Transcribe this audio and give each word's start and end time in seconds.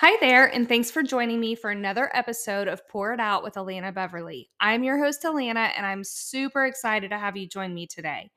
Hi 0.00 0.16
there, 0.20 0.46
and 0.46 0.68
thanks 0.68 0.92
for 0.92 1.02
joining 1.02 1.40
me 1.40 1.56
for 1.56 1.70
another 1.70 2.08
episode 2.14 2.68
of 2.68 2.86
Pour 2.86 3.12
It 3.14 3.18
Out 3.18 3.42
with 3.42 3.54
Alana 3.54 3.92
Beverly. 3.92 4.48
I'm 4.60 4.84
your 4.84 4.96
host, 4.96 5.24
Alana, 5.24 5.72
and 5.76 5.84
I'm 5.84 6.04
super 6.04 6.66
excited 6.66 7.10
to 7.10 7.18
have 7.18 7.36
you 7.36 7.48
join 7.48 7.74
me 7.74 7.88
today. 7.88 8.30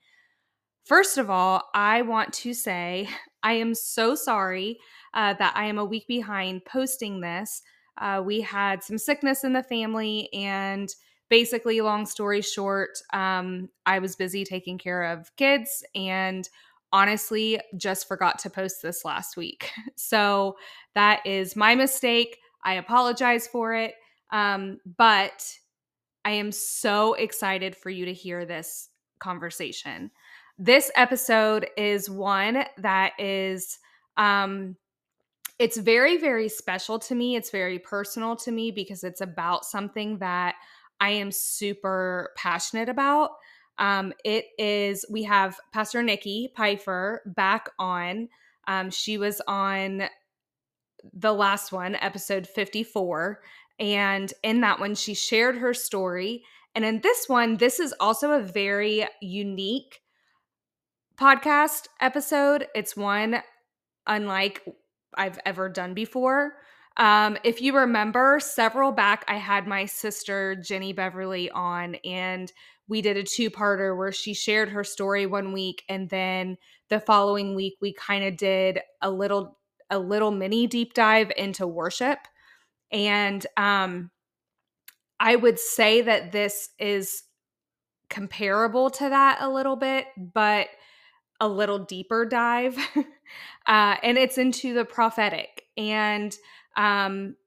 First 0.86 1.20
of 1.20 1.30
all, 1.30 1.70
I 1.76 2.02
want 2.02 2.34
to 2.34 2.56
say 2.56 3.08
I 3.44 3.54
am 3.54 3.76
so 3.76 4.16
sorry 4.16 4.80
uh, 5.14 5.36
that 5.36 5.56
I 5.56 5.66
am 5.66 5.78
a 5.78 5.86
week 5.86 6.08
behind 6.08 6.66
posting 6.66 7.22
this. 7.22 7.62
Uh, 7.96 8.24
we 8.26 8.42
had 8.42 8.82
some 8.84 8.98
sickness 8.98 9.44
in 9.44 9.54
the 9.54 9.62
family, 9.62 10.30
and 10.34 10.90
basically, 11.30 11.80
long 11.82 12.08
story 12.08 12.42
short, 12.42 12.98
um, 13.14 13.70
I 13.86 14.00
was 14.00 14.16
busy 14.16 14.44
taking 14.46 14.80
care 14.80 15.04
of 15.04 15.30
kids 15.36 15.84
and 15.94 16.50
honestly 16.94 17.60
just 17.78 18.08
forgot 18.08 18.40
to 18.40 18.50
post 18.50 18.82
this 18.82 19.06
last 19.06 19.38
week. 19.38 19.72
So 19.96 20.58
that 20.94 21.26
is 21.26 21.56
my 21.56 21.74
mistake. 21.74 22.38
I 22.66 22.74
apologize 22.74 23.48
for 23.48 23.74
it. 23.74 23.94
Um, 24.32 24.80
but 24.98 25.48
I 26.26 26.32
am 26.32 26.52
so 26.52 27.14
excited 27.14 27.76
for 27.76 27.90
you 27.90 28.06
to 28.06 28.14
hear 28.14 28.46
this 28.46 28.90
conversation. 29.20 30.12
This 30.58 30.92
episode 30.96 31.68
is 31.78 32.10
one 32.10 32.66
that 32.78 33.14
is 33.20 33.80
um 34.18 34.76
it's 35.60 35.78
very 35.78 36.18
very 36.18 36.50
special 36.50 37.00
to 37.00 37.16
me. 37.16 37.36
It's 37.36 37.52
very 37.52 37.80
personal 37.80 38.36
to 38.38 38.52
me 38.52 38.72
because 38.72 39.04
it's 39.04 39.22
about 39.22 39.66
something 39.66 40.18
that 40.18 40.56
I 41.00 41.10
am 41.12 41.32
super 41.32 42.32
passionate 42.36 42.90
about. 42.90 43.32
Um, 43.78 44.14
it 44.24 44.46
is, 44.58 45.06
we 45.10 45.24
have 45.24 45.60
Pastor 45.74 46.04
Nicki 46.04 46.52
Pfeifer 46.58 47.20
back 47.26 47.70
on. 47.80 48.30
Um, 48.68 48.90
she 48.90 49.18
was 49.18 49.42
on 49.48 50.04
the 51.14 51.34
last 51.34 51.72
one, 51.72 51.96
episode 51.96 52.48
54. 52.48 53.42
And 53.80 54.32
in 54.44 54.62
that 54.62 54.80
one, 54.80 54.96
she 54.96 55.14
shared 55.14 55.58
her 55.58 55.74
story. 55.74 56.44
And 56.76 56.86
in 56.86 57.02
this 57.02 57.28
one, 57.28 57.58
this 57.58 57.80
is 57.80 57.94
also 58.00 58.32
a 58.32 58.44
very 58.44 59.08
unique 59.22 60.02
podcast 61.20 61.88
episode. 62.00 62.68
It's 62.76 62.96
one 62.96 63.42
unlike 64.08 64.64
I've 65.16 65.40
ever 65.46 65.70
done 65.70 65.94
before. 65.94 66.54
Um, 66.98 67.38
if 67.44 67.62
you 67.62 67.76
remember, 67.76 68.40
several 68.40 68.92
back, 68.92 69.24
I 69.28 69.36
had 69.36 69.66
my 69.68 69.86
sister 69.86 70.56
Jenny 70.56 70.94
Beverly 70.94 71.50
on, 71.50 71.96
and 72.04 72.52
we 72.92 73.02
did 73.02 73.16
a 73.16 73.24
two 73.24 73.50
parter 73.50 73.98
where 73.98 74.12
she 74.12 74.34
shared 74.34 74.68
her 74.68 74.84
story 74.84 75.26
one 75.26 75.54
week, 75.54 75.84
and 75.88 76.10
then 76.10 76.58
the 76.90 77.00
following 77.00 77.56
week 77.56 77.78
we 77.80 77.94
kind 77.94 78.26
of 78.26 78.36
did 78.36 78.82
a 79.02 79.10
little 79.10 79.58
a 79.90 79.98
little 79.98 80.30
mini 80.30 80.68
deep 80.68 80.94
dive 80.94 81.32
into 81.38 81.66
worship, 81.66 82.20
and 82.92 83.48
um, 83.56 84.12
I 85.22 85.38
would 85.38 85.58
say 85.58 86.02
that 86.02 86.34
this 86.34 86.68
is 86.80 87.24
comparable 88.10 88.90
to 88.90 89.08
that 89.08 89.38
a 89.40 89.50
little 89.50 89.78
bit, 89.78 90.08
but 90.18 90.68
a 91.40 91.48
little 91.48 91.80
deeper 91.80 92.26
dive, 92.26 92.78
uh, 93.68 93.96
and 94.04 94.18
it's 94.18 94.38
into 94.38 94.74
the 94.74 94.84
prophetic 94.84 95.64
and 95.78 96.36
um, 96.76 97.38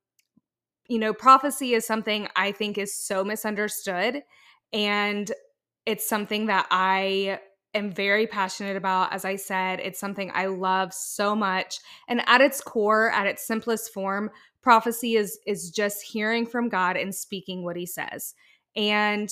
you 0.89 0.99
know, 0.99 1.13
prophecy 1.13 1.75
is 1.75 1.87
something 1.87 2.29
I 2.35 2.53
think 2.53 2.79
is 2.79 2.95
so 2.95 3.25
misunderstood. 3.25 4.23
And 4.75 5.31
it's 5.87 6.07
something 6.07 6.47
that 6.47 6.67
I 6.71 7.39
am 7.75 7.91
very 7.91 8.27
passionate 8.27 8.77
about. 8.77 9.13
As 9.13 9.25
I 9.25 9.37
said, 9.37 9.81
it's 9.81 9.99
something 9.99 10.31
I 10.35 10.47
love 10.47 10.93
so 10.93 11.35
much. 11.35 11.79
And 12.09 12.23
at 12.27 12.41
its 12.41 12.61
core, 12.61 13.11
at 13.11 13.27
its 13.27 13.47
simplest 13.47 13.93
form, 13.93 14.31
prophecy 14.63 15.17
is 15.17 15.39
is 15.47 15.71
just 15.71 16.03
hearing 16.03 16.47
from 16.47 16.69
God 16.69 16.97
and 16.97 17.15
speaking 17.15 17.63
what 17.63 17.77
he 17.77 17.87
says. 17.87 18.35
And 18.77 19.31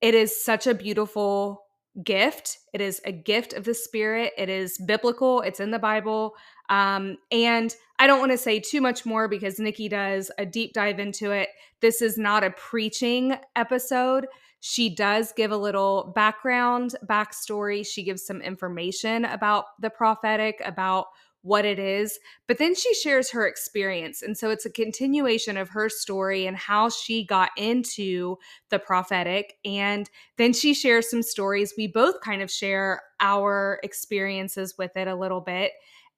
it 0.00 0.14
is 0.14 0.44
such 0.44 0.66
a 0.66 0.74
beautiful 0.74 1.62
gift. 2.04 2.58
It 2.74 2.80
is 2.80 3.00
a 3.04 3.12
gift 3.12 3.54
of 3.54 3.64
the 3.64 3.74
spirit. 3.74 4.32
It 4.36 4.50
is 4.50 4.78
biblical. 4.78 5.40
It's 5.40 5.60
in 5.60 5.70
the 5.70 5.78
Bible. 5.78 6.34
Um, 6.68 7.16
and 7.30 7.74
I 7.98 8.06
don't 8.06 8.18
want 8.18 8.32
to 8.32 8.38
say 8.38 8.60
too 8.60 8.80
much 8.82 9.06
more 9.06 9.28
because 9.28 9.58
Nicki 9.58 9.88
does 9.88 10.30
a 10.36 10.44
deep 10.44 10.74
dive 10.74 10.98
into 10.98 11.30
it. 11.30 11.48
This 11.80 12.02
is 12.02 12.18
not 12.18 12.44
a 12.44 12.50
preaching 12.50 13.36
episode. 13.54 14.26
She 14.60 14.94
does 14.94 15.32
give 15.32 15.52
a 15.52 15.56
little 15.56 16.12
background, 16.14 16.94
backstory. 17.06 17.86
She 17.86 18.02
gives 18.02 18.26
some 18.26 18.40
information 18.40 19.24
about 19.24 19.66
the 19.80 19.90
prophetic, 19.90 20.60
about 20.64 21.06
what 21.46 21.64
it 21.64 21.78
is, 21.78 22.18
but 22.48 22.58
then 22.58 22.74
she 22.74 22.92
shares 22.92 23.30
her 23.30 23.46
experience. 23.46 24.20
And 24.20 24.36
so 24.36 24.50
it's 24.50 24.66
a 24.66 24.70
continuation 24.70 25.56
of 25.56 25.68
her 25.68 25.88
story 25.88 26.44
and 26.44 26.56
how 26.56 26.88
she 26.88 27.24
got 27.24 27.50
into 27.56 28.36
the 28.70 28.80
prophetic. 28.80 29.54
And 29.64 30.10
then 30.38 30.52
she 30.52 30.74
shares 30.74 31.08
some 31.08 31.22
stories. 31.22 31.74
We 31.78 31.86
both 31.86 32.20
kind 32.20 32.42
of 32.42 32.50
share 32.50 33.00
our 33.20 33.78
experiences 33.84 34.74
with 34.76 34.96
it 34.96 35.06
a 35.06 35.14
little 35.14 35.40
bit. 35.40 35.70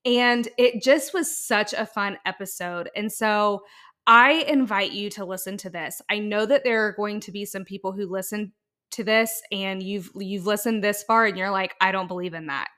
And 0.06 0.48
it 0.56 0.82
just 0.82 1.12
was 1.12 1.36
such 1.36 1.74
a 1.74 1.84
fun 1.84 2.16
episode. 2.24 2.88
And 2.96 3.12
so 3.12 3.64
I 4.08 4.44
invite 4.48 4.92
you 4.92 5.10
to 5.10 5.26
listen 5.26 5.58
to 5.58 5.70
this. 5.70 6.00
I 6.08 6.18
know 6.18 6.46
that 6.46 6.64
there 6.64 6.86
are 6.86 6.92
going 6.92 7.20
to 7.20 7.30
be 7.30 7.44
some 7.44 7.66
people 7.66 7.92
who 7.92 8.06
listen 8.10 8.52
to 8.92 9.04
this 9.04 9.42
and 9.52 9.82
you've 9.82 10.10
you've 10.16 10.46
listened 10.46 10.82
this 10.82 11.02
far 11.02 11.26
and 11.26 11.36
you're 11.36 11.50
like 11.50 11.74
I 11.78 11.92
don't 11.92 12.08
believe 12.08 12.32
in 12.32 12.46
that. 12.46 12.68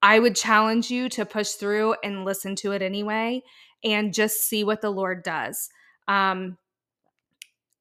I 0.00 0.18
would 0.18 0.34
challenge 0.34 0.90
you 0.90 1.10
to 1.10 1.26
push 1.26 1.52
through 1.52 1.96
and 2.02 2.24
listen 2.24 2.56
to 2.56 2.72
it 2.72 2.80
anyway 2.80 3.42
and 3.84 4.14
just 4.14 4.48
see 4.48 4.64
what 4.64 4.80
the 4.80 4.90
Lord 4.90 5.22
does. 5.22 5.68
Um 6.08 6.56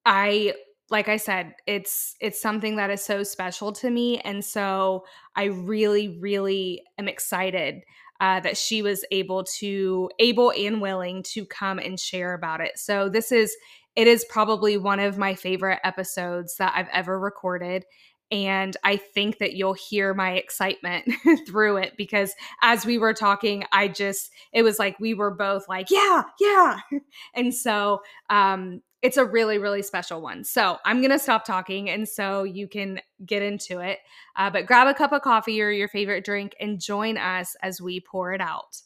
I 0.06 0.54
like 0.90 1.08
I 1.08 1.16
said, 1.16 1.54
it's 1.66 2.16
it's 2.20 2.42
something 2.42 2.76
that 2.76 2.90
is 2.90 3.02
so 3.02 3.24
special 3.24 3.72
to 3.72 3.90
me 3.90 4.20
and 4.20 4.44
so 4.44 5.06
I 5.34 5.46
really 5.46 6.20
really 6.20 6.84
am 6.98 7.08
excited 7.08 7.84
uh, 8.22 8.40
that 8.40 8.56
she 8.56 8.82
was 8.82 9.04
able 9.12 9.44
to 9.44 10.10
able 10.20 10.52
and 10.52 10.80
willing 10.80 11.24
to 11.24 11.46
come 11.46 11.80
and 11.80 12.00
share 12.00 12.34
about 12.34 12.62
it. 12.62 12.78
So 12.78 13.10
this 13.10 13.32
is 13.32 13.54
it 13.96 14.08
is 14.08 14.24
probably 14.30 14.78
one 14.78 15.00
of 15.00 15.18
my 15.18 15.36
favorite 15.36 15.80
episodes 15.84 16.56
that 16.58 16.74
i've 16.76 16.88
ever 16.94 17.20
recorded. 17.20 17.84
And 18.32 18.78
i 18.84 18.96
think 18.96 19.40
that 19.40 19.54
you'll 19.54 19.74
hear 19.74 20.14
my 20.14 20.34
excitement 20.34 21.12
through 21.48 21.78
it 21.78 21.94
because 21.98 22.34
as 22.62 22.86
we 22.86 22.98
were 22.98 23.14
talking 23.14 23.66
i 23.74 23.90
just 23.90 24.30
it 24.54 24.64
was 24.64 24.80
like 24.80 24.98
we 25.00 25.14
were 25.14 25.32
both 25.36 25.68
like 25.68 25.90
yeah 25.90 26.24
yeah. 26.40 26.80
And 27.36 27.54
so 27.54 28.02
um 28.30 28.82
it's 29.02 29.18
a 29.18 29.26
really 29.26 29.58
really 29.58 29.82
special 29.82 30.22
one. 30.22 30.44
So 30.44 30.78
i'm 30.86 31.02
gonna 31.02 31.20
stop 31.20 31.46
talking 31.46 31.90
and 31.90 32.08
so 32.08 32.44
you 32.44 32.68
can 32.68 33.00
get 33.26 33.42
into 33.42 33.80
it 33.80 34.00
uh, 34.36 34.50
but 34.50 34.66
grab 34.66 34.88
a 34.88 34.94
cup 34.94 35.12
of 35.12 35.22
coffee 35.22 35.62
or 35.62 35.72
your 35.72 35.88
favorite 35.88 36.24
drink 36.24 36.56
and 36.60 36.80
join 36.80 37.18
us 37.18 37.56
as 37.62 37.82
we 37.82 38.00
pour 38.00 38.34
it 38.34 38.42
out. 38.42 38.82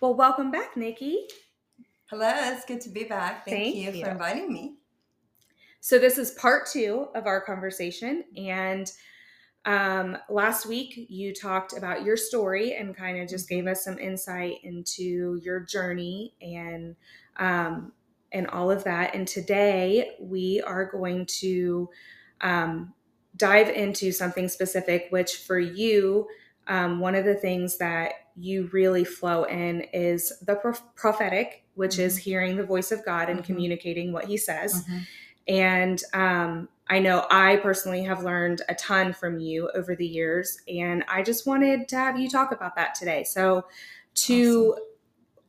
Well 0.00 0.14
welcome 0.14 0.50
back 0.50 0.76
nicki. 0.76 1.26
Hello 2.06 2.30
it's 2.34 2.64
good 2.64 2.80
to 2.82 2.90
be 2.90 3.04
back. 3.04 3.44
Thank, 3.44 3.74
thank 3.74 3.76
you, 3.76 3.92
you. 3.92 4.04
for 4.04 4.10
inviting 4.10 4.52
me. 4.52 4.76
So 5.80 5.98
this 5.98 6.18
is 6.18 6.32
part 6.32 6.68
two 6.70 7.08
of 7.14 7.26
our 7.26 7.40
conversation 7.40 8.24
and 8.36 8.90
um, 9.68 10.16
last 10.30 10.64
week, 10.64 10.94
you 11.10 11.34
talked 11.34 11.76
about 11.76 12.02
your 12.02 12.16
story 12.16 12.74
and 12.74 12.96
kind 12.96 13.20
of 13.20 13.28
just 13.28 13.50
gave 13.50 13.66
us 13.66 13.84
some 13.84 13.98
insight 13.98 14.60
into 14.62 15.38
your 15.42 15.60
journey 15.60 16.32
and 16.40 16.96
um, 17.38 17.92
and 18.32 18.46
all 18.48 18.70
of 18.70 18.84
that. 18.84 19.14
And 19.14 19.26
today 19.26 20.12
we 20.20 20.60
are 20.66 20.84
going 20.84 21.26
to 21.40 21.88
um, 22.40 22.92
dive 23.36 23.68
into 23.70 24.12
something 24.12 24.48
specific, 24.48 25.06
which 25.10 25.36
for 25.36 25.58
you, 25.58 26.26
um, 26.66 27.00
one 27.00 27.14
of 27.14 27.24
the 27.24 27.34
things 27.34 27.78
that 27.78 28.12
you 28.36 28.68
really 28.72 29.04
flow 29.04 29.44
in 29.44 29.82
is 29.92 30.32
the 30.40 30.56
prophetic, 30.94 31.64
which 31.74 31.92
mm-hmm. 31.92 32.02
is 32.02 32.16
hearing 32.18 32.56
the 32.56 32.64
voice 32.64 32.92
of 32.92 33.04
God 33.04 33.28
and 33.28 33.38
mm-hmm. 33.38 33.46
communicating 33.46 34.12
what 34.12 34.26
He 34.26 34.36
says. 34.36 34.84
Mm-hmm. 34.84 34.98
And 35.48 36.02
um, 36.12 36.68
I 36.88 36.98
know 36.98 37.26
I 37.30 37.56
personally 37.56 38.04
have 38.04 38.22
learned 38.22 38.62
a 38.68 38.74
ton 38.74 39.14
from 39.14 39.38
you 39.40 39.70
over 39.74 39.96
the 39.96 40.06
years, 40.06 40.58
and 40.68 41.04
I 41.08 41.22
just 41.22 41.46
wanted 41.46 41.88
to 41.88 41.96
have 41.96 42.20
you 42.20 42.28
talk 42.28 42.52
about 42.52 42.76
that 42.76 42.94
today. 42.94 43.24
So, 43.24 43.64
to 44.14 44.72
awesome. 44.72 44.84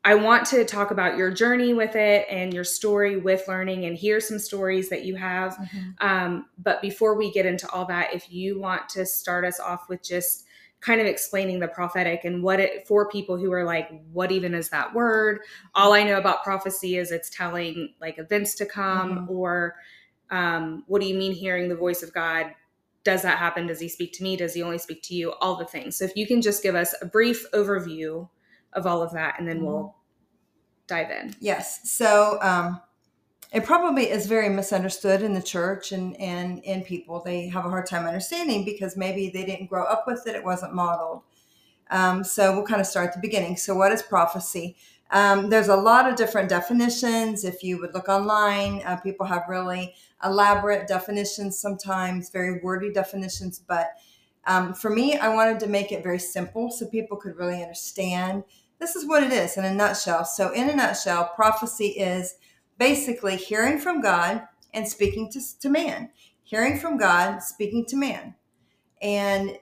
I 0.06 0.16
want 0.16 0.46
to 0.48 0.63
talk 0.63 0.92
about 0.92 1.18
your 1.18 1.30
journey 1.30 1.74
with 1.74 1.96
it 1.96 2.25
and 2.30 2.54
your 2.54 2.63
story 2.63 3.18
with 3.18 3.48
learning 3.48 3.86
and 3.86 3.98
hear 3.98 4.19
some 4.19 4.40
stories 4.40 4.90
that 4.90 5.04
you 5.04 5.16
have. 5.16 5.57
Mm-hmm. 5.57 6.07
Um, 6.07 6.46
but 6.57 6.81
before 6.81 7.16
we 7.16 7.31
get 7.31 7.46
into 7.46 7.69
all 7.69 7.86
that, 7.86 8.13
if 8.13 8.31
you 8.31 8.60
want 8.60 8.88
to 8.90 9.06
start 9.06 9.44
us 9.44 9.60
off 9.60 9.90
with 9.90 10.01
just 10.01 10.46
kind 10.81 11.01
of 11.01 11.07
explaining 11.07 11.60
the 11.60 11.68
prophetic 11.68 12.24
and 12.24 12.42
what 12.42 12.62
it 12.62 12.88
for 12.88 13.10
people 13.10 13.38
who 13.38 13.51
are 13.51 13.66
like, 13.66 13.90
what 14.13 14.31
even 14.31 14.54
is 14.54 14.69
that 14.69 14.94
word? 14.94 15.42
All 15.75 15.94
I 15.94 16.04
know 16.04 16.18
about 16.18 16.44
prophecy 16.44 16.96
is 16.96 17.12
it's 17.12 17.30
telling 17.30 17.94
like 18.00 18.18
events 18.18 18.56
to 18.56 18.66
come, 18.66 19.12
mm-hmm. 19.12 19.31
or 19.31 19.75
um, 20.31 20.84
what 20.88 21.01
do 21.01 21.07
you 21.07 21.16
mean 21.16 21.34
hearing 21.34 21.68
the 21.68 21.75
voice 21.75 22.04
of 22.04 22.13
God? 22.13 22.54
Does 23.04 23.22
that 23.24 23.38
happen? 23.38 23.68
Does 23.68 23.80
he 23.80 23.90
speak 23.90 24.13
to 24.13 24.24
me? 24.24 24.38
Does 24.38 24.54
he 24.54 24.63
only 24.63 24.78
speak 24.78 25.01
to 25.04 25.16
you? 25.16 25.34
All 25.42 25.56
the 25.56 25.66
things. 25.66 25.98
So 25.98 26.06
if 26.06 26.16
you 26.16 26.25
can 26.25 26.42
just 26.42 26.63
give 26.63 26.75
us 26.75 26.96
a 27.01 27.06
brief 27.06 27.46
overview 27.51 28.30
of 28.74 28.86
all 28.86 29.01
of 29.01 29.12
that, 29.13 29.36
and 29.39 29.48
then 29.48 29.57
mm-hmm. 29.57 29.66
we'll 29.66 29.95
dive 30.88 31.12
in. 31.12 31.36
Yes. 31.39 31.89
So 31.89 32.39
um, 32.42 32.81
it 33.51 33.63
probably 33.63 34.10
is 34.10 34.27
very 34.27 34.50
misunderstood 34.50 35.21
in 35.21 35.33
the 35.33 35.42
church 35.42 35.92
and, 35.92 36.19
and 36.19 36.60
in 36.63 36.83
people. 36.83 37.21
They 37.24 37.48
have 37.48 37.66
a 37.66 37.69
hard 37.69 37.88
time 37.88 38.06
understanding 38.06 38.66
because 38.66 38.98
maybe 38.98 39.30
they 39.30 39.45
didn't 39.45 39.68
grow 39.68 39.86
up 39.86 40.06
with 40.06 40.27
it, 40.27 40.36
it 40.36 40.44
wasn't 40.44 40.74
modeled. 40.74 41.24
Um, 41.92 42.24
so 42.24 42.54
we'll 42.54 42.66
kind 42.66 42.81
of 42.81 42.88
start 42.88 43.07
at 43.07 43.13
the 43.13 43.19
beginning. 43.19 43.57
So, 43.57 43.74
what 43.75 43.92
is 43.92 44.04
prophecy? 44.04 44.75
Um, 45.12 45.50
there's 45.50 45.69
a 45.69 45.75
lot 45.75 46.07
of 46.07 46.15
different 46.15 46.50
definitions. 46.50 47.44
If 47.44 47.63
you 47.63 47.80
would 47.80 47.95
look 47.95 48.10
online, 48.10 48.83
uh, 48.86 48.98
people 48.98 49.25
have 49.25 49.44
really 49.50 49.95
elaborate 50.24 50.88
definitions, 50.88 51.60
sometimes 51.60 52.30
very 52.30 52.60
wordy 52.62 52.94
definitions. 52.94 53.57
But 53.57 53.94
um, 54.45 54.74
for 54.74 54.89
me, 54.89 55.18
I 55.18 55.33
wanted 55.33 55.59
to 55.62 55.68
make 55.68 55.91
it 55.91 56.03
very 56.03 56.19
simple 56.19 56.71
so 56.71 56.88
people 56.88 57.18
could 57.18 57.36
really 57.36 57.62
understand. 57.62 58.44
This 58.80 58.95
is 58.95 59.06
what 59.06 59.24
it 59.24 59.31
is 59.31 59.57
in 59.57 59.65
a 59.65 59.74
nutshell. 59.74 60.25
So, 60.25 60.51
in 60.51 60.69
a 60.69 60.75
nutshell, 60.75 61.31
prophecy 61.36 61.88
is 61.88 62.36
basically 62.77 63.36
hearing 63.36 63.77
from 63.77 64.01
God 64.01 64.47
and 64.74 64.88
speaking 64.88 65.30
to, 65.31 65.59
to 65.59 65.69
man. 65.69 66.09
Hearing 66.44 66.80
from 66.80 66.97
God, 66.97 67.39
speaking 67.44 67.86
to 67.88 67.95
man. 67.95 68.36
And 69.01 69.57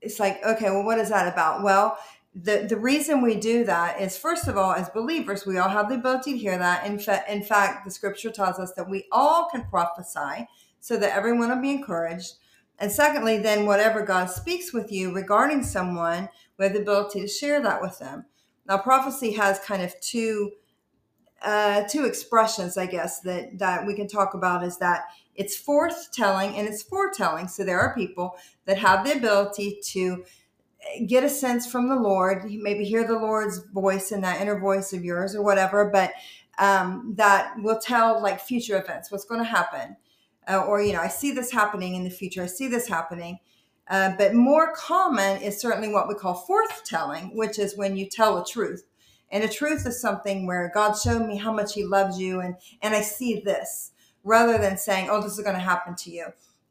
it's 0.00 0.18
like, 0.18 0.44
okay, 0.44 0.70
well, 0.70 0.84
what 0.84 0.98
is 0.98 1.10
that 1.10 1.32
about? 1.32 1.62
Well, 1.62 1.96
the, 2.34 2.66
the 2.68 2.78
reason 2.78 3.20
we 3.20 3.34
do 3.34 3.64
that 3.64 4.00
is 4.00 4.16
first 4.16 4.48
of 4.48 4.56
all, 4.56 4.72
as 4.72 4.88
believers, 4.88 5.46
we 5.46 5.58
all 5.58 5.68
have 5.68 5.88
the 5.88 5.96
ability 5.96 6.32
to 6.32 6.38
hear 6.38 6.58
that. 6.58 6.86
In, 6.86 6.98
fa- 6.98 7.24
in 7.28 7.42
fact, 7.42 7.84
the 7.84 7.90
scripture 7.90 8.30
tells 8.30 8.58
us 8.58 8.72
that 8.72 8.88
we 8.88 9.04
all 9.12 9.48
can 9.50 9.64
prophesy 9.68 10.48
so 10.80 10.96
that 10.96 11.14
everyone 11.14 11.50
will 11.50 11.60
be 11.60 11.70
encouraged. 11.70 12.34
And 12.82 12.90
secondly, 12.90 13.38
then 13.38 13.64
whatever 13.64 14.02
God 14.04 14.26
speaks 14.26 14.72
with 14.72 14.90
you 14.90 15.14
regarding 15.14 15.62
someone, 15.62 16.28
we 16.58 16.64
have 16.64 16.74
the 16.74 16.82
ability 16.82 17.20
to 17.20 17.28
share 17.28 17.62
that 17.62 17.80
with 17.80 18.00
them. 18.00 18.26
Now, 18.66 18.76
prophecy 18.76 19.30
has 19.34 19.60
kind 19.60 19.82
of 19.82 19.94
two 20.00 20.50
uh, 21.44 21.84
two 21.88 22.04
expressions, 22.04 22.76
I 22.76 22.86
guess, 22.86 23.20
that 23.20 23.60
that 23.60 23.86
we 23.86 23.94
can 23.94 24.08
talk 24.08 24.34
about 24.34 24.64
is 24.64 24.78
that 24.78 25.04
it's 25.36 25.56
forthtelling 25.62 26.58
and 26.58 26.66
it's 26.66 26.82
foretelling. 26.82 27.46
So 27.46 27.62
there 27.62 27.78
are 27.78 27.94
people 27.94 28.36
that 28.64 28.78
have 28.78 29.06
the 29.06 29.16
ability 29.16 29.78
to 29.92 30.24
get 31.06 31.22
a 31.22 31.28
sense 31.28 31.70
from 31.70 31.88
the 31.88 31.94
Lord, 31.94 32.50
maybe 32.50 32.84
hear 32.84 33.06
the 33.06 33.18
Lord's 33.18 33.58
voice 33.72 34.10
in 34.10 34.22
that 34.22 34.40
inner 34.40 34.58
voice 34.58 34.92
of 34.92 35.04
yours 35.04 35.36
or 35.36 35.42
whatever, 35.42 35.88
but 35.88 36.12
um, 36.58 37.14
that 37.16 37.54
will 37.58 37.78
tell 37.78 38.20
like 38.20 38.40
future 38.40 38.76
events, 38.76 39.12
what's 39.12 39.24
going 39.24 39.40
to 39.40 39.48
happen. 39.48 39.96
Uh, 40.48 40.64
or, 40.64 40.82
you 40.82 40.92
know, 40.92 41.00
I 41.00 41.08
see 41.08 41.32
this 41.32 41.50
happening 41.50 41.94
in 41.94 42.04
the 42.04 42.10
future, 42.10 42.42
I 42.42 42.46
see 42.46 42.68
this 42.68 42.88
happening. 42.88 43.38
Uh, 43.88 44.12
but 44.16 44.34
more 44.34 44.72
common 44.74 45.42
is 45.42 45.60
certainly 45.60 45.88
what 45.88 46.08
we 46.08 46.14
call 46.14 46.46
forthtelling, 46.48 47.34
which 47.34 47.58
is 47.58 47.76
when 47.76 47.96
you 47.96 48.08
tell 48.08 48.38
a 48.38 48.44
truth. 48.44 48.84
And 49.30 49.42
a 49.42 49.48
truth 49.48 49.86
is 49.86 50.00
something 50.00 50.46
where 50.46 50.70
God 50.74 50.92
showed 50.92 51.26
me 51.26 51.36
how 51.36 51.52
much 51.52 51.74
He 51.74 51.84
loves 51.84 52.18
you, 52.20 52.40
and, 52.40 52.56
and 52.82 52.94
I 52.94 53.00
see 53.00 53.40
this, 53.40 53.92
rather 54.24 54.58
than 54.58 54.76
saying, 54.76 55.08
oh, 55.10 55.22
this 55.22 55.38
is 55.38 55.44
going 55.44 55.56
to 55.56 55.60
happen 55.60 55.96
to 55.96 56.10
you. 56.10 56.26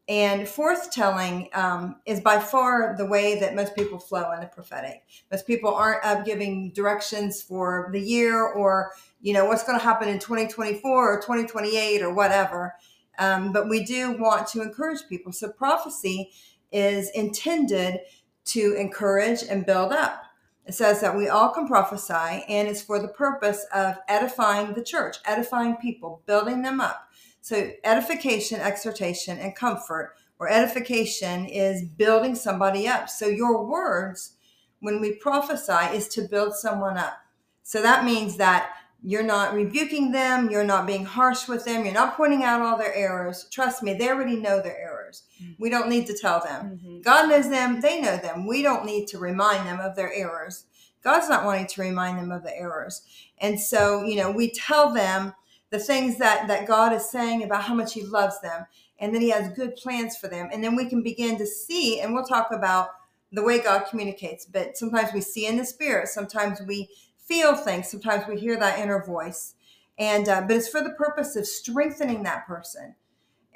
And 0.07 0.41
forthtelling 0.41 1.56
um, 1.56 2.01
is 2.06 2.19
by 2.19 2.39
far 2.39 2.95
the 2.97 3.06
way 3.06 3.39
that 3.39 3.56
most 3.56 3.75
people 3.75 4.00
flow 4.00 4.31
in 4.33 4.41
the 4.41 4.47
prophetic. 4.47 5.03
Most 5.31 5.47
people 5.47 5.73
aren't 5.73 6.03
up 6.03 6.25
giving 6.25 6.71
directions 6.71 7.41
for 7.41 7.89
the 7.94 8.01
year 8.01 8.45
or, 8.45 8.91
you 9.21 9.33
know, 9.33 9.45
what's 9.45 9.63
going 9.63 9.77
to 9.77 9.83
happen 9.83 10.09
in 10.09 10.19
2024 10.19 10.81
or 10.91 11.21
2028 11.21 12.01
or 12.01 12.13
whatever. 12.13 12.75
Um, 13.19 13.51
but 13.51 13.69
we 13.69 13.83
do 13.83 14.13
want 14.13 14.47
to 14.49 14.61
encourage 14.61 15.07
people. 15.09 15.31
So 15.31 15.49
prophecy 15.49 16.31
is 16.71 17.09
intended 17.11 17.99
to 18.45 18.75
encourage 18.77 19.43
and 19.43 19.65
build 19.65 19.91
up. 19.91 20.23
It 20.65 20.73
says 20.73 21.01
that 21.01 21.17
we 21.17 21.27
all 21.27 21.49
can 21.49 21.67
prophesy, 21.67 22.45
and 22.47 22.67
it's 22.67 22.81
for 22.81 22.99
the 22.99 23.07
purpose 23.07 23.65
of 23.73 23.97
edifying 24.07 24.73
the 24.73 24.83
church, 24.83 25.17
edifying 25.25 25.75
people, 25.77 26.21
building 26.27 26.61
them 26.61 26.79
up. 26.79 27.09
So, 27.41 27.71
edification, 27.83 28.61
exhortation, 28.61 29.39
and 29.39 29.55
comfort, 29.55 30.13
or 30.37 30.47
edification 30.47 31.45
is 31.45 31.83
building 31.83 32.35
somebody 32.35 32.87
up. 32.87 33.09
So, 33.09 33.27
your 33.27 33.65
words, 33.65 34.37
when 34.79 35.01
we 35.01 35.13
prophesy, 35.13 35.95
is 35.95 36.07
to 36.09 36.27
build 36.27 36.53
someone 36.53 36.97
up. 36.97 37.17
So, 37.63 37.81
that 37.81 38.05
means 38.05 38.37
that 38.37 38.71
you're 39.03 39.24
not 39.24 39.53
rebuking 39.53 40.12
them, 40.12 40.50
you're 40.50 40.63
not 40.63 40.86
being 40.86 41.06
harsh 41.06 41.48
with 41.48 41.65
them, 41.65 41.86
you're 41.86 41.94
not 41.94 42.15
pointing 42.15 42.44
out 42.44 42.62
all 42.62 42.77
their 42.77 42.94
errors. 42.94 43.48
Trust 43.51 43.81
me, 43.81 43.94
they 43.94 44.09
already 44.09 44.36
know 44.36 44.62
their 44.62 44.77
errors. 44.77 45.24
Mm-hmm. 45.42 45.53
We 45.59 45.69
don't 45.69 45.89
need 45.89 46.06
to 46.07 46.18
tell 46.18 46.39
them. 46.39 46.80
Mm-hmm. 46.80 47.01
God 47.01 47.30
knows 47.30 47.50
them, 47.50 47.81
they 47.81 48.00
know 48.00 48.18
them. 48.18 48.45
We 48.45 48.62
don't 48.62 48.86
need 48.86 49.07
to 49.07 49.18
remind 49.18 49.68
them 49.68 49.80
of 49.80 49.95
their 49.95 50.13
errors. 50.13 50.65
God's 51.03 51.30
not 51.30 51.45
wanting 51.45 51.68
to 51.68 51.81
remind 51.81 52.19
them 52.19 52.31
of 52.31 52.44
the 52.44 52.56
errors. 52.56 53.01
And 53.39 53.59
so, 53.59 54.03
you 54.03 54.15
know, 54.15 54.30
we 54.30 54.51
tell 54.51 54.94
them 54.94 55.33
the 55.71 55.80
things 55.80 56.18
that 56.19 56.47
that 56.47 56.68
God 56.68 56.94
is 56.94 57.09
saying 57.09 57.44
about 57.44 57.63
how 57.63 57.74
much 57.74 57.94
he 57.94 58.04
loves 58.04 58.39
them 58.42 58.65
and 59.00 59.15
then 59.15 59.21
he 59.21 59.30
has 59.30 59.56
good 59.56 59.75
plans 59.75 60.15
for 60.15 60.27
them 60.27 60.50
and 60.54 60.63
then 60.63 60.75
we 60.75 60.86
can 60.86 61.01
begin 61.01 61.38
to 61.38 61.47
see 61.47 62.00
and 62.00 62.13
we'll 62.13 62.25
talk 62.25 62.50
about 62.51 62.89
the 63.31 63.42
way 63.42 63.59
God 63.59 63.86
communicates 63.89 64.45
but 64.45 64.77
sometimes 64.77 65.13
we 65.13 65.21
see 65.21 65.47
in 65.47 65.57
the 65.57 65.65
spirit 65.65 66.09
sometimes 66.09 66.62
we 66.62 66.89
feel 67.31 67.56
things. 67.56 67.89
Sometimes 67.89 68.25
we 68.28 68.38
hear 68.38 68.57
that 68.60 68.80
inner 68.80 69.01
voice. 69.04 69.56
And 69.98 70.28
uh, 70.28 70.42
but 70.42 70.57
it's 70.57 70.68
for 70.68 70.81
the 70.81 70.92
purpose 70.92 71.36
of 71.36 71.45
strengthening 71.45 72.24
that 72.24 72.45
person. 72.45 72.95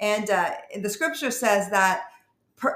And 0.00 0.30
uh, 0.30 0.52
the 0.80 0.88
scripture 0.88 1.30
says 1.30 1.70
that 1.70 2.04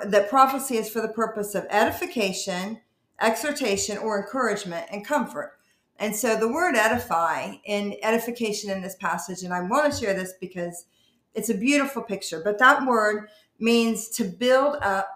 that 0.04 0.28
prophecy 0.28 0.76
is 0.76 0.90
for 0.90 1.00
the 1.00 1.08
purpose 1.08 1.54
of 1.54 1.66
edification 1.70 2.80
exhortation 3.20 3.98
or 3.98 4.18
encouragement 4.18 4.86
and 4.90 5.06
comfort. 5.06 5.58
And 5.98 6.16
so 6.16 6.36
the 6.36 6.50
word 6.50 6.74
edify 6.74 7.52
in 7.64 7.96
edification 8.02 8.70
in 8.70 8.80
this 8.80 8.96
passage, 8.96 9.42
and 9.42 9.52
I 9.52 9.60
want 9.60 9.92
to 9.92 9.98
share 9.98 10.14
this 10.14 10.32
because 10.40 10.86
it's 11.34 11.50
a 11.50 11.54
beautiful 11.54 12.02
picture, 12.02 12.40
but 12.42 12.58
that 12.58 12.86
word 12.86 13.28
means 13.58 14.08
to 14.10 14.24
build 14.24 14.76
up. 14.80 15.14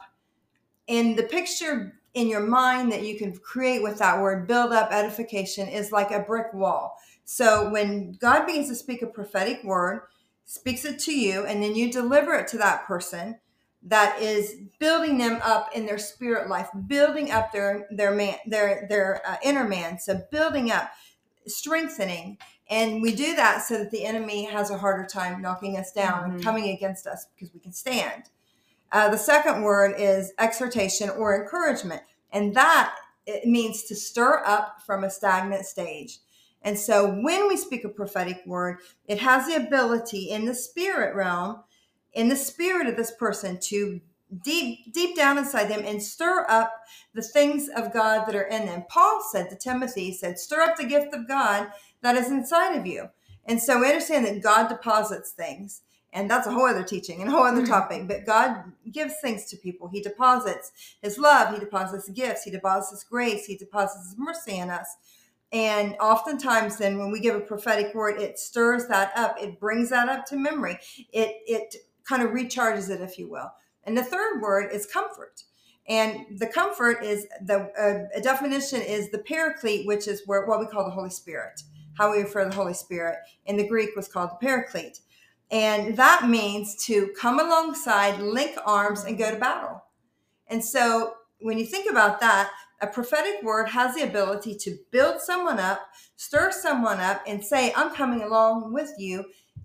And 0.87 1.17
the 1.19 1.23
picture 1.23 1.99
in 2.14 2.28
your 2.28 2.46
mind 2.46 2.93
that 2.93 3.02
you 3.02 3.19
can 3.19 3.37
create 3.37 3.82
with 3.82 3.99
that 3.99 4.20
word, 4.20 4.46
build 4.46 4.72
up, 4.72 4.93
edification, 4.93 5.69
is 5.69 5.93
like 5.93 6.11
a 6.12 6.20
brick 6.20 6.55
wall. 6.55 6.96
So 7.25 7.70
when 7.70 8.12
God 8.20 8.46
begins 8.46 8.69
to 8.69 8.75
speak 8.75 9.02
a 9.02 9.06
prophetic 9.06 9.64
word, 9.64 10.02
speaks 10.44 10.84
it 10.84 10.99
to 11.00 11.12
you, 11.12 11.44
and 11.44 11.62
then 11.62 11.75
you 11.75 11.90
deliver 11.90 12.34
it 12.34 12.49
to 12.49 12.58
that 12.58 12.87
person, 12.87 13.40
that 13.87 14.20
is 14.20 14.56
building 14.78 15.19
them 15.19 15.40
up 15.43 15.70
in 15.75 15.87
their 15.87 15.99
spirit 15.99 16.49
life, 16.49 16.69
building 16.87 17.31
up 17.31 17.52
their 17.52 17.87
their 17.90 18.14
man 18.14 18.37
their 18.46 18.87
their 18.88 19.20
uh, 19.26 19.37
inner 19.43 19.69
man. 19.69 19.99
So 19.99 20.22
building 20.31 20.70
up, 20.70 20.90
strengthening, 21.46 22.38
and 22.71 23.02
we 23.02 23.14
do 23.14 23.37
that 23.37 23.62
so 23.62 23.78
that 23.78 23.90
the 23.90 24.04
enemy 24.04 24.44
has 24.44 24.71
a 24.71 24.78
harder 24.78 25.06
time 25.06 25.42
knocking 25.42 25.76
us 25.76 25.92
down 25.92 26.23
mm-hmm. 26.23 26.30
and 26.33 26.44
coming 26.44 26.71
against 26.71 27.06
us 27.06 27.26
because 27.35 27.52
we 27.52 27.61
can 27.61 27.73
stand. 27.73 28.30
Uh, 28.95 29.11
the 29.11 29.19
second 29.19 29.63
word 29.63 29.95
is 29.99 30.33
exhortation 30.39 31.11
or 31.11 31.43
encouragement, 31.43 32.03
and 32.33 32.55
that 32.55 32.95
it 33.27 33.45
means 33.45 33.83
to 33.83 33.95
stir 33.97 34.43
up 34.47 34.81
from 34.87 35.05
a 35.05 35.11
stagnant 35.11 35.67
stage. 35.67 36.21
And 36.63 36.79
so 36.79 37.11
when 37.11 37.49
we 37.49 37.57
speak 37.57 37.85
a 37.85 37.89
prophetic 37.91 38.43
word, 38.47 38.79
it 39.07 39.19
has 39.19 39.47
the 39.47 39.57
ability 39.57 40.31
in 40.31 40.47
the 40.47 40.55
spirit 40.55 41.15
realm 41.15 41.65
in 42.15 42.29
the 42.29 42.37
spirit 42.37 42.87
of 42.87 42.97
this 42.97 43.11
person 43.11 43.59
to 43.61 44.01
deep 44.43 44.93
deep 44.93 45.17
down 45.17 45.39
inside 45.39 45.67
them 45.69 45.85
and 45.85 46.03
stir 46.03 46.47
up 46.49 46.73
the 47.15 47.23
things 47.23 47.69
of 47.69 47.93
God 47.93 48.27
that 48.27 48.35
are 48.35 48.43
in 48.43 48.67
them. 48.67 48.85
Paul 48.89 49.23
said 49.31 49.51
to 49.51 49.57
Timothy, 49.57 50.07
he 50.07 50.15
said, 50.15 50.39
stir 50.39 50.63
up 50.63 50.77
the 50.77 50.85
gift 50.85 51.15
of 51.15 51.29
God 51.29 51.69
that 52.03 52.17
is 52.17 52.31
inside 52.31 52.77
of 52.77 52.87
you. 52.87 53.11
And 53.45 53.61
so 53.61 53.81
we 53.81 53.89
understand 53.89 54.25
that 54.27 54.43
God 54.43 54.69
deposits 54.69 55.33
things. 55.33 55.83
And 56.14 56.30
that's 56.30 56.47
a 56.47 56.52
whole 56.52 56.66
other 56.66 56.85
teaching 56.85 57.21
and 57.21 57.28
a 57.28 57.33
whole 57.33 57.42
other 57.42 57.62
mm-hmm. 57.62 57.71
topic. 57.71 58.09
But 58.09 58.25
God 58.25 58.73
gives 58.90 59.14
things 59.21 59.47
to 59.47 59.56
people. 59.56 59.88
He 59.88 60.00
deposits 60.00 60.71
his 61.02 61.18
love, 61.18 61.52
he 61.52 61.61
deposits 61.61 62.09
gifts, 62.09 62.44
he 62.44 62.50
deposits 62.50 62.92
his 62.92 63.04
grace, 63.04 63.47
he 63.47 63.56
deposits 63.56 64.11
his 64.11 64.14
mercy 64.16 64.56
in 64.56 64.71
us. 64.71 64.97
And 65.52 65.94
oftentimes, 66.00 66.78
then, 66.78 66.99
when 66.99 67.12
we 67.12 67.21
give 67.21 67.37
a 67.37 67.40
prophetic 67.40 67.94
word, 67.94 68.21
it 68.21 68.38
stirs 68.38 68.87
that 68.88 69.12
up. 69.16 69.37
It 69.40 69.61
brings 69.61 69.90
that 69.90 70.09
up 70.09 70.25
to 70.26 70.37
memory. 70.37 70.78
It 71.12 71.37
it 71.47 71.76
kind 72.04 72.23
of 72.23 72.30
recharges 72.30 72.90
it, 72.90 73.00
if 73.00 73.18
you 73.18 73.28
will. 73.28 73.52
And 73.85 73.97
the 73.97 74.02
third 74.02 74.40
word 74.40 74.73
is 74.73 74.87
comfort. 74.87 75.42
And 75.87 76.38
the 76.38 76.47
comfort 76.47 77.04
is 77.04 77.26
the 77.42 77.71
uh, 77.78 78.21
definition 78.21 78.80
is 78.80 79.11
the 79.11 79.18
paraclete, 79.18 79.87
which 79.87 80.09
is 80.09 80.23
where, 80.26 80.47
what 80.47 80.59
we 80.59 80.66
call 80.66 80.85
the 80.85 80.90
Holy 80.90 81.11
Spirit, 81.11 81.62
how 81.99 82.11
we 82.11 82.23
refer 82.23 82.44
to 82.44 82.50
the 82.50 82.56
Holy 82.56 82.75
Spirit. 82.75 83.18
In 83.47 83.56
the 83.56 83.68
Greek 83.68 83.94
was 83.94 84.09
called 84.09 84.30
the 84.30 84.47
paraclete. 84.47 85.00
And 85.51 85.97
that 85.97 86.29
means 86.29 86.77
to 86.87 87.13
come 87.19 87.39
alongside, 87.39 88.21
link 88.21 88.57
arms, 88.65 89.05
and 89.05 89.19
go 89.19 89.31
to 89.31 89.39
battle. 89.39 89.85
And 90.49 90.65
so 90.65 91.15
when 91.41 91.59
you 91.59 91.67
think 91.67 91.91
about 91.91 92.21
that, 92.21 92.51
a 92.81 92.87
prophetic 92.87 93.43
word 93.43 93.69
has 93.69 93.95
the 93.95 94.03
ability 94.03 94.57
to 94.57 94.77
build 94.91 95.21
someone 95.21 95.59
up, 95.59 95.87
stir 96.17 96.51
someone 96.51 97.01
up, 97.01 97.23
and 97.27 97.45
say, 97.45 97.73
I'm 97.77 97.95
coming 97.95 98.23
along 98.23 98.73
with 98.73 98.93
you 98.99 99.25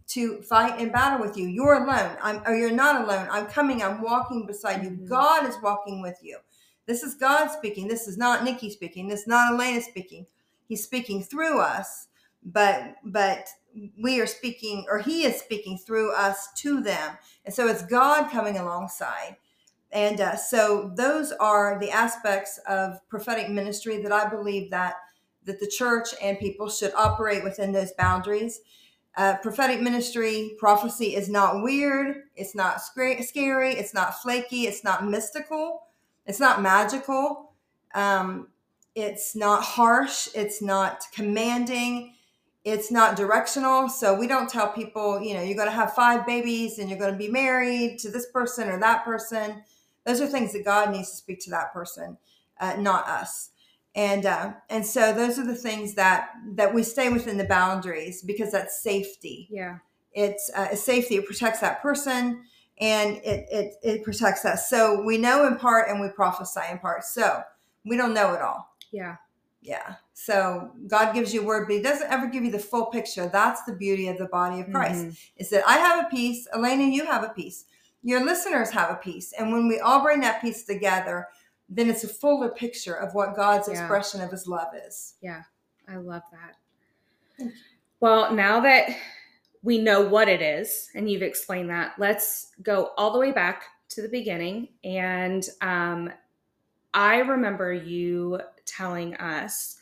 to 0.10 0.42
fight 0.44 0.80
in 0.80 0.92
battle 0.92 1.26
with 1.26 1.38
you. 1.38 1.48
You're 1.48 1.84
alone. 1.84 2.18
I'm, 2.22 2.42
or 2.46 2.56
you're 2.56 2.72
not 2.72 3.04
alone. 3.04 3.28
I'm 3.32 3.46
coming. 3.48 3.82
I'm 3.82 4.02
walking 4.02 4.46
beside 4.46 4.84
you. 4.84 4.92
Mm-hmm. 4.92 5.08
God 5.08 5.48
is 5.48 5.56
walking 5.62 6.02
with 6.02 6.18
you. 6.22 6.38
This 6.86 7.04
is 7.04 7.16
God 7.16 7.50
speaking. 7.50 7.88
This 7.88 8.08
is 8.08 8.18
not 8.18 8.44
Nicki 8.44 8.70
speaking. 8.70 9.08
This 9.08 9.22
is 9.22 9.28
not 9.28 9.54
Alana 9.54 9.82
speaking. 9.82 10.26
he's 10.68 10.84
speaking 10.84 11.22
through 11.22 11.60
us 11.60 12.08
but 12.44 12.96
but 13.04 13.48
we 14.02 14.20
are 14.20 14.28
speaking 14.28 14.86
or 14.90 15.00
he 15.00 15.24
is 15.24 15.40
speaking 15.40 15.78
through 15.78 16.14
us 16.14 16.50
to 16.58 16.82
them. 16.82 17.18
And 17.46 17.54
so 17.54 17.68
it's 17.68 17.84
god 17.86 18.32
coming 18.32 18.58
alongside. 18.58 19.38
And 19.92 20.22
uh, 20.22 20.36
so 20.36 20.92
those 20.96 21.32
are 21.34 21.80
the 21.80 21.92
aspects 21.92 22.60
of 22.68 22.98
prophetic 23.10 23.50
ministry 23.50 24.02
that 24.02 24.12
i 24.12 24.28
believe 24.30 24.70
that 24.72 24.96
that 25.46 25.60
the 25.60 25.68
church 25.68 26.10
and 26.22 26.38
people 26.38 26.70
should 26.70 26.94
operate 26.94 27.44
within 27.44 27.72
those 27.72 27.92
boundaries. 27.94 28.62
Uh, 29.18 29.36
prophetic 29.38 29.82
ministry 29.82 30.56
prophecy 30.60 31.16
is 31.16 31.28
not 31.28 31.64
weird. 31.64 32.24
It's 32.36 32.56
not 32.56 32.82
scary. 32.82 33.74
It's 33.74 33.94
not 33.94 34.22
flaky. 34.22 34.68
It's 34.68 34.84
not 34.84 35.08
mystical. 35.08 35.88
It's 36.26 36.40
not 36.40 36.62
magical. 36.62 37.54
Um, 37.96 38.50
it's 38.94 39.36
not 39.36 39.64
harsh. 39.64 40.30
It's 40.36 40.62
not 40.62 41.04
commanding 41.14 42.14
it's 42.64 42.92
not 42.92 43.16
directional. 43.16 43.90
So 43.90 44.14
we 44.14 44.28
don't 44.28 44.50
tell 44.50 44.70
people, 44.70 45.22
you 45.22 45.34
know, 45.34 45.42
you're 45.42 45.56
going 45.56 45.70
to 45.70 45.76
have 45.76 45.94
five 45.94 46.26
babies 46.26 46.78
and 46.78 46.90
you're 46.90 47.00
going 47.00 47.12
to 47.14 47.18
be 47.18 47.30
married 47.30 48.00
to 48.00 48.12
this 48.12 48.30
person 48.32 48.70
or 48.70 48.80
that 48.80 49.06
person. 49.06 49.64
Those 50.06 50.22
are 50.22 50.28
things 50.28 50.54
that 50.54 50.66
God 50.66 50.92
needs 50.92 51.10
to 51.12 51.16
speak 51.16 51.40
to 51.42 51.50
that 51.52 51.74
person, 51.74 52.18
uh, 52.60 52.76
not 52.78 53.08
us. 53.08 53.52
And 53.96 54.26
uh, 54.26 54.54
and 54.70 54.86
so 54.86 55.14
those 55.14 55.40
are 55.40 55.46
the 55.46 55.56
things 55.56 55.96
that 55.96 56.30
that 56.54 56.74
we 56.74 56.84
stay 56.84 57.10
within 57.10 57.38
the 57.38 57.46
boundaries 57.46 58.22
because 58.22 58.52
that's 58.52 58.84
safety. 58.84 59.48
Yeah, 59.50 59.80
it's 60.14 60.52
uh, 60.56 60.76
safety. 60.76 61.16
It 61.16 61.26
protects 61.26 61.60
that 61.62 61.82
person 61.82 62.44
and 62.80 63.18
it, 63.18 63.48
it 63.52 63.74
it 63.82 64.04
protects 64.04 64.46
us. 64.46 64.70
So 64.70 65.02
we 65.04 65.18
know 65.18 65.48
in 65.48 65.58
part 65.58 65.90
and 65.90 66.00
we 66.00 66.10
prophesy 66.10 66.62
in 66.72 66.80
part. 66.80 67.04
So 67.04 67.42
we 67.84 67.98
don't 67.98 68.14
know 68.14 68.34
it 68.34 68.42
all. 68.42 68.76
Yeah. 68.92 69.18
Yeah. 69.62 69.96
So 70.14 70.72
God 70.88 71.14
gives 71.14 71.34
you 71.34 71.42
a 71.42 71.46
word, 71.46 71.68
but 71.68 71.76
He 71.76 71.82
doesn't 71.82 72.12
ever 72.12 72.28
give 72.28 72.44
you 72.44 72.52
the 72.52 72.60
full 72.60 72.86
picture. 72.88 73.30
That's 73.32 73.64
the 73.64 73.74
beauty 73.74 74.08
of 74.08 74.18
the 74.18 74.28
body 74.28 74.62
of 74.62 74.72
Christ. 74.72 75.00
Mm-hmm. 75.00 75.10
Is 75.38 75.50
that 75.50 75.68
I 75.68 75.78
have 75.78 76.06
a 76.06 76.10
piece, 76.10 76.48
Alana, 76.56 76.92
you 76.92 77.06
have 77.06 77.24
a 77.24 77.30
piece, 77.30 77.66
your 78.04 78.24
listeners 78.24 78.70
have 78.72 78.92
a 78.92 78.96
piece, 78.96 79.34
and 79.34 79.52
when 79.52 79.68
we 79.68 79.80
all 79.80 80.02
bring 80.02 80.22
that 80.22 80.42
piece 80.42 80.64
together, 80.64 81.28
then 81.68 81.90
it's 81.90 82.04
a 82.04 82.08
fuller 82.08 82.50
picture 82.50 82.96
of 82.96 83.14
what 83.14 83.36
God's 83.36 83.68
yeah. 83.68 83.80
expression 83.80 84.22
of 84.22 84.32
His 84.32 84.48
love 84.48 84.70
is. 84.88 85.16
Yeah, 85.22 85.44
I 85.88 85.98
love 85.98 86.24
that. 86.32 87.52
Well, 88.00 88.34
now 88.34 88.62
that 88.62 88.96
we 89.62 89.78
know 89.78 90.02
what 90.02 90.30
it 90.30 90.42
is, 90.42 90.90
and 90.96 91.10
you've 91.10 91.22
explained 91.22 91.70
that, 91.70 91.94
let's 91.98 92.52
go 92.64 92.92
all 92.98 93.12
the 93.12 93.20
way 93.20 93.32
back 93.32 93.64
to 93.90 94.02
the 94.02 94.10
beginning. 94.10 94.70
And 94.84 95.46
um, 95.62 96.12
I 96.94 97.18
remember 97.18 97.74
you 97.74 98.40
telling 98.70 99.16
us 99.16 99.78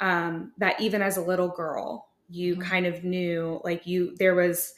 um, 0.00 0.52
that 0.58 0.80
even 0.80 1.02
as 1.02 1.16
a 1.16 1.22
little 1.22 1.48
girl, 1.48 2.08
you 2.28 2.54
mm-hmm. 2.54 2.62
kind 2.62 2.86
of 2.86 3.04
knew 3.04 3.60
like 3.64 3.86
you 3.86 4.16
there 4.16 4.34
was 4.34 4.74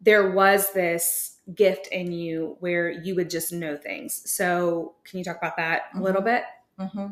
there 0.00 0.30
was 0.30 0.72
this 0.72 1.38
gift 1.54 1.88
in 1.88 2.12
you 2.12 2.56
where 2.60 2.90
you 2.90 3.14
would 3.16 3.30
just 3.30 3.52
know 3.52 3.76
things. 3.76 4.22
So, 4.30 4.94
can 5.04 5.18
you 5.18 5.24
talk 5.24 5.38
about 5.38 5.56
that 5.56 5.82
a 5.92 5.96
mm-hmm. 5.96 6.04
little 6.04 6.22
bit? 6.22 6.44
Mm-hmm. 6.78 7.06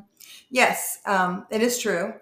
Yes, 0.51 0.99
um, 1.07 1.47
it 1.51 1.63
is 1.63 1.79
true. 1.79 2.15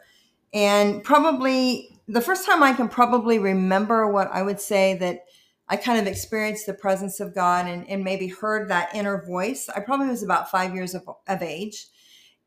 And 0.55 1.03
probably 1.03 1.99
the 2.09 2.21
first 2.21 2.47
time 2.47 2.63
I 2.63 2.73
can 2.73 2.89
probably 2.89 3.39
remember 3.39 4.11
what 4.11 4.31
I 4.33 4.43
would 4.43 4.61
say 4.61 4.95
that 4.99 5.25
I 5.69 5.77
kind 5.77 5.99
of 5.99 6.07
experienced 6.07 6.67
the 6.67 6.75
presence 6.75 7.21
of 7.21 7.35
God 7.35 7.67
and, 7.67 7.89
and 7.89 8.05
maybe 8.05 8.29
heard 8.29 8.69
that 8.69 8.95
inner 8.95 9.25
voice. 9.27 9.69
I 9.75 9.81
probably 9.81 10.09
was 10.09 10.23
about 10.23 10.51
five 10.51 10.75
years 10.75 10.95
of, 10.95 11.09
of 11.27 11.43
age 11.43 11.87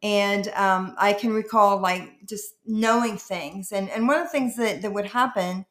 and 0.04 0.48
um, 0.50 0.96
I 0.98 1.13
can 1.13 1.32
recall 1.32 1.80
like 1.80 2.25
just 2.27 2.54
knowing 2.66 3.18
things. 3.18 3.72
And 3.72 3.89
and 3.89 4.08
one 4.08 4.18
of 4.18 4.25
the 4.25 4.32
things 4.32 4.56
that 4.58 4.82
that 4.82 4.94
would 4.94 5.08
happen 5.08 5.66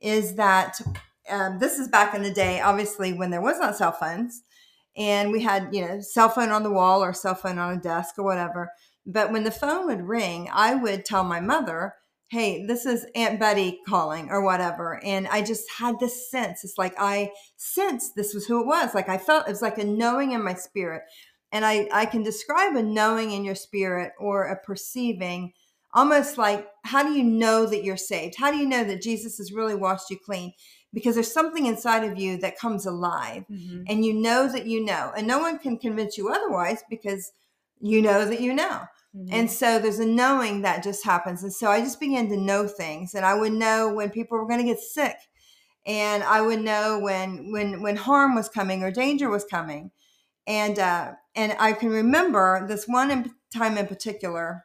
is 0.00 0.34
that 0.34 0.80
um, 1.30 1.58
this 1.58 1.78
is 1.78 1.88
back 1.88 2.14
in 2.14 2.22
the 2.22 2.32
day, 2.32 2.60
obviously 2.60 3.12
when 3.12 3.30
there 3.30 3.40
was 3.40 3.58
not 3.58 3.76
cell 3.76 3.92
phones, 3.92 4.42
and 4.96 5.32
we 5.32 5.40
had 5.42 5.74
you 5.74 5.86
know 5.86 6.00
cell 6.00 6.28
phone 6.28 6.50
on 6.50 6.62
the 6.62 6.70
wall 6.70 7.02
or 7.02 7.12
cell 7.14 7.34
phone 7.34 7.58
on 7.58 7.74
a 7.78 7.80
desk 7.80 8.18
or 8.18 8.24
whatever. 8.24 8.70
But 9.06 9.32
when 9.32 9.44
the 9.44 9.50
phone 9.50 9.86
would 9.86 10.02
ring, 10.02 10.48
I 10.52 10.74
would 10.74 11.04
tell 11.04 11.24
my 11.24 11.40
mother, 11.40 11.94
"Hey, 12.28 12.66
this 12.66 12.84
is 12.84 13.06
Aunt 13.14 13.40
Betty 13.40 13.80
calling" 13.88 14.28
or 14.30 14.42
whatever, 14.42 15.02
and 15.02 15.26
I 15.28 15.42
just 15.42 15.64
had 15.78 15.98
this 15.98 16.30
sense. 16.30 16.62
It's 16.62 16.76
like 16.78 16.94
I 16.98 17.30
sensed 17.56 18.16
this 18.16 18.34
was 18.34 18.46
who 18.46 18.60
it 18.60 18.66
was. 18.66 18.94
Like 18.94 19.08
I 19.08 19.16
felt 19.18 19.46
it 19.48 19.50
was 19.50 19.62
like 19.62 19.78
a 19.78 19.84
knowing 19.84 20.32
in 20.32 20.44
my 20.44 20.54
spirit 20.54 21.02
and 21.52 21.64
I, 21.64 21.88
I 21.92 22.06
can 22.06 22.22
describe 22.22 22.74
a 22.74 22.82
knowing 22.82 23.30
in 23.30 23.44
your 23.44 23.54
spirit 23.54 24.12
or 24.18 24.44
a 24.44 24.60
perceiving 24.60 25.52
almost 25.94 26.38
like 26.38 26.66
how 26.84 27.02
do 27.02 27.12
you 27.12 27.22
know 27.22 27.66
that 27.66 27.84
you're 27.84 27.96
saved? 27.96 28.36
How 28.38 28.50
do 28.50 28.56
you 28.56 28.66
know 28.66 28.84
that 28.84 29.02
Jesus 29.02 29.38
has 29.38 29.52
really 29.52 29.74
washed 29.74 30.10
you 30.10 30.18
clean? 30.18 30.52
Because 30.92 31.14
there's 31.14 31.32
something 31.32 31.66
inside 31.66 32.04
of 32.04 32.18
you 32.18 32.38
that 32.38 32.58
comes 32.58 32.86
alive 32.86 33.44
mm-hmm. 33.50 33.82
and 33.88 34.04
you 34.04 34.14
know 34.14 34.48
that 34.48 34.66
you 34.66 34.84
know. 34.84 35.12
And 35.16 35.26
no 35.26 35.38
one 35.38 35.58
can 35.58 35.78
convince 35.78 36.18
you 36.18 36.30
otherwise 36.30 36.82
because 36.88 37.32
you 37.80 38.02
know 38.02 38.24
that 38.26 38.40
you 38.40 38.54
know. 38.54 38.82
Mm-hmm. 39.14 39.28
And 39.32 39.50
so 39.50 39.78
there's 39.78 39.98
a 39.98 40.06
knowing 40.06 40.62
that 40.62 40.82
just 40.82 41.04
happens. 41.04 41.42
And 41.42 41.52
so 41.52 41.70
I 41.70 41.80
just 41.80 42.00
began 42.00 42.28
to 42.30 42.36
know 42.36 42.66
things 42.66 43.14
and 43.14 43.24
I 43.24 43.34
would 43.34 43.52
know 43.52 43.92
when 43.92 44.10
people 44.10 44.38
were 44.38 44.48
going 44.48 44.60
to 44.60 44.66
get 44.66 44.80
sick 44.80 45.16
and 45.86 46.22
I 46.22 46.40
would 46.40 46.60
know 46.60 46.98
when 46.98 47.52
when 47.52 47.82
when 47.82 47.96
harm 47.96 48.34
was 48.34 48.48
coming 48.48 48.82
or 48.82 48.90
danger 48.90 49.28
was 49.28 49.44
coming 49.44 49.90
and 50.46 50.78
uh, 50.78 51.12
and 51.34 51.56
I 51.58 51.72
can 51.72 51.90
remember 51.90 52.66
this 52.66 52.86
one 52.86 53.10
in, 53.10 53.30
time 53.54 53.78
in 53.78 53.86
particular, 53.86 54.64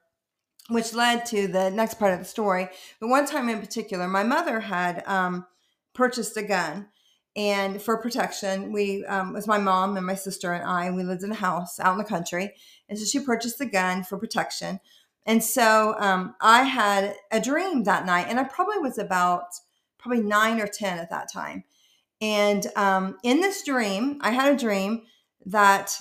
which 0.69 0.93
led 0.93 1.25
to 1.27 1.48
the 1.48 1.69
next 1.69 2.00
part 2.00 2.13
of 2.13 2.19
the 2.19 2.25
story. 2.25 2.69
But 3.00 3.10
one 3.10 3.25
time 3.25 3.50
in 3.50 3.60
particular, 3.60 4.07
my 4.07 4.24
mother 4.24 4.60
had 4.60 5.03
um, 5.07 5.46
purchased 5.93 6.38
a 6.38 6.43
gun, 6.43 6.88
and 7.36 7.81
for 7.81 8.01
protection, 8.01 8.72
we 8.72 9.05
um, 9.05 9.34
was 9.34 9.48
my 9.48 9.60
mom 9.60 9.98
and 9.98 10.05
my 10.05 10.15
sister 10.15 10.53
and 10.53 10.65
I. 10.65 10.91
We 10.91 11.03
lived 11.03 11.24
in 11.24 11.31
a 11.31 11.36
house 11.36 11.79
out 11.79 11.93
in 11.93 11.98
the 12.00 12.03
country, 12.03 12.53
and 12.89 12.98
so 12.98 13.05
she 13.05 13.24
purchased 13.24 13.62
a 13.62 13.65
gun 13.65 14.03
for 14.03 14.17
protection. 14.17 14.79
And 15.25 15.43
so 15.43 15.93
um, 16.00 16.36
I 16.39 16.63
had 16.63 17.13
a 17.31 17.41
dream 17.41 17.84
that 17.84 18.05
night, 18.05 18.27
and 18.29 18.39
I 18.39 18.46
probably 18.46 18.79
was 18.79 18.98
about 18.98 19.48
probably 20.00 20.24
nine 20.24 20.62
or 20.62 20.67
ten 20.67 21.00
at 21.00 21.10
that 21.10 21.31
time. 21.31 21.65
And 22.22 22.65
um, 22.75 23.17
in 23.24 23.41
this 23.41 23.63
dream, 23.63 24.19
I 24.22 24.31
had 24.31 24.53
a 24.53 24.57
dream 24.57 25.03
that 25.47 25.97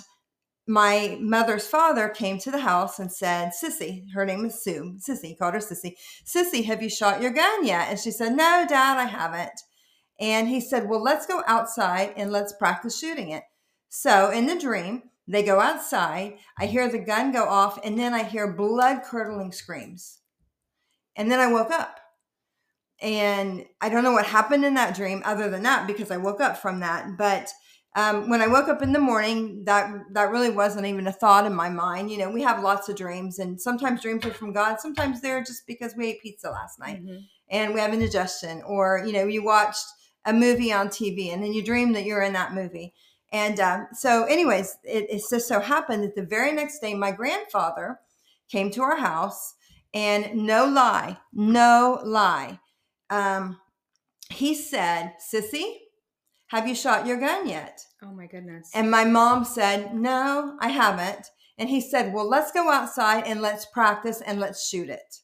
my 0.67 1.17
mother's 1.21 1.67
father 1.67 2.09
came 2.09 2.39
to 2.39 2.51
the 2.51 2.59
house 2.59 2.99
and 2.99 3.13
said, 3.13 3.53
Sissy, 3.53 4.11
her 4.13 4.27
name 4.27 4.45
is 4.45 4.63
Sue. 4.63 4.99
Sissy, 4.99 5.27
he 5.27 5.37
called 5.37 5.55
her 5.55 5.61
Sissy. 5.61 5.95
Sissy, 6.25 6.65
have 6.65 6.83
you 6.83 6.91
shot 6.91 7.23
your 7.23 7.31
gun 7.31 7.65
yet? 7.65 7.89
And 7.89 7.99
she 7.99 8.11
said, 8.11 8.31
No, 8.31 8.67
Dad, 8.69 8.99
I 8.99 9.05
haven't. 9.05 9.61
And 10.19 10.49
he 10.49 10.61
said, 10.61 10.89
Well, 10.89 11.03
let's 11.03 11.27
go 11.27 11.43
outside 11.47 12.15
and 12.17 12.33
let's 12.33 12.53
practice 12.53 12.99
shooting 12.99 13.31
it. 13.31 13.45
So 13.89 14.31
in 14.31 14.47
the 14.47 14.59
dream, 14.59 15.05
they 15.29 15.43
go 15.43 15.61
outside. 15.61 16.39
I 16.59 16.67
hear 16.67 16.89
the 16.89 16.99
gun 16.99 17.33
go 17.33 17.45
off, 17.45 17.79
and 17.85 17.99
then 17.99 18.15
I 18.15 18.25
hear 18.25 18.53
blood 18.53 19.03
curdling 19.05 19.53
screams. 19.53 20.19
And 21.17 21.31
then 21.31 21.41
I 21.41 21.53
woke 21.53 21.71
up. 21.71 22.01
And 23.01 23.67
I 23.81 23.89
don't 23.89 24.05
know 24.05 24.13
what 24.13 24.27
happened 24.27 24.65
in 24.65 24.75
that 24.75 24.97
dream 24.97 25.23
other 25.25 25.51
than 25.51 25.63
that 25.65 25.87
because 25.87 26.11
I 26.11 26.17
woke 26.17 26.41
up 26.41 26.57
from 26.57 26.81
that. 26.81 27.17
But 27.19 27.53
um, 27.97 28.29
when 28.29 28.43
I 28.43 28.47
woke 28.47 28.69
up 28.69 28.83
in 28.83 28.93
the 28.93 28.99
morning, 28.99 29.65
that 29.65 29.91
that 30.13 30.31
really 30.31 30.51
wasn't 30.51 30.85
even 30.85 31.07
a 31.07 31.13
thought 31.13 31.47
in 31.47 31.55
my 31.55 31.71
mind. 31.71 32.11
You 32.11 32.19
know, 32.19 32.31
we 32.31 32.43
have 32.43 32.63
lots 32.63 32.91
of 32.91 32.97
dreams, 32.97 33.39
and 33.39 33.59
sometimes 33.59 34.03
dreams 34.03 34.27
are 34.27 34.35
from 34.35 34.53
God. 34.53 34.79
Sometimes 34.79 35.23
they're 35.23 35.43
just 35.43 35.67
because 35.67 35.95
we 35.97 36.09
ate 36.09 36.21
pizza 36.21 36.51
last 36.51 36.79
night 36.79 37.03
mm-hmm. 37.03 37.21
and 37.49 37.73
we 37.73 37.81
have 37.81 37.95
indigestion, 37.95 38.63
or 38.67 39.03
you 39.07 39.15
know, 39.15 39.27
you 39.27 39.43
watched 39.43 39.87
a 40.27 40.33
movie 40.33 40.75
on 40.75 40.89
TV 40.89 41.33
and 41.33 41.43
then 41.43 41.55
you 41.55 41.65
dream 41.65 41.93
that 41.95 42.05
you're 42.05 42.23
in 42.23 42.35
that 42.35 42.53
movie. 42.53 42.93
And 43.33 43.59
um, 43.61 43.89
so, 43.95 44.25
anyways, 44.25 44.77
it, 44.85 45.07
it 45.09 45.23
just 45.31 45.49
so 45.49 45.59
happened 45.59 46.05
that 46.05 46.15
the 46.15 46.23
very 46.23 46.53
next 46.53 46.81
day, 46.81 46.93
my 46.93 47.13
grandfather 47.13 48.01
came 48.51 48.71
to 48.73 48.83
our 48.83 48.97
house, 48.97 49.55
and 49.95 50.35
no 50.35 50.67
lie, 50.67 51.17
no 51.33 51.99
lie, 52.05 52.61
um, 53.09 53.59
he 54.29 54.55
said, 54.55 55.15
"Sissy." 55.33 55.79
Have 56.49 56.69
you 56.69 56.75
shot 56.75 57.07
your 57.07 57.19
gun 57.19 57.49
yet? 57.49 57.81
Oh 58.03 58.13
my 58.13 58.27
goodness. 58.27 58.71
And 58.75 58.91
my 58.91 59.05
mom 59.05 59.45
said, 59.45 59.95
No, 59.95 60.57
I 60.61 60.69
haven't. 60.69 61.29
And 61.59 61.69
he 61.69 61.81
said, 61.81 62.13
Well, 62.13 62.29
let's 62.29 62.53
go 62.53 62.71
outside 62.71 63.25
and 63.27 63.43
let's 63.43 63.67
practice 63.67 64.21
and 64.21 64.39
let's 64.39 64.69
shoot 64.69 64.89
it. 64.89 65.17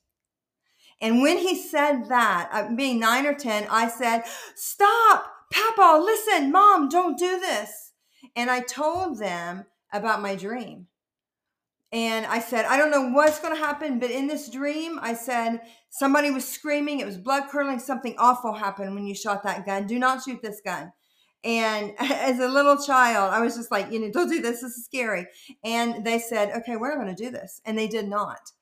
And 1.00 1.22
when 1.22 1.38
he 1.38 1.60
said 1.60 2.08
that, 2.08 2.48
uh, 2.52 2.74
being 2.74 2.98
nine 2.98 3.26
or 3.26 3.34
10, 3.34 3.66
I 3.70 3.88
said, 3.88 4.22
Stop, 4.56 5.26
Papa, 5.52 6.00
listen, 6.02 6.50
mom, 6.50 6.88
don't 6.88 7.18
do 7.18 7.38
this. 7.38 7.92
And 8.34 8.50
I 8.50 8.60
told 8.60 9.18
them 9.18 9.66
about 9.92 10.22
my 10.22 10.34
dream. 10.34 10.86
And 11.92 12.24
I 12.24 12.38
said, 12.38 12.64
I 12.64 12.78
don't 12.78 12.90
know 12.90 13.10
what's 13.10 13.38
going 13.38 13.54
to 13.54 13.60
happen, 13.60 13.98
but 13.98 14.10
in 14.10 14.26
this 14.26 14.48
dream, 14.48 14.98
I 15.02 15.12
said, 15.12 15.60
somebody 15.90 16.30
was 16.30 16.48
screaming. 16.48 17.00
It 17.00 17.06
was 17.06 17.18
blood 17.18 17.50
curdling. 17.50 17.80
Something 17.80 18.14
awful 18.16 18.54
happened 18.54 18.94
when 18.94 19.06
you 19.06 19.14
shot 19.14 19.42
that 19.42 19.66
gun. 19.66 19.86
Do 19.86 19.98
not 19.98 20.22
shoot 20.22 20.40
this 20.40 20.62
gun. 20.64 20.92
And 21.44 21.94
as 21.98 22.38
a 22.38 22.48
little 22.48 22.76
child, 22.76 23.32
I 23.32 23.40
was 23.40 23.56
just 23.56 23.70
like, 23.70 23.90
you 23.90 24.00
know, 24.00 24.10
don't 24.10 24.28
do 24.28 24.40
this. 24.40 24.60
This 24.60 24.76
is 24.76 24.84
scary. 24.84 25.26
And 25.64 26.04
they 26.04 26.18
said, 26.18 26.50
okay, 26.58 26.76
we're 26.76 26.90
not 26.94 27.02
going 27.02 27.14
to 27.14 27.24
do 27.24 27.30
this. 27.30 27.60
And 27.64 27.78
they 27.78 27.88
did 27.88 28.08
not. 28.08 28.52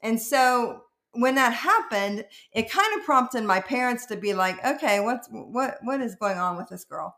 And 0.00 0.20
so 0.20 0.82
when 1.12 1.34
that 1.34 1.52
happened, 1.52 2.24
it 2.52 2.70
kind 2.70 2.98
of 2.98 3.04
prompted 3.04 3.44
my 3.44 3.60
parents 3.60 4.06
to 4.06 4.16
be 4.16 4.34
like, 4.34 4.64
okay, 4.64 5.00
what's 5.00 5.28
what 5.30 5.78
what 5.82 6.00
is 6.00 6.14
going 6.14 6.38
on 6.38 6.56
with 6.56 6.68
this 6.68 6.84
girl? 6.84 7.16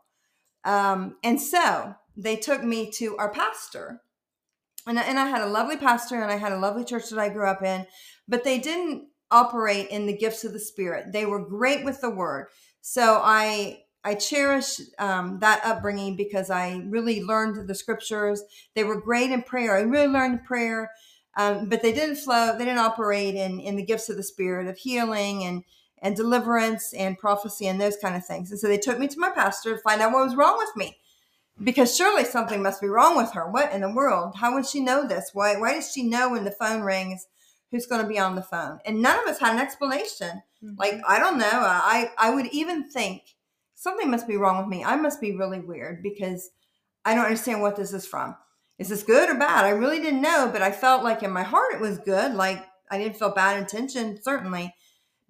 Um, 0.65 1.15
and 1.23 1.41
so 1.41 1.95
they 2.17 2.35
took 2.35 2.63
me 2.63 2.91
to 2.91 3.17
our 3.17 3.31
pastor. 3.31 4.01
And 4.87 4.99
I, 4.99 5.03
and 5.03 5.17
I 5.17 5.27
had 5.27 5.41
a 5.41 5.47
lovely 5.47 5.77
pastor 5.77 6.21
and 6.21 6.31
I 6.31 6.37
had 6.37 6.51
a 6.51 6.59
lovely 6.59 6.83
church 6.83 7.09
that 7.09 7.19
I 7.19 7.29
grew 7.29 7.47
up 7.47 7.63
in, 7.63 7.87
but 8.27 8.43
they 8.43 8.59
didn't 8.59 9.07
operate 9.31 9.87
in 9.89 10.05
the 10.05 10.15
gifts 10.15 10.43
of 10.43 10.53
the 10.53 10.59
spirit. 10.59 11.11
They 11.11 11.25
were 11.25 11.43
great 11.43 11.83
with 11.83 12.01
the 12.01 12.09
word. 12.09 12.47
So 12.81 13.19
I 13.23 13.84
I 14.05 14.13
cherish 14.13 14.79
um, 14.99 15.39
that 15.39 15.65
upbringing 15.65 16.15
because 16.15 16.49
I 16.51 16.83
really 16.85 17.23
learned 17.23 17.67
the 17.67 17.75
scriptures. 17.75 18.43
They 18.75 18.83
were 18.83 19.01
great 19.01 19.31
in 19.31 19.41
prayer. 19.41 19.75
I 19.75 19.81
really 19.81 20.07
learned 20.07 20.45
prayer, 20.45 20.91
um, 21.35 21.67
but 21.69 21.81
they 21.81 21.91
didn't 21.91 22.17
flow. 22.17 22.55
They 22.55 22.65
didn't 22.65 22.79
operate 22.79 23.35
in 23.35 23.59
in 23.59 23.75
the 23.75 23.85
gifts 23.85 24.09
of 24.09 24.17
the 24.17 24.23
spirit 24.23 24.67
of 24.67 24.77
healing 24.77 25.43
and 25.43 25.63
and 26.03 26.15
deliverance 26.15 26.93
and 26.93 27.17
prophecy 27.17 27.65
and 27.67 27.81
those 27.81 27.97
kind 27.97 28.15
of 28.15 28.25
things. 28.25 28.51
And 28.51 28.59
so 28.59 28.67
they 28.67 28.77
took 28.77 28.99
me 28.99 29.07
to 29.07 29.19
my 29.19 29.31
pastor 29.31 29.75
to 29.75 29.81
find 29.81 30.01
out 30.01 30.13
what 30.13 30.25
was 30.25 30.35
wrong 30.35 30.57
with 30.57 30.75
me, 30.75 30.97
because 31.63 31.97
surely 31.97 32.25
something 32.25 32.61
must 32.61 32.81
be 32.81 32.87
wrong 32.87 33.17
with 33.17 33.31
her. 33.33 33.49
What 33.49 33.73
in 33.73 33.81
the 33.81 33.91
world? 33.91 34.35
How 34.35 34.53
would 34.53 34.67
she 34.67 34.81
know 34.81 35.07
this? 35.07 35.31
Why 35.33 35.57
why 35.57 35.73
does 35.73 35.91
she 35.91 36.03
know 36.03 36.29
when 36.29 36.43
the 36.43 36.51
phone 36.51 36.81
rings? 36.83 37.27
Who's 37.71 37.87
going 37.87 38.03
to 38.03 38.07
be 38.07 38.19
on 38.19 38.35
the 38.35 38.43
phone? 38.43 38.79
And 38.85 39.01
none 39.01 39.19
of 39.19 39.25
us 39.25 39.39
had 39.39 39.55
an 39.55 39.61
explanation. 39.61 40.43
Mm-hmm. 40.63 40.75
Like 40.77 41.01
I 41.07 41.17
don't 41.19 41.39
know. 41.39 41.49
I 41.51 42.11
I 42.17 42.29
would 42.29 42.47
even 42.53 42.87
think 42.89 43.34
something 43.75 44.09
must 44.09 44.27
be 44.27 44.37
wrong 44.37 44.57
with 44.57 44.67
me. 44.67 44.83
I 44.83 44.95
must 44.95 45.21
be 45.21 45.35
really 45.35 45.59
weird 45.59 46.01
because 46.01 46.49
I 47.03 47.13
don't 47.13 47.25
understand 47.25 47.61
what 47.61 47.75
this 47.75 47.93
is 47.93 48.07
from. 48.07 48.35
Is 48.79 48.89
this 48.89 49.03
good 49.03 49.29
or 49.29 49.35
bad? 49.35 49.63
I 49.63 49.69
really 49.69 49.99
didn't 49.99 50.21
know, 50.21 50.49
but 50.51 50.61
I 50.61 50.71
felt 50.71 51.03
like 51.03 51.23
in 51.23 51.31
my 51.31 51.43
heart 51.43 51.75
it 51.75 51.79
was 51.79 51.99
good. 51.99 52.33
Like 52.33 52.65
I 52.89 52.97
didn't 52.97 53.17
feel 53.17 53.31
bad 53.31 53.59
intention, 53.59 54.19
certainly. 54.21 54.73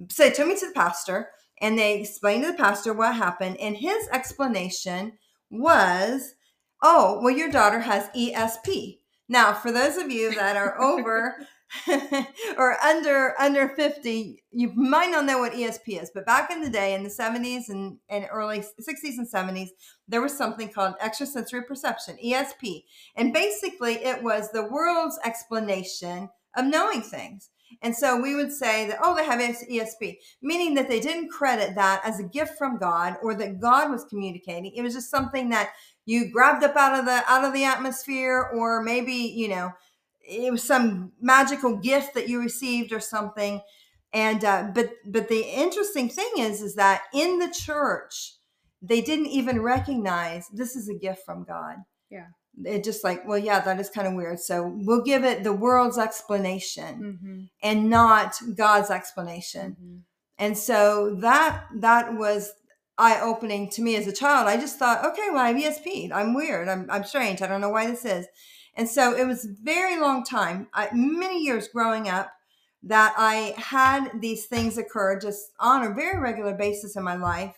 So 0.09 0.23
they 0.23 0.31
took 0.31 0.47
me 0.47 0.57
to 0.59 0.67
the 0.67 0.73
pastor 0.73 1.29
and 1.61 1.77
they 1.77 1.99
explained 1.99 2.43
to 2.43 2.51
the 2.51 2.57
pastor 2.57 2.93
what 2.93 3.15
happened. 3.15 3.57
And 3.57 3.77
his 3.77 4.07
explanation 4.09 5.13
was, 5.49 6.35
oh, 6.81 7.19
well, 7.21 7.35
your 7.35 7.49
daughter 7.49 7.79
has 7.79 8.09
ESP. 8.09 8.99
Now, 9.27 9.53
for 9.53 9.71
those 9.71 9.97
of 9.97 10.11
you 10.11 10.35
that 10.35 10.57
are 10.57 10.79
over 10.81 11.47
or 12.57 12.79
under 12.83 13.33
under 13.39 13.69
50 13.69 14.43
you 14.51 14.71
might 14.75 15.09
not 15.09 15.25
know 15.25 15.39
what 15.39 15.53
esp 15.53 15.81
is 15.87 16.11
but 16.13 16.25
back 16.25 16.51
in 16.51 16.61
the 16.61 16.69
day 16.69 16.93
in 16.93 17.03
the 17.03 17.09
70s 17.09 17.69
and, 17.69 17.97
and 18.07 18.27
early 18.31 18.59
60s 18.59 19.17
and 19.17 19.27
70s 19.27 19.69
there 20.07 20.21
was 20.21 20.37
something 20.37 20.69
called 20.69 20.93
extrasensory 21.03 21.63
perception 21.63 22.17
esp 22.23 22.83
and 23.15 23.33
basically 23.33 23.95
it 23.95 24.21
was 24.21 24.51
the 24.51 24.63
world's 24.63 25.19
explanation 25.25 26.29
of 26.55 26.65
knowing 26.65 27.01
things. 27.01 27.49
And 27.81 27.95
so 27.95 28.19
we 28.21 28.35
would 28.35 28.53
say 28.53 28.87
that 28.87 28.99
oh 29.03 29.15
they 29.15 29.25
have 29.25 29.39
esp 29.39 30.17
meaning 30.41 30.75
that 30.75 30.87
they 30.87 30.99
didn't 30.99 31.29
credit 31.29 31.75
that 31.75 32.01
as 32.05 32.19
a 32.19 32.23
gift 32.23 32.57
from 32.57 32.77
god 32.77 33.15
or 33.21 33.35
that 33.35 33.59
god 33.59 33.91
was 33.91 34.05
communicating. 34.05 34.71
It 34.75 34.81
was 34.81 34.93
just 34.93 35.09
something 35.09 35.49
that 35.49 35.71
you 36.05 36.31
grabbed 36.31 36.63
up 36.63 36.75
out 36.75 36.97
of 36.97 37.05
the 37.05 37.23
out 37.27 37.43
of 37.43 37.53
the 37.53 37.65
atmosphere 37.65 38.49
or 38.53 38.81
maybe 38.81 39.13
you 39.13 39.49
know 39.49 39.71
it 40.27 40.51
was 40.51 40.63
some 40.63 41.11
magical 41.21 41.77
gift 41.77 42.13
that 42.15 42.27
you 42.29 42.39
received 42.39 42.91
or 42.91 42.99
something. 42.99 43.61
And 44.13 44.43
uh, 44.45 44.71
but 44.73 44.91
but 45.05 45.27
the 45.27 45.41
interesting 45.41 46.09
thing 46.09 46.31
is 46.37 46.61
is 46.61 46.75
that 46.75 47.03
in 47.13 47.39
the 47.39 47.49
church 47.49 48.35
they 48.81 49.01
didn't 49.01 49.27
even 49.27 49.61
recognize 49.61 50.47
this 50.53 50.75
is 50.75 50.87
a 50.87 50.93
gift 50.93 51.25
from 51.25 51.43
god. 51.43 51.77
Yeah. 52.09 52.27
It 52.63 52.83
just 52.83 53.03
like 53.03 53.27
well 53.27 53.37
yeah 53.37 53.59
that 53.59 53.79
is 53.79 53.89
kind 53.89 54.07
of 54.07 54.13
weird. 54.13 54.39
So 54.39 54.73
we'll 54.73 55.03
give 55.03 55.23
it 55.25 55.43
the 55.43 55.53
world's 55.53 55.97
explanation 55.97 57.19
mm-hmm. 57.21 57.41
and 57.61 57.89
not 57.89 58.35
god's 58.55 58.89
explanation. 58.89 59.75
Mm-hmm. 59.81 59.97
and 60.37 60.57
so 60.57 61.17
that 61.21 61.65
that 61.79 62.15
was 62.15 62.51
eye-opening 62.97 63.69
to 63.71 63.81
me 63.81 63.97
as 63.97 64.07
a 64.07 64.13
child. 64.13 64.47
I 64.47 64.55
just 64.55 64.79
thought 64.79 65.05
okay 65.05 65.27
well 65.29 65.45
i'm 65.45 65.61
esp 65.61 66.11
i'm 66.13 66.33
weird. 66.33 66.69
I'm, 66.69 66.89
I'm 66.89 67.03
strange. 67.03 67.41
I 67.41 67.47
don't 67.47 67.61
know 67.61 67.69
why 67.69 67.87
this 67.87 68.05
is 68.05 68.27
and 68.75 68.89
so 68.89 69.15
it 69.15 69.25
was 69.25 69.45
a 69.45 69.55
very 69.63 69.99
long 69.99 70.23
time, 70.23 70.67
I, 70.73 70.89
many 70.93 71.43
years 71.43 71.67
growing 71.67 72.09
up, 72.09 72.31
that 72.83 73.13
I 73.17 73.53
had 73.57 74.21
these 74.21 74.45
things 74.45 74.77
occur 74.77 75.19
just 75.19 75.51
on 75.59 75.83
a 75.83 75.93
very 75.93 76.19
regular 76.19 76.53
basis 76.53 76.95
in 76.95 77.03
my 77.03 77.15
life. 77.15 77.57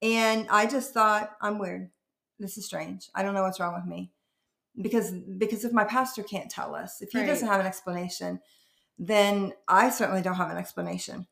And 0.00 0.46
I 0.50 0.66
just 0.66 0.92
thought, 0.92 1.32
I'm 1.40 1.58
weird. 1.58 1.90
This 2.38 2.58
is 2.58 2.66
strange. 2.66 3.08
I 3.14 3.22
don't 3.22 3.34
know 3.34 3.42
what's 3.42 3.60
wrong 3.60 3.74
with 3.74 3.86
me. 3.86 4.12
Because 4.80 5.12
because 5.12 5.64
if 5.64 5.72
my 5.72 5.84
pastor 5.84 6.22
can't 6.22 6.50
tell 6.50 6.74
us, 6.74 7.02
if 7.02 7.10
he 7.10 7.18
right. 7.18 7.26
doesn't 7.26 7.48
have 7.48 7.60
an 7.60 7.66
explanation, 7.66 8.40
then 8.98 9.52
I 9.68 9.90
certainly 9.90 10.22
don't 10.22 10.36
have 10.36 10.50
an 10.50 10.56
explanation. 10.56 11.26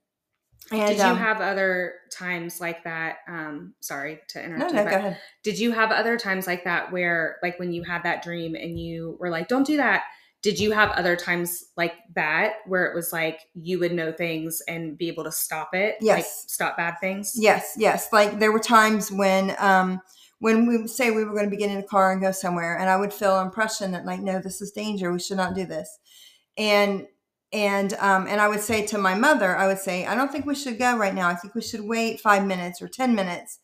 And, 0.73 0.89
did 0.89 0.99
you 0.99 1.05
um, 1.05 1.17
have 1.17 1.41
other 1.41 1.95
times 2.13 2.61
like 2.61 2.85
that? 2.85 3.19
Um, 3.27 3.75
sorry 3.81 4.21
to 4.29 4.45
interrupt. 4.45 4.73
No, 4.73 4.85
no, 4.85 4.91
go 4.91 4.97
ahead. 4.97 5.19
Did 5.43 5.59
you 5.59 5.73
have 5.73 5.91
other 5.91 6.17
times 6.17 6.47
like 6.47 6.65
that 6.65 6.93
where, 6.93 7.39
like, 7.43 7.59
when 7.59 7.73
you 7.73 7.83
had 7.83 8.05
that 8.05 8.23
dream 8.23 8.55
and 8.55 8.79
you 8.79 9.17
were 9.19 9.31
like, 9.31 9.49
"Don't 9.49 9.67
do 9.67 9.77
that"? 9.79 10.05
Did 10.43 10.59
you 10.59 10.71
have 10.73 10.91
other 10.93 11.17
times 11.17 11.65
like 11.77 11.95
that 12.15 12.53
where 12.67 12.87
it 12.87 12.95
was 12.95 13.13
like 13.13 13.41
you 13.55 13.79
would 13.81 13.93
know 13.93 14.11
things 14.11 14.63
and 14.69 14.97
be 14.97 15.09
able 15.09 15.25
to 15.25 15.33
stop 15.33 15.71
it? 15.75 15.97
Yes, 16.01 16.17
like, 16.17 16.25
stop 16.27 16.77
bad 16.77 16.95
things. 17.01 17.33
Yes, 17.35 17.75
yes. 17.77 18.09
Like 18.13 18.39
there 18.39 18.53
were 18.53 18.61
times 18.61 19.11
when, 19.13 19.55
um, 19.59 20.01
when 20.39 20.67
we 20.67 20.87
say 20.87 21.11
we 21.11 21.25
were 21.25 21.33
going 21.33 21.45
to 21.45 21.51
be 21.51 21.59
getting 21.59 21.77
in 21.77 21.83
a 21.83 21.87
car 21.87 22.13
and 22.13 22.23
go 22.23 22.33
somewhere, 22.33 22.79
and 22.79 22.89
I 22.89 22.97
would 22.97 23.13
feel 23.13 23.39
an 23.39 23.47
impression 23.47 23.93
that 23.93 24.07
like, 24.07 24.21
no, 24.21 24.41
this 24.41 24.63
is 24.63 24.71
danger. 24.71 25.13
We 25.13 25.19
should 25.19 25.37
not 25.37 25.55
do 25.55 25.67
this. 25.67 25.99
And 26.57 27.07
and 27.53 27.95
um, 27.95 28.27
and 28.29 28.41
I 28.41 28.49
would 28.49 28.61
say 28.61 28.87
to 28.87 28.99
my 28.99 29.15
mother, 29.15 29.57
I 29.57 29.67
would 29.67 29.79
say, 29.79 30.07
I 30.07 30.15
don't 30.15 30.31
think 30.31 30.47
we 30.47 30.55
should 30.55 30.79
go 30.79 30.97
right 30.97 31.15
now. 31.15 31.29
I 31.29 31.35
think 31.35 31.55
we 31.55 31.63
should 31.63 31.83
wait 31.83 32.21
five 32.21 32.47
minutes 32.47 32.81
or 32.81 32.89
ten 32.89 33.15
minutes. 33.15 33.59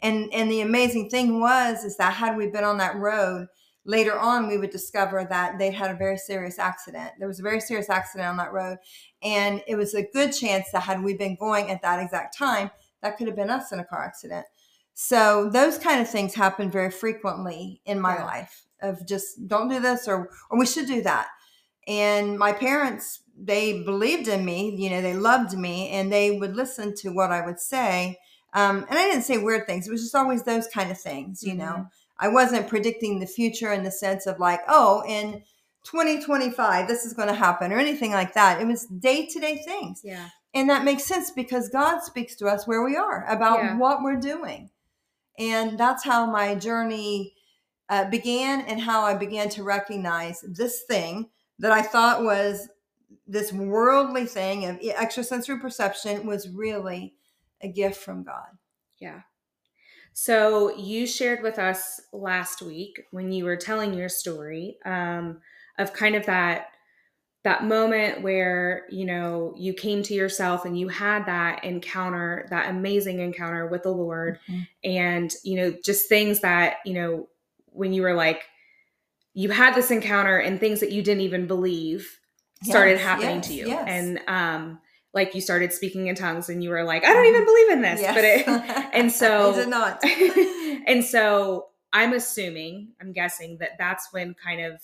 And 0.00 0.32
and 0.32 0.50
the 0.50 0.60
amazing 0.60 1.10
thing 1.10 1.40
was 1.40 1.84
is 1.84 1.96
that 1.96 2.14
had 2.14 2.36
we 2.36 2.48
been 2.48 2.64
on 2.64 2.78
that 2.78 2.96
road 2.96 3.48
later 3.84 4.16
on, 4.16 4.46
we 4.46 4.58
would 4.58 4.70
discover 4.70 5.26
that 5.28 5.58
they'd 5.58 5.74
had 5.74 5.90
a 5.90 5.98
very 5.98 6.16
serious 6.16 6.58
accident. 6.58 7.12
There 7.18 7.28
was 7.28 7.40
a 7.40 7.44
very 7.44 7.60
serious 7.60 7.90
accident 7.90 8.28
on 8.28 8.36
that 8.36 8.52
road, 8.52 8.78
and 9.22 9.62
it 9.66 9.76
was 9.76 9.94
a 9.94 10.08
good 10.12 10.32
chance 10.32 10.70
that 10.72 10.84
had 10.84 11.02
we 11.02 11.14
been 11.16 11.36
going 11.36 11.70
at 11.70 11.82
that 11.82 12.00
exact 12.00 12.36
time, 12.36 12.70
that 13.02 13.16
could 13.16 13.26
have 13.26 13.36
been 13.36 13.50
us 13.50 13.72
in 13.72 13.80
a 13.80 13.84
car 13.84 14.04
accident. 14.04 14.46
So 14.94 15.50
those 15.50 15.78
kind 15.78 16.00
of 16.00 16.08
things 16.08 16.34
happen 16.34 16.70
very 16.70 16.90
frequently 16.90 17.80
in 17.86 18.00
my 18.00 18.16
yeah. 18.16 18.24
life 18.24 18.66
of 18.82 19.06
just 19.06 19.48
don't 19.48 19.68
do 19.68 19.80
this 19.80 20.06
or 20.06 20.30
or 20.50 20.58
we 20.58 20.66
should 20.66 20.86
do 20.86 21.02
that. 21.02 21.28
And 21.88 22.38
my 22.38 22.52
parents 22.52 23.22
they 23.36 23.82
believed 23.82 24.28
in 24.28 24.44
me, 24.44 24.74
you 24.76 24.90
know, 24.90 25.00
they 25.00 25.14
loved 25.14 25.56
me 25.56 25.88
and 25.88 26.12
they 26.12 26.38
would 26.38 26.54
listen 26.54 26.94
to 26.96 27.10
what 27.10 27.32
I 27.32 27.44
would 27.44 27.58
say. 27.58 28.18
Um, 28.54 28.84
and 28.88 28.98
I 28.98 29.08
didn't 29.08 29.22
say 29.22 29.38
weird 29.38 29.66
things. 29.66 29.88
It 29.88 29.90
was 29.90 30.02
just 30.02 30.14
always 30.14 30.42
those 30.42 30.68
kind 30.68 30.90
of 30.90 31.00
things, 31.00 31.42
you 31.42 31.54
mm-hmm. 31.54 31.60
know. 31.60 31.86
I 32.18 32.28
wasn't 32.28 32.68
predicting 32.68 33.18
the 33.18 33.26
future 33.26 33.72
in 33.72 33.82
the 33.82 33.90
sense 33.90 34.26
of 34.26 34.38
like, 34.38 34.60
oh, 34.68 35.02
in 35.08 35.42
2025, 35.84 36.86
this 36.86 37.04
is 37.04 37.14
going 37.14 37.28
to 37.28 37.34
happen 37.34 37.72
or 37.72 37.78
anything 37.78 38.12
like 38.12 38.34
that. 38.34 38.60
It 38.60 38.66
was 38.66 38.86
day 38.86 39.26
to 39.26 39.40
day 39.40 39.62
things. 39.64 40.02
Yeah. 40.04 40.28
And 40.54 40.68
that 40.68 40.84
makes 40.84 41.04
sense 41.04 41.30
because 41.30 41.70
God 41.70 42.00
speaks 42.00 42.36
to 42.36 42.46
us 42.46 42.66
where 42.66 42.84
we 42.84 42.96
are 42.96 43.26
about 43.26 43.58
yeah. 43.58 43.78
what 43.78 44.02
we're 44.02 44.20
doing. 44.20 44.70
And 45.38 45.78
that's 45.78 46.04
how 46.04 46.26
my 46.26 46.54
journey 46.54 47.34
uh, 47.88 48.04
began 48.10 48.60
and 48.60 48.80
how 48.80 49.02
I 49.02 49.14
began 49.14 49.48
to 49.50 49.64
recognize 49.64 50.42
this 50.42 50.82
thing 50.82 51.30
that 51.62 51.72
I 51.72 51.80
thought 51.80 52.24
was 52.24 52.68
this 53.26 53.52
worldly 53.52 54.26
thing 54.26 54.66
of 54.66 54.80
extrasensory 54.80 55.58
perception 55.60 56.26
was 56.26 56.50
really 56.50 57.14
a 57.62 57.68
gift 57.68 58.02
from 58.02 58.24
God. 58.24 58.48
Yeah. 58.98 59.20
So 60.12 60.76
you 60.76 61.06
shared 61.06 61.42
with 61.42 61.58
us 61.58 62.00
last 62.12 62.62
week 62.62 63.00
when 63.12 63.30
you 63.30 63.44
were 63.44 63.56
telling 63.56 63.94
your 63.94 64.08
story 64.08 64.76
um, 64.84 65.40
of 65.78 65.92
kind 65.94 66.16
of 66.16 66.26
that 66.26 66.66
that 67.44 67.64
moment 67.64 68.22
where 68.22 68.84
you 68.90 69.04
know 69.04 69.54
you 69.56 69.72
came 69.72 70.02
to 70.02 70.14
yourself 70.14 70.64
and 70.64 70.78
you 70.78 70.88
had 70.88 71.26
that 71.26 71.64
encounter 71.64 72.46
that 72.50 72.70
amazing 72.70 73.18
encounter 73.18 73.66
with 73.66 73.82
the 73.82 73.90
lord 73.90 74.38
mm-hmm. 74.48 74.62
and 74.84 75.34
you 75.42 75.56
know 75.56 75.74
just 75.84 76.08
things 76.08 76.38
that 76.38 76.76
you 76.84 76.94
know 76.94 77.28
when 77.66 77.92
you 77.92 78.02
were 78.02 78.14
like 78.14 78.44
you 79.34 79.50
had 79.50 79.74
this 79.74 79.90
encounter 79.90 80.38
and 80.38 80.60
things 80.60 80.80
that 80.80 80.92
you 80.92 81.02
didn't 81.02 81.22
even 81.22 81.46
believe 81.46 82.18
started 82.62 82.92
yes, 82.92 83.02
happening 83.02 83.36
yes, 83.36 83.46
to 83.48 83.54
you. 83.54 83.66
yes. 83.66 83.84
and 83.88 84.20
um 84.28 84.78
like 85.14 85.34
you 85.34 85.40
started 85.40 85.72
speaking 85.72 86.06
in 86.06 86.14
tongues 86.14 86.48
and 86.48 86.62
you 86.62 86.70
were 86.70 86.84
like 86.84 87.04
i 87.04 87.12
don't 87.12 87.26
even 87.26 87.44
believe 87.44 87.70
in 87.70 87.82
this 87.82 88.00
but 88.00 88.24
it 88.24 88.46
and 88.94 89.10
so 89.10 89.54
did 89.54 89.68
not. 89.68 90.00
and 90.86 91.04
so 91.04 91.66
i'm 91.92 92.12
assuming 92.12 92.88
i'm 93.00 93.12
guessing 93.12 93.58
that 93.58 93.70
that's 93.78 94.08
when 94.12 94.34
kind 94.34 94.60
of 94.60 94.80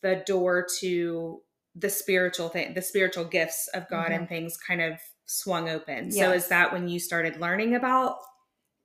the 0.00 0.22
door 0.26 0.66
to 0.78 1.40
the 1.74 1.90
spiritual 1.90 2.48
thing 2.48 2.72
the 2.74 2.82
spiritual 2.82 3.24
gifts 3.24 3.68
of 3.74 3.88
god 3.88 4.06
mm-hmm. 4.06 4.14
and 4.14 4.28
things 4.28 4.56
kind 4.56 4.80
of 4.80 4.98
swung 5.32 5.68
open. 5.68 6.12
So 6.12 6.32
is 6.32 6.48
that 6.48 6.72
when 6.72 6.88
you 6.88 7.00
started 7.00 7.40
learning 7.40 7.74
about 7.74 8.16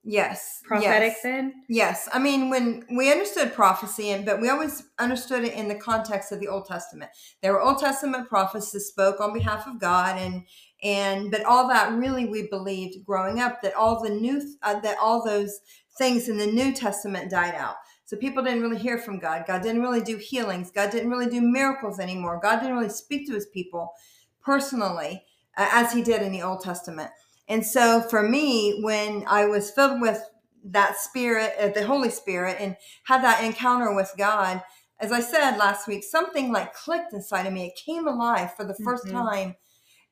Yes. 0.04 0.60
prophetic 0.64 1.12
yes. 1.12 1.22
then? 1.22 1.54
Yes, 1.68 2.08
I 2.12 2.18
mean 2.18 2.50
when 2.50 2.84
we 2.96 3.10
understood 3.10 3.52
prophecy, 3.52 4.10
and 4.10 4.24
but 4.24 4.40
we 4.40 4.48
always 4.48 4.84
understood 4.98 5.44
it 5.44 5.54
in 5.54 5.68
the 5.68 5.74
context 5.74 6.32
of 6.32 6.40
the 6.40 6.48
Old 6.48 6.66
Testament. 6.66 7.10
There 7.42 7.52
were 7.52 7.60
Old 7.60 7.78
Testament 7.78 8.28
prophets 8.28 8.70
that 8.72 8.80
spoke 8.80 9.20
on 9.20 9.34
behalf 9.34 9.66
of 9.66 9.80
God, 9.80 10.16
and 10.16 10.44
and 10.82 11.30
but 11.30 11.44
all 11.44 11.68
that 11.68 11.92
really 11.92 12.26
we 12.26 12.48
believed 12.48 13.04
growing 13.04 13.40
up 13.40 13.60
that 13.62 13.74
all 13.74 14.02
the 14.02 14.10
new 14.10 14.40
uh, 14.62 14.80
that 14.80 14.96
all 14.98 15.24
those 15.24 15.60
things 15.98 16.28
in 16.28 16.38
the 16.38 16.46
New 16.46 16.72
Testament 16.72 17.30
died 17.30 17.54
out. 17.54 17.74
So 18.04 18.16
people 18.16 18.42
didn't 18.42 18.62
really 18.62 18.78
hear 18.78 18.96
from 18.96 19.18
God. 19.18 19.44
God 19.46 19.62
didn't 19.62 19.82
really 19.82 20.00
do 20.00 20.16
healings. 20.16 20.70
God 20.70 20.90
didn't 20.90 21.10
really 21.10 21.28
do 21.28 21.42
miracles 21.42 22.00
anymore. 22.00 22.40
God 22.42 22.60
didn't 22.60 22.76
really 22.76 22.88
speak 22.88 23.26
to 23.26 23.34
His 23.34 23.46
people 23.46 23.92
personally 24.40 25.24
uh, 25.58 25.68
as 25.72 25.92
He 25.92 26.02
did 26.02 26.22
in 26.22 26.32
the 26.32 26.42
Old 26.42 26.62
Testament. 26.62 27.10
And 27.48 27.64
so 27.64 28.02
for 28.02 28.22
me, 28.22 28.80
when 28.82 29.24
I 29.26 29.46
was 29.46 29.70
filled 29.70 30.00
with 30.00 30.22
that 30.64 30.98
spirit, 30.98 31.54
uh, 31.58 31.68
the 31.68 31.86
Holy 31.86 32.10
Spirit, 32.10 32.56
and 32.60 32.76
had 33.04 33.22
that 33.24 33.42
encounter 33.42 33.94
with 33.94 34.12
God, 34.18 34.62
as 35.00 35.12
I 35.12 35.20
said 35.20 35.56
last 35.56 35.86
week, 35.88 36.04
something 36.04 36.52
like 36.52 36.74
clicked 36.74 37.12
inside 37.12 37.46
of 37.46 37.52
me. 37.52 37.66
It 37.66 37.80
came 37.84 38.06
alive 38.06 38.54
for 38.54 38.64
the 38.64 38.74
1st 38.74 39.06
Mhm. 39.06 39.12
time. 39.12 39.56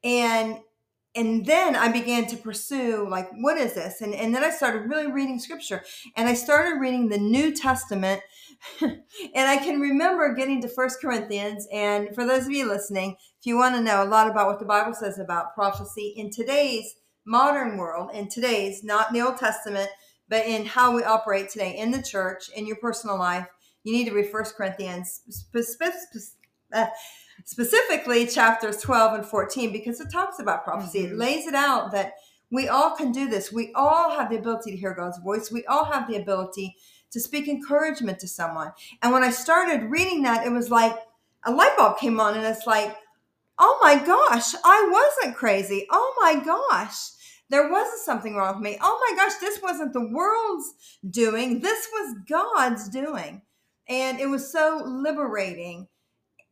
And 0.04 0.60
and 1.14 1.46
then 1.46 1.74
I 1.74 1.88
began 1.90 2.26
to 2.26 2.36
pursue 2.36 3.08
like 3.08 3.28
what 3.40 3.56
is 3.58 3.74
this? 3.74 4.00
And 4.02 4.14
and 4.14 4.34
then 4.34 4.44
I 4.44 4.50
started 4.50 4.88
really 4.90 5.10
reading 5.10 5.38
scripture. 5.38 5.82
And 6.16 6.28
I 6.28 6.34
started 6.34 6.80
reading 6.80 7.08
the 7.08 7.18
New 7.18 7.52
Testament. 7.52 8.22
and 8.82 9.02
I 9.34 9.56
can 9.58 9.80
remember 9.80 10.34
getting 10.34 10.60
to 10.62 10.68
First 10.68 11.00
Corinthians. 11.00 11.66
And 11.72 12.14
for 12.14 12.24
those 12.26 12.46
of 12.46 12.52
you 12.52 12.66
listening, 12.68 13.16
if 13.40 13.46
you 13.46 13.56
want 13.56 13.74
to 13.76 13.82
know 13.82 14.02
a 14.02 14.06
lot 14.06 14.30
about 14.30 14.46
what 14.46 14.58
the 14.58 14.66
Bible 14.66 14.94
says 14.94 15.18
about 15.18 15.54
prophecy 15.54 16.14
in 16.16 16.30
today's 16.30 16.94
modern 17.26 17.76
world, 17.76 18.10
in 18.14 18.28
today's, 18.28 18.82
not 18.84 19.08
in 19.08 19.14
the 19.14 19.26
Old 19.26 19.36
Testament, 19.36 19.90
but 20.28 20.46
in 20.46 20.64
how 20.64 20.94
we 20.94 21.04
operate 21.04 21.50
today 21.50 21.76
in 21.76 21.90
the 21.90 22.02
church, 22.02 22.48
in 22.56 22.66
your 22.66 22.76
personal 22.76 23.18
life, 23.18 23.46
you 23.84 23.92
need 23.92 24.06
to 24.06 24.14
read 24.14 24.30
First 24.30 24.56
Corinthians, 24.56 25.22
uh, 26.72 26.86
specifically 27.44 28.26
chapters 28.26 28.78
12 28.78 29.14
and 29.14 29.26
14, 29.26 29.72
because 29.72 30.00
it 30.00 30.10
talks 30.10 30.38
about 30.38 30.64
prophecy. 30.64 31.00
It 31.04 31.12
Mhm. 31.12 31.18
lays 31.18 31.46
it 31.46 31.54
out 31.54 31.92
that 31.92 32.14
we 32.50 32.68
all 32.68 32.96
can 32.96 33.12
do 33.12 33.28
this. 33.28 33.52
We 33.52 33.72
all 33.74 34.10
have 34.10 34.30
the 34.30 34.38
ability 34.38 34.70
to 34.70 34.76
hear 34.76 34.94
God's 34.94 35.18
voice. 35.18 35.50
We 35.50 35.64
all 35.66 35.84
have 35.84 36.08
the 36.08 36.16
ability 36.16 36.76
to 37.10 37.20
speak 37.20 37.48
encouragement 37.48 38.18
to 38.20 38.28
someone. 38.28 38.72
And 39.02 39.12
when 39.12 39.22
I 39.22 39.30
started 39.30 39.90
reading 39.90 40.22
that, 40.22 40.46
it 40.46 40.50
was 40.50 40.70
like 40.70 40.96
a 41.44 41.52
light 41.52 41.76
bulb 41.76 41.98
came 41.98 42.20
on, 42.20 42.34
and 42.34 42.44
it's 42.44 42.66
like, 42.66 42.96
oh 43.58 43.78
my 43.82 43.96
gosh, 43.96 44.54
I 44.64 44.88
wasn't 44.90 45.36
crazy. 45.36 45.86
Oh 45.90 46.14
my 46.20 46.36
gosh, 46.36 47.10
there 47.50 47.70
wasn't 47.70 48.00
something 48.00 48.34
wrong 48.34 48.56
with 48.56 48.64
me. 48.64 48.78
Oh 48.80 49.08
my 49.10 49.16
gosh, 49.16 49.36
this 49.40 49.60
wasn't 49.62 49.92
the 49.92 50.08
world's 50.08 50.74
doing, 51.10 51.60
this 51.60 51.88
was 51.92 52.16
God's 52.28 52.88
doing. 52.88 53.42
And 53.88 54.18
it 54.18 54.26
was 54.26 54.50
so 54.50 54.82
liberating 54.84 55.86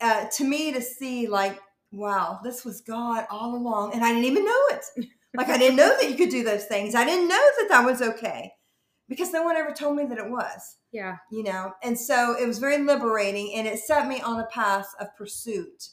uh, 0.01 0.27
to 0.37 0.45
me 0.45 0.73
to 0.73 0.81
see, 0.81 1.27
like, 1.27 1.59
wow, 1.91 2.39
this 2.45 2.65
was 2.65 2.81
God 2.81 3.27
all 3.31 3.57
along. 3.57 3.93
And 3.95 4.05
I 4.05 4.09
didn't 4.09 4.25
even 4.25 4.45
know 4.45 4.63
it. 4.71 4.85
Like, 5.37 5.49
I 5.49 5.59
didn't 5.59 5.75
know 5.75 5.89
that 6.01 6.09
you 6.09 6.15
could 6.17 6.29
do 6.29 6.45
those 6.45 6.67
things. 6.67 6.95
I 6.95 7.05
didn't 7.05 7.27
know 7.29 7.35
that 7.59 7.67
that 7.69 7.85
was 7.85 8.01
okay 8.01 8.53
because 9.09 9.33
no 9.33 9.43
one 9.43 9.57
ever 9.57 9.73
told 9.73 9.97
me 9.97 10.05
that 10.07 10.19
it 10.19 10.31
was 10.31 10.77
Yeah. 10.93 11.17
you 11.31 11.43
know 11.43 11.73
and 11.83 11.99
so 11.99 12.37
it 12.41 12.47
was 12.47 12.59
very 12.59 12.79
liberating 12.79 13.53
and 13.55 13.67
it 13.67 13.79
set 13.79 14.07
me 14.09 14.21
on 14.21 14.41
a 14.41 14.47
path 14.47 14.87
of 15.01 15.09
pursuit 15.17 15.89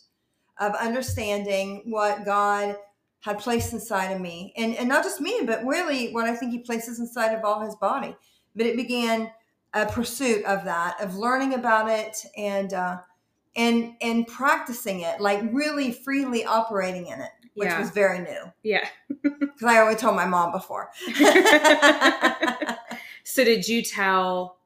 of 0.59 0.73
understanding 0.75 1.81
what 1.85 2.23
god 2.25 2.75
had 3.21 3.39
placed 3.39 3.71
inside 3.73 4.11
of 4.11 4.19
me 4.21 4.53
and 4.57 4.75
and 4.75 4.89
not 4.89 5.03
just 5.03 5.21
me 5.21 5.41
but 5.45 5.63
really 5.65 6.11
what 6.11 6.25
i 6.29 6.35
think 6.35 6.51
he 6.51 6.59
places 6.59 6.99
inside 6.99 7.33
of 7.33 7.43
all 7.45 7.61
his 7.61 7.75
body 7.75 8.15
but 8.55 8.65
it 8.65 8.75
began 8.75 9.31
a 9.73 9.85
pursuit 9.85 10.43
of 10.45 10.65
that 10.65 10.99
of 10.99 11.15
learning 11.15 11.53
about 11.53 11.89
it 11.89 12.17
and 12.37 12.73
uh 12.73 12.97
and 13.55 13.93
and 14.01 14.27
practicing 14.27 15.01
it 15.01 15.19
like 15.21 15.41
really 15.51 15.91
freely 15.91 16.43
operating 16.45 17.07
in 17.07 17.19
it 17.21 17.31
which 17.53 17.67
Yeah. 17.67 17.79
was 17.79 17.89
very 17.91 18.19
new 18.19 18.51
Yeah. 18.63 18.87
because 19.23 19.63
i 19.63 19.77
always 19.79 19.97
told 19.97 20.15
my 20.15 20.25
mom 20.25 20.51
before 20.51 20.89
so 23.23 23.43
did 23.43 23.67
you 23.67 23.81
tell 23.83 24.57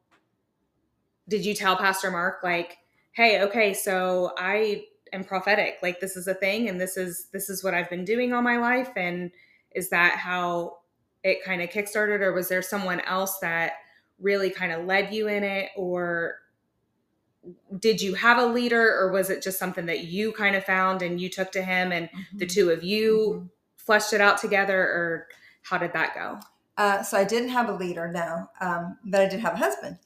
did 1.28 1.44
you 1.46 1.56
tell 1.56 1.76
Pastor 1.76 2.12
Mark 2.12 2.42
like, 2.44 2.78
"Hey, 3.12 3.42
okay, 3.42 3.74
so 3.74 4.34
I 4.38 4.86
am 5.16 5.24
prophetic. 5.24 5.78
Like 5.82 6.00
this 6.00 6.16
is 6.16 6.28
a 6.28 6.34
thing 6.34 6.70
and 6.70 6.80
this 6.80 6.98
is 6.98 7.28
this 7.32 7.50
is 7.50 7.64
what 7.64 7.74
I've 7.74 7.90
been 7.90 8.06
doing 8.06 8.34
all 8.34 8.42
my 8.42 8.58
life 8.58 8.92
and 8.96 9.32
is 9.72 9.90
that 9.90 10.18
how 10.18 10.78
it 11.24 11.44
kind 11.44 11.62
of 11.62 11.70
kickstarted 11.70 12.22
or 12.22 12.34
was 12.34 12.50
there 12.50 12.62
someone 12.62 13.00
else 13.02 13.40
that 13.40 13.74
really 14.20 14.50
kind 14.50 14.72
of 14.72 14.86
led 14.86 15.14
you 15.14 15.28
in 15.28 15.44
it 15.44 15.70
or 15.76 16.36
did 17.80 18.02
you 18.02 18.14
have 18.16 18.38
a 18.38 18.46
leader 18.46 18.82
or 18.96 19.12
was 19.12 19.30
it 19.30 19.42
just 19.44 19.60
something 19.60 19.86
that 19.86 20.06
you 20.06 20.32
kind 20.32 20.56
of 20.56 20.64
found 20.64 21.02
and 21.02 21.20
you 21.22 21.30
took 21.30 21.52
to 21.52 21.62
him 21.62 21.92
and 21.92 22.10
the 22.36 22.46
two 22.46 22.70
of 22.70 22.84
you 22.84 23.44
Mhm. 23.46 23.50
fleshed 23.78 24.14
it 24.14 24.22
out 24.22 24.38
together 24.40 24.80
or 24.80 25.28
how 25.64 25.78
did 25.78 25.94
that 25.94 26.16
go? 26.16 26.40
Uh, 26.78 27.04
so 27.04 27.18
I 27.18 27.24
didn't 27.24 27.50
have 27.50 27.70
a 27.70 27.74
leader, 27.74 28.12
no, 28.12 28.50
um, 28.60 28.98
but 29.06 29.22
I 29.22 29.28
did 29.30 29.40
have 29.40 29.54
a 29.54 29.58
husband. 29.58 29.98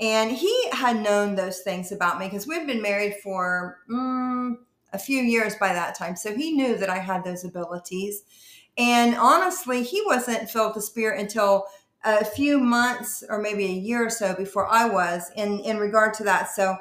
And 0.00 0.32
he 0.32 0.70
had 0.70 1.00
known 1.00 1.34
those 1.34 1.60
things 1.60 1.92
about 1.92 2.18
me 2.18 2.26
because 2.26 2.46
we'd 2.46 2.66
been 2.66 2.82
married 2.82 3.16
for 3.22 3.78
mm, 3.88 4.56
a 4.92 4.98
few 4.98 5.22
years 5.22 5.54
by 5.56 5.72
that 5.72 5.94
time. 5.94 6.16
So 6.16 6.34
he 6.34 6.52
knew 6.52 6.76
that 6.76 6.90
I 6.90 6.98
had 6.98 7.24
those 7.24 7.44
abilities. 7.44 8.22
And 8.76 9.14
honestly, 9.14 9.82
he 9.84 10.02
wasn't 10.04 10.50
filled 10.50 10.74
with 10.74 10.74
the 10.76 10.82
Spirit 10.82 11.20
until 11.20 11.66
a 12.04 12.24
few 12.24 12.58
months 12.58 13.22
or 13.28 13.38
maybe 13.40 13.64
a 13.66 13.68
year 13.68 14.06
or 14.06 14.10
so 14.10 14.34
before 14.34 14.66
I 14.66 14.88
was 14.88 15.30
in, 15.36 15.60
in 15.60 15.78
regard 15.78 16.12
to 16.14 16.24
that. 16.24 16.50
So 16.50 16.76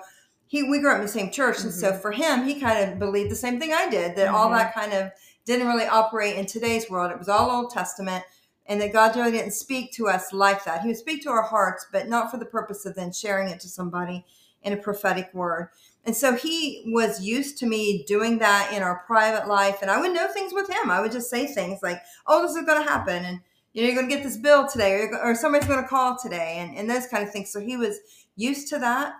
he, 0.47 0.63
we 0.63 0.79
grew 0.79 0.91
up 0.91 0.97
in 0.97 1.03
the 1.03 1.07
same 1.07 1.31
church. 1.31 1.61
And 1.63 1.73
so 1.73 1.91
Mhm. 1.91 2.01
for 2.01 2.11
him, 2.11 2.43
he 2.45 2.59
kind 2.59 2.91
of 2.91 2.99
believed 2.99 3.31
the 3.31 3.35
same 3.35 3.59
thing 3.59 3.73
I 3.73 3.89
did, 3.89 4.15
that 4.15 4.27
all 4.27 4.49
Mhm. 4.49 4.57
that 4.57 4.73
kind 4.73 4.91
of 4.93 5.11
didn't 5.45 5.67
really 5.67 5.85
operate 5.85 6.35
in 6.35 6.45
today's 6.45 6.89
world. 6.89 7.11
It 7.11 7.19
was 7.19 7.29
all 7.29 7.51
Old 7.51 7.71
Testament 7.71 8.23
and 8.65 8.79
that 8.81 8.93
God 8.93 9.15
really 9.15 9.31
didn't 9.31 9.51
speak 9.51 9.91
to 9.93 10.07
us 10.07 10.31
like 10.31 10.63
that. 10.63 10.81
He 10.81 10.87
would 10.87 10.97
speak 10.97 11.23
to 11.23 11.29
our 11.29 11.43
hearts, 11.43 11.85
but 11.91 12.07
not 12.07 12.31
for 12.31 12.37
the 12.37 12.45
purpose 12.45 12.85
of 12.85 12.95
then 12.95 13.11
sharing 13.11 13.49
it 13.49 13.59
to 13.61 13.67
somebody 13.67 14.25
in 14.61 14.73
a 14.73 14.77
prophetic 14.77 15.29
word. 15.33 15.69
And 16.05 16.15
so 16.15 16.35
he 16.35 16.83
was 16.87 17.21
used 17.21 17.57
to 17.59 17.65
me 17.65 18.03
doing 18.03 18.39
that 18.39 18.71
in 18.73 18.81
our 18.83 19.03
private 19.05 19.47
life, 19.47 19.79
and 19.81 19.89
I 19.89 19.99
would 19.99 20.13
know 20.13 20.27
things 20.27 20.53
with 20.53 20.69
him. 20.69 20.91
I 20.91 21.01
would 21.01 21.11
just 21.11 21.29
say 21.29 21.47
things 21.47 21.79
like, 21.81 22.01
"Oh, 22.27 22.41
this 22.41 22.55
is 22.55 22.65
going 22.65 22.83
to 22.83 22.89
happen," 22.89 23.23
and 23.23 23.39
you 23.73 23.81
know, 23.81 23.87
you're 23.87 23.95
going 23.95 24.09
to 24.09 24.15
get 24.15 24.23
this 24.23 24.37
bill 24.37 24.67
today, 24.67 24.93
or, 24.93 25.19
or 25.23 25.35
somebody's 25.35 25.67
going 25.67 25.81
to 25.81 25.87
call 25.87 26.17
today, 26.17 26.55
and, 26.57 26.77
and 26.77 26.89
those 26.89 27.07
kind 27.07 27.23
of 27.23 27.31
things. 27.31 27.51
So 27.51 27.59
he 27.59 27.77
was 27.77 27.99
used 28.35 28.67
to 28.69 28.79
that. 28.79 29.13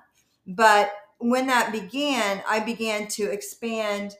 But 0.46 0.92
when 1.20 1.48
that 1.48 1.72
began, 1.72 2.44
I 2.48 2.60
began 2.60 3.08
to 3.10 3.32
expand 3.32 4.16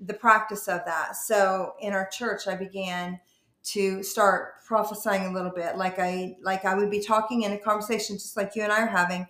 the 0.00 0.14
practice 0.14 0.66
of 0.66 0.84
that. 0.86 1.16
So 1.16 1.74
in 1.80 1.92
our 1.92 2.08
church, 2.08 2.48
I 2.48 2.54
began 2.54 3.20
to 3.72 4.02
start 4.02 4.64
prophesying 4.64 5.26
a 5.26 5.32
little 5.32 5.50
bit 5.50 5.76
like 5.76 5.98
i 5.98 6.36
like 6.42 6.64
i 6.64 6.74
would 6.74 6.90
be 6.90 7.00
talking 7.00 7.42
in 7.42 7.52
a 7.52 7.58
conversation 7.58 8.16
just 8.16 8.36
like 8.36 8.54
you 8.54 8.62
and 8.62 8.72
i 8.72 8.80
are 8.82 8.86
having 8.86 9.26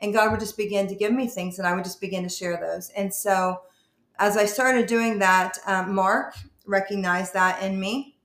and 0.00 0.12
god 0.12 0.30
would 0.30 0.40
just 0.40 0.56
begin 0.56 0.86
to 0.86 0.94
give 0.94 1.12
me 1.12 1.26
things 1.26 1.58
and 1.58 1.66
i 1.66 1.74
would 1.74 1.84
just 1.84 2.00
begin 2.00 2.22
to 2.22 2.28
share 2.28 2.58
those. 2.60 2.90
And 2.90 3.12
so 3.12 3.62
as 4.18 4.36
i 4.36 4.44
started 4.44 4.86
doing 4.86 5.18
that 5.18 5.58
um, 5.66 5.94
mark 5.94 6.34
recognized 6.66 7.34
that 7.34 7.62
in 7.62 7.78
me 7.80 8.16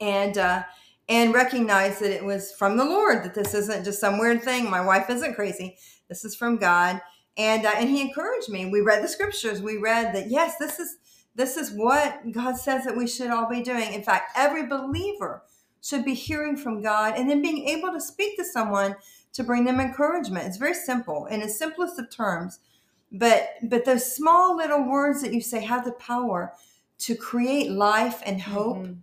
and 0.00 0.38
uh 0.38 0.62
and 1.08 1.32
recognized 1.32 2.00
that 2.00 2.14
it 2.14 2.24
was 2.24 2.52
from 2.52 2.76
the 2.76 2.84
lord 2.84 3.24
that 3.24 3.34
this 3.34 3.54
isn't 3.54 3.84
just 3.84 4.00
some 4.00 4.18
weird 4.18 4.42
thing. 4.42 4.68
My 4.68 4.84
wife 4.84 5.08
isn't 5.08 5.34
crazy. 5.34 5.76
This 6.08 6.24
is 6.24 6.36
from 6.36 6.58
god. 6.58 7.00
And 7.36 7.64
uh, 7.64 7.72
and 7.76 7.88
he 7.88 8.00
encouraged 8.00 8.50
me. 8.50 8.66
We 8.66 8.80
read 8.80 9.02
the 9.02 9.08
scriptures. 9.08 9.62
We 9.62 9.78
read 9.78 10.14
that 10.14 10.30
yes 10.30 10.56
this 10.58 10.78
is 10.78 10.96
this 11.38 11.56
is 11.56 11.70
what 11.70 12.32
God 12.32 12.56
says 12.56 12.84
that 12.84 12.96
we 12.96 13.06
should 13.06 13.30
all 13.30 13.48
be 13.48 13.62
doing. 13.62 13.92
In 13.92 14.02
fact, 14.02 14.32
every 14.36 14.66
believer 14.66 15.44
should 15.80 16.04
be 16.04 16.12
hearing 16.12 16.56
from 16.56 16.82
God 16.82 17.14
and 17.16 17.30
then 17.30 17.40
being 17.40 17.68
able 17.68 17.92
to 17.92 18.00
speak 18.00 18.36
to 18.36 18.44
someone 18.44 18.96
to 19.34 19.44
bring 19.44 19.64
them 19.64 19.78
encouragement. 19.78 20.48
It's 20.48 20.56
very 20.56 20.74
simple 20.74 21.26
in 21.26 21.40
its 21.40 21.56
simplest 21.56 21.96
of 22.00 22.10
terms. 22.10 22.58
But 23.12 23.50
but 23.62 23.84
those 23.84 24.14
small 24.14 24.56
little 24.56 24.82
words 24.82 25.22
that 25.22 25.32
you 25.32 25.40
say 25.40 25.60
have 25.64 25.84
the 25.84 25.92
power 25.92 26.54
to 26.98 27.14
create 27.14 27.70
life 27.70 28.20
and 28.26 28.42
hope 28.42 28.78
Mhm. 28.78 28.98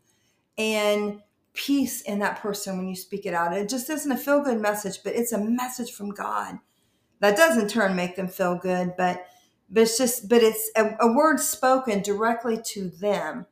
and 0.58 1.21
peace 1.54 2.02
in 2.02 2.19
that 2.19 2.41
person 2.41 2.78
when 2.78 2.89
you 2.89 2.98
speak 2.98 3.26
it 3.26 3.34
out. 3.34 3.56
It 3.56 3.69
just 3.69 3.89
isn't 3.89 4.12
a 4.12 4.17
feel 4.17 4.41
good 4.41 4.60
message, 4.60 5.04
but 5.06 5.15
it's 5.15 5.32
a 5.32 5.38
message 5.39 5.93
from 5.93 6.10
God. 6.10 6.60
That 7.21 7.38
does 7.38 7.58
in 7.58 7.69
turn 7.69 7.95
make 7.95 8.17
them 8.17 8.28
feel 8.28 8.56
good, 8.56 8.95
but 8.98 9.26
but 9.69 9.84
it's 9.84 9.97
just 9.97 10.30
but 10.30 10.43
it's 10.43 10.71
a, 10.75 10.95
a 10.99 11.12
word 11.12 11.39
spoken 11.39 12.01
directly 12.01 12.60
to 12.73 12.89
them 12.89 13.45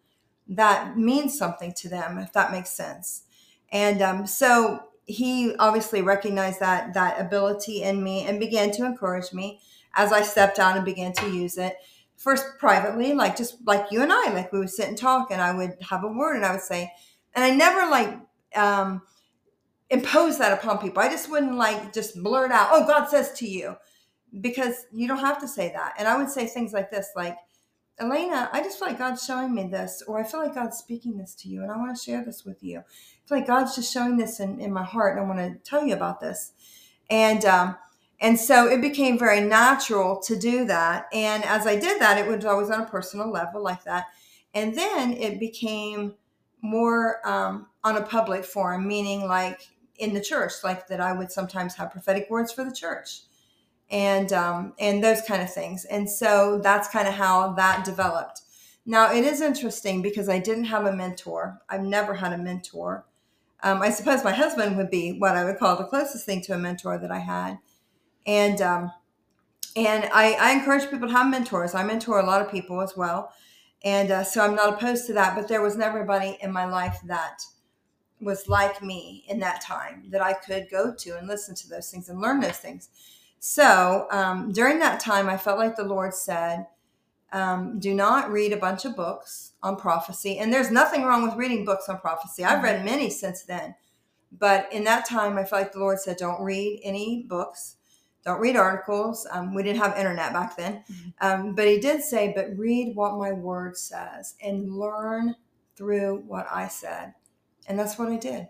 that 0.48 0.98
means 0.98 1.38
something 1.38 1.74
to 1.74 1.90
them, 1.90 2.18
if 2.18 2.34
that 2.34 2.52
makes 2.52 2.70
sense. 2.70 3.24
And 3.72 4.02
um, 4.02 4.28
so 4.28 4.84
he 5.06 5.56
obviously 5.58 6.02
recognized 6.02 6.60
that 6.60 6.94
that 6.94 7.20
ability 7.20 7.82
in 7.82 8.04
me 8.04 8.26
and 8.26 8.40
began 8.40 8.72
to 8.72 8.86
encourage 8.86 9.34
me 9.34 9.60
as 9.96 10.12
I 10.12 10.22
stepped 10.22 10.60
out 10.60 10.76
and 10.76 10.86
began 10.86 11.14
to 11.14 11.30
use 11.30 11.58
it. 11.58 11.78
First 12.16 12.46
privately, 12.60 13.14
like 13.14 13.36
just 13.36 13.56
like 13.66 13.92
you 13.92 14.02
and 14.02 14.12
I, 14.14 14.32
like 14.34 14.54
we 14.54 14.60
would 14.60 14.70
sit 14.70 14.88
and 14.88 14.98
talk, 14.98 15.32
and 15.32 15.42
I 15.42 15.54
would 15.54 15.76
have 15.90 16.04
a 16.04 16.08
word, 16.08 16.38
and 16.38 16.46
I 16.46 16.52
would 16.52 16.62
say, 16.62 16.92
and 17.34 17.44
I 17.44 17.50
never 17.50 17.90
like 17.90 18.18
um, 18.56 19.02
impose 19.90 20.38
that 20.38 20.54
upon 20.54 20.78
people. 20.78 21.02
I 21.02 21.10
just 21.10 21.30
wouldn't 21.30 21.56
like 21.56 21.92
just 21.92 22.22
blurt 22.24 22.52
out, 22.52 22.70
"Oh, 22.72 22.88
God 22.88 23.10
says 23.10 23.34
to 23.34 23.48
you," 23.48 23.76
because 24.42 24.86
you 24.92 25.08
don't 25.08 25.20
have 25.20 25.40
to 25.42 25.48
say 25.48 25.72
that. 25.74 25.94
And 25.98 26.08
I 26.08 26.18
would 26.18 26.30
say 26.30 26.48
things 26.48 26.74
like 26.74 26.90
this, 26.90 27.10
like, 27.16 27.38
"Alana, 28.00 28.50
I 28.52 28.62
just 28.62 28.80
feel 28.80 28.88
like 28.88 28.98
God's 28.98 29.24
showing 29.24 29.54
me 29.54 29.68
this, 29.68 30.04
or 30.08 30.20
I 30.20 30.24
feel 30.24 30.42
like 30.42 30.56
God's 30.56 30.78
speaking 30.78 31.18
this 31.18 31.36
to 31.36 31.50
you, 31.50 31.62
and 31.62 31.72
I 31.72 31.78
want 31.78 31.96
to 31.96 32.02
share 32.02 32.24
this 32.24 32.44
with 32.44 32.64
you. 32.64 32.80
I 32.80 33.28
feel 33.28 33.38
like 33.38 33.48
God's 33.48 33.76
just 33.76 33.94
showing 33.94 34.18
this 34.18 34.40
in, 34.40 34.60
in 34.60 34.74
my 34.74 34.84
heart, 34.84 35.18
and 35.18 35.26
I 35.26 35.28
want 35.28 35.40
to 35.40 35.70
tell 35.70 35.86
you 35.86 35.94
about 35.94 36.20
this." 36.20 36.54
And 37.10 37.46
um, 37.46 37.76
and 38.20 38.40
so 38.40 38.68
it 38.68 38.82
became 38.82 39.20
very 39.20 39.42
natural 39.42 40.20
to 40.22 40.38
do 40.38 40.66
that. 40.66 41.08
And 41.12 41.44
as 41.44 41.68
I 41.68 41.76
did 41.76 42.02
that, 42.02 42.18
it 42.18 42.26
was 42.26 42.46
always 42.46 42.70
on 42.70 42.82
a 42.82 42.86
personal 42.86 43.30
level 43.30 43.62
like 43.62 43.84
that. 43.84 44.06
And 44.54 44.76
then 44.76 45.14
it 45.14 45.40
became 45.40 46.14
more 46.62 47.28
um, 47.28 47.68
on 47.84 47.98
a 47.98 48.02
public 48.02 48.46
forum, 48.46 48.88
meaning 48.88 49.28
like 49.28 49.68
in 49.98 50.14
the 50.14 50.22
church, 50.22 50.54
like 50.64 50.88
that 50.88 51.02
I 51.02 51.12
would 51.12 51.32
sometimes 51.32 51.76
have 51.76 51.92
prophetic 51.92 52.30
words 52.30 52.52
for 52.52 52.64
the 52.64 52.72
church 52.72 53.24
and 53.90 54.34
um, 54.34 54.74
and 54.80 55.04
those 55.04 55.22
kind 55.22 55.42
of 55.42 55.54
things. 55.54 55.86
And 55.86 56.10
so 56.10 56.60
that's 56.64 56.88
kind 56.88 57.08
of 57.08 57.14
how 57.14 57.54
that 57.54 57.86
developed. 57.86 58.42
Now 58.86 59.14
it 59.14 59.24
is 59.24 59.42
interesting 59.42 60.02
because 60.02 60.30
I 60.30 60.40
didn't 60.40 60.66
have 60.66 60.86
a 60.86 60.94
mentor. 60.94 61.60
I've 61.70 61.84
never 61.84 62.16
had 62.16 62.34
a 62.34 62.38
mentor. 62.38 63.06
Um, 63.62 63.82
I 63.82 63.92
suppose 63.92 64.24
my 64.24 64.34
husband 64.34 64.76
would 64.78 64.90
be 64.90 65.18
what 65.20 65.38
I 65.38 65.46
would 65.46 65.58
call 65.58 65.78
the 65.78 65.86
closest 65.86 66.26
thing 66.26 66.42
to 66.44 66.54
a 66.54 66.58
mentor 66.58 66.98
that 66.98 67.12
I 67.12 67.20
had, 67.20 67.60
and 68.26 68.62
um, 68.62 68.92
and 69.76 70.10
I, 70.14 70.34
I 70.34 70.52
encourage 70.52 70.90
people 70.90 71.08
to 71.08 71.14
have 71.14 71.30
mentors. 71.30 71.74
I 71.74 71.84
mentor 71.84 72.20
a 72.20 72.26
lot 72.26 72.42
of 72.42 72.52
people 72.52 72.82
as 72.82 72.98
well, 72.98 73.32
and 73.84 74.12
uh, 74.12 74.24
so 74.24 74.42
I'm 74.42 74.56
not 74.56 74.74
opposed 74.74 75.08
to 75.08 75.14
that. 75.14 75.36
But 75.36 75.48
there 75.48 75.62
was 75.62 75.78
never 75.78 76.00
anybody 76.00 76.38
in 76.42 76.52
my 76.52 76.66
life 76.66 77.00
that 77.06 77.42
was 78.20 78.48
like 78.48 78.82
me 78.82 79.26
in 79.28 79.40
that 79.40 79.62
time 79.62 80.06
that 80.10 80.22
I 80.22 80.34
could 80.34 80.68
go 80.70 80.94
to 80.94 81.18
and 81.18 81.28
listen 81.28 81.56
to 81.56 81.70
those 81.70 81.90
things 81.90 82.10
and 82.10 82.20
learn 82.20 82.40
those 82.40 82.58
things. 82.58 82.90
So 83.46 84.08
um, 84.10 84.54
during 84.54 84.80
that 84.80 85.02
time, 85.02 85.28
I 85.28 85.36
felt 85.36 85.60
like 85.60 85.76
the 85.76 85.84
Lord 85.84 86.14
said, 86.14 86.66
um, 87.34 87.78
do 87.78 87.94
not 87.94 88.32
read 88.32 88.54
a 88.54 88.58
bunch 88.58 88.86
of 88.86 88.96
books 88.96 89.52
on 89.62 89.76
prophecy. 89.76 90.38
And 90.38 90.54
there's 90.54 90.72
nothing 90.72 91.04
wrong 91.04 91.24
with 91.24 91.36
reading 91.36 91.66
books 91.66 91.90
on 91.90 92.00
prophecy. 92.00 92.46
I've 92.46 92.64
read 92.64 92.86
many 92.86 93.10
since 93.10 93.44
then. 93.44 93.76
But 94.32 94.72
in 94.72 94.86
that 94.86 95.06
time, 95.06 95.38
I 95.38 95.44
felt 95.44 95.62
like 95.62 95.74
the 95.74 95.80
Lord 95.80 96.00
said, 96.00 96.16
don't 96.16 96.42
read 96.42 96.80
any 96.86 97.26
books, 97.28 97.76
don't 98.24 98.40
read 98.40 98.56
articles. 98.56 99.28
Um, 99.30 99.54
we 99.54 99.62
didn't 99.62 99.82
have 99.82 99.98
internet 99.98 100.32
back 100.32 100.56
then. 100.56 100.86
Mm-hmm. 100.90 101.10
Um, 101.20 101.54
but 101.54 101.68
He 101.68 101.80
did 101.80 102.02
say, 102.02 102.32
but 102.34 102.58
read 102.58 102.96
what 102.96 103.18
my 103.18 103.34
word 103.34 103.76
says 103.76 104.36
and 104.42 104.74
learn 104.74 105.36
through 105.76 106.24
what 106.28 106.48
I 106.50 106.70
said. 106.70 107.14
And 107.68 107.78
that's 107.78 108.00
what 108.00 108.08
I 108.08 108.16
did. 108.16 108.48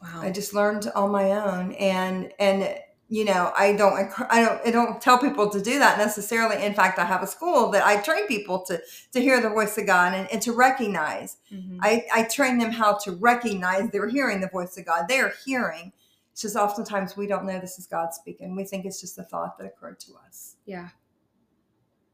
Wow. 0.00 0.20
I 0.22 0.30
just 0.30 0.54
learned 0.54 0.88
on 0.94 1.10
my 1.10 1.32
own. 1.32 1.72
And, 1.72 2.32
and, 2.38 2.78
you 3.10 3.24
know 3.24 3.52
i 3.56 3.72
don't 3.72 4.08
i 4.30 4.40
don't 4.40 4.66
i 4.66 4.70
don't 4.70 5.02
tell 5.02 5.18
people 5.18 5.50
to 5.50 5.60
do 5.60 5.78
that 5.78 5.98
necessarily. 5.98 6.64
In 6.64 6.74
fact 6.74 6.98
i 6.98 7.04
have 7.04 7.22
a 7.22 7.26
school 7.26 7.70
that 7.72 7.84
i 7.84 8.00
train 8.00 8.26
people 8.28 8.64
to 8.66 8.80
to 9.12 9.20
hear 9.20 9.42
the 9.42 9.50
voice 9.50 9.76
of 9.76 9.86
god 9.86 10.14
and, 10.14 10.30
and 10.32 10.40
to 10.42 10.52
recognize. 10.52 11.36
Mm-hmm. 11.52 11.80
I, 11.82 12.06
I 12.14 12.22
train 12.24 12.58
them 12.58 12.70
how 12.70 12.96
to 12.98 13.12
recognize 13.12 13.90
they're 13.90 14.08
hearing 14.08 14.40
the 14.40 14.48
voice 14.48 14.78
of 14.78 14.86
god. 14.86 15.06
They're 15.08 15.34
hearing. 15.44 15.92
It's 16.32 16.42
just 16.42 16.56
oftentimes 16.56 17.16
we 17.16 17.26
don't 17.26 17.44
know 17.44 17.58
this 17.58 17.78
is 17.78 17.86
god 17.86 18.14
speaking. 18.14 18.54
We 18.54 18.64
think 18.64 18.86
it's 18.86 19.00
just 19.00 19.18
a 19.18 19.24
thought 19.24 19.58
that 19.58 19.66
occurred 19.66 19.98
to 20.00 20.12
us. 20.26 20.54
Yeah. 20.64 20.88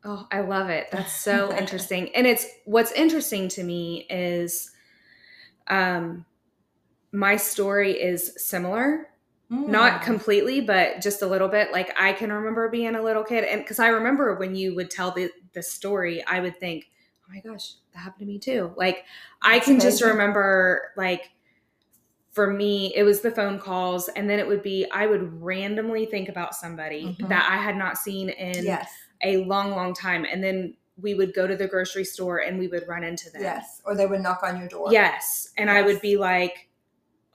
Oh 0.02 0.26
i 0.32 0.40
love 0.40 0.70
it. 0.70 0.88
That's 0.90 1.12
so 1.12 1.54
interesting. 1.59 2.11
And 2.16 2.26
it's 2.26 2.46
what's 2.64 2.92
interesting 2.92 3.48
to 3.50 3.62
me 3.62 4.06
is 4.09 4.70
um 5.68 6.24
my 7.12 7.37
story 7.37 7.92
is 7.92 8.32
similar 8.38 9.09
Mm. 9.50 9.68
Not 9.68 10.02
completely, 10.02 10.61
but 10.61 11.00
just 11.00 11.22
a 11.22 11.26
little 11.26 11.48
bit. 11.48 11.70
Like 11.70 11.94
I 11.98 12.12
can 12.12 12.32
remember 12.32 12.68
being 12.68 12.96
a 12.96 13.02
little 13.02 13.22
kid, 13.22 13.44
and 13.44 13.61
because 13.61 13.78
I 13.78 13.88
remember 13.88 14.35
when 14.35 14.56
you 14.56 14.74
would 14.74 14.90
tell 14.90 15.12
the 15.12 15.30
the 15.52 15.62
story, 15.62 16.24
I 16.24 16.40
would 16.40 16.59
think, 16.59 16.90
"Oh 17.22 17.32
my 17.32 17.40
gosh, 17.40 17.74
that 17.92 18.00
happened 18.00 18.20
to 18.20 18.26
me 18.26 18.40
too." 18.40 18.72
Like 18.76 19.04
I 19.40 19.61
can 19.61 19.74
amazing. 19.74 19.90
just 19.90 20.02
remember, 20.02 20.92
like 20.96 21.30
for 22.32 22.50
me, 22.50 22.92
it 22.96 23.04
was 23.04 23.20
the 23.20 23.30
phone 23.30 23.61
calls, 23.61 24.09
and 24.09 24.28
then 24.28 24.40
it 24.40 24.48
would 24.48 24.64
be 24.64 24.85
I 24.90 25.06
would 25.06 25.40
randomly 25.40 26.06
think 26.06 26.28
about 26.28 26.56
somebody 26.56 27.04
mm-hmm. 27.04 27.28
that 27.28 27.48
I 27.48 27.56
had 27.56 27.76
not 27.76 27.98
seen 27.98 28.30
in 28.30 28.64
yes. 28.64 28.90
a 29.22 29.44
long, 29.44 29.70
long 29.70 29.94
time, 29.94 30.24
and 30.24 30.42
then 30.42 30.76
we 31.00 31.14
would 31.14 31.35
go 31.35 31.46
to 31.46 31.54
the 31.54 31.68
grocery 31.68 32.04
store 32.04 32.38
and 32.38 32.59
we 32.59 32.66
would 32.66 32.88
run 32.88 33.04
into 33.04 33.30
them. 33.30 33.42
Yes, 33.42 33.80
or 33.85 33.94
they 33.94 34.06
would 34.06 34.22
knock 34.22 34.42
on 34.42 34.59
your 34.59 34.66
door. 34.66 34.88
Yes, 34.90 35.52
and 35.56 35.68
yes. 35.68 35.76
I 35.76 35.82
would 35.82 36.00
be 36.00 36.16
like 36.16 36.68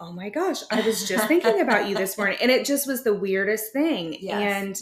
oh 0.02 0.12
my 0.12 0.30
gosh, 0.30 0.64
I 0.72 0.82
was 0.82 1.08
just 1.08 1.28
thinking 1.28 1.62
about 1.62 1.88
you 1.88 1.96
this 1.96 2.18
morning. 2.18 2.38
And 2.42 2.50
it 2.50 2.66
just 2.66 2.88
was 2.88 3.04
the 3.04 3.14
weirdest 3.14 3.72
thing. 3.72 4.18
Yes. 4.20 4.34
And 4.34 4.82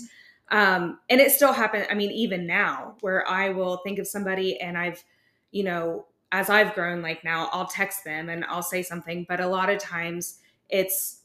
um, 0.51 0.99
and 1.09 1.21
it 1.21 1.31
still 1.31 1.53
happened. 1.53 1.87
I 1.91 1.93
mean, 1.93 2.09
even 2.11 2.47
now, 2.47 2.95
where 3.01 3.27
I 3.27 3.49
will 3.49 3.77
think 3.83 3.99
of 3.99 4.07
somebody 4.07 4.59
and 4.59 4.77
I've, 4.77 5.03
you 5.51 5.63
know, 5.63 6.07
as 6.31 6.49
I've 6.49 6.73
grown, 6.73 7.03
like 7.03 7.23
now 7.23 7.49
I'll 7.51 7.67
text 7.67 8.03
them 8.03 8.29
and 8.29 8.43
I'll 8.45 8.63
say 8.63 8.81
something, 8.81 9.25
but 9.29 9.39
a 9.39 9.47
lot 9.47 9.69
of 9.69 9.77
times 9.77 10.39
it's 10.69 11.21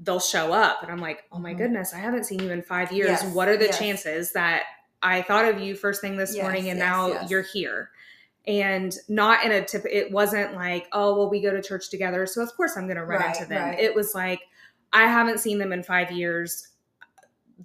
they'll 0.00 0.20
show 0.20 0.52
up 0.52 0.82
and 0.82 0.90
I'm 0.90 1.00
like, 1.00 1.24
oh 1.30 1.38
my 1.38 1.50
mm-hmm. 1.50 1.58
goodness, 1.58 1.94
I 1.94 1.98
haven't 1.98 2.24
seen 2.24 2.40
you 2.40 2.50
in 2.50 2.62
five 2.62 2.92
years. 2.92 3.08
Yes. 3.08 3.34
What 3.34 3.48
are 3.48 3.56
the 3.56 3.66
yes. 3.66 3.78
chances 3.78 4.32
that 4.32 4.64
I 5.02 5.22
thought 5.22 5.46
of 5.46 5.60
you 5.60 5.74
first 5.74 6.00
thing 6.00 6.16
this 6.16 6.34
yes, 6.34 6.42
morning 6.42 6.68
and 6.68 6.78
now 6.78 7.26
you're 7.28 7.42
here? 7.42 7.90
And 8.46 8.96
not 9.08 9.44
in 9.44 9.52
a 9.52 9.64
tip 9.64 9.84
it 9.88 10.10
wasn't 10.10 10.52
like 10.54 10.88
oh 10.92 11.16
well 11.16 11.30
we 11.30 11.40
go 11.40 11.52
to 11.52 11.62
church 11.62 11.90
together 11.90 12.26
so 12.26 12.42
of 12.42 12.52
course 12.56 12.76
i'm 12.76 12.86
going 12.86 12.96
to 12.96 13.04
run 13.04 13.20
right, 13.20 13.36
into 13.36 13.48
them. 13.48 13.70
right. 13.70 13.78
it 13.78 13.94
was 13.94 14.14
like 14.14 14.40
i 14.92 15.02
haven't 15.02 15.38
seen 15.38 15.58
them 15.58 15.72
in 15.72 15.82
five 15.82 16.10
years. 16.10 16.68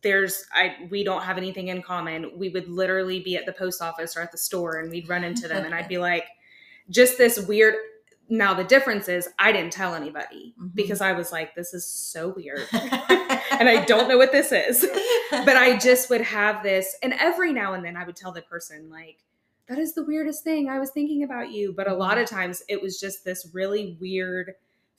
There's 0.03 0.45
i 0.53 0.75
we 0.91 1.03
don't 1.03 1.23
have 1.23 1.37
anything 1.37 1.69
in 1.69 1.81
common. 1.81 2.37
We 2.37 2.49
would 2.49 2.67
literally 2.67 3.19
be 3.19 3.35
at 3.35 3.45
the 3.45 3.53
post 3.53 3.81
office 3.81 4.15
or 4.15 4.21
at 4.21 4.31
the 4.31 4.37
store 4.37 4.77
and 4.77 4.91
we'd 4.91 5.09
run 5.09 5.23
into 5.23 5.47
them 5.47 5.65
and 5.65 5.73
i'd 5.73 5.87
be 5.95 5.97
like 5.97 6.25
just 6.89 7.17
this 7.17 7.39
weird 7.47 7.75
now 8.29 8.53
the 8.53 8.63
difference 8.63 9.07
is 9.07 9.27
i 9.39 9.51
didn't 9.51 9.73
tell 9.73 9.95
anybody 9.95 10.53
mm-hmm. 10.59 10.67
because 10.75 11.01
i 11.01 11.13
was 11.13 11.31
like 11.31 11.55
this 11.55 11.73
is 11.73 11.85
so 11.85 12.33
weird. 12.35 12.61
And 13.59 13.67
i 13.67 13.83
don't 13.85 14.07
know 14.07 14.17
what 14.19 14.31
this 14.31 14.51
is. 14.51 14.85
But 15.31 15.55
i 15.55 15.77
just 15.77 16.11
would 16.11 16.21
have 16.21 16.61
this 16.61 16.95
and 17.01 17.13
every 17.13 17.51
now 17.51 17.73
and 17.73 17.83
then 17.83 17.97
i 17.97 18.03
would 18.03 18.15
tell 18.15 18.31
the 18.31 18.43
person 18.43 18.87
like 18.87 19.23
that 19.67 19.79
is 19.79 19.93
the 19.93 20.03
weirdest 20.03 20.43
thing. 20.43 20.69
I 20.69 20.79
was 20.79 20.91
thinking 20.91 21.23
about 21.23 21.51
you. 21.51 21.73
But 21.73 21.89
a 21.89 21.93
lot 21.93 22.17
of 22.17 22.29
times 22.29 22.63
it 22.69 22.81
was 22.81 22.99
just 22.99 23.25
this 23.25 23.49
really 23.53 23.97
weird 23.99 24.53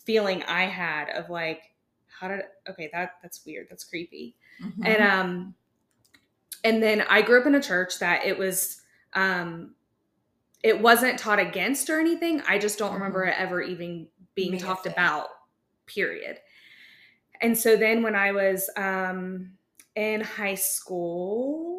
feeling 0.05 0.43
I 0.45 0.65
had 0.65 1.09
of 1.11 1.31
like, 1.31 1.63
how 2.07 2.29
did 2.29 2.43
okay, 2.69 2.91
that 2.93 3.13
that's 3.23 3.45
weird. 3.47 3.69
That's 3.71 3.85
creepy. 3.85 4.37
Mm-hmm. 4.63 4.85
And 4.85 5.03
um 5.03 5.55
and 6.65 6.83
then 6.83 7.03
I 7.09 7.23
grew 7.23 7.41
up 7.41 7.47
in 7.47 7.55
a 7.55 7.63
church 7.63 7.99
that 8.01 8.25
it 8.25 8.37
was 8.37 8.83
um 9.15 9.75
it 10.63 10.81
wasn't 10.81 11.19
taught 11.19 11.39
against 11.39 11.89
or 11.89 12.01
anything. 12.01 12.43
I 12.49 12.59
just 12.59 12.79
don't 12.79 12.89
mm-hmm. 12.89 12.99
remember 12.99 13.25
it 13.25 13.37
ever 13.39 13.63
even 13.63 14.09
being 14.35 14.59
talked 14.59 14.87
about, 14.87 15.29
period. 15.87 16.39
And 17.41 17.57
so 17.57 17.77
then 17.77 18.03
when 18.03 18.17
I 18.17 18.33
was 18.33 18.69
um 18.77 19.53
in 19.95 20.21
high 20.21 20.57
school, 20.57 21.78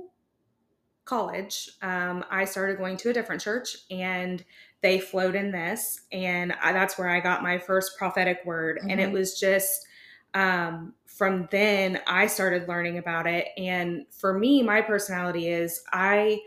college, 1.10 1.70
um, 1.82 2.24
I 2.30 2.46
started 2.46 2.78
going 2.78 2.98
to 2.98 3.10
a 3.10 3.14
different 3.14 3.42
church 3.42 3.76
and 3.90 4.44
they 4.82 5.00
flowed 5.00 5.36
in 5.36 5.52
this. 5.52 6.02
And 6.12 6.54
I, 6.62 6.72
that's 6.72 6.98
where 6.98 7.10
I 7.10 7.20
got 7.20 7.44
my 7.44 7.58
first 7.58 7.98
prophetic 7.98 8.42
word. 8.46 8.78
Mm-hmm. 8.78 8.90
And 8.92 9.00
it 9.02 9.06
mm-hmm. 9.06 9.14
was 9.14 9.40
just 9.40 9.88
um, 10.34 10.94
from 11.06 11.48
then 11.52 12.00
I 12.08 12.28
started 12.28 12.68
learning 12.68 12.98
about 12.98 13.28
it. 13.28 13.48
And 13.58 14.06
for 14.12 14.38
me, 14.38 14.62
my 14.64 14.82
personality 14.82 15.50
is 15.50 15.82
I 15.92 16.40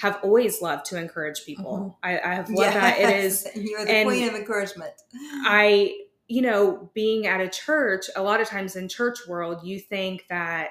have 0.00 0.18
always 0.22 0.60
loved 0.60 0.86
to 0.86 0.98
encourage 0.98 1.44
people. 1.44 1.96
Mm-hmm. 2.04 2.26
I, 2.26 2.30
I, 2.32 2.34
have 2.34 2.50
loved 2.50 2.74
yes. 2.74 2.74
that. 2.74 3.00
It 3.00 3.24
is. 3.24 3.48
You're 3.54 3.84
the 3.84 4.04
queen 4.04 4.28
of 4.28 4.34
encouragement. 4.34 4.92
I, 5.44 5.96
you 6.28 6.42
know, 6.42 6.90
being 6.92 7.26
at 7.26 7.40
a 7.40 7.48
church, 7.48 8.06
a 8.14 8.22
lot 8.22 8.40
of 8.40 8.48
times 8.48 8.76
in 8.76 8.88
church 8.88 9.18
world, 9.26 9.64
you 9.64 9.80
think 9.80 10.26
that 10.28 10.70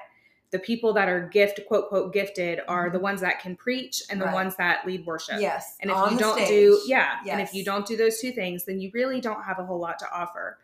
the 0.50 0.58
people 0.58 0.92
that 0.94 1.08
are 1.08 1.28
gift 1.28 1.60
quote 1.66 1.88
quote 1.88 2.12
gifted 2.12 2.60
are 2.68 2.86
mm-hmm. 2.86 2.94
the 2.94 3.00
ones 3.00 3.20
that 3.20 3.40
can 3.40 3.54
preach 3.56 4.02
and 4.10 4.20
the 4.20 4.26
right. 4.26 4.34
ones 4.34 4.56
that 4.56 4.86
lead 4.86 5.04
worship. 5.04 5.40
Yes. 5.40 5.76
And 5.80 5.90
if 5.90 6.10
you 6.10 6.18
don't 6.18 6.36
stage. 6.36 6.48
do 6.48 6.80
yeah, 6.86 7.16
yes. 7.24 7.32
and 7.32 7.40
if 7.42 7.54
you 7.54 7.64
don't 7.64 7.86
do 7.86 7.96
those 7.96 8.18
two 8.18 8.32
things, 8.32 8.64
then 8.64 8.80
you 8.80 8.90
really 8.94 9.20
don't 9.20 9.42
have 9.42 9.58
a 9.58 9.64
whole 9.64 9.78
lot 9.78 9.98
to 9.98 10.10
offer. 10.12 10.58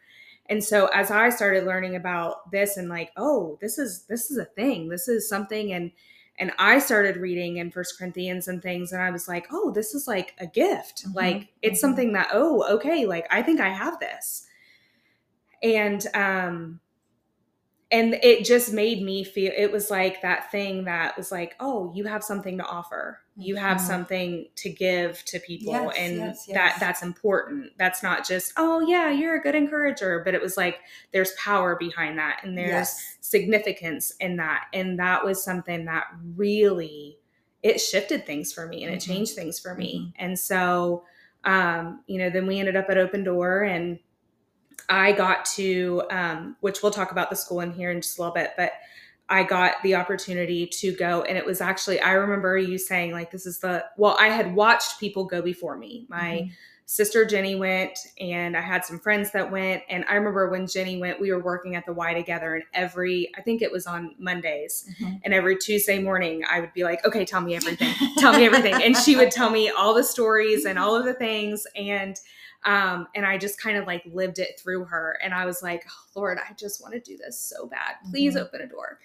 And 0.47 0.63
so 0.63 0.87
as 0.89 1.11
I 1.11 1.31
started 1.31 1.65
learning 1.65 1.97
about 1.97 2.51
this 2.51 2.77
and 2.77 2.89
like, 2.89 3.11
oh, 3.17 3.59
this 3.61 3.79
is 3.79 4.05
this 4.05 4.31
is 4.31 4.39
a 4.39 4.45
thing. 4.45 4.89
This 4.89 5.09
is 5.09 5.29
something 5.29 5.73
and 5.73 5.91
and 6.39 6.53
I 6.59 6.81
started 6.81 7.17
reading 7.17 7.59
in 7.59 7.71
First 7.71 7.97
Corinthians 7.97 8.49
and 8.49 8.63
things 8.63 8.93
and 8.93 9.01
I 9.01 9.11
was 9.11 9.29
like, 9.29 9.47
oh, 9.53 9.71
this 9.71 9.95
is 9.95 10.09
like 10.09 10.35
a 10.39 10.47
gift. 10.47 11.05
Mm-hmm. 11.05 11.17
Like 11.17 11.49
it's 11.63 11.79
mm-hmm. 11.79 11.81
something 11.81 12.13
that 12.15 12.31
oh, 12.33 12.65
okay, 12.77 13.07
like 13.07 13.27
I 13.31 13.43
think 13.43 13.61
I 13.61 13.69
have 13.69 14.01
this. 14.01 14.47
And 15.63 16.07
um 16.15 16.81
and 17.91 18.15
it 18.23 18.45
just 18.45 18.73
made 18.73 19.03
me 19.03 19.25
feel 19.25 19.53
it 19.57 19.71
was 19.71 19.91
like 19.91 20.23
that 20.23 20.51
thing 20.51 20.85
that 20.85 21.17
was 21.17 21.31
like 21.31 21.55
oh 21.61 21.93
you 21.95 22.05
have 22.05 22.25
something 22.25 22.59
to 22.59 22.65
offer 22.65 23.21
you 23.37 23.57
have 23.57 23.79
Mhm. 23.79 23.81
something 23.81 24.47
to 24.57 24.71
give 24.71 25.25
to 25.25 25.39
people 25.41 25.73
Yes, 25.73 25.97
and 25.99 26.17
yes, 26.17 26.47
that 26.55 26.77
that's 26.81 27.03
important 27.03 27.73
that's 27.79 28.03
not 28.03 28.27
just 28.27 28.53
oh 28.57 28.81
yeah 28.81 29.11
you're 29.11 29.37
a 29.37 29.41
good 29.43 29.55
encourager 29.55 30.23
but 30.25 30.35
it 30.35 30.41
was 30.43 30.57
like 30.57 30.81
there's 31.13 31.33
power 31.33 31.77
behind 31.77 32.19
that 32.19 32.41
and 32.43 32.57
there's 32.57 32.71
Yes. 32.71 33.17
significance 33.21 34.13
in 34.21 34.37
that 34.37 34.67
and 34.73 34.99
that 34.99 35.25
was 35.25 35.43
something 35.43 35.85
that 35.85 36.07
really 36.37 37.19
it 37.63 37.81
shifted 37.81 38.27
things 38.27 38.53
for 38.53 38.67
me 38.67 38.85
and 38.85 38.93
it 38.93 39.01
Mhm. 39.01 39.07
changed 39.07 39.35
things 39.35 39.59
for 39.59 39.75
me 39.75 40.13
and 40.17 40.39
so 40.39 41.05
um 41.45 42.03
you 42.07 42.19
know 42.19 42.31
then 42.31 42.47
we 42.47 42.59
ended 42.59 42.77
up 42.77 42.87
at 42.89 42.99
open 42.99 43.25
door 43.25 43.63
and 43.63 43.99
i 44.89 45.13
got 45.13 45.45
to 45.45 46.03
um 46.11 46.57
which 46.61 46.83
we'll 46.83 46.93
talk 46.93 47.13
about 47.13 47.31
the 47.31 47.37
school 47.37 47.61
in 47.61 47.73
here 47.73 47.91
in 47.91 48.01
just 48.01 48.19
a 48.19 48.21
little 48.23 48.35
bit 48.35 48.53
but 48.57 48.73
I 49.27 49.43
got 49.43 49.77
the 49.83 49.95
opportunity 49.95 50.67
to 50.67 50.93
go 50.93 51.23
and 51.23 51.39
it 51.39 51.47
was 51.47 51.63
actually 51.63 51.99
I 51.99 52.13
remember 52.13 52.59
you 52.59 52.77
saying 52.77 53.13
like 53.13 53.31
this 53.31 53.47
is 53.47 53.59
the 53.59 53.83
well 53.97 54.19
I 54.21 54.29
had 54.29 54.55
watched 54.55 55.01
people 55.01 55.25
go 55.25 55.41
before 55.41 55.79
me. 55.79 56.05
My 56.11 56.43
Mhm. 56.43 56.51
sister 56.85 57.25
Jenny 57.25 57.55
went 57.55 57.99
and 58.21 58.55
I 58.55 58.61
had 58.61 58.85
some 58.85 59.01
friends 59.01 59.31
that 59.33 59.51
went 59.51 59.83
and 59.89 60.05
I 60.11 60.17
remember 60.17 60.51
when 60.51 60.67
Jenny 60.67 60.99
went 60.99 61.23
we 61.23 61.33
were 61.33 61.43
working 61.43 61.75
at 61.75 61.87
the 61.87 61.95
Y 61.95 62.13
together 62.13 62.55
and 62.55 62.65
every 62.75 63.31
I 63.35 63.41
think 63.41 63.63
it 63.63 63.73
was 63.73 63.87
on 63.87 64.15
Mondays 64.19 64.87
Mhm. 65.01 65.23
and 65.25 65.33
every 65.33 65.57
Tuesday 65.57 65.99
morning 65.99 66.45
I 66.47 66.61
would 66.61 66.75
be 66.75 66.85
like 66.85 67.03
okay 67.07 67.25
tell 67.25 67.41
me 67.41 67.57
everything 67.57 67.95
tell 68.19 68.35
me 68.37 68.45
everything 68.45 68.75
and 68.75 68.95
she 68.95 69.17
would 69.17 69.31
tell 69.31 69.49
me 69.49 69.71
all 69.71 69.95
the 69.95 70.05
stories 70.05 70.67
and 70.67 70.79
all 70.79 70.95
of 70.95 71.07
the 71.07 71.15
things 71.15 71.67
and 71.75 72.21
um 72.65 73.07
and 73.15 73.25
I 73.27 73.39
just 73.39 73.61
kind 73.61 73.77
of 73.77 73.87
like 73.87 74.03
lived 74.07 74.39
it 74.39 74.59
through 74.59 74.85
her 74.87 75.19
and 75.23 75.35
I 75.35 75.45
was 75.47 75.63
like 75.63 75.85
oh, 75.89 76.21
Lord 76.21 76.39
I 76.39 76.53
just 76.55 76.81
want 76.83 76.95
to 76.95 77.01
do 77.01 77.17
this 77.17 77.39
so 77.39 77.67
bad 77.67 77.97
please 78.11 78.35
Mhm. 78.35 78.41
open 78.43 78.61
a 78.63 78.67
door 78.67 78.99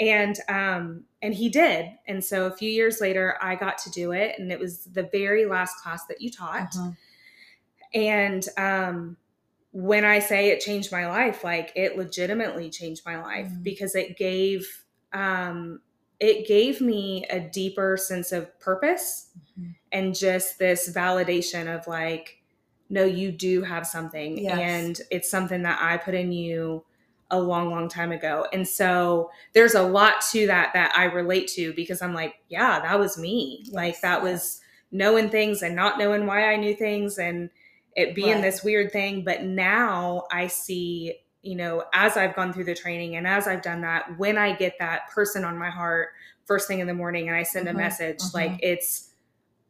and 0.00 0.36
um 0.48 1.04
and 1.22 1.32
he 1.34 1.48
did 1.48 1.86
and 2.08 2.24
so 2.24 2.46
a 2.46 2.56
few 2.56 2.68
years 2.68 3.00
later 3.00 3.36
i 3.40 3.54
got 3.54 3.78
to 3.78 3.90
do 3.90 4.10
it 4.10 4.36
and 4.40 4.50
it 4.50 4.58
was 4.58 4.86
the 4.86 5.04
very 5.12 5.46
last 5.46 5.76
class 5.80 6.04
that 6.06 6.20
you 6.20 6.30
taught 6.32 6.72
Mhm. 6.72 6.96
and 7.94 8.48
um 8.56 9.16
when 9.70 10.04
i 10.04 10.18
say 10.18 10.48
it 10.48 10.60
changed 10.60 10.90
my 10.92 11.06
life 11.06 11.44
like 11.44 11.72
it 11.76 11.96
legitimately 11.96 12.70
changed 12.70 13.02
my 13.06 13.20
life 13.20 13.46
Mhm. 13.46 13.62
because 13.62 13.94
it 13.94 14.16
gave 14.16 14.84
um 15.12 15.80
it 16.20 16.46
gave 16.46 16.80
me 16.80 17.24
a 17.30 17.38
deeper 17.40 17.96
sense 17.96 18.32
of 18.32 18.58
purpose 18.60 19.30
Mhm. 19.58 19.74
and 19.92 20.14
just 20.14 20.58
this 20.58 20.90
validation 20.92 21.72
of 21.72 21.86
like 21.86 22.42
no 22.94 23.04
you 23.04 23.30
do 23.32 23.62
have 23.62 23.86
something 23.86 24.38
Yes. 24.38 24.58
and 24.58 25.00
it's 25.10 25.30
something 25.30 25.62
that 25.62 25.78
i 25.82 25.96
put 25.96 26.14
in 26.14 26.32
you 26.32 26.84
a 27.30 27.38
long 27.40 27.70
long 27.70 27.88
time 27.88 28.12
ago 28.12 28.46
and 28.52 28.66
so 28.66 29.30
there's 29.54 29.74
a 29.74 29.82
lot 29.82 30.20
to 30.32 30.46
that 30.46 30.72
that 30.74 30.92
i 30.96 31.04
relate 31.04 31.48
to 31.48 31.72
because 31.74 32.00
i'm 32.02 32.14
like 32.14 32.34
yeah 32.48 32.80
that 32.80 32.98
was 32.98 33.18
me 33.18 33.64
like 33.72 34.00
that 34.02 34.22
yes. 34.22 34.32
was 34.32 34.60
knowing 34.92 35.28
things 35.28 35.62
and 35.62 35.74
not 35.74 35.98
knowing 35.98 36.26
why 36.26 36.52
i 36.52 36.56
knew 36.56 36.74
things 36.74 37.18
and 37.18 37.50
it 37.96 38.14
being 38.14 38.34
Right. 38.34 38.42
this 38.42 38.62
weird 38.62 38.92
thing 38.92 39.24
but 39.24 39.42
now 39.42 40.24
i 40.30 40.46
see 40.46 41.16
you 41.42 41.56
know 41.56 41.84
as 41.92 42.16
i've 42.16 42.36
gone 42.36 42.52
through 42.52 42.64
the 42.64 42.74
training 42.74 43.16
and 43.16 43.26
as 43.26 43.46
i've 43.48 43.62
done 43.62 43.80
that 43.80 44.16
when 44.18 44.38
i 44.38 44.52
get 44.54 44.74
that 44.78 45.10
person 45.10 45.44
on 45.44 45.58
my 45.58 45.70
heart 45.70 46.10
first 46.44 46.68
thing 46.68 46.78
in 46.80 46.86
the 46.86 46.94
morning 46.94 47.28
and 47.28 47.36
i 47.36 47.42
send 47.42 47.66
Mhm, 47.66 47.70
a 47.70 47.74
message 47.74 48.18
mhm. 48.18 48.34
like 48.34 48.52
it's 48.62 49.10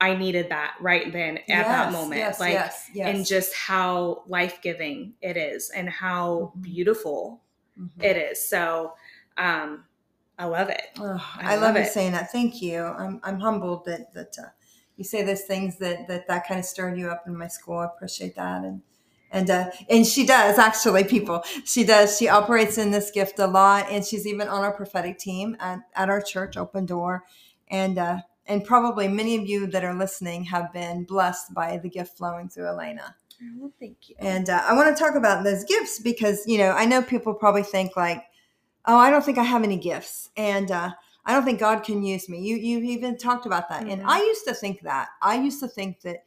i 0.00 0.14
needed 0.14 0.48
that 0.50 0.74
right 0.80 1.12
then 1.12 1.38
at 1.48 1.66
that 1.66 1.92
moment 1.92 2.18
yes, 2.20 2.40
like 2.40 2.52
yes, 2.52 2.90
yes. 2.94 3.08
and 3.16 3.26
just 3.26 3.54
how 3.54 4.22
life-giving 4.26 5.14
it 5.22 5.36
is 5.36 5.70
and 5.70 5.88
how 5.88 6.52
Mhm. 6.56 6.62
beautiful 6.62 7.42
Mhm. 7.80 8.02
it 8.04 8.16
is 8.16 8.48
so 8.48 8.94
um 9.36 9.84
i 10.38 10.44
love 10.44 10.68
it 10.68 10.82
Oh, 10.98 11.24
I 11.38 11.52
I, 11.52 11.54
love 11.54 11.62
love 11.62 11.76
you 11.76 11.82
it. 11.82 11.92
saying 11.92 12.12
that. 12.12 12.30
Thank 12.32 12.60
you. 12.62 12.82
I'm 12.84 13.20
I'm 13.22 13.40
humbled 13.40 13.84
that 13.86 14.12
that 14.14 14.36
uh, 14.38 14.48
you 14.96 15.04
say 15.04 15.22
those 15.22 15.42
things 15.42 15.78
that 15.78 16.06
that 16.08 16.26
that 16.28 16.46
kind 16.46 16.58
of 16.60 16.66
stirred 16.66 16.98
you 16.98 17.08
up 17.08 17.24
in 17.26 17.36
my 17.36 17.48
school. 17.48 17.78
I 17.78 17.86
appreciate 17.86 18.34
that. 18.36 18.62
And 18.64 18.82
and 19.30 19.50
uh, 19.50 19.70
and 19.90 20.06
she 20.06 20.24
does 20.26 20.58
actually. 20.58 21.04
People, 21.04 21.42
she 21.64 21.82
does. 21.84 22.16
She 22.18 22.28
operates 22.28 22.78
in 22.78 22.90
this 22.92 23.10
gift 23.10 23.38
a 23.40 23.46
lot, 23.48 23.86
and 23.90 24.04
she's 24.04 24.26
even 24.26 24.46
on 24.48 24.62
our 24.62 24.72
prophetic 24.72 25.18
team 25.18 25.56
at, 25.60 25.80
at 25.96 26.08
our 26.08 26.20
church, 26.22 26.56
Open 26.56 26.86
Door, 26.86 27.24
and 27.68 27.98
uh, 27.98 28.18
and 28.46 28.64
probably 28.64 29.08
many 29.08 29.36
of 29.36 29.46
you 29.46 29.66
that 29.68 29.84
are 29.84 29.94
listening 29.94 30.44
have 30.44 30.72
been 30.72 31.04
blessed 31.04 31.54
by 31.54 31.78
the 31.78 31.88
gift 31.88 32.16
flowing 32.16 32.48
through 32.48 32.64
Alana. 32.64 33.14
well, 33.58 33.72
thank 33.80 34.08
you 34.08 34.16
And 34.18 34.48
uh, 34.50 34.62
I 34.64 34.74
want 34.74 34.94
to 34.94 35.02
talk 35.02 35.14
about 35.14 35.44
those 35.44 35.64
gifts 35.64 35.98
because, 35.98 36.46
you 36.46 36.58
know, 36.58 36.70
I 36.72 36.84
know 36.84 37.02
people 37.02 37.34
probably 37.34 37.62
think 37.62 37.96
like, 37.96 38.24
oh, 38.86 38.96
I 38.96 39.10
don't 39.10 39.24
think 39.24 39.38
I 39.38 39.42
have 39.44 39.62
any 39.62 39.76
gifts. 39.78 40.30
And 40.36 40.70
uh, 40.70 40.90
I 41.24 41.32
don't 41.32 41.44
think 41.44 41.60
God 41.60 41.82
can 41.82 42.02
use 42.02 42.28
me. 42.28 42.40
You, 42.40 42.56
you 42.56 42.78
even 42.80 43.16
talked 43.16 43.46
about 43.46 43.68
that. 43.70 43.86
And 43.86 44.02
Mhm. 44.02 44.06
I 44.06 44.18
used 44.18 44.44
to 44.46 44.54
think 44.54 44.82
that. 44.82 45.08
I 45.22 45.36
used 45.36 45.60
to 45.60 45.68
think 45.68 46.02
that 46.02 46.24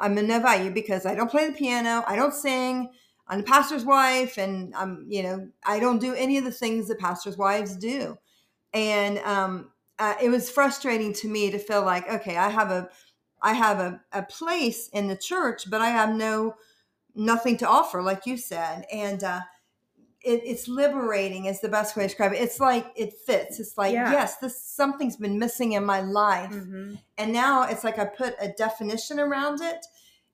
I'm 0.00 0.16
of 0.16 0.24
no 0.24 0.38
value 0.40 0.70
because 0.70 1.04
I 1.04 1.14
don't 1.14 1.30
play 1.30 1.48
the 1.48 1.52
piano. 1.52 2.04
I 2.06 2.14
don't 2.14 2.34
sing. 2.34 2.90
I'm 3.26 3.40
a 3.40 3.42
pastor's 3.42 3.84
wife. 3.84 4.38
And 4.38 4.74
I'm, 4.76 5.06
you 5.08 5.22
know, 5.24 5.48
I 5.64 5.80
don't 5.80 5.98
do 5.98 6.14
any 6.14 6.38
of 6.38 6.44
the 6.44 6.52
things 6.52 6.86
that 6.88 6.98
pastors' 7.00 7.36
wives 7.36 7.76
do. 7.76 8.16
And 8.72 9.18
um, 9.20 9.70
uh, 9.98 10.14
it 10.22 10.28
was 10.28 10.50
frustrating 10.50 11.12
to 11.14 11.28
me 11.28 11.50
to 11.50 11.58
feel 11.58 11.84
like, 11.84 12.08
okay, 12.10 12.36
I 12.36 12.48
have 12.48 12.70
a, 12.70 12.88
I 13.42 13.52
have 13.52 13.78
a, 13.78 14.00
a 14.12 14.22
place 14.22 14.88
in 14.88 15.08
the 15.08 15.16
church, 15.16 15.70
but 15.70 15.80
I 15.80 15.90
have 15.90 16.14
no 16.14 16.54
nothing 17.14 17.56
to 17.58 17.68
offer, 17.68 18.02
like 18.02 18.26
you 18.26 18.36
said. 18.36 18.86
And 18.92 19.22
uh, 19.22 19.40
it, 20.20 20.40
it's 20.44 20.66
liberating 20.66 21.44
is 21.44 21.60
the 21.60 21.68
best 21.68 21.96
way 21.96 22.04
to 22.04 22.08
describe 22.08 22.32
it. 22.32 22.40
It's 22.40 22.58
like 22.58 22.86
it 22.96 23.12
fits. 23.26 23.60
It's 23.60 23.78
like, 23.78 23.92
Yeah. 23.92 24.10
yes, 24.10 24.38
this 24.38 24.60
something's 24.60 25.16
been 25.16 25.38
missing 25.38 25.72
in 25.72 25.84
my 25.84 26.00
life. 26.00 26.50
Mhm. 26.50 26.98
And 27.18 27.32
now 27.32 27.64
it's 27.64 27.84
like 27.84 27.98
I 27.98 28.06
put 28.06 28.34
a 28.40 28.48
definition 28.48 29.20
around 29.20 29.60
it 29.60 29.86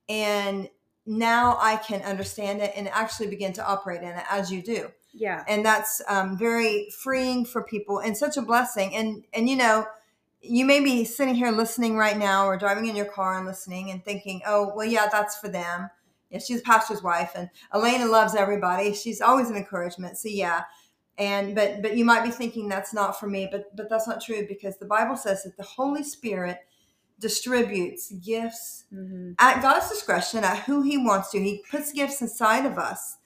and 0.08 0.68
now 1.06 1.58
I 1.60 1.76
can 1.76 2.02
understand 2.02 2.60
it 2.60 2.72
and 2.76 2.88
actually 2.88 3.28
begin 3.28 3.52
to 3.54 3.66
operate 3.66 4.02
in 4.02 4.08
it 4.08 4.24
as 4.30 4.50
you 4.50 4.62
do 4.62 4.90
yeah 5.12 5.44
and 5.48 5.64
that's 5.64 6.00
um, 6.08 6.36
very 6.38 6.88
freeing 6.90 7.44
for 7.44 7.62
people 7.62 7.98
and 7.98 8.16
such 8.16 8.36
a 8.36 8.42
blessing 8.42 8.94
and 8.94 9.24
and 9.32 9.48
you 9.48 9.56
know 9.56 9.86
you 10.42 10.64
may 10.64 10.80
be 10.80 11.04
sitting 11.04 11.34
here 11.34 11.50
listening 11.50 11.96
right 11.96 12.16
now 12.16 12.46
or 12.46 12.56
driving 12.56 12.86
in 12.86 12.96
your 12.96 13.06
car 13.06 13.36
and 13.36 13.46
listening 13.46 13.90
and 13.90 14.04
thinking 14.04 14.40
oh 14.46 14.72
well 14.74 14.86
yeah 14.86 15.06
that's 15.10 15.36
for 15.38 15.48
them 15.48 15.90
yeah 16.30 16.38
she's 16.38 16.60
a 16.60 16.64
pastor's 16.64 17.02
wife 17.02 17.32
and 17.34 17.50
alana 17.74 18.08
loves 18.10 18.34
everybody 18.34 18.94
she's 18.94 19.20
always 19.20 19.50
an 19.50 19.56
encouragement 19.56 20.16
so 20.16 20.28
yeah 20.28 20.62
and 21.18 21.54
but 21.54 21.82
but 21.82 21.96
you 21.96 22.04
might 22.04 22.24
be 22.24 22.30
thinking 22.30 22.68
that's 22.68 22.94
not 22.94 23.18
for 23.18 23.26
me 23.26 23.48
but 23.50 23.74
but 23.76 23.90
that's 23.90 24.06
not 24.08 24.22
true 24.22 24.46
because 24.48 24.78
the 24.78 24.86
bible 24.86 25.16
says 25.16 25.42
that 25.42 25.56
the 25.56 25.62
holy 25.62 26.02
spirit 26.04 26.60
distributes 27.18 28.10
gifts 28.12 28.84
Mhm. 28.92 29.34
at 29.38 29.60
God's 29.62 29.88
discretion 29.90 30.42
at 30.42 30.60
who 30.60 30.82
He 30.82 30.96
wants 30.96 31.30
to. 31.30 31.38
He 31.38 31.62
puts 31.70 31.92
gifts 31.92 32.22
inside 32.22 32.64
of 32.64 32.78
us. 32.78 33.18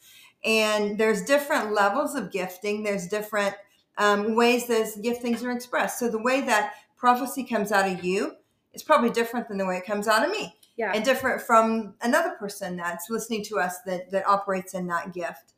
And 0.45 0.99
there's 0.99 1.25
different 1.25 1.73
levels 1.73 2.15
of 2.15 2.31
gifting, 2.31 2.83
there's 2.83 3.07
different 3.09 3.55
um, 3.97 4.35
ways 4.35 4.67
those 4.67 4.97
giftings 4.97 5.43
are 5.43 5.51
expressed. 5.51 5.99
So 5.99 6.11
the 6.11 6.23
way 6.23 6.43
that 6.43 6.75
prophecy 6.97 7.45
comes 7.45 7.73
out 7.73 7.91
of 7.91 8.05
you 8.05 8.33
is 8.73 8.83
probably 8.83 9.11
different 9.11 9.49
than 9.49 9.59
the 9.59 9.67
way 9.67 9.77
it 9.77 9.87
comes 9.87 10.09
out 10.09 10.25
of 10.25 10.31
me, 10.31 10.55
yeah 10.77 10.93
and 10.93 11.05
different 11.05 11.41
from 11.41 11.95
another 12.03 12.31
person 12.39 12.77
that's 12.77 13.09
listening 13.09 13.45
to 13.45 13.59
us 13.59 13.81
that, 13.87 14.11
that 14.11 14.27
operates 14.27 14.75
in 14.75 14.87
that 14.89 15.15
gift. 15.15 15.53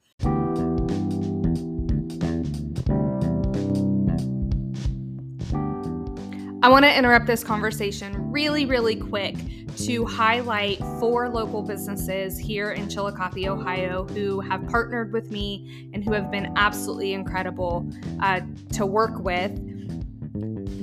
I 6.62 6.68
want 6.68 6.84
to 6.84 6.98
interrupt 6.98 7.26
this 7.26 7.44
conversation 7.44 8.30
really, 8.32 8.66
really 8.66 8.96
quick 8.96 9.36
to 9.76 10.04
highlight 10.04 10.78
four 10.98 11.28
local 11.28 11.62
businesses 11.62 12.38
here 12.38 12.72
in 12.72 12.88
Chillicothe, 12.88 13.46
Ohio, 13.46 14.04
who 14.04 14.40
have 14.40 14.66
partnered 14.68 15.12
with 15.12 15.30
me 15.30 15.90
and 15.92 16.02
who 16.02 16.12
have 16.12 16.30
been 16.30 16.52
absolutely 16.56 17.12
incredible 17.12 17.86
uh, 18.20 18.40
to 18.72 18.86
work 18.86 19.18
with 19.18 19.52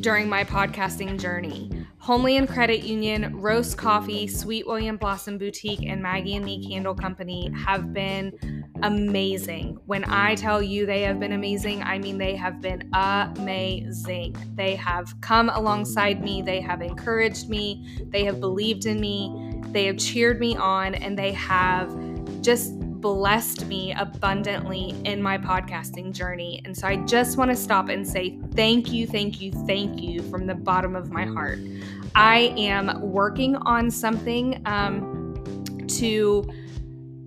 during 0.01 0.29
my 0.29 0.43
podcasting 0.43 1.19
journey. 1.19 1.69
Homeland 2.03 2.49
Credit 2.49 2.83
Union, 2.83 3.39
Roast 3.39 3.77
Coffee, 3.77 4.27
Sweet 4.27 4.67
William 4.67 4.97
Blossom 4.97 5.37
Boutique, 5.37 5.85
and 5.85 6.01
Maggie 6.01 6.35
and 6.35 6.43
Me 6.43 6.61
Candle 6.67 6.93
Company 6.93 7.49
have 7.65 7.93
been 7.93 8.37
amazing. 8.81 9.79
When 9.85 10.03
I 10.03 10.35
tell 10.35 10.61
you 10.61 10.85
they 10.85 11.03
have 11.03 11.17
been 11.17 11.31
amazing, 11.31 11.81
I 11.81 11.99
mean 11.99 12.17
they 12.17 12.35
have 12.35 12.59
been 12.59 12.89
amazing. 12.93 14.35
They 14.53 14.75
have 14.75 15.15
come 15.21 15.47
alongside 15.47 16.21
me, 16.21 16.41
they 16.41 16.59
have 16.59 16.81
encouraged 16.81 17.47
me, 17.47 18.05
they 18.09 18.25
have 18.25 18.41
believed 18.41 18.85
in 18.85 18.99
me, 18.99 19.61
they 19.67 19.85
have 19.85 19.97
cheered 19.97 20.41
me 20.41 20.57
on, 20.57 20.95
and 20.95 21.17
they 21.17 21.31
have 21.31 21.89
just 22.41 22.73
blessed 23.03 23.65
me 23.65 23.93
abundantly 23.97 24.95
in 25.03 25.21
my 25.21 25.37
podcasting 25.37 26.13
journey. 26.13 26.61
And 26.63 26.75
so 26.75 26.87
I 26.87 26.95
just 26.95 27.37
want 27.37 27.51
to 27.51 27.55
stop 27.55 27.89
and 27.89 28.07
say 28.07 28.39
thank 28.55 28.93
you, 28.93 29.05
thank 29.05 29.41
you, 29.41 29.51
thank 29.67 30.01
you 30.01 30.21
from 30.31 30.47
the 30.47 30.55
bottom 30.55 30.95
of 30.95 31.11
my 31.11 31.25
heart. 31.25 31.59
I 32.15 32.53
am 32.57 33.01
working 33.01 33.57
on 33.57 33.91
something 33.91 34.61
um, 34.65 35.43
to 35.99 36.49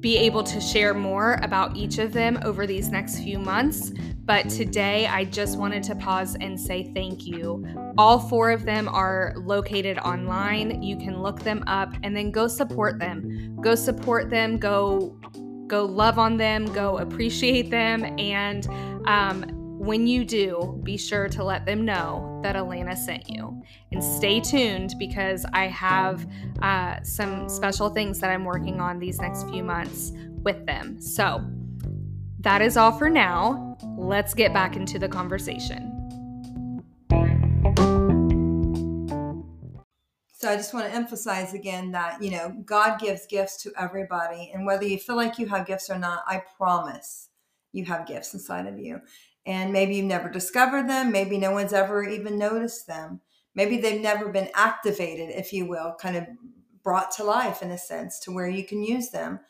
be 0.00 0.16
able 0.16 0.42
to 0.44 0.62
share 0.62 0.94
more 0.94 1.38
about 1.42 1.76
each 1.76 1.98
of 1.98 2.14
them 2.14 2.38
over 2.42 2.66
these 2.66 2.88
next 2.88 3.18
few 3.18 3.38
months. 3.38 3.92
But 4.24 4.48
today, 4.48 5.06
I 5.06 5.24
just 5.24 5.58
wanted 5.58 5.82
to 5.84 5.94
pause 5.94 6.36
and 6.40 6.58
say 6.58 6.90
thank 6.94 7.26
you. 7.26 7.64
All 7.98 8.18
four 8.18 8.50
of 8.50 8.64
them 8.64 8.88
are 8.88 9.34
located 9.36 9.98
online. 9.98 10.82
You 10.82 10.96
can 10.96 11.22
look 11.22 11.40
them 11.40 11.62
up 11.66 11.92
and 12.02 12.16
then 12.16 12.30
go 12.30 12.48
support 12.48 12.98
them. 12.98 13.56
Go 13.60 13.74
support 13.74 14.30
them. 14.30 14.58
Go 14.58 15.16
go 15.66 15.84
love 15.84 16.18
on 16.18 16.36
them. 16.36 16.66
Go 16.72 16.98
appreciate 16.98 17.70
them. 17.70 18.04
And 18.18 18.66
um, 19.06 19.44
when 19.78 20.06
you 20.06 20.24
do, 20.24 20.80
be 20.82 20.96
sure 20.96 21.28
to 21.28 21.44
let 21.44 21.66
them 21.66 21.84
know 21.84 22.40
that 22.42 22.56
Alana 22.56 22.96
sent 22.96 23.28
you. 23.28 23.62
And 23.92 24.02
stay 24.02 24.40
tuned 24.40 24.94
because 24.98 25.46
I 25.52 25.66
have 25.66 26.26
uh, 26.62 27.02
some 27.02 27.48
special 27.48 27.90
things 27.90 28.18
that 28.20 28.30
I'm 28.30 28.44
working 28.44 28.80
on 28.80 28.98
these 28.98 29.20
next 29.20 29.48
few 29.48 29.62
months 29.62 30.12
with 30.42 30.66
them. 30.66 31.00
So 31.00 31.44
that 32.40 32.62
is 32.62 32.76
all 32.76 32.92
for 32.92 33.10
now. 33.10 33.76
Let's 33.96 34.34
get 34.34 34.52
back 34.52 34.76
into 34.76 34.98
the 34.98 35.08
conversation. 35.08 35.95
So 40.38 40.50
I 40.50 40.56
just 40.56 40.74
want 40.74 40.86
to 40.86 40.94
emphasize 40.94 41.54
again 41.54 41.92
that, 41.92 42.22
you 42.22 42.30
know, 42.30 42.54
God 42.66 43.00
gives 43.00 43.26
gifts 43.26 43.62
to 43.62 43.72
everybody. 43.78 44.50
And 44.52 44.66
whether 44.66 44.84
you 44.84 44.98
feel 44.98 45.16
like 45.16 45.38
you 45.38 45.46
have 45.46 45.66
gifts 45.66 45.88
or 45.88 45.98
not, 45.98 46.24
I 46.26 46.42
promise 46.58 47.30
you 47.72 47.86
have 47.86 48.06
gifts 48.06 48.34
inside 48.34 48.66
of 48.66 48.78
you. 48.78 49.00
And 49.46 49.72
maybe 49.72 49.94
you've 49.96 50.04
never 50.04 50.28
discovered 50.28 50.90
them 50.90 51.10
maybe 51.10 51.38
no 51.38 51.52
one's 51.52 51.72
ever 51.72 52.04
even 52.04 52.38
noticed 52.38 52.86
them. 52.86 53.22
Maybe 53.54 53.78
they've 53.78 54.00
never 54.00 54.28
been 54.28 54.50
activated 54.54 55.30
if 55.30 55.54
you 55.54 55.66
will 55.66 55.94
kind 55.98 56.18
of 56.18 56.26
brought 56.82 57.12
to 57.12 57.24
life 57.24 57.62
in 57.62 57.70
a 57.70 57.78
sense 57.78 58.20
to 58.20 58.30
where 58.30 58.48
you 58.48 58.64
can 58.64 58.82
use 58.82 59.08
them. 59.08 59.40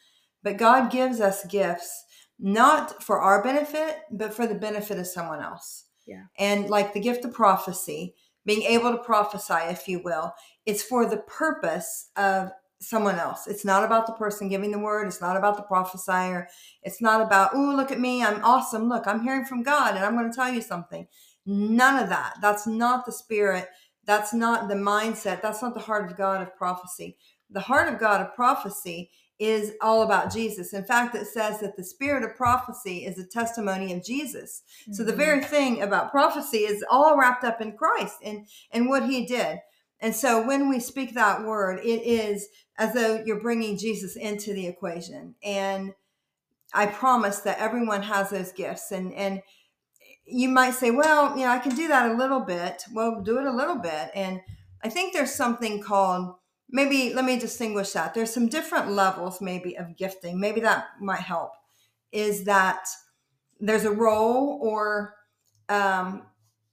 But 0.45 0.57
god 0.57 0.93
gives 0.93 1.20
us 1.20 1.45
gifts 1.47 2.05
not 2.39 3.03
for 3.03 3.20
our 3.20 3.43
benefit 3.43 4.03
but 4.12 4.32
for 4.32 4.47
the 4.47 4.55
benefit 4.55 4.99
of 4.99 5.09
someone 5.09 5.43
else. 5.43 5.87
Yeah. 6.07 6.26
And 6.39 6.70
like 6.70 6.93
the 6.93 7.01
gift 7.01 7.24
of 7.24 7.32
prophecy 7.32 8.14
being 8.47 8.62
able 8.62 8.92
to 8.92 8.99
prophesy 8.99 9.68
if 9.68 9.86
you 9.86 10.01
will 10.03 10.32
it's 10.66 10.82
for 10.82 11.07
the 11.07 11.18
purpose 11.18 12.11
of 12.16 12.51
someone 12.80 13.14
else. 13.14 13.47
It's 13.47 13.64
not 13.64 13.84
about 13.84 14.07
the 14.07 14.12
person 14.12 14.49
giving 14.49 14.72
the 14.72 14.78
word. 14.78 15.07
It's 15.07 15.20
not 15.20 15.36
about 15.36 15.57
the 15.57 15.62
prophesier. 15.62 16.49
It's 16.82 17.01
not 17.01 17.22
about, 17.22 17.51
oh, 17.55 17.74
look 17.74 17.90
at 17.90 18.01
me. 18.01 18.22
I'm 18.22 18.44
awesome. 18.44 18.88
Look, 18.88 19.07
I'm 19.07 19.22
hearing 19.22 19.44
from 19.47 19.62
God 19.62 19.94
and 19.94 20.05
I'm 20.05 20.16
going 20.16 20.30
to 20.30 20.36
tell 20.36 20.53
you 20.53 20.61
something. 20.61 21.07
None 21.47 22.03
of 22.03 22.11
that. 22.11 22.34
That's 22.42 22.66
not 22.66 23.07
the 23.07 23.12
spirit. 23.12 23.68
That's 24.05 24.34
not 24.34 24.68
the 24.68 24.74
mindset. 24.74 25.40
That's 25.40 25.62
not 25.62 25.74
the 25.74 25.80
heart 25.80 26.11
of 26.11 26.18
God 26.18 26.42
of 26.42 26.55
prophecy. 26.57 27.16
The 27.51 27.61
heart 27.61 27.92
of 27.92 27.99
God 27.99 28.20
of 28.20 28.34
prophecy 28.34 29.11
is 29.39 29.72
all 29.82 30.03
about 30.03 30.32
Jesus. 30.32 30.72
In 30.72 30.84
fact, 30.84 31.14
it 31.14 31.26
says 31.26 31.61
that 31.61 31.76
the 31.76 31.84
spirit 31.84 32.24
of 32.24 32.37
prophecy 32.37 33.05
is 33.05 33.18
a 33.18 33.26
testimony 33.26 33.93
of 33.93 34.05
Jesus. 34.05 34.62
Mm-hmm. 34.82 34.93
So 34.95 35.05
the 35.05 35.12
mm-hmm. 35.12 35.20
very 35.20 35.45
thing 35.45 35.82
about 35.82 36.11
prophecy 36.11 36.59
is 36.59 36.84
all 36.91 37.18
wrapped 37.18 37.45
up 37.45 37.61
in 37.61 37.76
Christ 37.76 38.16
and, 38.24 38.47
and 38.72 38.89
what 38.89 39.09
he 39.09 39.26
did. 39.26 39.59
And 40.01 40.14
so 40.14 40.47
when 40.47 40.68
we 40.68 40.80
speak 40.80 41.14
that 41.14 41.45
word, 41.45 41.80
it 41.80 42.03
is 42.03 42.49
as 42.78 42.95
though 42.95 43.22
you're 43.24 43.41
bringing 43.41 43.78
Jesus 43.78 44.16
into 44.16 44.53
the 44.53 44.66
equation. 44.66 45.34
And 45.43 45.93
I 46.74 46.87
promise 46.87 47.41
that 47.41 47.59
everyone 47.59 48.03
has 48.03 48.30
those 48.30 48.53
gifts. 48.53 48.91
And, 48.91 49.12
and 49.14 49.43
you 50.26 50.49
might 50.49 50.74
say, 50.74 50.91
well, 50.91 51.37
you 51.37 51.45
know, 51.45 51.51
I 51.51 51.59
can 51.59 51.74
do 51.74 51.89
that 51.89 52.11
a 52.11 52.14
little 52.14 52.41
bit. 52.41 52.84
Well, 52.93 53.22
do 53.22 53.39
it 53.39 53.47
a 53.47 53.57
little 53.57 53.78
bit. 53.78 54.11
And 54.14 54.41
I 54.82 54.89
think 54.89 55.12
there's 55.12 55.34
something 55.34 55.82
called, 55.82 56.34
maybe 56.70 57.12
let 57.14 57.24
me 57.24 57.38
distinguish 57.38 57.92
that. 57.92 58.14
There's 58.14 58.32
some 58.32 58.48
different 58.48 58.90
levels, 58.90 59.40
maybe, 59.40 59.76
of 59.76 59.96
gifting. 59.96 60.40
Maybe 60.40 60.60
that 60.60 60.86
might 61.00 61.20
help. 61.20 61.52
Is 62.12 62.44
that 62.44 62.86
there's 63.60 63.84
a 63.84 63.90
role 63.90 64.58
or 64.62 65.14
um, 65.68 66.22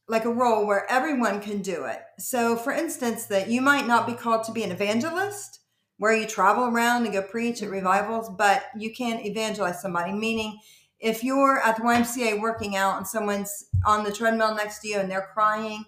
like 0.07 0.25
a 0.25 0.31
role 0.31 0.65
where 0.65 0.89
everyone 0.91 1.41
can 1.41 1.61
do 1.61 1.85
it. 1.85 2.01
So, 2.19 2.55
for 2.55 2.71
instance, 2.71 3.25
that 3.27 3.49
you 3.49 3.61
might 3.61 3.87
not 3.87 4.05
be 4.05 4.13
called 4.13 4.43
to 4.45 4.51
be 4.51 4.63
an 4.63 4.71
evangelist, 4.71 5.59
where 5.97 6.15
you 6.15 6.27
travel 6.27 6.65
around 6.65 7.05
and 7.05 7.13
go 7.13 7.21
preach 7.21 7.61
at 7.61 7.69
revivals, 7.69 8.29
but 8.37 8.63
you 8.77 8.93
can 8.93 9.19
evangelize 9.25 9.81
somebody. 9.81 10.11
Meaning, 10.11 10.59
if 10.99 11.23
you're 11.23 11.59
at 11.59 11.77
the 11.77 11.83
YMCA 11.83 12.41
working 12.41 12.75
out 12.75 12.97
and 12.97 13.07
someone's 13.07 13.65
on 13.85 14.03
the 14.03 14.11
treadmill 14.11 14.55
next 14.55 14.79
to 14.79 14.87
you 14.87 14.99
and 14.99 15.09
they're 15.09 15.29
crying, 15.33 15.85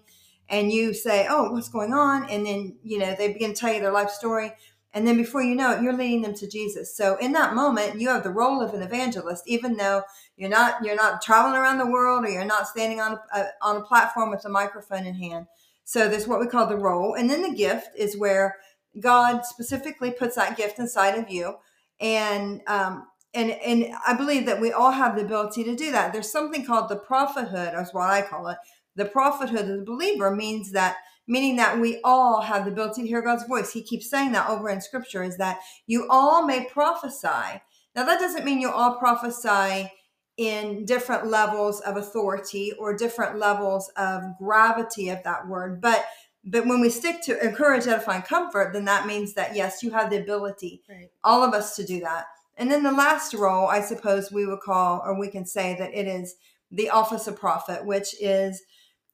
and 0.48 0.72
you 0.72 0.94
say, 0.94 1.26
"Oh, 1.28 1.52
what's 1.52 1.68
going 1.68 1.92
on?" 1.92 2.28
and 2.30 2.46
then 2.46 2.76
you 2.82 2.98
know 2.98 3.14
they 3.14 3.32
begin 3.32 3.54
to 3.54 3.60
tell 3.60 3.72
you 3.72 3.80
their 3.80 3.92
life 3.92 4.10
story, 4.10 4.52
and 4.96 5.06
then 5.06 5.16
before 5.18 5.42
you 5.42 5.54
know 5.54 5.72
it, 5.72 5.82
you're 5.82 5.92
leading 5.92 6.22
them 6.22 6.34
to 6.34 6.48
Jesus. 6.48 6.96
So 6.96 7.16
in 7.18 7.32
that 7.32 7.54
moment, 7.54 8.00
you 8.00 8.08
have 8.08 8.22
the 8.22 8.30
role 8.30 8.62
of 8.62 8.72
an 8.72 8.82
evangelist, 8.82 9.44
even 9.46 9.76
though 9.76 10.02
you're 10.36 10.48
not 10.48 10.82
you're 10.84 10.96
not 10.96 11.20
traveling 11.20 11.54
around 11.54 11.78
the 11.78 11.86
world 11.86 12.24
or 12.24 12.30
you're 12.30 12.44
not 12.44 12.66
standing 12.66 13.00
on 13.00 13.18
a, 13.34 13.44
on 13.60 13.76
a 13.76 13.82
platform 13.82 14.30
with 14.30 14.44
a 14.46 14.48
microphone 14.48 15.04
in 15.04 15.14
hand. 15.14 15.46
So 15.84 16.08
there's 16.08 16.26
what 16.26 16.40
we 16.40 16.46
call 16.46 16.66
the 16.66 16.78
role, 16.78 17.14
and 17.14 17.28
then 17.28 17.42
the 17.42 17.54
gift 17.54 17.90
is 17.96 18.16
where 18.16 18.56
God 18.98 19.44
specifically 19.44 20.10
puts 20.10 20.36
that 20.36 20.56
gift 20.56 20.78
inside 20.78 21.18
of 21.18 21.28
you, 21.28 21.56
and 22.00 22.62
um, 22.66 23.06
and 23.34 23.50
and 23.50 23.94
I 24.06 24.14
believe 24.14 24.46
that 24.46 24.60
we 24.60 24.72
all 24.72 24.92
have 24.92 25.14
the 25.14 25.24
ability 25.24 25.62
to 25.64 25.76
do 25.76 25.92
that. 25.92 26.12
There's 26.12 26.32
something 26.32 26.64
called 26.64 26.88
the 26.88 26.96
prophethood, 26.96 27.74
as 27.74 27.92
what 27.92 28.08
I 28.08 28.22
call 28.22 28.48
it. 28.48 28.56
The 28.96 29.04
prophethood 29.04 29.68
of 29.68 29.78
the 29.78 29.84
believer 29.84 30.34
means 30.34 30.72
that 30.72 30.96
meaning 31.28 31.56
that 31.56 31.78
we 31.78 32.00
all 32.04 32.40
have 32.40 32.64
the 32.64 32.70
ability 32.70 33.02
to 33.02 33.08
hear 33.08 33.22
God's 33.22 33.46
voice. 33.46 33.72
He 33.72 33.82
keeps 33.82 34.08
saying 34.08 34.32
that 34.32 34.48
over 34.48 34.68
in 34.68 34.80
scripture 34.80 35.24
is 35.24 35.36
that 35.38 35.58
you 35.86 36.06
all 36.08 36.46
may 36.46 36.64
prophesy. 36.66 37.60
Now 37.94 38.04
that 38.04 38.20
doesn't 38.20 38.44
mean 38.44 38.60
you 38.60 38.70
all 38.70 38.94
prophesy 38.94 39.90
in 40.36 40.84
different 40.84 41.26
levels 41.26 41.80
of 41.80 41.96
authority 41.96 42.72
or 42.78 42.96
different 42.96 43.38
levels 43.38 43.90
of 43.96 44.22
gravity 44.38 45.08
of 45.08 45.22
that 45.24 45.48
word, 45.48 45.80
but 45.80 46.04
but 46.48 46.64
when 46.64 46.80
we 46.80 46.90
stick 46.90 47.22
to 47.22 47.44
encourage, 47.44 47.88
edify, 47.88 48.16
and 48.16 48.24
comfort, 48.24 48.72
then 48.72 48.84
that 48.84 49.06
means 49.06 49.34
that 49.34 49.56
yes, 49.56 49.82
you 49.82 49.90
have 49.90 50.10
the 50.10 50.20
ability, 50.20 50.80
right. 50.88 51.10
all 51.24 51.42
of 51.42 51.52
us, 51.52 51.74
to 51.74 51.84
do 51.84 51.98
that. 52.00 52.26
And 52.56 52.70
then 52.70 52.84
the 52.84 52.92
last 52.92 53.34
role, 53.34 53.66
I 53.66 53.80
suppose 53.80 54.30
we 54.30 54.46
would 54.46 54.60
call, 54.60 55.02
or 55.04 55.18
we 55.18 55.28
can 55.28 55.44
say 55.44 55.74
that 55.76 55.92
it 55.92 56.06
is 56.06 56.36
the 56.70 56.88
office 56.88 57.26
of 57.26 57.36
prophet, 57.36 57.84
which 57.84 58.14
is 58.20 58.62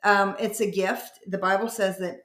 um, 0.05 0.37
it's 0.39 0.61
a 0.61 0.71
gift. 0.71 1.21
The 1.27 1.39
Bible 1.39 1.69
says 1.69 1.99
that 1.99 2.17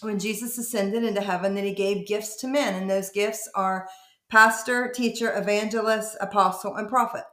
when 0.00 0.18
Jesus 0.18 0.58
ascended 0.58 1.04
into 1.04 1.20
heaven, 1.20 1.54
that 1.54 1.64
he 1.64 1.74
gave 1.74 2.06
gifts 2.06 2.36
to 2.40 2.48
men, 2.48 2.74
and 2.74 2.90
those 2.90 3.10
gifts 3.10 3.48
are 3.54 3.88
pastor, 4.30 4.90
teacher, 4.90 5.36
evangelist, 5.36 6.16
apostle, 6.20 6.74
and 6.76 6.88
prophet. 6.88 7.24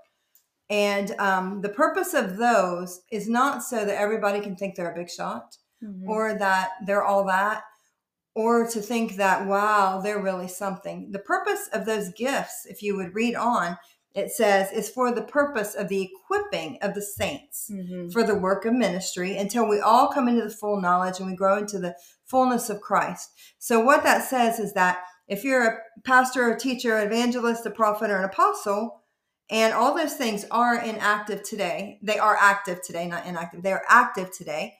And 0.69 1.11
um, 1.19 1.61
the 1.61 1.69
purpose 1.69 2.13
of 2.13 2.37
those 2.37 3.01
is 3.11 3.27
not 3.27 3.63
so 3.63 3.85
that 3.85 3.99
everybody 3.99 4.39
can 4.39 4.55
think 4.55 4.75
they're 4.75 4.91
a 4.91 4.95
big 4.95 5.09
shot 5.09 5.57
mm-hmm. 5.83 6.07
or 6.07 6.37
that 6.37 6.71
they're 6.85 7.03
all 7.03 7.25
that 7.25 7.63
or 8.35 8.67
to 8.67 8.79
think 8.79 9.15
that, 9.15 9.47
wow, 9.47 9.99
they're 10.01 10.21
really 10.21 10.47
something. 10.47 11.11
The 11.11 11.19
purpose 11.19 11.69
of 11.73 11.85
those 11.85 12.13
gifts, 12.15 12.65
if 12.65 12.83
you 12.83 12.95
would 12.95 13.15
read 13.15 13.35
on, 13.35 13.77
it 14.15 14.31
says, 14.31 14.71
is 14.71 14.89
for 14.89 15.13
the 15.13 15.21
purpose 15.21 15.75
of 15.75 15.87
the 15.87 16.09
equipping 16.11 16.79
of 16.81 16.95
the 16.95 17.01
saints 17.01 17.69
mm-hmm. 17.71 18.09
for 18.09 18.23
the 18.23 18.35
work 18.35 18.65
of 18.65 18.73
ministry 18.73 19.37
until 19.37 19.67
we 19.67 19.79
all 19.79 20.07
come 20.07 20.27
into 20.27 20.43
the 20.43 20.49
full 20.49 20.81
knowledge 20.81 21.19
and 21.19 21.29
we 21.29 21.35
grow 21.35 21.57
into 21.57 21.77
the 21.79 21.95
fullness 22.25 22.69
of 22.69 22.81
Christ. 22.81 23.29
So, 23.59 23.79
what 23.79 24.03
that 24.03 24.27
says 24.27 24.59
is 24.59 24.73
that 24.73 25.03
if 25.27 25.43
you're 25.43 25.67
a 25.67 25.77
pastor, 26.03 26.51
a 26.51 26.59
teacher, 26.59 26.99
evangelist, 26.99 27.65
a 27.65 27.71
prophet, 27.71 28.09
or 28.09 28.17
an 28.17 28.25
apostle, 28.25 29.03
and 29.51 29.73
all 29.73 29.95
those 29.95 30.13
things 30.13 30.45
are 30.49 30.81
inactive 30.81 31.43
today, 31.43 31.99
they 32.01 32.17
are 32.17 32.37
active 32.39 32.81
today, 32.81 33.07
not 33.07 33.27
inactive, 33.27 33.61
they 33.61 33.71
are 33.71 33.85
active 33.87 34.31
today. 34.31 34.75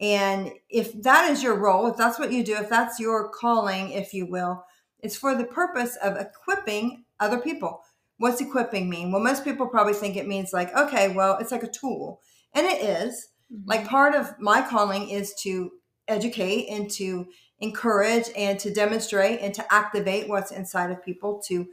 And 0.00 0.50
if 0.68 1.00
that 1.02 1.30
is 1.30 1.44
your 1.44 1.56
role, 1.56 1.86
if 1.86 1.96
that's 1.96 2.18
what 2.18 2.32
you 2.32 2.44
do, 2.44 2.56
if 2.56 2.68
that's 2.68 2.98
your 2.98 3.28
calling, 3.28 3.90
if 3.90 4.12
you 4.12 4.26
will, 4.26 4.64
it's 4.98 5.16
for 5.16 5.36
the 5.36 5.44
purpose 5.44 5.96
of 6.02 6.16
equipping 6.16 7.04
other 7.20 7.38
people 7.38 7.82
What's 8.18 8.40
equipping 8.40 8.88
mean? 8.88 9.10
Well, 9.10 9.22
most 9.22 9.44
people 9.44 9.66
probably 9.66 9.94
think 9.94 10.16
it 10.16 10.28
means 10.28 10.52
like, 10.52 10.74
okay, 10.76 11.08
well, 11.08 11.38
it's 11.38 11.52
like 11.52 11.62
a 11.62 11.70
tool. 11.70 12.20
And 12.54 12.66
it 12.66 12.82
is. 12.82 13.28
Mm-hmm. 13.52 13.68
Like 13.68 13.88
part 13.88 14.14
of 14.14 14.34
my 14.38 14.62
calling 14.62 15.08
is 15.08 15.34
to 15.42 15.70
educate 16.06 16.68
and 16.68 16.90
to 16.92 17.26
encourage 17.60 18.28
and 18.36 18.58
to 18.60 18.72
demonstrate 18.72 19.40
and 19.40 19.54
to 19.54 19.72
activate 19.72 20.28
what's 20.28 20.52
inside 20.52 20.90
of 20.90 21.04
people 21.04 21.42
to 21.48 21.66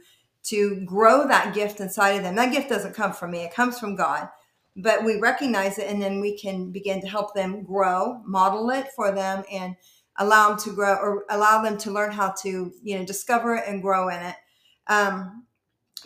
to 0.44 0.84
grow 0.84 1.28
that 1.28 1.54
gift 1.54 1.78
inside 1.78 2.16
of 2.16 2.24
them. 2.24 2.34
That 2.34 2.52
gift 2.52 2.68
doesn't 2.68 2.96
come 2.96 3.12
from 3.12 3.30
me. 3.30 3.44
It 3.44 3.54
comes 3.54 3.78
from 3.78 3.94
God. 3.94 4.28
But 4.74 5.04
we 5.04 5.20
recognize 5.20 5.78
it 5.78 5.88
and 5.88 6.02
then 6.02 6.20
we 6.20 6.36
can 6.36 6.72
begin 6.72 7.00
to 7.02 7.06
help 7.06 7.34
them 7.34 7.62
grow, 7.62 8.20
model 8.24 8.70
it 8.70 8.88
for 8.96 9.12
them 9.12 9.44
and 9.52 9.76
allow 10.18 10.48
them 10.48 10.58
to 10.60 10.74
grow 10.74 10.94
or 10.94 11.24
allow 11.30 11.62
them 11.62 11.78
to 11.78 11.92
learn 11.92 12.10
how 12.10 12.34
to, 12.42 12.72
you 12.82 12.98
know, 12.98 13.04
discover 13.04 13.54
it 13.54 13.64
and 13.68 13.82
grow 13.82 14.08
in 14.08 14.20
it. 14.20 14.34
Um, 14.88 15.44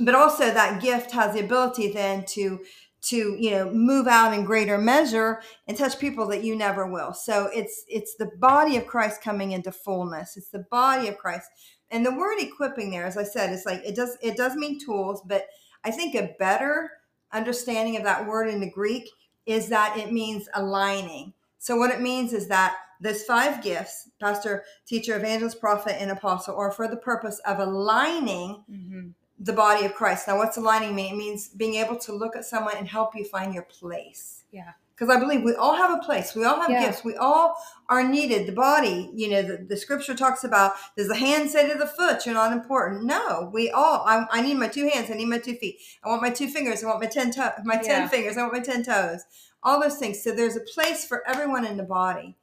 but 0.01 0.15
also 0.15 0.53
that 0.53 0.83
gift 0.83 1.11
has 1.13 1.35
the 1.35 1.45
ability 1.45 1.93
then 1.93 2.25
to 2.25 2.61
to 3.03 3.37
you 3.39 3.51
know 3.51 3.71
move 3.71 4.07
out 4.07 4.33
in 4.33 4.45
greater 4.45 4.79
measure 4.79 5.41
and 5.69 5.77
touch 5.77 5.99
people 5.99 6.27
that 6.27 6.43
you 6.43 6.57
never 6.57 6.87
will 6.87 7.13
so 7.13 7.49
it's 7.55 7.85
it's 7.89 8.17
the 8.17 8.31
body 8.39 8.77
of 8.77 8.87
christ 8.87 9.23
coming 9.23 9.53
into 9.53 9.71
fullness 9.71 10.37
it's 10.37 10.49
the 10.49 10.67
body 10.71 11.07
of 11.09 11.17
christ 11.17 11.49
and 11.91 12.05
the 12.05 12.15
word 12.15 12.39
equipping 12.39 12.91
there, 12.91 13.05
as 13.05 13.17
I 13.17 13.23
said, 13.23 13.53
is 13.53 13.65
like 13.65 13.83
it 13.85 13.95
does 13.95 14.17
it 14.21 14.37
does 14.37 14.57
mean 14.57 14.79
tools, 14.79 15.23
but 15.25 15.47
I 15.85 15.91
think 15.91 16.15
a 16.15 16.35
better 16.39 16.91
understanding 17.33 17.97
of 17.97 18.05
that 18.05 18.27
word 18.27 18.49
in 18.49 18.61
the 18.61 18.71
Greek 18.71 19.09
is 19.47 19.69
that 19.69 19.97
it 19.97 20.13
means 20.13 20.49
aligning. 20.55 21.33
So 21.59 21.77
what 21.77 21.93
it 21.93 22.01
means 22.01 22.33
is 22.33 22.49
that 22.49 22.77
those 23.01 23.23
five 23.23 23.63
gifts, 23.63 24.11
pastor, 24.21 24.65
teacher, 24.87 25.17
evangelist, 25.17 25.61
prophet, 25.61 26.01
and 26.01 26.11
apostle, 26.11 26.57
are 26.57 26.73
for 26.73 26.89
the 26.89 26.97
purpose 26.97 27.41
of 27.47 27.59
aligning 27.59 28.65
mm-hmm. 28.71 29.09
The 29.39 29.53
body 29.53 29.85
of 29.85 29.95
Christ. 29.95 30.29
Now, 30.29 30.39
what's 30.39 30.57
aligning 30.57 30.95
mean? 30.95 31.15
It 31.15 31.17
means 31.17 31.49
being 31.49 31.75
able 31.75 31.97
to 31.97 32.13
look 32.13 32.37
at 32.37 32.45
someone 32.45 32.77
and 32.77 32.89
help 32.89 33.15
you 33.15 33.25
find 33.25 33.53
your 33.53 33.65
place. 33.65 34.45
Yeah 34.51 34.73
because 34.97 35.15
I 35.15 35.21
believe 35.21 35.43
we 35.43 35.55
all 35.55 35.77
have 35.77 35.99
a 35.99 36.03
place. 36.03 36.35
We 36.35 36.45
all 36.45 36.59
have 36.59 36.71
yeah. 36.71 36.87
gifts. 36.87 37.05
We 37.05 37.17
all 37.17 37.55
are 37.89 38.03
needed. 38.03 38.47
The 38.47 38.53
body, 38.53 39.11
you 39.15 39.29
know, 39.29 39.43
the, 39.43 39.59
the 39.59 39.77
scripture 39.77 40.15
talks 40.15 40.43
about 40.43 40.73
does 40.97 41.09
the 41.09 41.15
hand 41.15 41.51
say 41.51 41.71
to 41.71 41.79
the 41.79 41.87
foot, 41.87 42.25
you're 42.25 42.35
not 42.35 42.53
important? 42.53 43.05
No, 43.05 43.51
we 43.53 43.71
all, 43.71 44.05
I, 44.07 44.27
I 44.31 44.41
need 44.41 44.55
my 44.55 44.69
two 44.69 44.89
hands. 44.89 45.11
I 45.11 45.15
need 45.15 45.29
my 45.29 45.39
two 45.39 45.55
feet. 45.55 45.79
I 46.03 46.09
want 46.09 46.23
my 46.23 46.31
two 46.31 46.49
fingers. 46.49 46.83
I 46.83 46.87
want 46.87 47.01
my 47.01 47.09
10, 47.09 47.33
to- 47.33 47.55
my 47.65 47.77
10 47.77 47.85
yeah. 47.85 48.09
fingers. 48.09 48.39
I 48.39 48.43
want 48.43 48.55
my 48.55 48.61
10 48.61 48.85
toes. 48.85 49.25
All 49.63 49.81
those 49.81 49.99
things. 49.99 50.23
So 50.23 50.33
there's 50.33 50.57
a 50.57 50.61
place 50.61 51.05
for 51.05 51.23
everyone 51.29 51.67
in 51.67 51.77
the 51.77 51.83
body. 51.83 52.37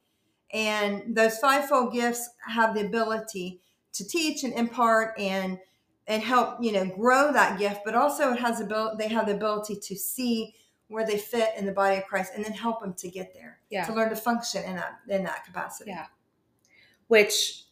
And 0.52 1.16
those 1.16 1.38
fivefold 1.38 1.92
gifts 1.92 2.30
have 2.46 2.74
the 2.74 2.86
ability 2.86 3.60
to 3.94 4.06
teach 4.06 4.44
and 4.44 4.52
impart 4.52 5.18
and 5.18 5.58
and 6.06 6.22
help, 6.22 6.62
you 6.62 6.72
know, 6.72 6.84
grow 6.84 7.32
that 7.32 7.58
gift, 7.58 7.80
but 7.84 7.94
also 7.94 8.32
it 8.32 8.40
has 8.40 8.60
ability 8.60 8.96
they 8.98 9.08
have 9.08 9.26
the 9.26 9.34
ability 9.34 9.76
to 9.76 9.96
see 9.96 10.54
where 10.88 11.06
they 11.06 11.18
fit 11.18 11.50
in 11.56 11.64
the 11.64 11.72
body 11.72 11.96
of 11.96 12.04
Christ 12.04 12.32
and 12.34 12.44
then 12.44 12.52
help 12.52 12.80
them 12.80 12.94
to 12.94 13.08
get 13.08 13.32
there. 13.34 13.58
Yeah. 13.70 13.84
To 13.86 13.94
learn 13.94 14.10
to 14.10 14.16
function 14.16 14.62
in 14.64 14.76
that 14.76 14.98
in 15.08 15.24
that 15.24 15.44
capacity. 15.44 15.90
Yeah. 15.90 16.06
Which 17.08 17.64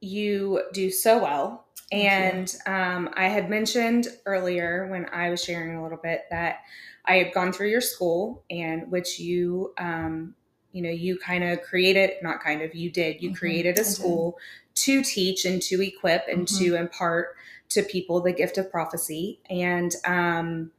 you 0.00 0.62
do 0.72 0.90
so 0.90 1.20
well. 1.22 1.66
and 1.92 2.54
um, 2.66 3.10
I 3.14 3.26
had 3.28 3.50
mentioned 3.50 4.06
earlier 4.24 4.86
when 4.88 5.06
I 5.12 5.28
was 5.28 5.42
sharing 5.42 5.76
a 5.76 5.82
little 5.82 5.98
bit 6.00 6.22
that 6.30 6.60
I 7.04 7.16
had 7.16 7.32
gone 7.34 7.52
through 7.52 7.68
your 7.68 7.80
school 7.80 8.44
and 8.50 8.90
which 8.90 9.18
you 9.18 9.74
um, 9.78 10.34
you 10.72 10.82
know 10.82 10.90
you 10.90 11.18
kind 11.18 11.42
of 11.42 11.62
created 11.62 12.12
not 12.22 12.40
kind 12.40 12.62
of 12.62 12.74
you 12.74 12.90
did 12.90 13.20
you 13.20 13.30
mm-hmm. 13.30 13.38
created 13.38 13.78
a 13.78 13.84
school 13.84 14.38
to 14.74 15.02
teach 15.02 15.44
and 15.44 15.60
to 15.62 15.82
equip 15.82 16.28
and 16.28 16.46
mm-hmm. 16.46 16.64
to 16.64 16.76
impart 16.76 17.34
to 17.70 17.82
people 17.82 18.20
the 18.20 18.32
gift 18.32 18.58
of 18.58 18.70
prophecy 18.70 19.40
and 19.48 19.94
um, 20.04 20.70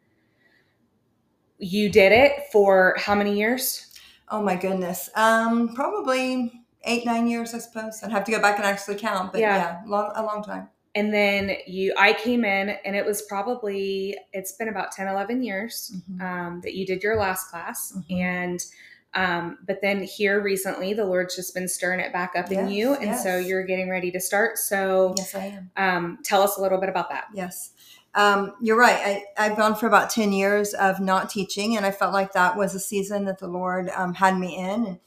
you 1.58 1.90
did 1.90 2.12
it 2.12 2.48
for 2.52 2.96
how 2.98 3.16
many 3.16 3.38
years? 3.38 3.88
Oh 4.30 4.42
my 4.42 4.56
goodness. 4.56 5.10
Um, 5.16 5.74
probably 5.76 6.66
eight, 6.84 7.06
nine 7.06 7.28
years, 7.28 7.54
I 7.54 7.60
suppose. 7.60 8.02
I'd 8.04 8.12
have 8.12 8.24
to 8.26 8.32
go 8.32 8.42
back 8.42 8.58
and 8.58 8.66
actually 8.66 8.96
count, 8.96 9.32
but 9.32 9.42
yeah, 9.42 9.58
yeah 9.58 9.82
long, 9.86 10.12
a 10.16 10.24
long 10.24 10.44
time. 10.44 10.70
And 10.96 11.14
then 11.14 11.56
you, 11.68 11.94
I 11.98 12.14
came 12.14 12.44
in 12.44 12.70
and 12.84 12.96
it 12.96 13.06
was 13.06 13.22
probably, 13.22 14.18
it's 14.34 14.54
been 14.54 14.68
about 14.68 14.92
10, 14.92 15.08
11 15.08 15.42
years 15.42 15.94
mm-hmm. 15.96 16.22
um, 16.22 16.62
that 16.64 16.74
you 16.74 16.86
did 16.86 17.04
your 17.04 17.18
last 17.18 17.50
class. 17.50 17.94
Mm-hmm. 17.96 18.22
And, 18.22 18.66
um, 19.14 19.58
but 19.66 19.80
then 19.82 20.04
here 20.04 20.42
recently, 20.42 20.94
the 20.94 21.06
Lord's 21.06 21.36
just 21.36 21.54
been 21.54 21.68
stirring 21.68 22.00
it 22.00 22.14
back 22.14 22.34
up 22.36 22.50
yes, 22.50 22.60
in 22.60 22.70
you. 22.70 22.94
And 22.94 23.06
yes. 23.06 23.24
so 23.24 23.38
you're 23.38 23.66
getting 23.66 23.90
ready 23.90 24.10
to 24.12 24.22
start. 24.22 24.58
So, 24.58 25.14
yes, 25.18 25.36
I 25.36 25.46
am. 25.46 25.72
Um, 25.76 26.20
tell 26.24 26.42
us 26.42 26.58
a 26.58 26.62
little 26.62 26.80
bit 26.80 26.90
about 26.90 27.10
that. 27.10 27.26
Yes. 27.34 27.74
Um, 28.14 28.54
you're 28.62 28.78
right. 28.78 29.24
I, 29.38 29.46
I've 29.46 29.58
gone 29.58 29.76
for 29.76 29.88
about 29.88 30.10
10 30.10 30.32
years 30.32 30.74
of 30.74 31.00
not 31.00 31.30
teaching, 31.30 31.76
and 31.76 31.86
I 31.86 31.92
felt 31.92 32.14
like 32.14 32.34
that 32.34 32.58
was 32.58 32.74
a 32.74 32.80
season 32.80 33.26
that 33.26 33.40
the 33.40 33.48
Lord 33.48 33.90
um, 33.90 34.14
had 34.14 34.38
me 34.38 34.58
in, 34.58 34.86
and 34.86 35.00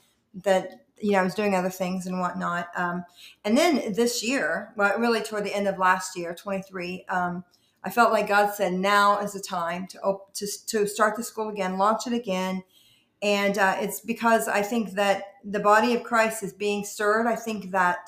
that, 0.43 0.85
you 0.99 1.11
know, 1.11 1.19
I 1.19 1.23
was 1.23 1.35
doing 1.35 1.55
other 1.55 1.69
things 1.69 2.05
and 2.05 2.19
whatnot. 2.19 2.67
Um, 2.75 3.05
and 3.43 3.57
then 3.57 3.93
this 3.93 4.23
year, 4.23 4.73
well, 4.75 4.97
really 4.99 5.21
toward 5.21 5.45
the 5.45 5.55
end 5.55 5.67
of 5.67 5.77
last 5.79 6.17
year, 6.17 6.33
23, 6.35 7.05
um, 7.09 7.43
I 7.83 7.91
felt 7.91 8.11
like 8.11 8.27
God 8.27 8.53
said, 8.53 8.73
now 8.73 9.19
is 9.19 9.33
the 9.33 9.39
time 9.39 9.85
to, 9.87 10.01
op- 10.01 10.33
to, 10.35 10.47
to 10.67 10.87
start 10.87 11.15
the 11.15 11.23
school 11.23 11.49
again, 11.49 11.77
launch 11.77 12.07
it 12.07 12.13
again. 12.13 12.63
And 13.25 13.57
uh, 13.57 13.77
it's 13.79 14.01
because 14.01 14.47
I 14.47 14.61
think 14.61 14.91
that 14.91 15.23
the 15.43 15.59
body 15.59 15.95
of 15.95 16.03
Christ 16.03 16.43
is 16.43 16.53
being 16.53 16.85
stirred. 16.85 17.25
I 17.25 17.35
think 17.35 17.71
that 17.71 18.07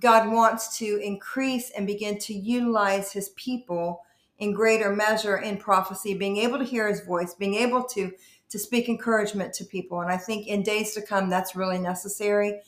God 0.00 0.28
wants 0.28 0.76
to 0.78 1.00
increase 1.00 1.70
and 1.70 1.86
begin 1.86 2.18
to 2.18 2.34
utilize 2.34 3.12
his 3.12 3.28
people 3.36 4.02
in 4.40 4.52
greater 4.52 4.92
measure 4.92 5.36
in 5.36 5.56
prophecy, 5.56 6.14
being 6.14 6.38
able 6.38 6.58
to 6.58 6.64
hear 6.64 6.88
his 6.88 7.02
voice, 7.02 7.32
being 7.34 7.54
able 7.54 7.84
to 7.84 8.10
to 8.50 8.58
speak 8.58 8.88
encouragement 8.88 9.54
to 9.54 9.64
people. 9.64 10.00
And 10.00 10.10
I 10.10 10.16
think 10.16 10.48
in 10.48 10.64
days 10.64 10.94
to 10.94 11.02
come, 11.02 11.30
that's 11.30 11.54
really 11.54 11.78
necessary. 11.78 12.60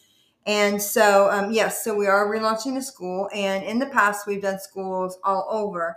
And 0.47 0.81
so, 0.81 1.29
um, 1.33 1.51
yes, 1.51 1.83
so 1.83 1.97
we 1.97 2.07
are 2.07 2.29
relaunching 2.29 2.75
the 2.75 2.83
school. 2.83 3.29
And 3.35 3.65
in 3.65 3.81
the 3.81 3.87
past, 3.87 4.27
we've 4.27 4.43
done 4.43 4.61
schools 4.61 5.19
all 5.25 5.49
over. 5.51 5.97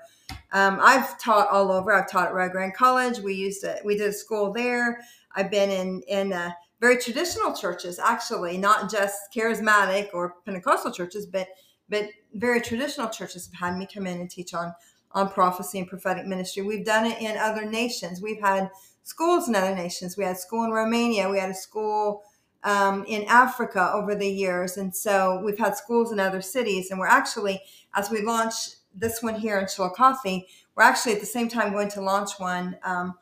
Um, 0.52 0.80
I've 0.82 1.20
taught 1.20 1.50
all 1.50 1.72
over. 1.72 1.94
I've 1.94 2.10
taught 2.10 2.30
at 2.30 2.34
Rio 2.34 2.50
Grande 2.50 2.74
College. 2.74 3.20
We 3.20 3.36
used 3.36 3.64
it. 3.64 3.86
We 3.86 3.98
did 3.98 4.10
a 4.10 4.14
school 4.14 4.52
there. 4.52 5.02
I've 5.36 5.52
been 5.52 5.70
in 5.70 6.02
in 6.08 6.34
uh, 6.34 6.52
very 6.80 6.98
traditional 6.98 7.54
churches, 7.54 8.00
actually, 8.00 8.58
not 8.58 8.90
just 8.90 9.18
charismatic 9.36 10.10
or 10.14 10.36
Pentecostal 10.46 10.92
churches, 10.92 11.26
but 11.26 11.48
but 11.90 12.06
very 12.34 12.62
traditional 12.62 13.10
churches 13.10 13.48
have 13.48 13.70
had 13.70 13.78
me 13.78 13.88
come 13.92 14.08
in 14.08 14.20
and 14.20 14.30
teach 14.30 14.54
on 14.54 14.74
on 15.12 15.30
prophecy 15.30 15.80
and 15.80 15.88
prophetic 15.88 16.26
ministry. 16.26 16.62
We've 16.64 16.86
done 16.86 17.06
it 17.06 17.22
in 17.22 17.38
other 17.38 17.66
nations. 17.66 18.22
We've 18.22 18.42
had 18.42 18.70
schools 19.04 19.48
in 19.48 19.56
other 19.56 19.76
nations. 19.76 20.18
We 20.18 20.24
had 20.24 20.38
school 20.38 20.64
in 20.66 20.72
Romania. 20.72 21.30
We 21.30 21.40
had 21.40 21.50
a 21.50 21.56
school 21.56 22.24
um, 22.64 23.06
in 23.08 23.26
Africa 23.28 23.92
over 23.94 24.14
the 24.16 24.30
years, 24.30 24.78
and 24.78 24.96
so 24.96 25.42
we've 25.44 25.58
had 25.58 25.76
schools 25.76 26.12
in 26.12 26.20
other 26.20 26.42
cities. 26.42 26.92
And 26.92 27.00
we're 27.00 27.08
actually, 27.08 27.62
as 27.96 28.12
we 28.12 28.22
launch 28.22 28.54
this 28.94 29.24
one 29.24 29.36
here 29.36 29.60
in 29.60 29.68
Chillicothe, 29.68 30.44
we're 30.76 30.84
actually 30.84 31.14
at 31.14 31.20
the 31.20 31.26
same 31.26 31.50
time 31.50 31.74
going 31.74 31.90
to 31.90 32.02
launch 32.02 32.32
one. 32.38 32.78
Um, 32.84 33.16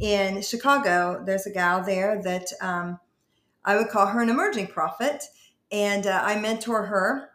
in 0.00 0.42
Chicago, 0.42 1.22
there's 1.24 1.46
a 1.46 1.52
gal 1.52 1.84
there 1.84 2.20
that 2.22 2.48
um, 2.60 2.98
I 3.64 3.76
would 3.76 3.88
call 3.88 4.06
her 4.06 4.20
an 4.20 4.30
emerging 4.30 4.68
prophet, 4.68 5.24
and 5.70 6.06
uh, 6.06 6.20
I 6.22 6.38
mentor 6.38 6.86
her. 6.86 7.28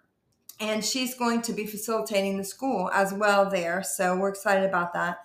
And 0.59 0.83
she's 0.83 1.13
going 1.13 1.43
to 1.43 1.53
be 1.53 1.67
facilitating 1.67 2.37
the 2.37 2.43
school 2.43 2.89
as 2.91 3.13
well 3.13 3.47
there. 3.47 3.83
So 3.83 4.17
we're 4.17 4.29
excited 4.29 4.65
about 4.67 4.91
that. 4.93 5.19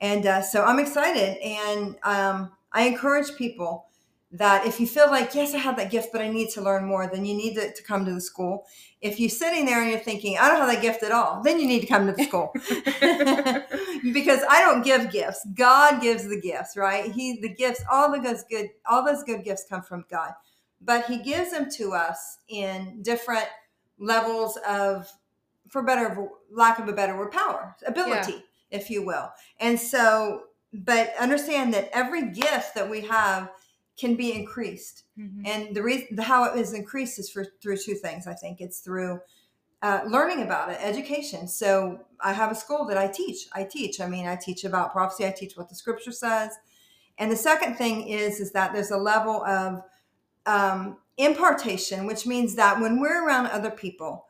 And 0.00 0.24
uh, 0.24 0.40
so 0.40 0.64
I'm 0.64 0.78
excited. 0.78 1.36
And 1.42 1.96
um, 2.02 2.52
I 2.72 2.84
encourage 2.84 3.36
people 3.36 3.89
that 4.32 4.64
if 4.64 4.78
you 4.78 4.86
feel 4.86 5.10
like, 5.10 5.34
yes, 5.34 5.54
I 5.54 5.58
have 5.58 5.76
that 5.76 5.90
gift, 5.90 6.10
but 6.12 6.20
I 6.20 6.28
need 6.28 6.50
to 6.50 6.60
learn 6.60 6.84
more, 6.84 7.08
then 7.08 7.24
you 7.24 7.34
need 7.34 7.54
to, 7.54 7.72
to, 7.72 7.82
come 7.82 8.04
to 8.04 8.12
the 8.12 8.20
school. 8.20 8.64
If 9.00 9.18
you're 9.18 9.28
sitting 9.28 9.66
there 9.66 9.80
and 9.80 9.90
you're 9.90 9.98
thinking, 9.98 10.38
I 10.38 10.48
don't 10.48 10.58
have 10.58 10.68
that 10.68 10.82
gift 10.82 11.02
at 11.02 11.10
all, 11.10 11.42
then 11.42 11.58
you 11.58 11.66
need 11.66 11.80
to 11.80 11.86
come 11.86 12.06
to 12.06 12.12
the 12.12 12.22
school. 12.24 12.52
because 14.12 14.40
I 14.48 14.60
don't 14.60 14.84
give 14.84 15.10
gifts. 15.10 15.44
God 15.54 16.00
gives 16.00 16.28
the 16.28 16.40
gifts, 16.40 16.76
right? 16.76 17.10
He 17.10 17.40
the 17.40 17.52
gifts, 17.52 17.82
all 17.90 18.12
the 18.12 18.20
those 18.20 18.44
good, 18.48 18.68
all 18.88 19.04
those 19.04 19.24
good 19.24 19.42
gifts 19.42 19.66
come 19.68 19.82
from 19.82 20.04
God. 20.08 20.32
But 20.80 21.06
he 21.06 21.18
gives 21.18 21.50
them 21.50 21.68
to 21.72 21.92
us 21.92 22.38
in 22.48 23.02
different 23.02 23.48
levels 23.98 24.56
of 24.68 25.10
for 25.68 25.82
better 25.82 26.28
lack 26.52 26.78
of 26.78 26.88
a 26.88 26.92
better 26.92 27.16
word, 27.16 27.32
power, 27.32 27.76
ability, 27.86 28.32
yeah. 28.32 28.78
if 28.78 28.90
you 28.90 29.04
will. 29.04 29.30
And 29.58 29.78
so, 29.78 30.44
but 30.72 31.14
understand 31.18 31.74
that 31.74 31.90
every 31.92 32.30
gift 32.30 32.74
that 32.76 32.88
we 32.88 33.00
have 33.02 33.50
can 34.00 34.16
be 34.16 34.32
increased. 34.32 35.04
Mm-hmm. 35.18 35.42
And 35.44 35.76
the 35.76 35.82
reason 35.82 36.16
how 36.16 36.44
it 36.44 36.58
is 36.58 36.72
increased 36.72 37.18
is 37.18 37.28
for 37.30 37.44
through 37.60 37.76
two 37.76 37.94
things. 37.94 38.26
I 38.26 38.34
think 38.34 38.60
it's 38.60 38.80
through 38.80 39.20
uh, 39.82 40.00
learning 40.06 40.42
about 40.42 40.70
it, 40.70 40.78
education. 40.80 41.46
So 41.46 42.00
I 42.20 42.32
have 42.32 42.50
a 42.50 42.54
school 42.54 42.86
that 42.86 42.98
I 42.98 43.06
teach. 43.08 43.48
I 43.52 43.64
teach. 43.64 44.00
I 44.00 44.06
mean, 44.06 44.26
I 44.26 44.36
teach 44.36 44.64
about 44.64 44.92
prophecy. 44.92 45.26
I 45.26 45.30
teach 45.30 45.56
what 45.56 45.68
the 45.68 45.74
scripture 45.74 46.12
says. 46.12 46.56
And 47.18 47.30
the 47.30 47.36
second 47.36 47.76
thing 47.76 48.08
is 48.08 48.40
is 48.40 48.52
that 48.52 48.72
there's 48.72 48.90
a 48.90 48.96
level 48.96 49.44
of 49.44 49.82
um, 50.46 50.96
impartation, 51.18 52.06
which 52.06 52.26
means 52.26 52.54
that 52.54 52.80
when 52.80 53.00
we're 53.00 53.26
around 53.26 53.46
other 53.46 53.70
people, 53.70 54.26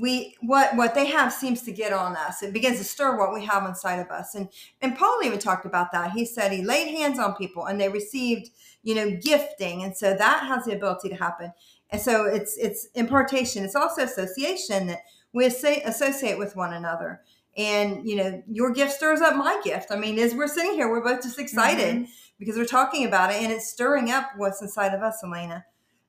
we 0.00 0.36
what 0.40 0.74
what 0.76 0.94
they 0.94 1.06
have 1.06 1.32
seems 1.32 1.62
to 1.62 1.72
get 1.72 1.92
on 1.92 2.16
us. 2.16 2.42
It 2.42 2.52
begins 2.52 2.78
to 2.78 2.84
stir 2.84 3.16
what 3.16 3.32
we 3.32 3.44
have 3.44 3.66
inside 3.66 3.98
of 3.98 4.10
us. 4.10 4.34
And 4.34 4.48
and 4.80 4.96
paul 4.96 5.20
even 5.24 5.38
talked 5.38 5.66
about 5.66 5.92
that. 5.92 6.12
He 6.12 6.24
said 6.24 6.52
he 6.52 6.64
laid 6.64 6.88
hands 6.88 7.18
on 7.18 7.34
people 7.34 7.66
and 7.66 7.80
they 7.80 7.88
received 7.88 8.50
you 8.82 8.94
know 8.94 9.10
gifting. 9.22 9.82
And 9.82 9.96
so 9.96 10.14
that 10.14 10.44
has 10.46 10.64
the 10.64 10.74
ability 10.74 11.08
to 11.10 11.16
happen. 11.16 11.52
And 11.90 12.00
so 12.00 12.26
it's 12.26 12.56
it's 12.56 12.88
impartation. 12.94 13.64
It's 13.64 13.76
also 13.76 14.02
association 14.02 14.88
that 14.88 15.00
we 15.32 15.46
associate 15.46 16.38
with 16.38 16.56
one 16.56 16.72
another. 16.72 17.20
And 17.56 18.08
you 18.08 18.16
know 18.16 18.42
your 18.50 18.72
gift 18.72 18.92
stirs 18.92 19.20
up 19.20 19.36
my 19.36 19.60
gift. 19.64 19.90
I 19.90 19.96
mean 19.96 20.18
as 20.18 20.34
we're 20.34 20.48
sitting 20.48 20.74
here 20.74 20.90
we're 20.90 21.04
both 21.04 21.22
just 21.22 21.38
excited 21.38 21.94
mm-hmm. 21.94 22.12
because 22.38 22.56
we're 22.56 22.66
talking 22.66 23.06
about 23.06 23.30
it 23.30 23.42
and 23.42 23.52
it's 23.52 23.70
stirring 23.70 24.10
up 24.10 24.30
what's 24.36 24.60
inside 24.60 24.94
of 24.94 25.02
us 25.02 25.20
alana. 25.24 25.64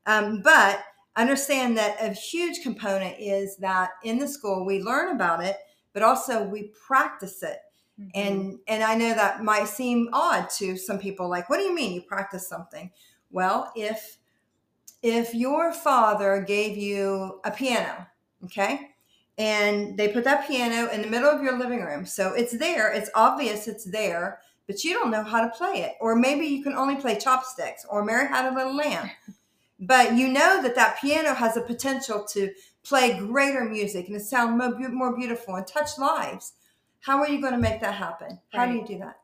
Um, 0.06 0.42
but 0.42 0.82
understand 1.18 1.78
that 1.78 1.98
a 2.02 2.14
huge 2.14 2.62
component 2.62 3.16
is 3.20 3.58
that 3.58 3.92
in 4.04 4.20
the 4.20 4.28
school 4.28 4.66
we 4.66 4.82
learn 4.82 5.16
about 5.16 5.44
it 5.44 5.58
but 5.94 6.04
also 6.04 6.44
we 6.44 6.72
practice 6.88 7.44
it 7.44 7.60
mm-hmm. 8.00 8.10
and 8.16 8.60
and 8.68 8.84
i 8.84 8.96
know 8.96 9.14
that 9.14 9.44
might 9.44 9.68
seem 9.68 10.10
odd 10.14 10.50
to 10.50 10.78
some 10.78 11.00
people 11.00 11.30
like 11.30 11.50
what 11.50 11.58
do 11.58 11.64
you 11.64 11.76
mean 11.76 11.94
you 11.94 12.02
practice 12.02 12.48
something 12.48 12.92
well 13.32 13.72
if 13.76 14.18
if 15.02 15.34
your 15.34 15.74
father 15.74 16.44
gave 16.48 16.78
you 16.78 17.40
a 17.44 17.52
piano 17.52 18.08
okay 18.44 18.92
and 19.38 19.98
they 19.98 20.08
put 20.08 20.24
that 20.24 20.48
piano 20.48 20.90
in 20.92 21.02
the 21.02 21.08
middle 21.08 21.30
of 21.30 21.44
your 21.44 21.58
living 21.58 21.82
room. 21.82 22.06
So 22.06 22.34
it's 22.34 22.58
there, 22.58 22.92
it's 22.92 23.10
obvious 23.14 23.68
it's 23.68 23.86
there, 23.86 24.40
but 24.66 24.84
you 24.84 24.94
don't 24.94 25.12
know 25.12 25.24
how 25.24 25.42
to 25.42 25.56
play 25.56 25.82
it. 25.82 25.94
Or 26.02 26.16
maybe 26.16 26.46
you 26.46 26.64
can 26.64 26.74
only 26.74 26.96
play 26.96 27.18
chopsticks 27.18 27.86
or 27.90 28.04
Mary 28.04 28.28
Had 28.28 28.52
a 28.52 28.56
Little 28.56 28.76
Lamb. 28.76 29.10
But 29.80 30.14
you 30.16 30.28
know 30.28 30.62
that 30.62 30.76
that 30.76 31.00
piano 31.00 31.34
has 31.34 31.56
a 31.58 31.62
potential 31.62 32.26
to 32.34 32.52
play 32.84 33.18
greater 33.18 33.64
music 33.66 34.08
and 34.08 34.16
to 34.18 34.20
sound 34.24 34.58
more, 34.58 34.90
more 34.90 35.16
beautiful 35.16 35.56
and 35.56 35.68
touch 35.68 35.98
lives. 35.98 36.54
How 37.02 37.20
are 37.20 37.30
you 37.30 37.40
going 37.42 37.54
to 37.54 37.60
make 37.60 37.82
that 37.82 37.96
happen? 37.96 38.40
How 38.54 38.66
do 38.66 38.74
you 38.74 38.86
do 38.86 38.98
that? 39.00 39.20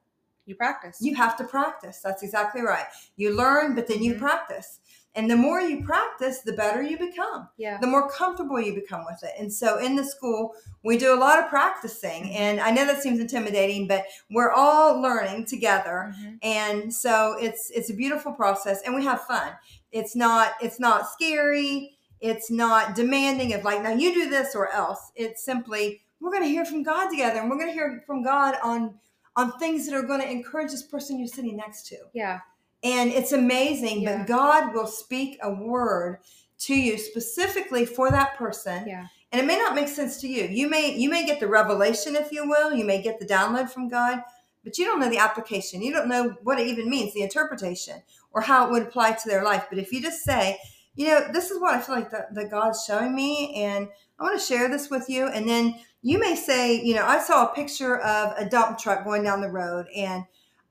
You 0.46 0.56
practice. 0.56 0.98
You 1.02 1.16
have 1.16 1.38
to 1.38 1.44
practice. 1.46 2.02
That's 2.04 2.22
exactly 2.22 2.62
right. 2.62 2.86
You 3.16 3.36
learn, 3.36 3.76
but 3.76 3.88
then 3.88 4.04
you 4.04 4.12
Mm-hmm. 4.14 4.22
practice. 4.26 4.80
And 5.16 5.30
the 5.30 5.36
more 5.36 5.62
you 5.62 5.84
practice, 5.84 6.40
the 6.40 6.54
better 6.54 6.82
you 6.82 6.98
become 6.98 7.48
yeah. 7.58 7.78
the 7.80 7.88
more 7.88 8.10
comfortable 8.10 8.60
you 8.60 8.74
become 8.74 9.06
with 9.06 9.24
it. 9.24 9.32
And 9.38 9.52
so 9.52 9.78
in 9.78 9.96
the 9.96 10.04
school, 10.04 10.54
we 10.84 10.98
do 10.98 11.14
a 11.14 11.20
lot 11.20 11.40
of 11.40 11.50
practicing. 11.50 12.24
Mm-hmm. 12.24 12.36
And 12.36 12.60
I 12.60 12.72
know 12.72 12.86
that 12.86 13.02
seems 13.04 13.20
intimidating, 13.20 13.88
but 13.88 14.06
we're 14.32 14.52
all 14.52 15.00
learning 15.00 15.46
together. 15.46 16.14
Mhm. 16.18 16.40
And 16.42 16.94
so 16.94 17.36
it's 17.40 17.70
it's 17.70 17.90
a 17.90 17.94
beautiful 17.94 18.34
process 18.34 18.82
and 18.86 18.96
we 18.96 19.04
have 19.04 19.22
fun. 19.22 19.54
It's 19.92 20.16
not 20.16 20.54
it's 20.62 20.80
not 20.80 21.10
scary. 21.12 21.98
It's 22.20 22.50
not 22.50 22.96
demanding 22.96 23.54
of 23.54 23.64
like, 23.66 23.84
now 23.84 23.92
you 23.92 24.14
do 24.14 24.30
this 24.30 24.56
or 24.56 24.72
else. 24.72 25.12
It's 25.16 25.44
simply 25.44 26.02
we're 26.22 26.32
going 26.32 26.44
to 26.44 26.50
hear 26.50 26.64
from 26.66 26.82
God 26.82 27.10
together 27.10 27.40
and 27.42 27.50
we're 27.50 27.58
going 27.58 27.68
to 27.68 27.74
hear 27.74 28.02
from 28.08 28.24
God 28.24 28.56
on 28.64 28.96
on 29.36 29.58
things 29.60 29.86
that 29.88 29.96
are 29.96 30.04
going 30.04 30.22
to 30.22 30.30
encourage 30.30 30.72
this 30.72 30.84
person 30.84 31.18
you're 31.20 31.28
sitting 31.28 31.58
next 31.58 31.88
to 31.88 31.98
Yeah. 32.14 32.40
And 32.84 33.12
it's 33.12 33.32
amazing 33.32 34.02
Yeah. 34.02 34.18
but 34.18 34.28
god 34.28 34.74
will 34.74 34.88
speak 34.88 35.38
a 35.42 35.52
word 35.54 36.20
to 36.60 36.76
you 36.76 36.98
specifically 36.98 37.86
for 37.86 38.10
that 38.12 38.38
person. 38.38 38.88
Yeah. 38.88 39.08
and 39.32 39.42
it 39.42 39.46
may 39.46 39.58
not 39.58 39.76
make 39.76 39.88
sense 39.90 40.22
to 40.22 40.28
you. 40.28 40.46
You 40.46 40.70
may 40.70 40.96
you 40.96 41.10
may 41.10 41.26
get 41.26 41.40
the 41.40 41.48
revelation 41.48 42.16
if 42.16 42.32
you 42.32 42.48
will. 42.48 42.74
You 42.74 42.86
may 42.86 43.02
get 43.02 43.20
the 43.20 43.26
download 43.26 43.70
from 43.70 43.90
god 43.90 44.24
but 44.64 44.78
you 44.78 44.86
don't 44.86 45.02
know 45.02 45.10
the 45.10 45.18
application. 45.18 45.82
You 45.82 45.92
don't 45.92 46.08
know 46.08 46.36
what 46.44 46.58
it 46.60 46.68
even 46.68 46.90
means 46.90 47.14
the 47.14 47.22
interpretation 47.24 48.02
or 48.32 48.40
how 48.42 48.66
it 48.66 48.72
would 48.72 48.84
apply 48.84 49.12
to 49.12 49.28
their 49.30 49.44
life. 49.44 49.66
But 49.70 49.78
if 49.80 49.92
you 49.92 50.02
just 50.02 50.24
say 50.24 50.58
you 50.96 51.08
know 51.08 51.28
this 51.34 51.50
is 51.50 51.60
what 51.60 51.74
i 51.74 51.82
feel 51.82 51.96
like 51.96 52.12
that, 52.12 52.34
that 52.36 52.52
god's 52.52 52.84
showing 52.86 53.16
me 53.16 53.52
and 53.56 53.88
i 54.20 54.24
want 54.24 54.40
to 54.40 54.46
share 54.46 54.70
this 54.70 54.92
with 54.92 55.10
you 55.10 55.26
and 55.28 55.50
then 55.50 55.74
you 56.04 56.20
may 56.20 56.36
say 56.36 56.80
you 56.84 56.94
know 56.94 57.04
i 57.04 57.20
saw 57.20 57.46
a 57.48 57.56
picture 57.56 57.98
of 57.98 58.34
a 58.38 58.48
dump 58.48 58.78
truck 58.78 59.04
going 59.04 59.24
down 59.24 59.42
the 59.42 59.50
road 59.50 59.88
and 59.96 60.24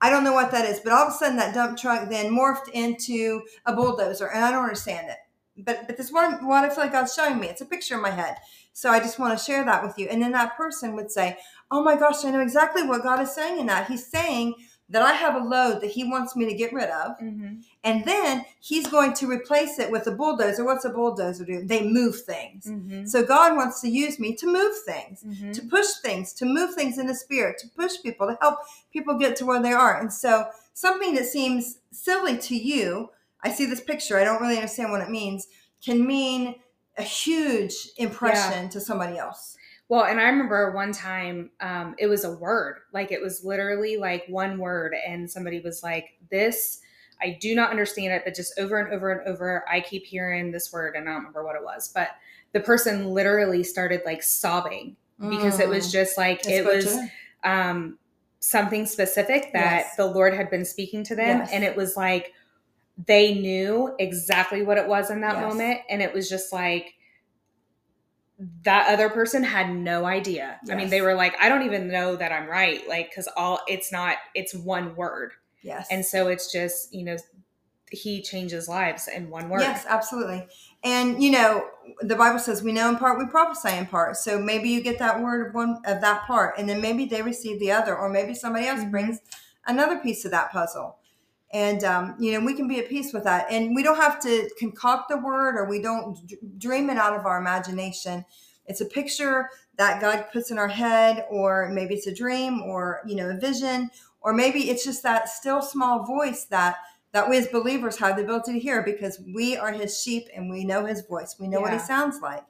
I 0.02 0.10
don't 0.10 0.24
know 0.24 0.32
what 0.32 0.50
that 0.50 0.68
is, 0.68 0.80
but 0.80 0.92
all 0.92 1.06
of 1.06 1.14
a 1.14 1.16
sudden 1.16 1.36
that 1.36 1.54
dump 1.54 1.78
truck 1.78 2.10
then 2.10 2.32
morphed 2.32 2.68
into 2.74 3.42
a 3.64 3.72
bulldozer, 3.72 4.26
and 4.26 4.44
I 4.44 4.50
don't 4.50 4.64
understand 4.64 5.08
it. 5.08 5.18
But 5.56 5.86
but 5.86 5.96
this 5.96 6.10
one, 6.10 6.44
what, 6.46 6.64
I 6.64 6.68
feel 6.68 6.84
like 6.84 6.92
God's 6.92 7.14
showing 7.14 7.38
me. 7.38 7.46
It's 7.46 7.60
a 7.60 7.66
picture 7.66 7.94
in 7.94 8.02
my 8.02 8.10
head, 8.10 8.36
so 8.72 8.90
I 8.90 8.98
just 8.98 9.20
want 9.20 9.38
to 9.38 9.44
share 9.44 9.64
that 9.64 9.84
with 9.84 9.96
you. 9.98 10.08
And 10.08 10.20
then 10.20 10.32
that 10.32 10.56
person 10.56 10.96
would 10.96 11.12
say, 11.12 11.38
"Oh 11.70 11.84
my 11.84 11.94
gosh, 11.94 12.24
I 12.24 12.32
know 12.32 12.40
exactly 12.40 12.82
what 12.82 13.04
God 13.04 13.20
is 13.20 13.32
saying 13.32 13.60
in 13.60 13.66
that. 13.66 13.86
He's 13.88 14.10
saying 14.10 14.54
that 14.88 15.02
I 15.02 15.12
have 15.12 15.34
a 15.34 15.44
load 15.44 15.80
that 15.80 15.90
He 15.90 16.04
wants 16.04 16.36
me 16.36 16.44
to 16.46 16.54
get 16.54 16.72
rid 16.72 16.90
of, 16.90 17.18
hmm 17.18 17.54
and 17.84 18.04
then 18.04 18.44
He's 18.60 18.86
going 18.86 19.12
to 19.14 19.26
replace 19.26 19.78
it 19.78 19.90
with 19.90 20.06
a 20.06 20.12
bulldozer. 20.12 20.64
What's 20.64 20.84
a 20.84 20.90
bulldozer 20.90 21.44
do? 21.44 21.64
They 21.64 21.82
move 21.88 22.20
things. 22.22 22.66
hmm 22.66 23.06
So 23.06 23.24
God 23.24 23.56
wants 23.56 23.80
to 23.82 23.88
use 23.88 24.18
me 24.18 24.34
to 24.36 24.46
move 24.46 24.74
things 24.84 25.22
hmm 25.22 25.52
to 25.52 25.62
push 25.62 25.86
things, 26.02 26.32
to 26.34 26.44
move 26.46 26.74
things 26.74 26.98
in 26.98 27.06
the 27.06 27.14
spirit, 27.14 27.58
to 27.58 27.68
push 27.68 27.94
people, 28.02 28.26
to 28.26 28.38
help 28.40 28.56
people 28.92 29.18
get 29.18 29.36
to 29.36 29.44
where 29.46 29.62
they 29.62 29.72
are. 29.72 30.00
And 30.00 30.12
so, 30.12 30.46
something 30.74 31.14
that 31.14 31.26
seems 31.26 31.78
silly 31.90 32.36
to 32.38 32.56
you, 32.56 33.10
I 33.44 33.50
see 33.50 33.66
this 33.66 33.80
picture, 33.80 34.18
I 34.18 34.24
don't 34.24 34.40
really 34.40 34.56
understand 34.56 34.90
what 34.92 35.02
it 35.02 35.10
means, 35.10 35.46
can 35.84 36.06
mean 36.06 36.54
a 36.98 37.02
huge 37.02 37.74
impression 37.96 38.68
to 38.70 38.80
somebody 38.80 39.18
else. 39.18 39.56
Well, 39.92 40.04
and 40.06 40.18
I 40.18 40.24
remember 40.24 40.70
one 40.72 40.90
time 40.92 41.50
um, 41.60 41.94
it 41.98 42.06
was 42.06 42.24
a 42.24 42.32
word, 42.32 42.78
like 42.94 43.12
it 43.12 43.20
was 43.20 43.44
literally 43.44 43.98
like 43.98 44.24
one 44.26 44.56
word, 44.56 44.94
and 45.06 45.30
somebody 45.30 45.60
was 45.60 45.82
like, 45.82 46.14
"This, 46.30 46.80
I 47.20 47.36
do 47.38 47.54
not 47.54 47.68
understand 47.68 48.14
it, 48.14 48.22
but 48.24 48.34
just 48.34 48.58
over 48.58 48.78
and 48.78 48.90
over 48.94 49.12
and 49.12 49.28
over, 49.28 49.66
I 49.70 49.82
keep 49.82 50.06
hearing 50.06 50.50
this 50.50 50.72
word, 50.72 50.96
and 50.96 51.06
I 51.06 51.12
don't 51.12 51.18
remember 51.18 51.44
what 51.44 51.56
it 51.56 51.62
was." 51.62 51.92
But 51.94 52.08
the 52.52 52.60
person 52.60 53.08
literally 53.08 53.62
started 53.62 54.00
like 54.06 54.22
sobbing 54.22 54.96
because 55.28 55.60
it 55.60 55.68
was 55.68 55.88
Mm. 55.88 55.92
just 55.92 56.16
like 56.16 56.40
It 56.46 56.64
it 56.64 56.64
was 56.64 56.98
um, 57.44 57.98
something 58.40 58.86
specific 58.86 59.52
that 59.52 59.76
Yes. 59.76 59.96
the 59.96 60.06
Lord 60.06 60.32
had 60.32 60.48
been 60.48 60.64
speaking 60.64 61.04
to 61.04 61.14
them, 61.14 61.40
Yes. 61.40 61.50
and 61.52 61.62
it 61.64 61.76
was 61.76 61.98
like 61.98 62.32
they 63.06 63.34
knew 63.34 63.94
exactly 63.98 64.62
what 64.62 64.78
it 64.78 64.88
was 64.88 65.10
in 65.10 65.20
that 65.20 65.34
Yes. 65.34 65.52
moment, 65.52 65.80
and 65.90 66.00
it 66.00 66.14
was 66.14 66.30
just 66.30 66.50
like 66.50 66.94
that 68.64 68.88
other 68.88 69.08
person 69.08 69.42
had 69.44 69.70
no 69.74 70.04
idea. 70.04 70.58
I 70.70 70.74
mean, 70.74 70.88
they 70.88 71.00
were 71.02 71.14
like, 71.14 71.34
I 71.40 71.48
don't 71.48 71.62
even 71.62 71.88
know 71.88 72.16
that 72.16 72.32
I'm 72.32 72.48
right, 72.48 72.86
like 72.88 73.10
because 73.10 73.28
all 73.36 73.60
it's 73.68 73.92
not 73.92 74.16
it's 74.34 74.54
one 74.54 74.96
word, 74.96 75.32
Yes. 75.62 75.86
and 75.90 76.04
so 76.04 76.28
it's 76.28 76.50
just 76.52 76.92
you 76.92 77.04
know 77.04 77.16
he 77.90 78.22
changes 78.22 78.68
lives 78.68 79.06
in 79.06 79.28
one 79.28 79.50
word. 79.50 79.60
Yes, 79.60 79.84
absolutely. 79.86 80.46
And 80.82 81.22
you 81.22 81.30
know, 81.30 81.66
the 82.00 82.16
Bible 82.16 82.38
says 82.38 82.62
we 82.62 82.72
know 82.72 82.88
in 82.88 82.96
part, 82.96 83.18
we 83.18 83.26
prophesy 83.26 83.76
in 83.76 83.86
part. 83.86 84.16
So 84.16 84.38
maybe 84.38 84.70
you 84.70 84.80
get 84.82 84.98
that 84.98 85.22
word 85.22 85.48
of 85.48 85.54
one 85.54 85.78
of 85.84 86.00
that 86.00 86.26
part, 86.26 86.58
and 86.58 86.68
then 86.68 86.80
maybe 86.80 87.04
they 87.04 87.22
receive 87.22 87.60
the 87.60 87.70
other, 87.70 87.96
or 87.96 88.08
maybe 88.08 88.34
somebody 88.34 88.66
else 88.66 88.80
Mhm. 88.80 88.90
brings 88.90 89.18
another 89.66 89.98
piece 89.98 90.24
of 90.24 90.30
that 90.30 90.50
puzzle. 90.50 90.96
And 91.52 91.84
um, 91.84 92.16
you 92.18 92.32
know, 92.32 92.44
we 92.44 92.54
can 92.54 92.66
be 92.66 92.78
at 92.78 92.88
peace 92.88 93.12
with 93.12 93.24
that, 93.24 93.46
and 93.50 93.74
we 93.74 93.82
don't 93.82 93.96
have 93.96 94.18
to 94.20 94.48
concoct 94.58 95.10
the 95.10 95.18
word, 95.18 95.56
or 95.56 95.68
we 95.68 95.82
don't 95.82 96.26
d- 96.26 96.38
dream 96.56 96.88
it 96.88 96.96
out 96.96 97.18
of 97.18 97.26
our 97.26 97.38
imagination. 97.38 98.24
It's 98.66 98.80
a 98.80 98.86
picture 98.86 99.50
that 99.76 100.00
God 100.00 100.26
puts 100.32 100.50
in 100.50 100.58
our 100.58 100.68
head, 100.68 101.26
or 101.30 101.68
maybe 101.70 101.94
it's 101.94 102.06
a 102.06 102.14
dream, 102.14 102.62
or 102.62 103.02
you 103.06 103.16
know, 103.16 103.28
a 103.28 103.36
vision, 103.36 103.90
or 104.22 104.32
maybe 104.32 104.70
it's 104.70 104.84
just 104.84 105.02
that 105.02 105.28
still 105.28 105.60
small 105.60 106.04
voice 106.04 106.44
that 106.44 106.76
that 107.12 107.28
we 107.28 107.36
as 107.36 107.48
believers 107.48 107.98
have 107.98 108.16
the 108.16 108.22
ability 108.22 108.54
to 108.54 108.58
hear 108.58 108.82
because 108.82 109.20
we 109.34 109.56
are 109.56 109.72
his 109.72 110.00
sheep 110.00 110.28
and 110.34 110.50
we 110.50 110.64
know 110.64 110.86
his 110.86 111.02
voice. 111.06 111.36
We 111.38 111.48
know 111.48 111.60
what 111.60 111.72
he 111.74 111.78
sounds 111.78 112.20
like. 112.22 112.44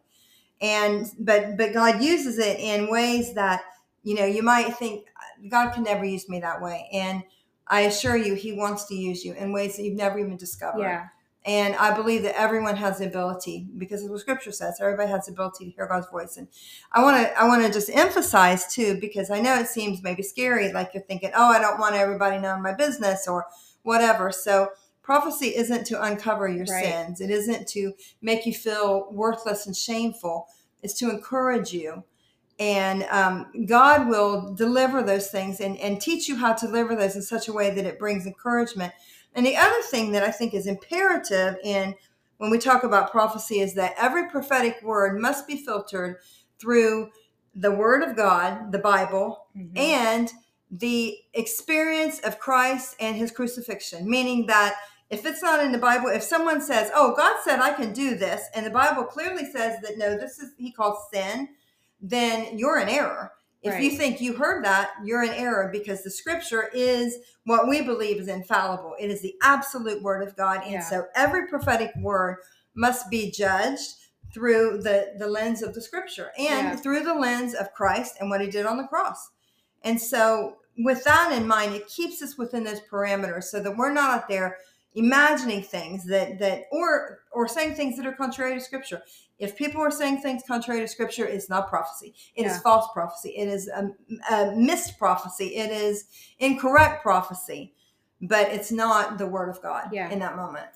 And 0.60 1.06
but 1.18 1.56
but 1.56 1.74
god 1.74 2.00
uses 2.00 2.38
it 2.38 2.60
in 2.60 2.88
ways 2.88 3.34
that 3.34 3.62
you 4.04 4.14
know 4.14 4.24
you 4.24 4.44
might 4.44 4.76
think 4.76 5.06
god 5.48 5.72
can 5.72 5.82
never 5.82 6.04
use 6.04 6.28
me 6.28 6.38
that 6.38 6.62
way. 6.62 6.88
And 6.92 7.24
i 7.78 7.80
assure 7.90 8.16
you 8.16 8.32
he 8.34 8.52
wants 8.52 8.84
to 8.84 8.94
use 8.94 9.24
you 9.24 9.32
in 9.34 9.52
ways 9.52 9.76
that 9.76 9.82
you've 9.84 9.96
never 10.04 10.18
even 10.18 10.36
discovered 10.36 10.80
yeah, 10.80 11.08
and 11.44 11.74
I 11.74 11.92
believe 11.92 12.22
that 12.22 12.38
everyone 12.38 12.76
has 12.76 12.98
the 12.98 13.06
ability 13.06 13.66
because 13.76 14.04
of 14.04 14.10
what 14.10 14.20
scripture 14.20 14.52
says. 14.52 14.78
Everybody 14.80 15.10
has 15.10 15.26
the 15.26 15.32
ability 15.32 15.64
to 15.64 15.70
hear 15.72 15.88
God's 15.88 16.06
voice. 16.08 16.36
And 16.36 16.46
I 16.92 17.02
want 17.02 17.16
to 17.16 17.40
I 17.40 17.48
want 17.48 17.66
to 17.66 17.72
just 17.72 17.90
emphasize 17.90 18.72
too, 18.72 18.98
because 19.00 19.28
I 19.28 19.40
know 19.40 19.54
it 19.58 19.66
seems 19.66 20.04
maybe 20.04 20.22
scary, 20.22 20.72
like 20.72 20.90
you're 20.94 21.02
thinking, 21.02 21.32
oh, 21.34 21.50
I 21.50 21.58
don't 21.58 21.80
want 21.80 21.96
everybody 21.96 22.38
knowing 22.38 22.62
my 22.62 22.72
business 22.74 23.26
or 23.26 23.46
whatever. 23.82 24.30
So 24.30 24.68
prophecy 25.02 25.48
isn't 25.56 25.84
to 25.86 26.00
uncover 26.00 26.46
your 26.48 26.66
Right. 26.66 26.84
sins. 26.84 27.20
It 27.20 27.30
isn't 27.30 27.66
to 27.70 27.94
make 28.20 28.46
you 28.46 28.54
feel 28.54 29.08
worthless 29.10 29.66
and 29.66 29.76
shameful. 29.76 30.46
It's 30.80 30.94
to 31.00 31.10
encourage 31.10 31.72
you. 31.72 32.04
And 32.62 33.02
um, 33.04 33.50
God 33.66 34.08
will 34.08 34.54
deliver 34.54 35.02
those 35.02 35.30
things 35.30 35.60
and, 35.60 35.76
and 35.78 36.00
teach 36.00 36.28
you 36.28 36.36
how 36.36 36.52
to 36.52 36.66
deliver 36.66 36.94
those 36.94 37.16
in 37.16 37.22
such 37.22 37.48
a 37.48 37.52
way 37.52 37.70
that 37.70 37.84
it 37.86 37.98
brings 37.98 38.26
encouragement 38.26 38.92
and 39.34 39.46
the 39.46 39.56
other 39.56 39.82
thing 39.82 40.12
that 40.12 40.22
I 40.22 40.30
think 40.30 40.54
is 40.54 40.66
imperative 40.66 41.56
in 41.64 41.94
when 42.38 42.50
we 42.50 42.58
talk 42.58 42.82
about 42.84 43.10
prophecy 43.10 43.60
is 43.60 43.74
that 43.74 43.94
every 43.98 44.28
prophetic 44.28 44.80
word 44.82 45.20
must 45.20 45.46
be 45.46 45.56
filtered 45.56 46.16
through 46.58 47.10
the 47.54 47.70
word 47.70 48.02
of 48.02 48.16
God, 48.16 48.72
the 48.72 48.78
Bible, 48.78 49.46
Mhm. 49.56 49.78
and 49.78 50.32
the 50.70 51.18
experience 51.34 52.18
of 52.20 52.38
Christ 52.38 52.96
and 52.98 53.16
his 53.16 53.30
crucifixion. 53.30 54.08
Meaning 54.08 54.46
that 54.46 54.76
if 55.10 55.26
it's 55.26 55.42
not 55.42 55.60
in 55.62 55.72
the 55.72 55.78
Bible, 55.78 56.08
if 56.08 56.22
someone 56.22 56.60
says, 56.62 56.90
Oh, 56.94 57.14
God 57.14 57.36
said 57.44 57.60
I 57.60 57.74
can 57.74 57.92
do 57.92 58.16
this, 58.16 58.42
and 58.54 58.64
the 58.64 58.70
Bible 58.70 59.04
clearly 59.04 59.44
says 59.50 59.80
that 59.82 59.98
no, 59.98 60.16
this 60.16 60.38
is 60.38 60.52
he 60.56 60.72
calls 60.72 60.98
sin, 61.12 61.50
then 62.02 62.58
you're 62.58 62.78
in 62.78 62.88
error. 62.88 63.32
If 63.62 63.80
you 63.80 63.90
think 63.96 64.20
you 64.20 64.34
heard 64.34 64.64
that, 64.64 64.90
you're 65.04 65.22
in 65.22 65.30
error 65.30 65.68
because 65.72 66.02
the 66.02 66.10
scripture 66.10 66.68
is 66.74 67.18
what 67.44 67.68
we 67.68 67.80
believe 67.80 68.20
is 68.20 68.26
infallible. 68.26 68.96
It 68.98 69.08
is 69.08 69.22
the 69.22 69.36
absolute 69.40 70.02
word 70.02 70.26
of 70.26 70.36
God. 70.36 70.62
And 70.64 70.72
Yeah. 70.72 70.80
so 70.80 71.06
every 71.14 71.46
prophetic 71.46 71.92
word 72.00 72.38
must 72.74 73.08
be 73.08 73.30
judged 73.30 73.94
through 74.34 74.78
the, 74.82 75.14
the 75.16 75.28
lens 75.28 75.62
of 75.62 75.74
the 75.74 75.80
scripture 75.80 76.32
and 76.36 76.70
Yeah. 76.70 76.76
through 76.76 77.04
the 77.04 77.14
lens 77.14 77.54
of 77.54 77.72
Christ 77.72 78.16
and 78.18 78.30
what 78.30 78.40
he 78.40 78.48
did 78.48 78.66
on 78.66 78.78
the 78.78 78.88
cross. 78.88 79.30
And 79.82 80.00
so, 80.00 80.56
with 80.78 81.04
that 81.04 81.30
in 81.32 81.46
mind, 81.46 81.74
it 81.74 81.86
keeps 81.86 82.20
us 82.22 82.36
within 82.38 82.64
those 82.64 82.80
parameters 82.80 83.44
so 83.44 83.60
that 83.62 83.76
we're 83.76 83.92
not 83.92 84.10
out 84.10 84.28
there 84.28 84.56
imagining 84.94 85.62
things 85.62 86.04
that 86.06 86.38
that 86.38 86.64
or 86.70 87.20
or 87.32 87.48
saying 87.48 87.74
things 87.74 87.96
that 87.96 88.06
are 88.06 88.12
contrary 88.12 88.54
to 88.54 88.60
scripture 88.60 89.02
if 89.42 89.56
people 89.56 89.80
are 89.82 89.90
saying 89.90 90.16
things 90.22 90.42
contrary 90.46 90.80
to 90.80 90.88
scripture 90.88 91.26
it's 91.26 91.48
not 91.50 91.68
prophecy 91.68 92.14
It 92.34 92.46
is 92.46 92.52
Yeah. 92.52 92.60
false 92.60 92.86
prophecy 92.92 93.30
it 93.36 93.48
is 93.48 93.68
a, 93.68 93.90
a 94.34 94.56
missed 94.56 94.98
prophecy 94.98 95.48
it 95.56 95.70
is 95.70 96.04
incorrect 96.38 97.02
prophecy 97.02 97.74
but 98.20 98.48
it's 98.56 98.70
not 98.72 99.18
the 99.18 99.26
word 99.26 99.48
of 99.50 99.60
god 99.62 99.90
Yeah. 99.92 100.08
in 100.10 100.18
that 100.20 100.36
moment 100.36 100.70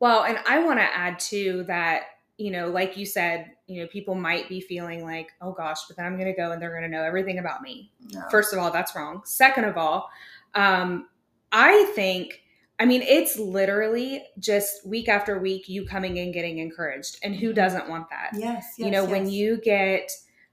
Well, 0.00 0.24
and 0.24 0.38
I 0.46 0.58
want 0.66 0.78
to 0.80 0.96
add 1.04 1.18
too 1.18 1.64
that 1.68 2.02
you 2.36 2.50
know, 2.50 2.68
like 2.68 2.96
you 2.96 3.06
said, 3.06 3.52
you 3.68 3.80
know, 3.80 3.86
people 3.86 4.16
might 4.16 4.48
be 4.48 4.60
feeling 4.60 5.04
like, 5.04 5.28
oh 5.40 5.52
gosh, 5.52 5.78
but 5.86 5.96
then 5.96 6.04
I'm 6.04 6.16
going 6.18 6.26
to 6.34 6.36
go 6.36 6.50
and 6.50 6.60
they're 6.60 6.72
going 6.76 6.82
to 6.82 6.88
know 6.88 7.04
everything 7.04 7.38
about 7.38 7.62
me. 7.62 7.92
No. 8.12 8.22
First 8.28 8.52
of 8.52 8.58
all, 8.58 8.72
that's 8.72 8.96
wrong. 8.96 9.22
Second 9.24 9.66
of 9.66 9.76
all, 9.78 10.10
um, 10.56 11.06
I 11.52 11.84
think, 11.94 12.42
I 12.78 12.86
mean, 12.86 13.02
it's 13.02 13.38
literally 13.38 14.24
just 14.38 14.86
week 14.86 15.08
after 15.08 15.38
week 15.38 15.68
you 15.68 15.86
coming 15.86 16.16
in 16.16 16.32
getting 16.32 16.58
encouraged. 16.58 17.18
And 17.22 17.34
who 17.34 17.52
doesn't 17.52 17.88
want 17.88 18.10
that? 18.10 18.30
yes, 18.34 18.74
yes 18.78 18.84
you 18.86 18.90
know, 18.90 19.04
when 19.04 19.28
you 19.30 19.58
get, 19.58 20.10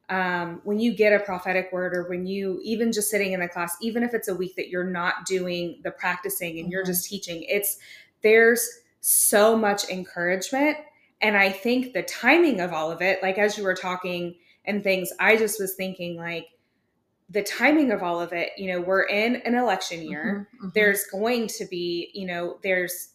um, 0.09 0.61
when 0.63 0.79
you 0.79 0.93
get 0.93 1.13
a 1.13 1.19
prophetic 1.23 1.69
word 1.71 1.95
or 1.95 2.07
when 2.09 2.27
you 2.27 2.59
even 2.63 2.91
just 2.91 3.09
sitting 3.09 3.31
in 3.33 3.39
the 3.39 3.47
class, 3.47 3.75
even 3.81 4.03
if 4.03 4.13
it's 4.13 4.27
a 4.27 4.35
week 4.35 4.55
that 4.57 4.69
you're 4.69 4.83
not 4.83 5.25
doing 5.25 5.79
the 5.83 5.91
practicing 5.91 6.59
and 6.59 6.71
you're 6.71 6.83
Mhm. 6.83 6.87
just 6.87 7.09
teaching, 7.09 7.43
it's 7.43 7.77
there's 8.21 8.67
so 8.99 9.57
much 9.57 9.89
encouragement. 9.89 10.77
And 11.21 11.35
I 11.35 11.49
think 11.49 11.93
the 11.93 12.03
timing 12.03 12.59
of 12.59 12.71
all 12.73 12.91
of 12.91 13.01
it, 13.01 13.23
like 13.23 13.37
as 13.39 13.57
you 13.57 13.63
were 13.63 13.73
talking 13.73 14.35
and 14.65 14.83
things, 14.83 15.11
I 15.19 15.37
just 15.37 15.59
was 15.59 15.75
thinking 15.75 16.17
like 16.17 16.47
the 17.31 17.43
timing 17.43 17.91
of 17.91 18.03
all 18.03 18.19
of 18.19 18.33
it, 18.33 18.51
you 18.57 18.71
know, 18.71 18.81
we're 18.81 19.03
in 19.03 19.37
an 19.37 19.55
election 19.55 20.01
year. 20.01 20.47
Mhm, 20.55 20.65
mhm. 20.67 20.73
There's 20.73 21.05
going 21.05 21.47
to 21.47 21.65
be, 21.65 22.11
you 22.13 22.27
know, 22.27 22.59
there's 22.61 23.13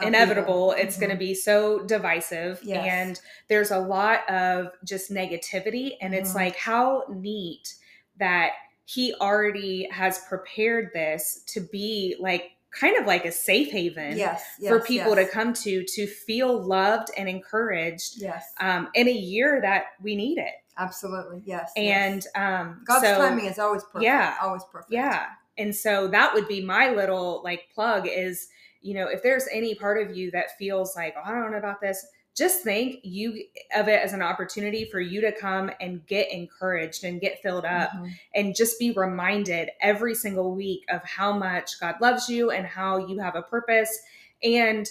inevitable. 0.00 0.72
It's 0.72 0.96
Mhm. 0.96 1.00
going 1.00 1.10
to 1.12 1.16
be 1.16 1.34
so 1.34 1.80
divisive. 1.80 2.60
Yes. 2.62 2.86
And 2.86 3.20
there's 3.48 3.70
a 3.70 3.78
lot 3.78 4.28
of 4.30 4.68
just 4.84 5.10
negativity. 5.10 5.96
And 6.00 6.14
it's 6.14 6.32
Mhm. 6.32 6.36
like, 6.36 6.56
how 6.56 7.04
neat 7.08 7.74
that 8.18 8.52
he 8.84 9.14
already 9.14 9.88
has 9.90 10.18
prepared 10.28 10.90
this 10.94 11.42
to 11.46 11.60
be 11.60 12.14
like 12.20 12.52
kind 12.70 12.96
of 12.98 13.06
like 13.06 13.24
a 13.24 13.32
safe 13.32 13.70
haven 13.72 14.16
yes, 14.18 14.44
yes 14.60 14.68
for 14.70 14.80
people 14.80 15.16
yes. 15.16 15.26
to 15.26 15.32
come 15.32 15.52
to 15.54 15.82
to 15.84 16.06
feel 16.06 16.62
loved 16.62 17.08
and 17.16 17.28
encouraged 17.28 18.20
Yes, 18.20 18.44
um, 18.60 18.90
in 18.94 19.08
a 19.08 19.12
year 19.12 19.60
that 19.62 19.86
we 20.02 20.14
need 20.14 20.38
it. 20.38 20.54
Absolutely. 20.78 21.42
Yes. 21.44 21.72
And 21.76 22.24
yes. 22.24 22.28
um, 22.34 22.82
God's 22.84 23.04
so, 23.06 23.18
timing 23.18 23.46
is 23.46 23.58
always 23.58 23.82
perfect. 23.84 24.04
yeah, 24.04 24.36
always 24.42 24.62
perfect. 24.64 24.92
yeah. 24.92 25.26
And 25.58 25.74
so 25.74 26.06
that 26.08 26.34
would 26.34 26.46
be 26.48 26.60
my 26.62 26.90
little 26.90 27.40
like 27.42 27.68
plug 27.74 28.06
is, 28.06 28.48
you 28.82 28.94
know, 28.94 29.08
if 29.08 29.22
there's 29.22 29.48
any 29.52 29.74
part 29.74 30.00
of 30.06 30.16
you 30.16 30.30
that 30.32 30.56
feels 30.58 30.94
like, 30.94 31.14
oh, 31.16 31.22
I 31.24 31.32
don't 31.32 31.50
know 31.50 31.58
about 31.58 31.80
this, 31.80 32.06
just 32.36 32.62
think 32.62 33.00
you 33.02 33.44
of 33.74 33.88
it 33.88 34.02
as 34.02 34.12
an 34.12 34.20
opportunity 34.20 34.84
for 34.90 35.00
you 35.00 35.22
to 35.22 35.32
come 35.32 35.70
and 35.80 36.06
get 36.06 36.30
encouraged 36.30 37.02
and 37.04 37.18
get 37.18 37.40
filled 37.40 37.64
up 37.64 37.90
Mhm. 37.92 38.10
and 38.34 38.54
just 38.54 38.78
be 38.78 38.90
reminded 38.90 39.70
every 39.80 40.14
single 40.14 40.54
week 40.54 40.84
of 40.90 41.02
how 41.04 41.32
much 41.32 41.80
God 41.80 41.94
loves 42.02 42.28
you 42.28 42.50
and 42.50 42.66
how 42.66 42.98
you 43.06 43.18
have 43.20 43.34
a 43.36 43.42
purpose 43.42 43.98
and 44.42 44.86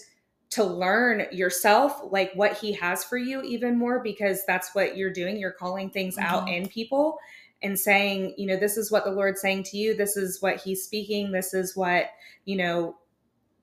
to 0.55 0.63
learn 0.63 1.25
yourself 1.31 1.99
like 2.11 2.31
what 2.35 2.57
he 2.57 2.73
has 2.73 3.03
for 3.03 3.17
you 3.17 3.41
even 3.43 3.77
more 3.77 4.01
because 4.01 4.45
that's 4.45 4.73
what 4.75 4.95
you're 4.97 5.11
doing 5.13 5.37
you're 5.37 5.51
calling 5.51 5.89
things 5.89 6.17
out 6.17 6.45
Mhm. 6.47 6.57
in 6.57 6.67
people 6.69 7.17
and 7.63 7.79
saying 7.79 8.33
you 8.37 8.45
know 8.47 8.57
this 8.57 8.77
is 8.77 8.91
what 8.91 9.03
the 9.05 9.11
lord's 9.11 9.41
saying 9.41 9.63
to 9.63 9.77
you 9.77 9.95
this 9.95 10.15
is 10.17 10.41
what 10.41 10.57
he's 10.57 10.83
speaking 10.83 11.31
this 11.31 11.53
is 11.53 11.75
what 11.75 12.09
you 12.45 12.55
know 12.57 12.97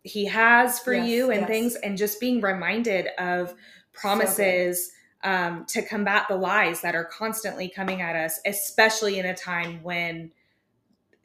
he 0.02 0.24
has 0.26 0.80
for 0.80 0.92
Yes, 0.94 1.08
you 1.08 1.30
and 1.30 1.40
yes. 1.42 1.48
things 1.48 1.74
and 1.76 1.96
just 1.96 2.18
being 2.20 2.40
reminded 2.40 3.06
of 3.18 3.54
promises 3.92 4.90
um, 5.24 5.64
to 5.66 5.80
combat 5.82 6.26
the 6.28 6.34
lies 6.36 6.80
that 6.80 6.96
are 6.96 7.04
constantly 7.04 7.68
coming 7.68 8.02
at 8.02 8.16
us 8.16 8.40
especially 8.44 9.18
in 9.18 9.26
a 9.26 9.34
time 9.34 9.82
when 9.82 10.32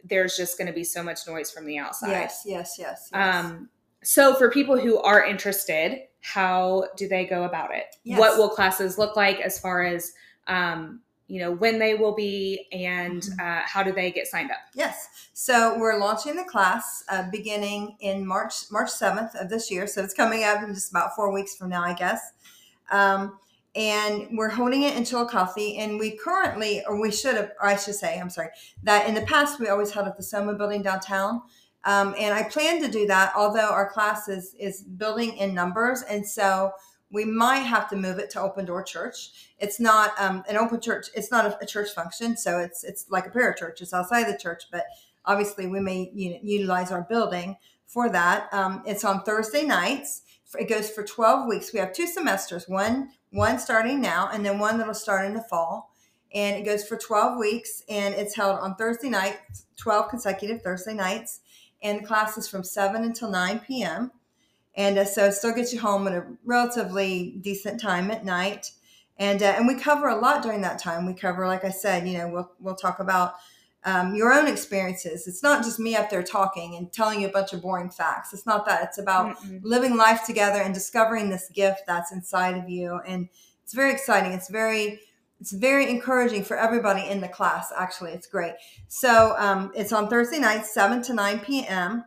there's 0.04 0.38
just 0.38 0.58
going 0.58 0.68
to 0.68 0.74
be 0.74 0.84
so 0.84 1.02
much 1.04 1.28
noise 1.28 1.52
from 1.52 1.66
the 1.66 1.78
outside 1.78 2.12
Yes, 2.12 2.44
yes, 2.46 2.76
yes. 2.78 3.10
yes. 3.12 3.36
um, 3.46 3.70
so 4.04 4.36
for 4.36 4.50
people 4.52 4.78
who 4.78 4.98
are 5.00 5.26
interested, 5.26 6.00
how 6.22 6.86
do 6.98 7.08
they 7.08 7.26
go 7.26 7.44
about 7.44 7.74
it? 7.74 7.86
Yes. 8.04 8.20
What 8.20 8.38
will 8.38 8.50
classes 8.50 8.98
look 8.98 9.16
like 9.16 9.40
as 9.40 9.60
far 9.60 9.84
as 9.84 10.12
um, 10.48 11.02
you 11.28 11.40
know 11.42 11.52
when 11.52 11.78
they 11.78 11.94
will 11.94 12.16
be, 12.16 12.68
and 12.72 13.22
Mhm. 13.22 13.40
uh, 13.40 13.62
how 13.66 13.84
do 13.84 13.92
they 13.92 14.12
get 14.12 14.28
signed 14.28 14.50
up? 14.52 14.58
Yes. 14.74 15.10
So 15.34 15.78
we're 15.78 15.98
launching 16.00 16.36
the 16.38 16.46
class 16.46 17.04
uh, 17.10 17.24
beginning 17.32 17.98
in 18.00 18.26
March 18.26 18.54
March 18.72 18.90
seventh 18.90 19.36
of 19.36 19.50
this 19.50 19.70
year. 19.70 19.88
So 19.88 20.02
it's 20.04 20.14
coming 20.14 20.44
up 20.46 20.64
in 20.64 20.74
just 20.74 20.90
about 20.90 21.16
four 21.16 21.32
weeks 21.34 21.56
from 21.56 21.70
now, 21.70 21.84
I 21.84 21.94
guess. 21.94 22.22
Um, 22.92 23.38
and 23.76 24.30
we're 24.38 24.50
holding 24.50 24.84
it 24.84 24.96
in 24.98 25.04
Chillicothe. 25.04 25.78
And 25.78 26.00
we 26.00 26.18
currently, 26.18 26.84
or 26.88 27.00
we 27.00 27.12
should 27.12 27.36
have, 27.36 27.52
or 27.62 27.68
I 27.68 27.76
should 27.76 27.96
say, 27.96 28.20
I'm 28.20 28.30
sorry, 28.30 28.50
that 28.84 29.08
in 29.08 29.14
the 29.14 29.22
past 29.22 29.60
we 29.60 29.68
always 29.68 29.92
held 29.92 30.08
at 30.08 30.18
the 30.18 30.24
Soma 30.24 30.54
Building 30.56 30.82
downtown. 30.82 31.42
Um, 31.84 32.16
and 32.18 32.34
I 32.34 32.44
plan 32.44 32.82
to 32.82 32.90
do 32.90 33.08
that, 33.08 33.34
although 33.36 33.70
our 33.70 33.90
class 33.90 34.28
is 34.28 34.56
is 34.60 34.82
building 34.82 35.38
in 35.38 35.54
numbers, 35.54 36.02
and 36.02 36.28
so 36.28 36.72
we 37.10 37.24
might 37.24 37.60
have 37.60 37.90
to 37.90 37.96
move 37.96 38.20
it 38.20 38.30
to 38.32 38.42
Open 38.42 38.66
Door 38.66 38.84
Church. 38.84 39.54
It's 39.60 39.80
not 39.80 40.12
um, 40.20 40.44
an 40.50 40.58
open 40.58 40.82
church. 40.82 41.08
It's 41.16 41.32
not 41.32 41.46
a, 41.46 41.58
a 41.62 41.66
church 41.66 41.92
function, 41.92 42.36
so 42.36 42.60
it's 42.60 42.84
it's 42.84 43.06
like 43.10 43.28
a 43.28 43.30
parachurch. 43.30 43.82
It's 43.82 43.94
outside 43.94 44.26
the 44.26 44.38
church, 44.38 44.64
but 44.72 44.86
obviously 45.24 45.68
we 45.68 45.80
may 45.80 46.12
you 46.14 46.32
know, 46.32 46.40
utilize 46.42 46.92
our 46.92 47.04
building 47.04 47.58
for 47.86 48.10
that. 48.10 48.54
Um, 48.54 48.84
it's 48.86 49.06
on 49.06 49.24
Thursday 49.24 49.64
nights. 49.64 50.24
It 50.60 50.68
goes 50.68 50.90
for 50.90 51.04
twelve 51.04 51.48
weeks. 51.48 51.72
We 51.72 51.80
have 51.80 51.94
two 51.94 52.08
semesters. 52.08 52.68
One 52.68 53.10
one 53.32 53.60
starting 53.60 54.02
now, 54.02 54.30
and 54.34 54.46
then 54.46 54.60
one 54.60 54.78
that'll 54.78 54.94
start 54.94 55.26
in 55.26 55.34
the 55.34 55.42
fall. 55.44 55.94
And 56.34 56.58
it 56.58 56.66
goes 56.66 56.86
for 56.86 56.98
twelve 56.98 57.38
weeks, 57.38 57.84
and 57.88 58.14
it's 58.16 58.36
held 58.36 58.60
on 58.60 58.76
Thursday 58.76 59.10
nights, 59.10 59.66
twelve 59.78 60.10
consecutive 60.10 60.62
Thursday 60.62 60.94
nights, 60.94 61.40
and 61.82 62.06
class 62.06 62.38
is 62.38 62.48
from 62.48 62.64
seven 62.64 63.04
until 63.04 63.30
nine 63.30 63.60
p.m. 63.60 64.12
And 64.76 65.00
uh, 65.00 65.06
so 65.06 65.26
it 65.26 65.32
still 65.34 65.54
gets 65.54 65.74
you 65.74 65.80
home 65.80 66.08
at 66.08 66.14
a 66.14 66.26
relatively 66.46 67.38
decent 67.42 67.82
time 67.82 68.12
at 68.12 68.24
night. 68.24 68.72
And 69.18 69.42
uh, 69.42 69.56
and 69.58 69.68
we 69.68 69.74
cover 69.76 70.08
a 70.08 70.20
lot 70.20 70.44
during 70.44 70.62
that 70.62 70.78
time. 70.78 71.06
We 71.08 71.14
cover, 71.14 71.48
like 71.48 71.66
I 71.66 71.72
said, 71.72 72.08
you 72.08 72.18
know, 72.18 72.30
we'll 72.30 72.52
we'll 72.60 72.76
talk 72.76 73.00
about 73.00 73.34
um, 73.84 74.14
your 74.14 74.32
own 74.34 74.48
experiences. 74.48 75.28
It's 75.28 75.42
not 75.42 75.64
just 75.64 75.80
me 75.80 75.96
up 75.96 76.10
there 76.10 76.22
talking 76.22 76.76
and 76.76 76.92
telling 76.92 77.22
you 77.22 77.28
a 77.28 77.32
bunch 77.32 77.54
of 77.54 77.62
boring 77.62 77.90
facts. 77.90 78.34
It's 78.34 78.46
not 78.46 78.66
that. 78.68 78.84
It's 78.84 79.00
about 79.00 79.38
Mm-mm. 79.38 79.62
living 79.64 79.98
life 79.98 80.26
together 80.26 80.62
and 80.62 80.74
discovering 80.74 81.30
this 81.30 81.50
gift 81.50 81.82
that's 81.88 82.12
inside 82.12 82.58
of 82.58 82.70
you. 82.70 83.00
And 83.08 83.30
it's 83.64 83.74
very 83.74 83.92
exciting. 83.92 84.34
It's 84.34 84.50
very 84.50 85.00
it's 85.40 85.52
very 85.52 85.90
encouraging 85.90 86.44
for 86.44 86.58
everybody 86.58 87.08
in 87.08 87.22
the 87.22 87.28
class. 87.28 87.72
Actually, 87.76 88.12
it's 88.12 88.28
great. 88.28 88.54
So 88.88 89.36
um, 89.38 89.72
it's 89.76 89.94
on 89.94 90.10
Thursday 90.10 90.40
night, 90.40 90.66
seven 90.66 91.02
to 91.04 91.14
nine 91.14 91.40
p.m. 91.40 92.04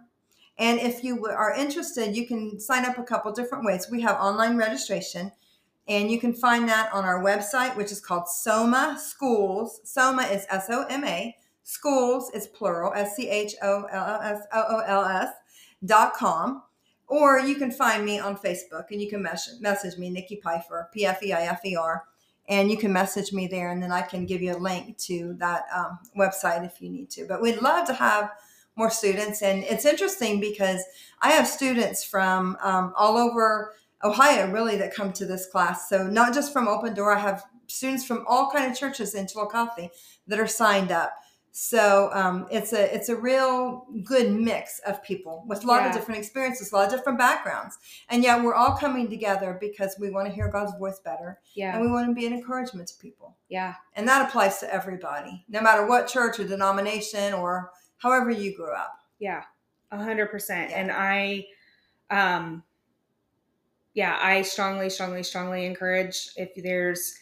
And 0.59 0.79
if 0.79 1.03
you 1.03 1.27
are 1.27 1.55
interested, 1.55 2.15
you 2.15 2.27
can 2.27 2.61
sign 2.61 2.85
up 2.85 2.99
a 2.99 3.03
couple 3.03 3.33
different 3.33 3.65
ways. 3.65 3.89
We 3.91 4.03
have 4.03 4.17
online 4.17 4.57
registration, 4.59 5.33
and 5.89 6.11
you 6.11 6.21
can 6.21 6.35
find 6.35 6.69
that 6.69 6.93
on 6.93 7.05
our 7.05 7.23
website, 7.23 7.77
which 7.77 7.91
is 7.91 8.01
called 8.01 8.29
Soma 8.29 8.99
Schools. 9.01 9.81
Soma 9.85 10.23
is 10.25 10.45
S 10.51 10.67
O 10.69 10.85
M 10.91 11.05
A. 11.05 11.37
Schools 11.63 12.31
is 12.35 12.47
plural, 12.49 12.93
S 12.95 13.17
C 13.17 13.29
H 13.29 13.55
O 13.63 13.85
L 13.85 14.21
S 14.21 14.41
O 14.53 14.65
O 14.69 14.79
L 14.81 15.05
S 15.05 15.29
dot 15.85 16.15
com. 16.15 16.63
Or 17.07 17.41
you 17.41 17.57
can 17.57 17.71
find 17.73 18.05
me 18.05 18.19
on 18.21 18.37
Facebook 18.37 18.85
and 18.91 19.01
you 19.03 19.09
can 19.09 19.23
message, 19.23 19.61
message 19.61 19.99
me, 19.99 20.11
Nicki 20.11 20.41
Pfeifer, 20.45 20.93
P 20.93 21.07
F 21.07 21.23
E 21.23 21.33
I 21.33 21.43
F 21.43 21.65
E 21.65 21.75
R, 21.75 22.05
and 22.51 22.69
you 22.69 22.77
can 22.77 22.93
message 22.93 23.33
me 23.33 23.47
there, 23.47 23.71
and 23.71 23.81
then 23.83 23.93
I 23.93 24.03
can 24.03 24.27
give 24.27 24.43
you 24.43 24.57
a 24.57 24.59
link 24.59 24.99
to 24.99 25.35
that 25.39 25.67
um, 25.75 26.01
website 26.19 26.67
if 26.67 26.83
you 26.83 26.91
need 26.91 27.09
to. 27.11 27.25
But 27.27 27.41
we'd 27.41 27.63
love 27.63 27.87
to 27.87 27.95
have 27.95 28.33
more 28.77 28.91
students, 28.91 29.41
and 29.41 29.63
it's 29.65 29.85
interesting 29.85 30.41
because 30.41 30.83
I 31.23 31.31
have 31.31 31.47
students 31.47 32.03
from 32.05 32.59
um, 32.61 32.93
all 32.97 33.17
over 33.17 33.75
Ohio, 34.03 34.51
really, 34.51 34.77
that 34.77 34.95
come 34.95 35.13
to 35.13 35.27
this 35.27 35.47
class. 35.47 35.89
So 35.89 36.07
not 36.09 36.35
just 36.35 36.53
from 36.53 36.67
Open 36.67 36.93
Door, 36.93 37.17
I 37.17 37.21
have 37.21 37.45
students 37.69 38.05
from 38.05 38.25
all 38.27 38.51
kind 38.51 38.71
of 38.71 38.77
churches 38.77 39.15
in 39.15 39.29
Chillicothe 39.29 39.89
that 40.27 40.41
are 40.41 40.47
signed 40.49 40.91
up. 40.91 41.13
So 41.53 42.11
um, 42.13 42.47
it's 42.51 42.73
a 42.73 42.95
it's 42.95 43.09
a 43.09 43.17
real 43.17 43.87
good 44.05 44.31
mix 44.33 44.79
of 44.87 45.03
people 45.03 45.45
with 45.49 45.65
a 45.65 45.67
lot 45.67 45.83
Yeah. 45.83 45.89
of 45.89 45.95
different 45.95 46.21
experiences, 46.21 46.71
a 46.71 46.77
lot 46.77 46.87
of 46.87 46.93
different 46.97 47.19
backgrounds, 47.19 47.77
and 48.09 48.23
yet 48.23 48.43
we're 48.43 48.55
all 48.55 48.77
coming 48.77 49.11
together 49.11 49.59
because 49.61 49.97
we 49.99 50.11
want 50.11 50.29
to 50.29 50.33
hear 50.33 50.49
God's 50.49 50.77
voice 50.79 51.01
better, 51.01 51.41
Yeah, 51.55 51.73
and 51.75 51.83
we 51.85 51.91
want 51.91 52.07
to 52.09 52.15
be 52.15 52.25
an 52.27 52.33
encouragement 52.33 52.89
to 52.89 52.95
people, 52.99 53.37
yeah, 53.49 53.75
and 53.95 54.07
that 54.07 54.29
applies 54.29 54.59
to 54.61 54.73
everybody, 54.73 55.45
no 55.49 55.61
matter 55.61 55.87
what 55.87 56.07
church 56.07 56.39
or 56.39 56.45
denomination 56.45 57.35
or 57.35 57.73
however 57.99 58.31
you 58.31 58.57
grew 58.57 58.73
up. 58.73 58.95
yeah, 59.19 59.43
a 59.91 59.97
hundred 59.99 60.31
percent. 60.31 60.71
And 60.73 60.93
I, 60.93 61.47
um, 62.11 62.63
yeah, 63.95 64.19
I 64.23 64.43
strongly, 64.43 64.89
strongly, 64.89 65.25
strongly 65.25 65.67
encourage 65.67 66.31
if 66.37 66.51
there's, 66.63 67.13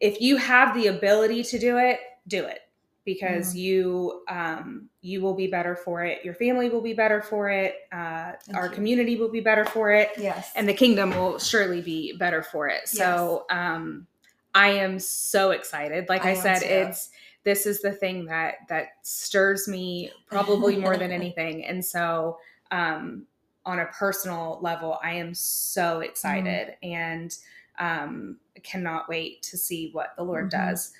if 0.00 0.20
you 0.20 0.36
have 0.36 0.74
the 0.74 0.88
ability 0.88 1.42
to 1.44 1.58
do 1.58 1.78
it, 1.78 1.98
do 2.28 2.44
it 2.44 2.60
because 3.04 3.54
Mhm. 3.54 3.58
you, 3.58 4.22
um, 4.28 4.88
you 5.00 5.20
will 5.20 5.34
be 5.34 5.46
better 5.46 5.74
for 5.74 6.04
it. 6.04 6.24
Your 6.24 6.34
family 6.34 6.68
will 6.68 6.80
be 6.80 6.92
better 6.92 7.22
for 7.22 7.48
it. 7.48 7.76
Uh, 7.92 8.32
our 8.54 8.66
you. 8.66 8.74
community 8.74 9.16
will 9.16 9.30
be 9.30 9.40
better 9.40 9.64
for 9.64 9.90
it. 9.90 10.10
Yes, 10.18 10.50
and 10.54 10.68
the 10.68 10.74
kingdom 10.74 11.10
will 11.10 11.38
surely 11.38 11.80
be 11.80 12.16
better 12.18 12.42
for 12.42 12.68
it. 12.68 12.88
So 12.88 13.46
um 13.50 14.06
I 14.54 14.68
am 14.68 14.98
so 14.98 15.52
excited. 15.52 16.08
Like 16.08 16.24
I 16.24 16.32
I, 16.32 16.34
said, 16.34 16.60
too. 16.60 16.66
it's 16.66 17.10
this 17.44 17.66
is 17.66 17.80
the 17.80 17.92
thing 17.92 18.26
that 18.26 18.56
that 18.68 18.88
stirs 19.02 19.66
me 19.68 20.10
probably 20.26 20.76
more 20.76 20.96
than 20.96 21.10
anything. 21.20 21.64
And 21.64 21.84
so 21.84 22.38
um 22.70 23.26
on 23.66 23.80
a 23.80 23.86
personal 23.86 24.58
level, 24.62 24.98
I 25.02 25.12
am 25.12 25.34
so 25.34 26.00
excited. 26.00 26.74
Mm-hmm. 26.82 26.92
And 26.92 27.38
um, 27.78 28.36
cannot 28.62 29.08
wait 29.08 29.42
to 29.42 29.56
see 29.56 29.90
what 29.92 30.14
the 30.16 30.22
Lord 30.22 30.50
mm-hmm. 30.50 30.68
does. 30.68 30.92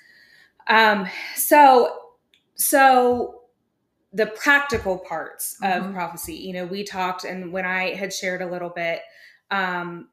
Um, 0.71 1.07
so, 1.35 1.97
so 2.55 3.41
the 4.13 4.27
practical 4.27 4.97
parts 4.97 5.57
mm-hmm. 5.61 5.87
of 5.87 5.93
prophecy, 5.93 6.35
you 6.35 6.53
know, 6.53 6.65
we 6.65 6.83
talked, 6.83 7.25
and 7.25 7.51
when 7.51 7.65
I 7.65 7.93
had 7.93 8.13
shared 8.13 8.41
a 8.41 8.49
little 8.49 8.69
bit, 8.69 9.01
um, 9.51 10.07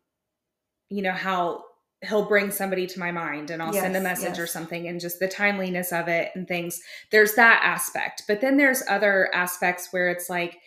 you 0.89 1.03
know, 1.03 1.13
how 1.13 1.65
he'll 2.03 2.27
bring 2.27 2.51
somebody 2.51 2.87
to 2.87 3.01
my 3.01 3.11
mind 3.11 3.51
and 3.51 3.61
I'll 3.61 3.75
yes, 3.75 3.83
send 3.83 3.97
a 3.97 4.01
message 4.01 4.31
yes. 4.31 4.39
or 4.39 4.47
something 4.47 4.87
and 4.87 5.01
just 5.01 5.19
the 5.19 5.29
timeliness 5.29 5.93
of 5.93 6.09
it 6.09 6.31
and 6.35 6.47
things. 6.47 6.81
There's 7.11 7.35
that 7.35 7.61
aspect. 7.65 8.23
But 8.29 8.41
then 8.41 8.57
there's 8.57 8.83
other 8.89 9.29
aspects 9.35 9.89
where 9.91 10.09
it's 10.09 10.31
like, 10.31 10.59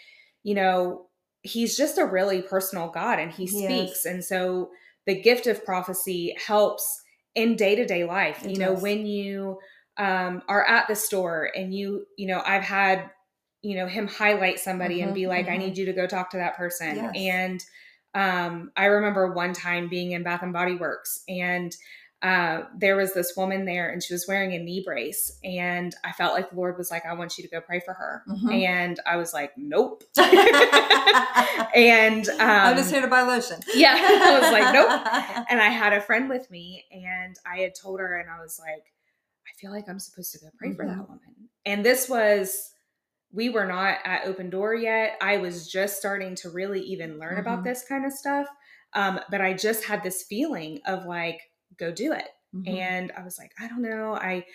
you 0.44 0.54
know, 0.54 1.08
he's 1.42 1.78
just 1.78 1.98
a 1.98 2.06
really 2.06 2.42
personal 2.42 2.89
God 2.89 3.18
and 3.18 3.32
he 3.32 3.48
speaks. 3.48 4.02
Yes. 4.04 4.06
And 4.06 4.24
so 4.24 4.72
the 5.06 5.22
gift 5.22 5.48
of 5.48 5.66
prophecy 5.66 6.36
helps 6.46 7.02
in 7.34 7.56
day-to-day 7.56 8.04
life. 8.04 8.44
It 8.44 8.52
you 8.52 8.58
know, 8.58 8.74
when 8.74 9.06
you 9.06 9.58
um, 9.98 10.42
are 10.48 10.66
at 10.66 10.88
the 10.88 10.96
store 10.96 11.52
and 11.56 11.74
you, 11.74 12.06
you 12.18 12.28
know, 12.28 12.42
I've 12.46 12.64
had, 12.64 13.10
you 13.62 13.76
know, 13.76 13.88
him 13.88 14.08
highlight 14.08 14.60
somebody 14.60 15.00
mm-hmm, 15.00 15.08
and 15.08 15.16
be 15.16 15.28
like, 15.28 15.46
mm-hmm. 15.46 15.54
I 15.54 15.58
need 15.58 15.78
you 15.78 15.86
to 15.86 15.94
go 15.94 16.08
talk 16.08 16.32
to 16.32 16.38
that 16.38 16.58
person. 16.58 16.96
Yes. 16.96 17.14
And 17.16 17.64
um, 18.14 18.72
I 18.76 18.86
remember 18.86 19.34
one 19.34 19.54
time 19.54 19.89
being 19.89 20.12
in 20.12 20.24
Bath 20.24 20.42
and 20.44 20.54
Body 20.54 20.76
Works 20.76 21.24
and 21.28 21.76
uh, 22.22 22.66
there 22.78 22.96
was 22.96 23.14
this 23.14 23.34
woman 23.36 23.66
there 23.66 23.89
and 23.89 24.04
she 24.04 24.14
was 24.14 24.26
wearing 24.28 24.54
a 24.54 24.60
knee 24.60 24.84
brace 24.86 25.39
and 25.44 25.96
i 26.04 26.12
felt 26.12 26.34
like 26.34 26.52
the 26.52 26.56
lord 26.56 26.78
was 26.78 26.92
like 26.92 27.04
i 27.04 27.14
want 27.14 27.36
you 27.36 27.44
to 27.44 27.50
go 27.50 27.60
pray 27.60 27.80
for 27.80 27.96
her 27.96 28.22
mm-hmm. 28.30 28.50
and 28.52 29.00
i 29.08 29.18
was 29.18 29.34
like 29.34 29.52
nope 29.58 30.04
and 31.76 32.30
um, 32.30 32.39
i'm 32.39 32.78
just 32.78 32.92
here 32.92 33.02
to 33.02 33.08
buy 33.08 33.24
lotion 33.24 33.60
yeah 33.74 33.96
i 33.98 34.39
was 34.39 34.52
like 34.52 34.72
nope 34.72 35.46
and 35.50 35.60
i 35.60 35.70
had 35.70 35.94
a 35.94 36.02
friend 36.02 36.30
with 36.30 36.50
me 36.52 36.86
and 36.92 37.38
i 37.52 37.58
had 37.58 37.74
told 37.74 38.00
her 38.00 38.20
and 38.20 38.30
i 38.30 38.39
was 38.39 38.60
like 38.60 38.94
i 39.01 39.01
feel 39.62 39.72
like 39.72 39.88
i'm 39.88 39.99
supposed 39.99 40.32
to 40.32 40.39
go 40.39 40.47
pray 40.57 40.70
mm-hmm. 40.70 40.78
for 40.78 40.86
that 40.86 40.93
mm-hmm. 40.93 41.01
woman 41.01 41.49
and 41.66 41.86
this 41.86 42.09
was 42.09 42.72
we 43.32 43.49
were 43.49 43.66
not 43.66 43.99
at 44.03 44.26
open 44.26 44.49
door 44.49 44.74
yet 44.74 45.18
i 45.22 45.38
was 45.38 45.72
just 45.72 45.97
starting 45.97 46.36
to 46.36 46.49
really 46.49 46.82
even 46.82 47.20
learn 47.20 47.34
mm-hmm. 47.34 47.41
about 47.41 47.64
this 47.64 47.86
kind 47.88 48.05
of 48.05 48.12
stuff 48.12 48.47
um, 48.93 49.20
but 49.30 49.39
i 49.39 49.53
just 49.53 49.86
had 49.86 50.03
this 50.03 50.24
feeling 50.24 50.80
of 50.86 51.05
like 51.05 51.39
go 51.78 51.91
do 51.91 52.14
it. 52.14 52.28
Mm-hmm. 52.55 52.76
And 52.76 53.12
I 53.18 53.24
was 53.24 53.38
like, 53.38 53.51
I 53.59 53.68
don't 53.68 53.82
know. 53.82 54.14
I, 54.16 54.45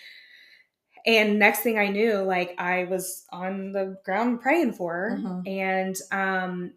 and 1.05 1.39
next 1.39 1.59
thing 1.59 1.77
I 1.77 1.87
knew, 1.87 2.17
like 2.19 2.55
I 2.57 2.85
was 2.85 3.25
on 3.31 3.71
the 3.71 3.97
ground 4.03 4.41
praying 4.41 4.73
for 4.73 4.93
her. 4.93 5.17
Mm-hmm. 5.19 5.47
And 5.47 5.95
um, 6.11 6.73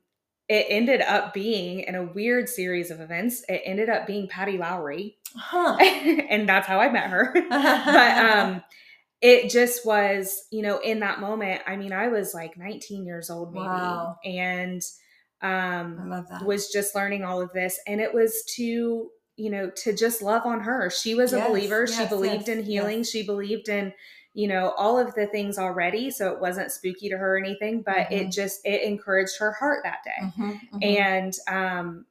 it 0.50 0.66
ended 0.68 1.00
up 1.00 1.32
being 1.32 1.78
in 1.78 1.94
a 1.94 2.02
weird 2.02 2.48
series 2.48 2.90
of 2.90 3.00
events. 3.00 3.44
It 3.48 3.62
ended 3.64 3.88
up 3.88 4.04
being 4.04 4.26
Patty 4.26 4.58
Lowry. 4.58 5.16
Huh. 5.32 5.76
and 5.80 6.48
that's 6.48 6.66
how 6.66 6.80
I 6.80 6.90
met 6.90 7.08
her. 7.08 7.32
but 7.48 8.18
um, 8.18 8.64
it 9.20 9.48
just 9.48 9.86
was, 9.86 10.48
you 10.50 10.62
know, 10.62 10.78
in 10.78 10.98
that 11.00 11.20
moment, 11.20 11.62
I 11.68 11.76
mean, 11.76 11.92
I 11.92 12.08
was 12.08 12.34
like 12.34 12.58
19 12.58 13.06
years 13.06 13.30
old, 13.30 13.54
maybe. 13.54 13.64
Wow. 13.64 14.16
And 14.24 14.82
um, 15.40 16.26
was 16.44 16.72
just 16.72 16.96
learning 16.96 17.22
all 17.22 17.40
of 17.40 17.52
this. 17.52 17.78
And 17.86 18.00
it 18.00 18.12
was 18.12 18.42
to 18.56 19.08
you 19.36 19.48
know, 19.48 19.70
to 19.70 19.94
just 19.94 20.20
love 20.20 20.44
on 20.44 20.60
her. 20.60 20.90
She 20.90 21.14
was 21.14 21.32
yes, 21.32 21.46
a 21.46 21.48
believer. 21.48 21.86
Yes, 21.88 21.96
she 21.96 22.06
believed 22.06 22.48
yes, 22.48 22.58
in 22.58 22.62
healing. 22.62 23.04
She 23.04 23.22
believed 23.24 23.70
in, 23.70 23.94
you 24.34 24.48
know, 24.48 24.70
all 24.76 24.98
of 24.98 25.14
the 25.14 25.26
things 25.26 25.58
already. 25.58 26.10
So 26.10 26.32
it 26.32 26.40
wasn't 26.40 26.70
spooky 26.70 27.08
to 27.08 27.16
her 27.16 27.36
or 27.36 27.38
anything, 27.38 27.82
but 27.82 27.96
mm-hmm. 27.96 28.14
it 28.14 28.32
just, 28.32 28.60
it 28.64 28.82
encouraged 28.82 29.38
her 29.38 29.52
heart 29.52 29.80
that 29.84 29.98
day. 30.04 30.26
Mm-hmm, 30.26 30.50
mm-hmm. 30.50 30.78
And, 30.82 31.34
um, 31.48 32.06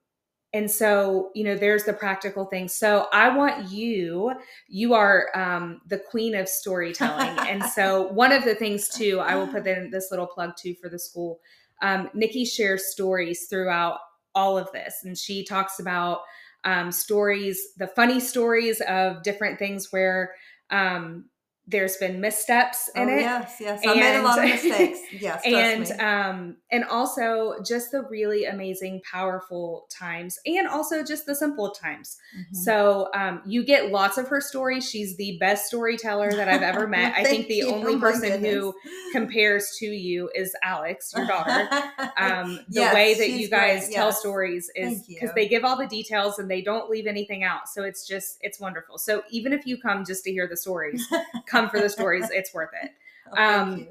and 0.51 0.72
so 0.72 1.30
you 1.36 1.43
know 1.43 1.55
there's 1.55 1.84
the 1.84 1.93
practical 1.93 2.43
thing 2.45 2.67
so 2.67 3.05
i 3.13 3.30
want 3.30 3.70
you 3.70 4.32
you 4.67 4.95
are 4.95 5.28
um, 5.36 5.80
the 5.86 5.99
queen 5.99 6.34
of 6.34 6.49
storytelling 6.49 7.38
and 7.47 7.63
so 7.63 8.07
one 8.13 8.32
of 8.32 8.43
the 8.43 8.55
things 8.55 8.89
too 8.89 9.20
i 9.20 9.36
will 9.36 9.45
put 9.45 9.67
in 9.67 9.91
this 9.91 10.07
little 10.09 10.26
plug 10.26 10.53
too 10.57 10.74
for 10.82 10.89
the 10.89 10.97
school 10.97 11.39
um, 11.84 12.09
nicki 12.15 12.45
shares 12.45 12.88
stories 12.88 13.45
throughout 13.47 13.99
all 14.34 14.57
of 14.57 14.72
this 14.72 15.01
and 15.03 15.15
she 15.15 15.45
talks 15.45 15.80
about 15.80 16.22
um, 16.63 16.91
stories, 16.91 17.74
the 17.78 17.88
funny 17.88 18.20
stories 18.20 18.82
of 18.82 19.24
different 19.24 19.59
things 19.59 19.91
where 19.91 20.34
um, 20.70 21.26
there's 21.70 21.97
been 21.97 22.20
missteps 22.20 22.89
in 22.95 23.09
oh, 23.09 23.13
it. 23.13 23.22
Yes, 23.22 23.55
yes. 23.59 23.82
I 23.86 23.93
made 23.93 24.20
a 24.20 24.24
lot 24.24 24.39
of 24.39 24.45
mistakes. 24.45 24.99
Yes. 25.11 25.41
and 25.43 26.01
um 26.01 26.57
and 26.72 26.84
also 26.86 27.55
just 27.65 27.91
the 27.91 28.03
really 28.03 28.45
amazing, 28.45 29.01
powerful 29.09 29.88
times 29.89 30.39
and 30.45 30.67
also 30.67 31.03
just 31.03 31.26
the 31.26 31.36
simple 31.36 31.72
times. 31.72 32.17
Mm-hmm. 32.38 32.55
So 32.55 33.09
um 33.13 33.41
you 33.45 33.63
get 33.63 33.91
lots 33.91 34.17
of 34.17 34.28
her 34.30 34.41
stories. 34.41 34.89
She's 34.89 35.17
the 35.17 35.38
best 35.39 35.67
storyteller 35.67 36.32
that 36.32 36.47
I've 36.47 36.61
ever 36.61 36.88
met. 36.99 37.15
I 37.15 37.24
think 37.24 37.47
the 37.47 37.55
you. 37.55 37.67
only 37.67 37.95
oh, 37.95 37.99
person 37.99 38.43
who 38.43 38.74
compares 39.11 39.76
to 39.80 39.86
you 39.86 40.30
is 40.34 40.55
Alex, 40.63 41.13
your 41.15 41.28
daughter. 41.28 41.70
Um 42.17 42.59
the 42.70 42.82
yes, 42.82 42.93
way 42.93 43.13
that 43.13 43.30
you 43.30 43.49
guys 43.49 43.86
great. 43.86 43.95
tell 43.95 44.07
yes. 44.07 44.20
stories 44.20 44.72
is 44.76 45.03
because 45.07 45.32
they 45.36 45.47
give 45.47 45.63
all 45.63 45.78
the 45.78 45.88
details 45.88 46.39
and 46.39 46.49
they 46.49 46.61
don't 46.61 46.89
leave 46.89 47.07
anything 47.07 47.43
out. 47.43 47.70
So 47.70 47.84
it's 47.84 48.07
just 48.07 48.38
it's 48.41 48.59
wonderful. 48.59 48.97
So 48.97 49.24
even 49.30 49.53
if 49.53 49.65
you 49.65 49.78
come 49.78 50.03
just 50.05 50.24
to 50.26 50.32
hear 50.32 50.47
the 50.47 50.57
stories, 50.57 51.05
come 51.45 51.59
for 51.68 51.80
the 51.80 51.89
stories. 51.89 52.30
It's 52.32 52.53
worth 52.53 52.72
it. 52.82 52.91
Oh, 53.32 53.43
um, 53.43 53.88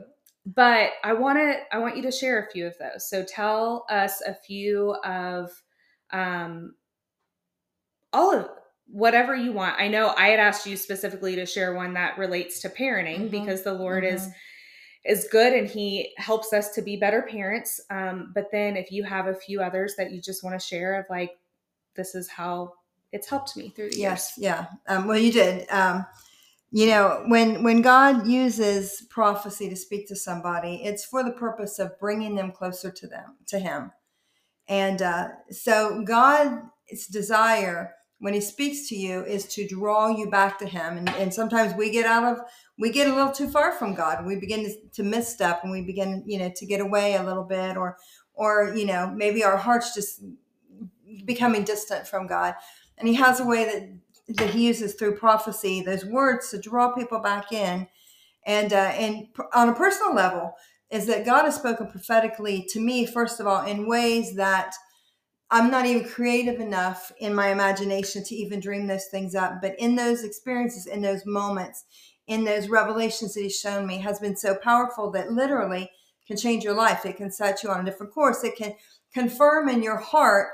but 0.46 0.94
I 1.04 1.12
want 1.12 1.38
to 1.38 1.58
I 1.70 1.78
want 1.78 1.96
you 1.96 2.02
to 2.02 2.10
share 2.10 2.44
a 2.44 2.50
few 2.50 2.66
of 2.66 2.76
those. 2.78 3.08
So 3.08 3.22
tell 3.22 3.86
us 3.88 4.20
a 4.22 4.34
few 4.34 4.96
of 5.04 5.52
um, 6.12 6.74
all 8.12 8.34
of 8.34 8.48
whatever 8.88 9.36
you 9.36 9.52
want. 9.52 9.78
I 9.78 9.86
know 9.88 10.14
I 10.16 10.28
had 10.28 10.40
asked 10.40 10.66
you 10.66 10.76
specifically 10.76 11.36
to 11.36 11.46
share 11.46 11.74
one 11.74 11.94
that 11.94 12.18
relates 12.18 12.60
to 12.62 12.68
parenting 12.68 13.28
mm-hmm. 13.28 13.44
because 13.44 13.62
the 13.62 13.74
Lord 13.74 14.02
mm-hmm. 14.02 14.16
is 14.16 14.28
is 15.04 15.28
good 15.30 15.52
and 15.52 15.68
he 15.68 16.12
helps 16.16 16.52
us 16.52 16.70
to 16.70 16.82
be 16.82 16.96
better 16.96 17.22
parents. 17.22 17.80
Um, 17.90 18.32
but 18.34 18.50
then 18.50 18.76
if 18.76 18.90
you 18.90 19.04
have 19.04 19.26
a 19.26 19.34
few 19.34 19.62
others 19.62 19.94
that 19.96 20.12
you 20.12 20.20
just 20.20 20.42
want 20.42 20.58
to 20.58 20.66
share 20.66 20.98
of 20.98 21.06
like 21.08 21.38
this 21.94 22.14
is 22.14 22.28
how 22.28 22.72
it's 23.12 23.28
helped 23.28 23.56
me 23.56 23.70
through 23.70 23.90
the 23.90 23.98
yes, 23.98 24.34
years. 24.36 24.44
Yeah. 24.44 24.66
Um, 24.86 25.06
well, 25.06 25.18
you 25.18 25.32
did. 25.32 25.68
Um, 25.70 26.04
you 26.70 26.86
know 26.86 27.24
when 27.26 27.62
when 27.62 27.80
god 27.80 28.26
uses 28.26 29.06
prophecy 29.08 29.70
to 29.70 29.76
speak 29.76 30.06
to 30.06 30.14
somebody 30.14 30.82
it's 30.84 31.04
for 31.04 31.24
the 31.24 31.32
purpose 31.32 31.78
of 31.78 31.98
bringing 31.98 32.34
them 32.34 32.52
closer 32.52 32.90
to 32.90 33.06
them 33.06 33.36
to 33.46 33.58
him. 33.58 33.90
And 34.68 35.00
uh, 35.00 35.28
so 35.50 36.02
god's 36.04 37.06
desire 37.10 37.94
when 38.20 38.34
he 38.34 38.40
speaks 38.40 38.88
to 38.88 38.96
you 38.96 39.24
is 39.24 39.46
to 39.46 39.66
draw 39.66 40.08
you 40.08 40.28
back 40.28 40.58
to 40.58 40.66
him. 40.66 40.98
And, 40.98 41.08
and 41.10 41.32
sometimes 41.32 41.74
we 41.74 41.90
get 41.90 42.04
out 42.04 42.24
of 42.24 42.40
we 42.78 42.90
get 42.90 43.08
a 43.08 43.14
little 43.14 43.32
too 43.32 43.48
far 43.48 43.72
from 43.72 43.94
god. 43.94 44.26
We 44.26 44.36
begin 44.36 44.64
to, 44.64 44.74
to 44.94 45.02
misstep 45.02 45.60
and 45.62 45.72
we 45.72 45.82
begin 45.82 46.22
you 46.26 46.38
know 46.38 46.52
to 46.54 46.66
get 46.66 46.80
away 46.80 47.14
a 47.14 47.22
little 47.22 47.44
bit 47.44 47.76
or 47.76 47.96
or 48.34 48.74
you 48.76 48.86
know 48.86 49.12
maybe 49.14 49.42
our 49.42 49.56
hearts 49.56 49.94
just 49.94 50.22
becoming 51.24 51.64
distant 51.64 52.06
from 52.06 52.26
god. 52.26 52.54
And 52.98 53.08
he 53.08 53.14
has 53.14 53.40
a 53.40 53.46
way 53.46 53.64
that 53.64 53.88
that 54.28 54.50
he 54.50 54.66
uses 54.66 54.94
through 54.94 55.16
prophecy, 55.16 55.82
those 55.82 56.04
words 56.04 56.50
to 56.50 56.58
draw 56.58 56.92
people 56.92 57.20
back 57.20 57.52
in. 57.52 57.88
And, 58.46 58.72
uh, 58.72 58.92
and 58.94 59.28
on 59.54 59.68
a 59.68 59.74
personal 59.74 60.14
level, 60.14 60.54
is 60.90 61.06
that 61.06 61.26
God 61.26 61.44
has 61.44 61.56
spoken 61.56 61.86
prophetically 61.86 62.64
to 62.70 62.80
me, 62.80 63.04
first 63.04 63.40
of 63.40 63.46
all, 63.46 63.64
in 63.66 63.86
ways 63.86 64.36
that 64.36 64.74
I'm 65.50 65.70
not 65.70 65.86
even 65.86 66.08
creative 66.08 66.60
enough 66.60 67.10
in 67.18 67.34
my 67.34 67.48
imagination 67.48 68.22
to 68.24 68.34
even 68.34 68.60
dream 68.60 68.86
those 68.86 69.06
things 69.06 69.34
up. 69.34 69.60
But 69.62 69.78
in 69.78 69.96
those 69.96 70.24
experiences, 70.24 70.86
in 70.86 71.02
those 71.02 71.24
moments, 71.26 71.84
in 72.26 72.44
those 72.44 72.68
revelations 72.68 73.34
that 73.34 73.42
He's 73.42 73.58
shown 73.58 73.86
me, 73.86 73.98
has 73.98 74.18
been 74.18 74.36
so 74.36 74.54
powerful 74.54 75.10
that 75.12 75.32
literally 75.32 75.90
can 76.26 76.36
change 76.36 76.64
your 76.64 76.74
life. 76.74 77.06
It 77.06 77.16
can 77.16 77.30
set 77.30 77.62
you 77.62 77.70
on 77.70 77.80
a 77.80 77.84
different 77.84 78.12
course. 78.12 78.44
It 78.44 78.56
can 78.56 78.74
confirm 79.14 79.68
in 79.68 79.82
your 79.82 79.96
heart 79.96 80.48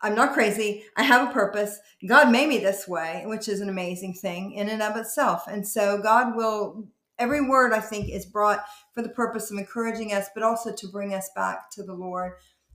I'm 0.00 0.14
not 0.14 0.32
crazy. 0.32 0.84
I 0.96 1.02
have 1.02 1.28
a 1.28 1.32
purpose. 1.32 1.78
God 2.08 2.30
made 2.30 2.48
me 2.48 2.58
this 2.58 2.86
way, 2.86 3.24
which 3.26 3.48
is 3.48 3.60
an 3.60 3.68
amazing 3.68 4.14
thing 4.14 4.52
in 4.52 4.68
and 4.68 4.82
of 4.82 4.96
itself. 4.96 5.44
And 5.48 5.66
so 5.66 6.00
God 6.00 6.36
will, 6.36 6.86
every 7.18 7.40
word 7.40 7.72
I 7.72 7.80
think 7.80 8.08
is 8.08 8.24
brought 8.24 8.64
for 8.94 9.02
the 9.02 9.08
purpose 9.08 9.50
of 9.50 9.58
encouraging 9.58 10.12
us, 10.12 10.28
but 10.34 10.44
also 10.44 10.72
to 10.72 10.88
bring 10.88 11.14
us 11.14 11.30
back 11.34 11.70
to 11.72 11.82
the 11.82 11.94
Lord, 11.94 12.34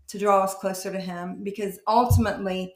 to 0.09 0.19
draw 0.19 0.43
us 0.43 0.53
closer 0.55 0.91
to 0.91 0.99
Him, 0.99 1.43
because 1.43 1.79
ultimately, 1.87 2.75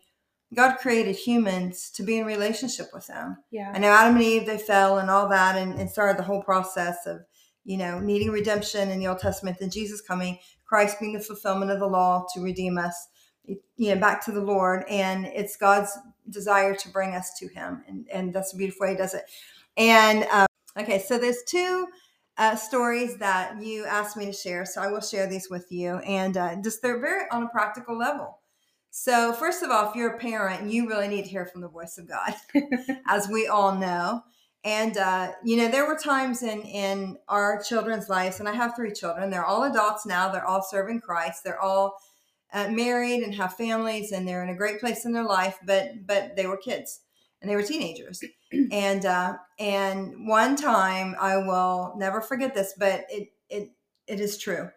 God 0.55 0.77
created 0.77 1.17
humans 1.17 1.91
to 1.95 2.03
be 2.03 2.17
in 2.17 2.25
relationship 2.25 2.87
with 2.93 3.05
Him. 3.07 3.35
Yeah. 3.51 3.73
I 3.75 3.79
know 3.79 3.89
Adam 3.89 4.15
and 4.15 4.23
Eve, 4.23 4.45
they 4.45 4.57
fell 4.57 4.97
and 4.97 5.09
all 5.09 5.27
that 5.27 5.57
and, 5.57 5.77
and 5.77 5.89
started 5.89 6.17
the 6.17 6.23
whole 6.23 6.41
process 6.41 7.05
of, 7.05 7.19
you 7.65 7.75
know, 7.75 7.99
needing 7.99 8.31
redemption 8.31 8.89
in 8.89 8.99
the 8.99 9.07
Old 9.07 9.19
Testament, 9.19 9.57
then 9.59 9.69
Jesus 9.69 9.99
coming, 9.99 10.39
Christ 10.65 11.01
being 11.01 11.11
the 11.11 11.19
fulfillment 11.19 11.69
of 11.69 11.81
the 11.81 11.87
law 11.87 12.25
to 12.33 12.39
redeem 12.39 12.77
us 12.77 13.09
you 13.47 13.93
know 13.93 13.99
back 13.99 14.23
to 14.25 14.31
the 14.31 14.41
lord 14.41 14.83
and 14.89 15.25
it's 15.27 15.55
god's 15.57 15.97
desire 16.29 16.75
to 16.75 16.89
bring 16.89 17.15
us 17.15 17.37
to 17.39 17.47
him 17.49 17.83
and, 17.87 18.07
and 18.11 18.33
that's 18.33 18.53
a 18.53 18.57
beautiful 18.57 18.85
way 18.85 18.91
he 18.91 18.97
does 18.97 19.13
it 19.13 19.23
and 19.77 20.25
um, 20.25 20.47
okay 20.79 20.99
so 20.99 21.17
there's 21.17 21.43
two 21.47 21.87
uh, 22.37 22.55
stories 22.55 23.17
that 23.17 23.61
you 23.61 23.85
asked 23.85 24.17
me 24.17 24.25
to 24.25 24.33
share 24.33 24.65
so 24.65 24.81
i 24.81 24.87
will 24.91 25.01
share 25.01 25.27
these 25.27 25.49
with 25.49 25.71
you 25.71 25.97
and 25.99 26.37
uh, 26.37 26.55
just 26.63 26.81
they're 26.81 26.99
very 26.99 27.23
on 27.31 27.43
a 27.43 27.49
practical 27.49 27.97
level 27.97 28.39
So, 28.91 29.33
first 29.33 29.63
of 29.63 29.69
all, 29.71 29.89
if 29.89 29.95
you're 29.95 30.15
a 30.15 30.19
parent, 30.19 30.71
you 30.71 30.87
really 30.87 31.07
need 31.07 31.23
to 31.25 31.29
hear 31.29 31.45
from 31.45 31.61
the 31.61 31.67
voice 31.69 31.97
of 31.97 32.07
God, 32.07 32.33
as 33.07 33.27
we 33.27 33.47
all 33.47 33.75
know. 33.75 34.23
And 34.63 34.97
uh, 34.97 35.33
you 35.43 35.57
know, 35.57 35.69
there 35.69 35.87
were 35.87 35.97
times 35.97 36.41
in 36.43 36.61
in 36.63 37.17
our 37.29 37.61
children's 37.61 38.09
lives, 38.09 38.39
and 38.39 38.49
I 38.49 38.53
have 38.55 38.75
three 38.75 38.91
children. 38.93 39.29
They're 39.29 39.45
all 39.45 39.63
adults 39.63 40.05
now. 40.05 40.29
They're 40.31 40.45
all 40.45 40.63
serving 40.63 41.01
Christ. 41.01 41.43
They're 41.43 41.61
all 41.61 41.97
uh, 42.57 42.69
married 42.69 43.23
and 43.23 43.33
have 43.35 43.55
families, 43.55 44.11
and 44.11 44.27
they're 44.27 44.43
in 44.43 44.49
a 44.49 44.55
great 44.55 44.79
place 44.79 45.05
in 45.05 45.11
their 45.11 45.23
life. 45.23 45.57
But 45.65 46.05
but 46.07 46.35
they 46.35 46.47
were 46.47 46.57
kids, 46.57 47.01
and 47.41 47.49
they 47.49 47.55
were 47.55 47.63
teenagers. 47.63 48.23
and 48.71 49.05
uh, 49.05 49.35
and 49.59 50.27
one 50.27 50.55
time, 50.55 51.15
I 51.19 51.37
will 51.37 51.93
never 51.97 52.21
forget 52.21 52.53
this, 52.53 52.73
but 52.77 53.05
it 53.09 53.29
it 53.49 53.71
it 54.07 54.19
is 54.19 54.37
true 54.37 54.69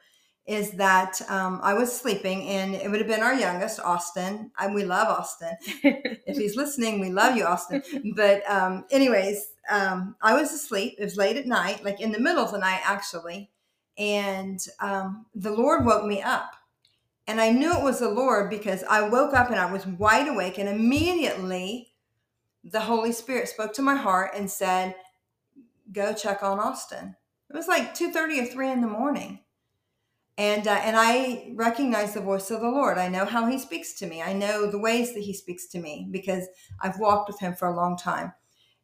is 0.47 0.73
that 0.73 1.21
um, 1.31 1.61
I 1.63 1.75
was 1.75 1.97
sleeping, 1.97 2.49
and 2.49 2.75
it 2.75 2.91
would 2.91 2.99
have 2.99 3.09
been 3.09 3.23
our 3.23 3.35
youngest, 3.35 3.79
Austin. 3.79 4.51
And 4.59 4.75
we 4.75 4.85
love 4.85 5.07
Austin. 5.07 5.57
if 5.63 6.37
he's 6.37 6.57
listening, 6.57 6.99
we 6.99 7.11
love 7.11 7.37
you, 7.37 7.45
Austin. 7.45 7.85
But, 8.17 8.43
um, 8.51 8.85
anyways, 8.91 9.47
um, 9.71 10.17
I 10.23 10.35
was 10.35 10.53
asleep. 10.53 10.97
It 10.99 11.05
was 11.05 11.17
late 11.17 11.37
at 11.37 11.47
night, 11.47 11.85
like 11.85 12.01
in 12.01 12.11
the 12.11 12.19
middle 12.19 12.43
of 12.43 12.51
the 12.51 12.59
night, 12.59 12.81
actually. 12.85 13.51
And 13.97 14.59
um, 14.81 15.27
the 15.37 15.53
Lord 15.53 15.85
woke 15.85 16.05
me 16.05 16.21
up. 16.21 16.51
And 17.31 17.41
I 17.41 17.51
knew 17.51 17.73
it 17.73 17.85
was 17.85 18.01
the 18.01 18.09
Lord 18.09 18.51
because 18.51 18.83
I 18.85 19.09
woke 19.09 19.35
up 19.35 19.51
and 19.51 19.59
I 19.61 19.71
was 19.71 19.87
wide 19.87 20.29
awake, 20.29 20.59
and 20.59 20.69
immediately 20.69 21.93
the 22.65 22.81
Holy 22.81 23.13
Spirit 23.13 23.49
spoke 23.49 23.73
to 23.75 23.83
my 23.83 23.95
heart 23.95 24.33
and 24.35 24.51
said, 24.51 24.97
Go 25.93 26.13
check 26.13 26.43
on 26.43 26.59
Austin. 26.59 27.17
It 27.49 27.57
was 27.57 27.69
like 27.69 27.95
2 27.95 28.13
30 28.13 28.41
or 28.41 28.47
3 28.47 28.71
in 28.71 28.81
the 28.81 28.87
morning 28.87 29.41
and 30.41 30.67
uh, 30.67 30.81
and 30.83 30.97
I 30.97 31.53
recognize 31.55 32.15
the 32.15 32.23
voice 32.23 32.51
of 32.51 32.63
the 32.63 32.69
Lord. 32.69 32.97
I 32.97 33.09
know 33.09 33.27
how 33.27 33.47
He 33.47 33.59
speaks 33.59 33.93
to 33.99 34.07
me. 34.07 34.23
I 34.23 34.33
know 34.33 34.71
the 34.71 34.79
ways 34.79 35.13
that 35.13 35.21
He 35.21 35.35
speaks 35.35 35.69
to 35.69 35.79
me 35.79 36.09
because 36.11 36.49
I've 36.81 36.99
walked 36.99 37.29
with 37.29 37.39
Him 37.41 37.55
for 37.55 37.69
a 37.69 37.77
long 37.77 37.99
time, 37.99 38.33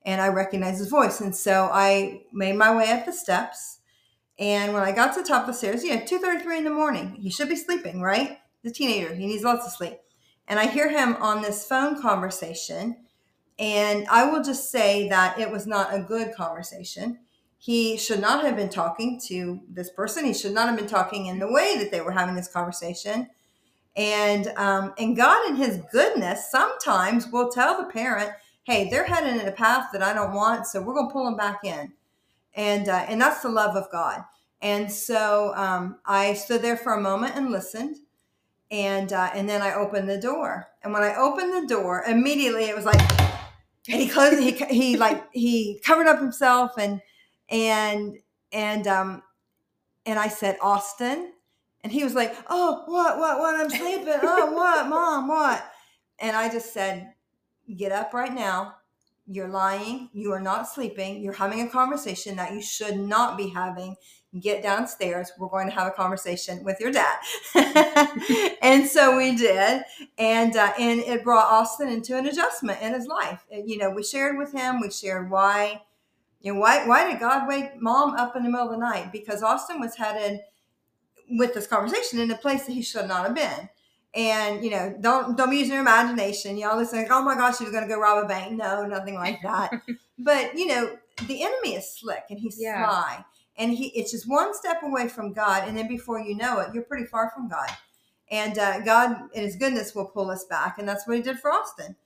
and 0.05 0.21
I 0.21 0.29
recognize 0.29 0.79
His 0.79 0.91
voice. 0.91 1.23
And 1.23 1.35
so 1.35 1.71
I 1.73 2.25
made 2.31 2.57
my 2.57 2.77
way 2.77 2.91
up 2.91 3.07
the 3.07 3.13
steps, 3.13 3.79
and 4.39 4.73
when 4.73 4.83
I 4.83 4.93
got 4.93 5.15
to 5.15 5.23
the 5.23 5.29
top 5.29 5.43
of 5.43 5.49
the 5.49 5.55
stairs, 5.55 5.85
you 5.85 5.95
know, 5.95 6.05
two 6.05 6.19
thirty 6.19 6.43
three 6.43 6.59
in 6.59 6.65
the 6.65 6.71
morning, 6.71 7.17
he 7.21 7.31
should 7.31 7.49
be 7.49 7.57
sleeping, 7.57 8.01
right? 8.01 8.39
The 8.63 8.71
teenager, 8.71 9.15
he 9.15 9.27
needs 9.27 9.45
lots 9.45 9.67
of 9.67 9.73
sleep, 9.73 9.99
and 10.49 10.59
I 10.59 10.67
hear 10.67 10.89
him 10.91 11.17
on 11.17 11.43
this 11.43 11.67
phone 11.67 12.01
conversation, 12.01 12.97
and 13.59 14.07
I 14.09 14.31
will 14.31 14.43
just 14.43 14.71
say 14.71 15.09
that 15.09 15.39
it 15.39 15.51
was 15.51 15.67
not 15.67 15.95
a 15.95 16.01
good 16.01 16.35
conversation 16.35 17.19
he 17.59 17.97
should 17.97 18.21
not 18.21 18.45
have 18.45 18.57
been 18.57 18.69
talking 18.69 19.21
to 19.27 19.61
this 19.69 19.91
person. 19.91 20.25
He 20.25 20.35
should 20.35 20.53
not 20.53 20.69
have 20.69 20.77
been 20.77 20.87
talking 20.87 21.27
in 21.27 21.39
the 21.39 21.51
way 21.51 21.77
that 21.79 21.91
they 21.91 22.01
were 22.01 22.13
having 22.13 22.35
this 22.37 22.49
conversation. 22.49 23.29
And 23.97 24.49
um, 24.57 24.93
and 24.99 25.17
God, 25.17 25.49
in 25.49 25.57
His 25.57 25.81
goodness, 25.91 26.51
sometimes 26.51 27.29
will 27.29 27.51
tell 27.51 27.79
the 27.79 27.91
parent, 27.91 28.31
"Hey, 28.65 28.91
they're 28.91 29.07
heading 29.07 29.41
in 29.41 29.49
a 29.49 29.53
path 29.53 29.87
that 29.93 30.03
I 30.03 30.13
don't 30.13 30.35
want, 30.35 30.67
so 30.67 30.83
we're 30.83 30.95
going 30.95 31.09
to 31.09 31.13
pull 31.13 31.25
them 31.25 31.37
back 31.37 31.65
in." 31.65 31.93
And 32.57 32.89
uh, 32.89 33.05
and 33.09 33.21
that's 33.21 33.43
the 33.43 33.51
love 33.51 33.77
of 33.77 33.91
God. 33.93 34.25
And 34.63 34.91
so 34.91 35.53
um, 35.55 35.99
I 36.07 36.35
stood 36.35 36.63
there 36.63 36.77
for 36.79 36.95
a 36.95 37.01
moment 37.01 37.37
and 37.37 37.51
listened, 37.51 37.97
and 38.71 39.13
uh, 39.13 39.31
and 39.35 39.49
then 39.49 39.63
I 39.63 39.75
opened 39.75 40.09
the 40.09 40.19
door. 40.19 40.69
And 40.83 40.93
when 40.93 41.03
I 41.03 41.15
opened 41.17 41.53
the 41.53 41.69
door, 41.69 42.05
immediately 42.09 42.65
it 42.65 42.75
was 42.75 42.87
like, 42.87 43.01
and 43.89 44.01
he 44.01 44.09
closed. 44.09 44.41
He 44.43 44.53
he 44.53 44.97
like 44.97 45.25
he 45.33 45.81
covered 45.85 46.07
up 46.09 46.19
himself 46.19 46.73
and 46.79 47.01
and 47.51 48.17
and 48.53 48.87
um 48.87 49.23
and 50.07 50.19
I 50.19 50.29
said 50.29 50.57
Austin, 50.63 51.33
and 51.83 51.93
he 51.93 52.05
was 52.05 52.15
like, 52.15 52.37
"Oh, 52.49 52.85
what, 52.87 53.19
what, 53.19 53.39
what? 53.39 53.55
I'm 53.61 53.71
sleeping. 53.71 54.21
Oh, 54.23 54.53
what, 54.53 54.89
mom, 54.89 55.29
what?" 55.29 55.65
And 56.19 56.37
I 56.37 56.49
just 56.49 56.73
said, 56.73 57.13
"Get 57.77 57.93
up 57.93 58.15
right 58.15 58.33
now. 58.33 58.77
You're 59.27 59.49
lying. 59.49 60.09
You 60.13 60.33
are 60.33 60.41
not 60.41 60.69
sleeping. 60.69 61.23
You're 61.23 61.33
having 61.33 61.61
a 61.61 61.69
conversation 61.69 62.37
that 62.37 62.53
you 62.53 62.63
should 62.63 62.99
not 62.99 63.37
be 63.37 63.49
having. 63.49 63.97
Get 64.39 64.63
downstairs. 64.63 65.33
We're 65.39 65.49
going 65.49 65.69
to 65.69 65.75
have 65.75 65.89
a 65.89 65.93
conversation 65.93 66.63
with 66.63 66.79
your 66.79 66.93
dad." 66.93 67.17
and 68.63 68.87
so 68.87 69.17
we 69.17 69.35
did, 69.35 69.83
and 70.19 70.57
uh, 70.57 70.73
and 70.79 71.01
it 71.01 71.25
brought 71.25 71.51
Austin 71.51 71.89
into 71.89 72.17
an 72.17 72.27
adjustment 72.27 72.83
in 72.83 72.93
his 72.93 73.07
life. 73.07 73.45
And, 73.51 73.69
you 73.69 73.79
know, 73.79 73.91
we 73.91 74.03
shared 74.03 74.37
with 74.37 74.53
him. 74.53 74.81
We 74.81 74.91
shared 74.91 75.31
why 75.31 75.83
you 76.41 76.55
know, 76.55 76.61
why 76.61 76.87
why 76.87 77.11
did 77.11 77.19
God 77.19 77.49
wake 77.49 77.81
mom 77.81 78.15
up 78.15 78.37
in 78.37 78.45
the 78.45 78.51
middle 78.51 78.67
of 78.67 78.73
the 78.73 78.79
night? 78.79 79.11
Because 79.11 79.43
Austin 79.43 79.81
was 79.81 79.97
headed 79.97 80.41
with 81.31 81.55
this 81.55 81.67
conversation 81.67 82.21
in 82.21 82.31
a 82.31 82.37
place 82.37 82.67
that 82.67 82.73
he 82.73 82.83
should 82.83 83.09
not 83.09 83.27
have 83.27 83.35
been. 83.35 83.69
And 84.15 84.65
you 84.65 84.71
know, 84.71 84.97
don't 85.01 85.37
don't 85.37 85.53
use 85.53 85.69
your 85.69 85.81
imagination. 85.81 86.57
Y'all 86.57 86.77
listen, 86.77 86.99
like, 86.99 87.11
oh 87.11 87.23
my 87.23 87.35
gosh, 87.35 87.59
he 87.59 87.65
was 87.65 87.73
gonna 87.73 87.89
go 87.89 88.01
rob 88.01 88.25
a 88.25 88.29
bank. 88.29 88.53
No, 88.53 88.87
nothing 88.87 89.15
like 89.15 89.43
that. 89.43 89.73
but 90.19 90.57
you 90.57 90.67
know, 90.67 90.97
the 91.27 91.43
enemy 91.43 91.75
is 91.75 91.89
slick 91.99 92.25
and 92.31 92.39
he's 92.39 92.57
yeah. 92.61 92.89
sly. 92.89 93.25
And 93.59 93.73
he 93.73 93.89
it's 93.89 94.13
just 94.13 94.29
one 94.29 94.55
step 94.55 94.83
away 94.83 95.09
from 95.09 95.33
God, 95.33 95.69
and 95.69 95.77
then 95.77 95.89
before 95.89 96.21
you 96.21 96.37
know 96.37 96.61
it, 96.61 96.75
you're 96.75 96.85
pretty 96.85 97.07
far 97.07 97.31
from 97.35 97.49
God. 97.49 97.71
And 98.31 98.59
uh, 98.59 98.81
God, 98.81 99.17
in 99.35 99.45
His 99.45 99.57
goodness, 99.57 99.95
will 99.95 100.07
pull 100.07 100.31
us 100.31 100.45
back, 100.45 100.79
and 100.79 100.89
that's 100.89 101.07
what 101.07 101.17
He 101.17 101.23
did 101.23 101.39
for 101.39 101.53
Austin. 101.53 101.97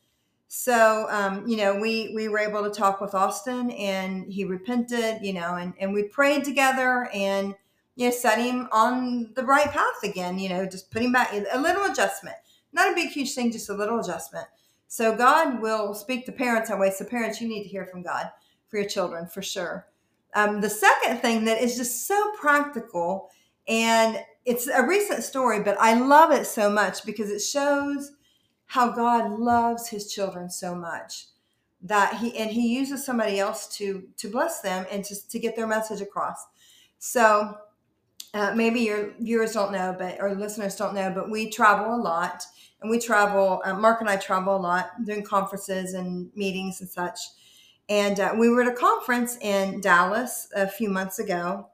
So, 0.52 1.06
um, 1.10 1.46
you 1.46 1.56
know, 1.56 1.78
we, 1.78 2.12
we 2.12 2.26
were 2.26 2.40
able 2.40 2.64
to 2.64 2.70
talk 2.70 3.00
with 3.00 3.14
Austin 3.14 3.70
and 3.70 4.30
he 4.32 4.44
repented, 4.44 5.18
you 5.22 5.32
know, 5.32 5.54
and, 5.54 5.74
and 5.78 5.94
we 5.94 6.02
prayed 6.02 6.42
together 6.42 7.08
and, 7.14 7.54
you 8.00 8.06
know, 8.06 8.12
set 8.12 8.38
him 8.38 8.66
on 8.72 9.30
the 9.34 9.44
right 9.44 9.70
path 9.70 10.02
again, 10.02 10.38
you 10.38 10.48
know, 10.48 10.64
just 10.64 10.90
putting 10.90 11.12
back 11.12 11.34
a 11.34 11.60
little 11.60 11.84
adjustment, 11.84 12.36
not 12.72 12.90
a 12.90 12.94
big, 12.94 13.10
huge 13.10 13.34
thing, 13.34 13.52
just 13.52 13.68
a 13.68 13.74
little 13.74 14.00
adjustment. 14.00 14.46
So 14.88 15.14
God 15.14 15.60
will 15.60 15.92
speak 15.92 16.24
to 16.24 16.32
parents 16.32 16.70
that 16.70 16.78
way. 16.78 16.90
So 16.90 17.04
parents, 17.04 17.42
you 17.42 17.48
need 17.48 17.62
to 17.64 17.68
hear 17.68 17.84
from 17.84 18.02
God 18.02 18.30
for 18.68 18.78
your 18.78 18.88
children 18.88 19.26
for 19.26 19.42
sure. 19.42 19.86
Um, 20.34 20.62
the 20.62 20.70
second 20.70 21.18
thing 21.18 21.44
that 21.44 21.60
is 21.60 21.76
just 21.76 22.06
so 22.06 22.32
practical 22.40 23.28
and 23.68 24.24
it's 24.46 24.66
a 24.66 24.82
recent 24.82 25.22
story, 25.22 25.62
but 25.62 25.76
I 25.78 25.92
love 25.92 26.32
it 26.32 26.46
so 26.46 26.70
much 26.70 27.04
because 27.04 27.28
it 27.28 27.40
shows 27.40 28.12
how 28.64 28.92
God 28.92 29.38
loves 29.38 29.88
his 29.88 30.10
children 30.10 30.48
so 30.48 30.74
much 30.74 31.26
that 31.82 32.16
he 32.16 32.34
and 32.38 32.50
he 32.50 32.74
uses 32.74 33.04
somebody 33.04 33.38
else 33.38 33.68
to 33.76 34.08
to 34.16 34.30
bless 34.30 34.62
them 34.62 34.86
and 34.90 35.04
to, 35.04 35.28
to 35.28 35.38
get 35.38 35.54
their 35.54 35.66
message 35.66 36.00
across. 36.00 36.46
So 36.98 37.56
uh, 38.34 38.52
maybe 38.54 38.80
your 38.80 39.12
viewers 39.18 39.52
don't 39.52 39.72
know, 39.72 39.94
but 39.98 40.16
or 40.20 40.34
listeners 40.34 40.76
don't 40.76 40.94
know, 40.94 41.10
but 41.14 41.30
we 41.30 41.50
travel 41.50 41.94
a 41.94 42.00
lot, 42.00 42.44
and 42.80 42.90
we 42.90 42.98
travel. 42.98 43.62
Uh, 43.64 43.74
Mark 43.74 44.00
and 44.00 44.10
I 44.10 44.16
travel 44.16 44.56
a 44.56 44.58
lot, 44.58 44.90
doing 45.04 45.24
conferences 45.24 45.94
and 45.94 46.30
meetings 46.34 46.80
and 46.80 46.88
such. 46.88 47.18
And 47.88 48.20
uh, 48.20 48.34
we 48.38 48.48
were 48.48 48.62
at 48.62 48.68
a 48.68 48.74
conference 48.74 49.36
in 49.40 49.80
Dallas 49.80 50.48
a 50.54 50.68
few 50.68 50.88
months 50.88 51.18
ago, 51.18 51.66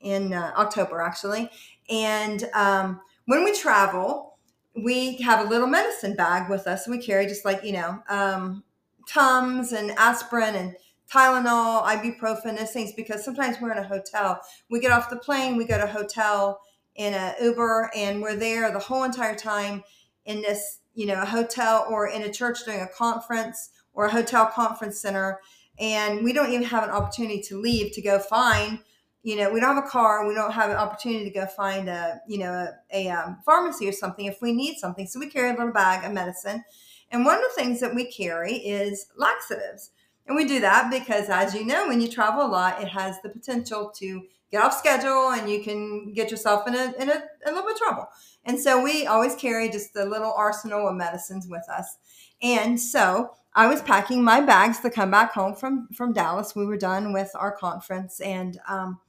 in 0.00 0.32
uh, 0.32 0.52
October 0.56 1.00
actually. 1.00 1.50
And 1.90 2.48
um, 2.54 3.00
when 3.26 3.44
we 3.44 3.52
travel, 3.52 4.38
we 4.76 5.16
have 5.18 5.44
a 5.44 5.48
little 5.48 5.66
medicine 5.66 6.14
bag 6.14 6.48
with 6.48 6.66
us. 6.66 6.86
And 6.86 6.96
we 6.96 7.04
carry 7.04 7.26
just 7.26 7.44
like, 7.44 7.64
you 7.64 7.72
know, 7.72 8.02
um, 8.08 8.62
Tums 9.08 9.72
and 9.72 9.92
aspirin 9.92 10.56
and 10.56 10.74
Tylenol, 11.12 11.84
ibuprofen, 11.84 12.58
those 12.58 12.72
things, 12.72 12.92
because 12.92 13.24
sometimes 13.24 13.60
we're 13.60 13.72
in 13.72 13.78
a 13.78 13.86
hotel. 13.86 14.40
We 14.70 14.80
get 14.80 14.92
off 14.92 15.10
the 15.10 15.16
plane, 15.16 15.56
we 15.56 15.64
go 15.64 15.78
to 15.78 15.84
a 15.84 15.86
hotel 15.86 16.60
in 16.94 17.14
a 17.14 17.34
Uber, 17.40 17.90
and 17.94 18.22
we're 18.22 18.36
there 18.36 18.70
the 18.72 18.78
whole 18.78 19.04
entire 19.04 19.36
time 19.36 19.84
in 20.24 20.42
this, 20.42 20.80
you 20.94 21.06
know, 21.06 21.22
a 21.22 21.26
hotel 21.26 21.86
or 21.88 22.08
in 22.08 22.22
a 22.22 22.32
church 22.32 22.64
doing 22.64 22.80
a 22.80 22.88
conference 22.88 23.70
or 23.92 24.06
a 24.06 24.10
hotel 24.10 24.46
conference 24.46 24.98
center. 24.98 25.40
And 25.78 26.24
we 26.24 26.32
don't 26.32 26.50
even 26.50 26.64
have 26.64 26.84
an 26.84 26.90
opportunity 26.90 27.42
to 27.42 27.60
leave 27.60 27.92
to 27.92 28.02
go 28.02 28.18
find 28.18 28.80
you 29.26 29.34
know, 29.34 29.50
we 29.50 29.58
don't 29.58 29.74
have 29.74 29.84
a 29.84 29.88
car, 29.88 30.24
we 30.24 30.34
don't 30.34 30.52
have 30.52 30.70
an 30.70 30.76
opportunity 30.76 31.24
to 31.24 31.32
go 31.32 31.46
find 31.46 31.88
a, 31.88 32.20
you 32.28 32.38
know, 32.38 32.68
a, 32.92 33.08
a 33.08 33.10
um, 33.10 33.38
pharmacy 33.44 33.88
or 33.88 33.90
something 33.90 34.26
if 34.26 34.40
we 34.40 34.52
need 34.52 34.76
something. 34.76 35.04
So 35.08 35.18
we 35.18 35.28
carry 35.28 35.50
a 35.50 35.52
little 35.52 35.72
bag 35.72 36.04
of 36.04 36.12
medicine. 36.12 36.62
And 37.10 37.24
one 37.24 37.34
of 37.34 37.42
the 37.42 37.60
things 37.60 37.80
that 37.80 37.92
we 37.92 38.04
carry 38.04 38.52
is 38.52 39.08
laxatives. 39.16 39.90
And 40.26 40.36
we 40.36 40.44
do 40.44 40.60
that 40.60 40.90
because, 40.90 41.28
as 41.28 41.54
you 41.54 41.64
know, 41.64 41.86
when 41.86 42.00
you 42.00 42.08
travel 42.08 42.44
a 42.44 42.48
lot, 42.48 42.82
it 42.82 42.88
has 42.88 43.20
the 43.22 43.28
potential 43.28 43.92
to 43.96 44.22
get 44.50 44.62
off 44.62 44.76
schedule 44.76 45.30
and 45.30 45.50
you 45.50 45.62
can 45.62 46.12
get 46.12 46.30
yourself 46.30 46.66
in 46.66 46.74
a, 46.74 46.92
in 46.98 47.10
a, 47.10 47.22
a 47.46 47.50
little 47.50 47.62
bit 47.62 47.72
of 47.72 47.78
trouble. 47.78 48.08
And 48.44 48.58
so 48.58 48.82
we 48.82 49.06
always 49.06 49.34
carry 49.34 49.68
just 49.68 49.94
a 49.96 50.04
little 50.04 50.32
arsenal 50.36 50.88
of 50.88 50.96
medicines 50.96 51.46
with 51.48 51.68
us. 51.68 51.98
And 52.42 52.80
so 52.80 53.30
I 53.54 53.66
was 53.66 53.82
packing 53.82 54.22
my 54.22 54.40
bags 54.40 54.80
to 54.80 54.90
come 54.90 55.10
back 55.10 55.32
home 55.32 55.54
from, 55.54 55.88
from 55.94 56.12
Dallas. 56.12 56.54
We 56.54 56.66
were 56.66 56.76
done 56.76 57.12
with 57.12 57.30
our 57.34 57.52
conference 57.52 58.20
and, 58.20 58.58
um, 58.68 59.00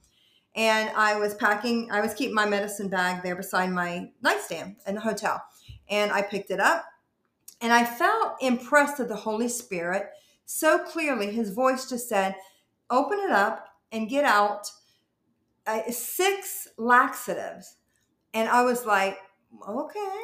and 0.54 0.90
I 0.96 1.16
was 1.16 1.34
packing, 1.34 1.90
I 1.92 2.00
was 2.00 2.14
keeping 2.14 2.34
my 2.34 2.46
medicine 2.46 2.88
bag 2.88 3.22
there 3.22 3.36
beside 3.36 3.70
my 3.70 4.10
nightstand 4.22 4.76
in 4.86 4.96
the 4.96 5.00
hotel. 5.00 5.40
And 5.88 6.10
I 6.10 6.22
picked 6.22 6.50
it 6.50 6.58
up 6.58 6.84
and 7.60 7.72
I 7.72 7.84
felt 7.84 8.34
impressed 8.40 8.98
with 8.98 9.08
the 9.08 9.16
Holy 9.16 9.48
Spirit 9.48 10.10
so 10.48 10.78
clearly. 10.78 11.30
His 11.30 11.50
voice 11.50 11.88
just 11.88 12.08
said, 12.08 12.34
Open 12.90 13.18
it 13.18 13.30
up 13.30 13.68
and 13.92 14.08
get 14.08 14.24
out 14.24 14.70
uh, 15.66 15.90
six 15.90 16.68
laxatives. 16.78 17.76
And 18.32 18.48
I 18.48 18.62
was 18.62 18.86
like, 18.86 19.18
Okay. 19.68 20.20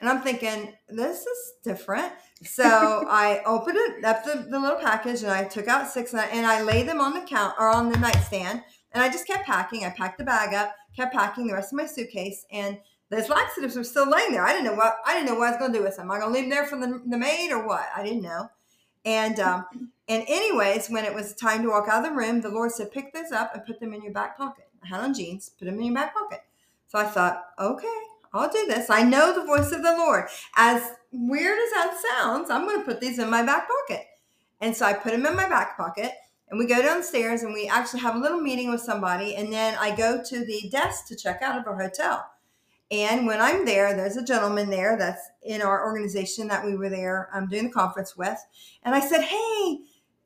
And 0.00 0.08
I'm 0.08 0.22
thinking, 0.22 0.72
this 0.88 1.26
is 1.26 1.52
different. 1.64 2.12
So 2.44 2.64
I 3.08 3.42
opened 3.44 3.76
it 3.78 4.04
up 4.04 4.24
the, 4.24 4.46
the 4.48 4.60
little 4.60 4.78
package 4.78 5.22
and 5.22 5.32
I 5.32 5.42
took 5.42 5.66
out 5.66 5.88
six 5.88 6.12
and 6.12 6.20
I, 6.20 6.26
and 6.26 6.46
I 6.46 6.62
laid 6.62 6.86
them 6.86 7.00
on 7.00 7.14
the 7.14 7.26
count 7.26 7.54
or 7.58 7.68
on 7.68 7.90
the 7.90 7.98
nightstand. 7.98 8.62
And 8.92 9.02
I 9.02 9.08
just 9.08 9.26
kept 9.26 9.44
packing. 9.44 9.84
I 9.84 9.90
packed 9.90 10.18
the 10.18 10.24
bag 10.24 10.54
up, 10.54 10.72
kept 10.94 11.14
packing 11.14 11.48
the 11.48 11.54
rest 11.54 11.72
of 11.72 11.78
my 11.78 11.86
suitcase, 11.86 12.46
and 12.52 12.78
those 13.10 13.28
laxatives 13.28 13.76
were 13.76 13.84
still 13.84 14.08
laying 14.08 14.32
there. 14.32 14.44
I 14.44 14.52
didn't 14.52 14.66
know 14.66 14.74
what 14.74 14.98
I 15.04 15.14
didn't 15.14 15.26
know 15.28 15.34
what 15.34 15.48
I 15.48 15.50
was 15.50 15.58
going 15.58 15.72
to 15.72 15.78
do 15.78 15.84
with 15.84 15.96
them. 15.96 16.06
Am 16.06 16.12
I 16.12 16.20
going 16.20 16.32
to 16.32 16.40
leave 16.40 16.48
them 16.48 16.50
there 16.50 16.66
for 16.66 16.78
the, 16.78 17.02
the 17.06 17.18
maid 17.18 17.50
or 17.50 17.66
what? 17.66 17.86
I 17.94 18.04
didn't 18.04 18.22
know. 18.22 18.48
And 19.08 19.40
um, 19.40 19.64
and 20.06 20.22
anyways, 20.28 20.88
when 20.88 21.06
it 21.06 21.14
was 21.14 21.34
time 21.34 21.62
to 21.62 21.70
walk 21.70 21.88
out 21.88 22.04
of 22.04 22.10
the 22.10 22.14
room, 22.14 22.42
the 22.42 22.50
Lord 22.50 22.72
said, 22.72 22.92
"Pick 22.92 23.14
those 23.14 23.32
up 23.32 23.54
and 23.54 23.64
put 23.64 23.80
them 23.80 23.94
in 23.94 24.02
your 24.02 24.12
back 24.12 24.36
pocket." 24.36 24.68
I 24.84 24.88
had 24.88 25.00
on 25.00 25.14
jeans, 25.14 25.48
put 25.58 25.64
them 25.64 25.78
in 25.78 25.84
your 25.86 25.94
back 25.94 26.12
pocket. 26.12 26.42
So 26.88 26.98
I 26.98 27.04
thought, 27.04 27.42
okay, 27.58 27.98
I'll 28.34 28.50
do 28.50 28.66
this. 28.66 28.90
I 28.90 29.02
know 29.02 29.32
the 29.32 29.46
voice 29.46 29.72
of 29.72 29.82
the 29.82 29.96
Lord. 29.96 30.26
As 30.56 30.82
weird 31.10 31.58
as 31.58 31.70
that 31.72 31.98
sounds, 32.10 32.50
I'm 32.50 32.66
going 32.66 32.80
to 32.80 32.84
put 32.84 33.00
these 33.00 33.18
in 33.18 33.30
my 33.30 33.42
back 33.42 33.66
pocket. 33.66 34.04
And 34.60 34.76
so 34.76 34.84
I 34.84 34.92
put 34.92 35.12
them 35.12 35.24
in 35.24 35.34
my 35.34 35.48
back 35.48 35.78
pocket. 35.78 36.12
And 36.50 36.58
we 36.58 36.66
go 36.66 36.82
downstairs 36.82 37.42
and 37.42 37.54
we 37.54 37.66
actually 37.66 38.00
have 38.00 38.14
a 38.14 38.18
little 38.18 38.40
meeting 38.40 38.70
with 38.70 38.82
somebody. 38.82 39.36
And 39.36 39.52
then 39.52 39.76
I 39.80 39.96
go 39.96 40.22
to 40.22 40.44
the 40.44 40.68
desk 40.70 41.06
to 41.08 41.16
check 41.16 41.40
out 41.42 41.58
of 41.58 41.66
our 41.66 41.80
hotel. 41.80 42.26
And 42.90 43.26
when 43.26 43.40
I'm 43.40 43.66
there, 43.66 43.94
there's 43.94 44.16
a 44.16 44.24
gentleman 44.24 44.70
there 44.70 44.96
that's 44.96 45.28
in 45.42 45.60
our 45.60 45.84
organization 45.84 46.48
that 46.48 46.64
we 46.64 46.76
were 46.76 46.88
there 46.88 47.28
um, 47.34 47.46
doing 47.48 47.64
the 47.64 47.70
conference 47.70 48.16
with. 48.16 48.38
And 48.82 48.94
I 48.94 49.00
said, 49.00 49.22
Hey, 49.22 49.78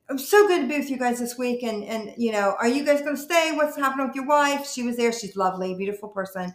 I'm 0.09 0.17
so 0.17 0.47
good 0.47 0.61
to 0.61 0.67
be 0.67 0.79
with 0.79 0.89
you 0.89 0.97
guys 0.97 1.19
this 1.19 1.37
week. 1.37 1.63
And, 1.63 1.83
and 1.83 2.13
you 2.17 2.31
know, 2.31 2.55
are 2.59 2.67
you 2.67 2.85
guys 2.85 3.01
going 3.01 3.15
to 3.15 3.21
stay? 3.21 3.51
What's 3.53 3.77
happening 3.77 4.07
with 4.07 4.15
your 4.15 4.27
wife? 4.27 4.69
She 4.69 4.83
was 4.83 4.95
there. 4.95 5.11
She's 5.11 5.35
lovely, 5.35 5.75
beautiful 5.75 6.09
person. 6.09 6.53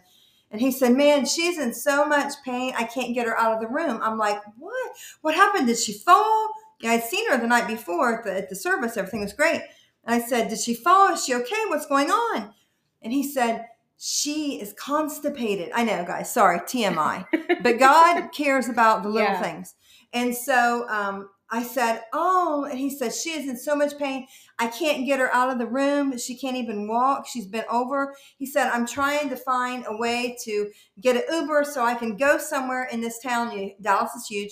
And 0.51 0.59
he 0.59 0.71
said, 0.71 0.93
Man, 0.95 1.25
she's 1.25 1.59
in 1.59 1.73
so 1.73 2.07
much 2.07 2.33
pain. 2.43 2.73
I 2.75 2.85
can't 2.85 3.13
get 3.13 3.27
her 3.27 3.37
out 3.37 3.53
of 3.53 3.61
the 3.61 3.67
room. 3.67 3.99
I'm 4.01 4.17
like, 4.17 4.41
What? 4.57 4.91
What 5.21 5.35
happened? 5.35 5.67
Did 5.67 5.77
she 5.77 5.93
fall? 5.93 6.49
Yeah, 6.81 6.91
I'd 6.91 7.03
seen 7.03 7.29
her 7.29 7.37
the 7.37 7.45
night 7.45 7.67
before 7.67 8.19
at 8.19 8.23
the, 8.23 8.37
at 8.37 8.49
the 8.49 8.55
service. 8.55 8.97
Everything 8.97 9.21
was 9.21 9.33
great. 9.33 9.61
And 10.05 10.15
I 10.15 10.19
said, 10.19 10.49
Did 10.49 10.59
she 10.59 10.73
fall? 10.73 11.13
Is 11.13 11.23
she 11.23 11.35
okay? 11.35 11.65
What's 11.67 11.85
going 11.85 12.09
on? 12.09 12.53
And 13.01 13.13
he 13.13 13.23
said, 13.23 13.67
She 14.01 14.61
is 14.61 14.73
constipated. 14.73 15.71
I 15.75 15.83
know, 15.83 16.05
guys. 16.05 16.33
Sorry, 16.33 16.59
TMI. 16.61 17.25
but 17.61 17.79
God 17.79 18.29
cares 18.33 18.69
about 18.69 19.03
the 19.03 19.09
little 19.09 19.27
Yeah. 19.29 19.41
things. 19.41 19.75
And 20.13 20.33
so 20.33 20.87
um, 20.89 21.29
I 21.51 21.61
said, 21.63 22.03
Oh, 22.13 22.65
and 22.69 22.79
he 22.79 22.89
said, 22.89 23.13
She 23.13 23.31
is 23.31 23.49
in 23.49 23.57
so 23.57 23.75
much 23.75 23.97
pain. 23.97 24.25
I 24.57 24.67
can't 24.67 25.05
get 25.05 25.19
her 25.19 25.33
out 25.35 25.49
of 25.49 25.57
the 25.59 25.67
room. 25.67 26.17
She 26.17 26.37
can't 26.37 26.55
even 26.55 26.87
walk. 26.87 27.27
She's 27.27 27.45
bent 27.45 27.67
over. 27.69 28.15
He 28.37 28.45
said, 28.45 28.69
I'm 28.69 28.87
trying 28.87 29.27
to 29.29 29.35
find 29.35 29.83
a 29.85 29.97
way 29.97 30.37
to 30.45 30.71
get 31.01 31.17
an 31.17 31.23
Uber 31.41 31.65
so 31.65 31.83
I 31.83 31.93
can 31.93 32.15
go 32.15 32.37
somewhere 32.37 32.85
in 32.91 33.01
this 33.01 33.19
town. 33.19 33.71
Dallas 33.81 34.15
is 34.15 34.27
huge. 34.27 34.51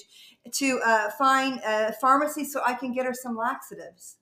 To 0.56 0.80
uh, 0.86 1.10
find 1.18 1.62
a 1.66 1.94
pharmacy 2.02 2.44
so 2.44 2.62
I 2.66 2.74
can 2.74 2.92
get 2.94 3.06
her 3.06 3.14
some 3.14 3.36
laxatives. 3.38 4.18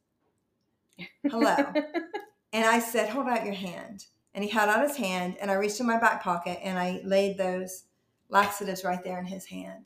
Hello. 1.29 1.55
and 2.53 2.65
I 2.65 2.79
said, 2.79 3.09
Hold 3.09 3.27
out 3.27 3.43
your 3.43 3.53
hand. 3.55 4.05
And 4.35 4.43
he 4.43 4.49
held 4.49 4.69
out 4.69 4.85
his 4.85 4.97
hand, 4.97 5.37
and 5.41 5.49
I 5.49 5.53
reached 5.53 5.79
in 5.79 5.87
my 5.87 5.97
back 5.97 6.21
pocket 6.21 6.59
and 6.61 6.77
I 6.77 7.01
laid 7.05 7.37
those 7.37 7.85
laxatives 8.27 8.83
right 8.83 9.01
there 9.01 9.17
in 9.17 9.25
his 9.25 9.45
hand. 9.45 9.85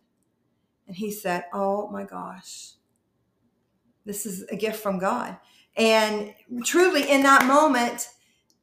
And 0.87 0.95
he 0.95 1.11
said, 1.11 1.45
Oh 1.53 1.87
my 1.91 2.03
gosh, 2.03 2.71
this 4.05 4.25
is 4.25 4.43
a 4.49 4.55
gift 4.55 4.81
from 4.81 4.97
God. 4.97 5.37
And 5.77 6.33
truly, 6.63 7.09
in 7.09 7.21
that 7.23 7.45
moment, 7.45 8.09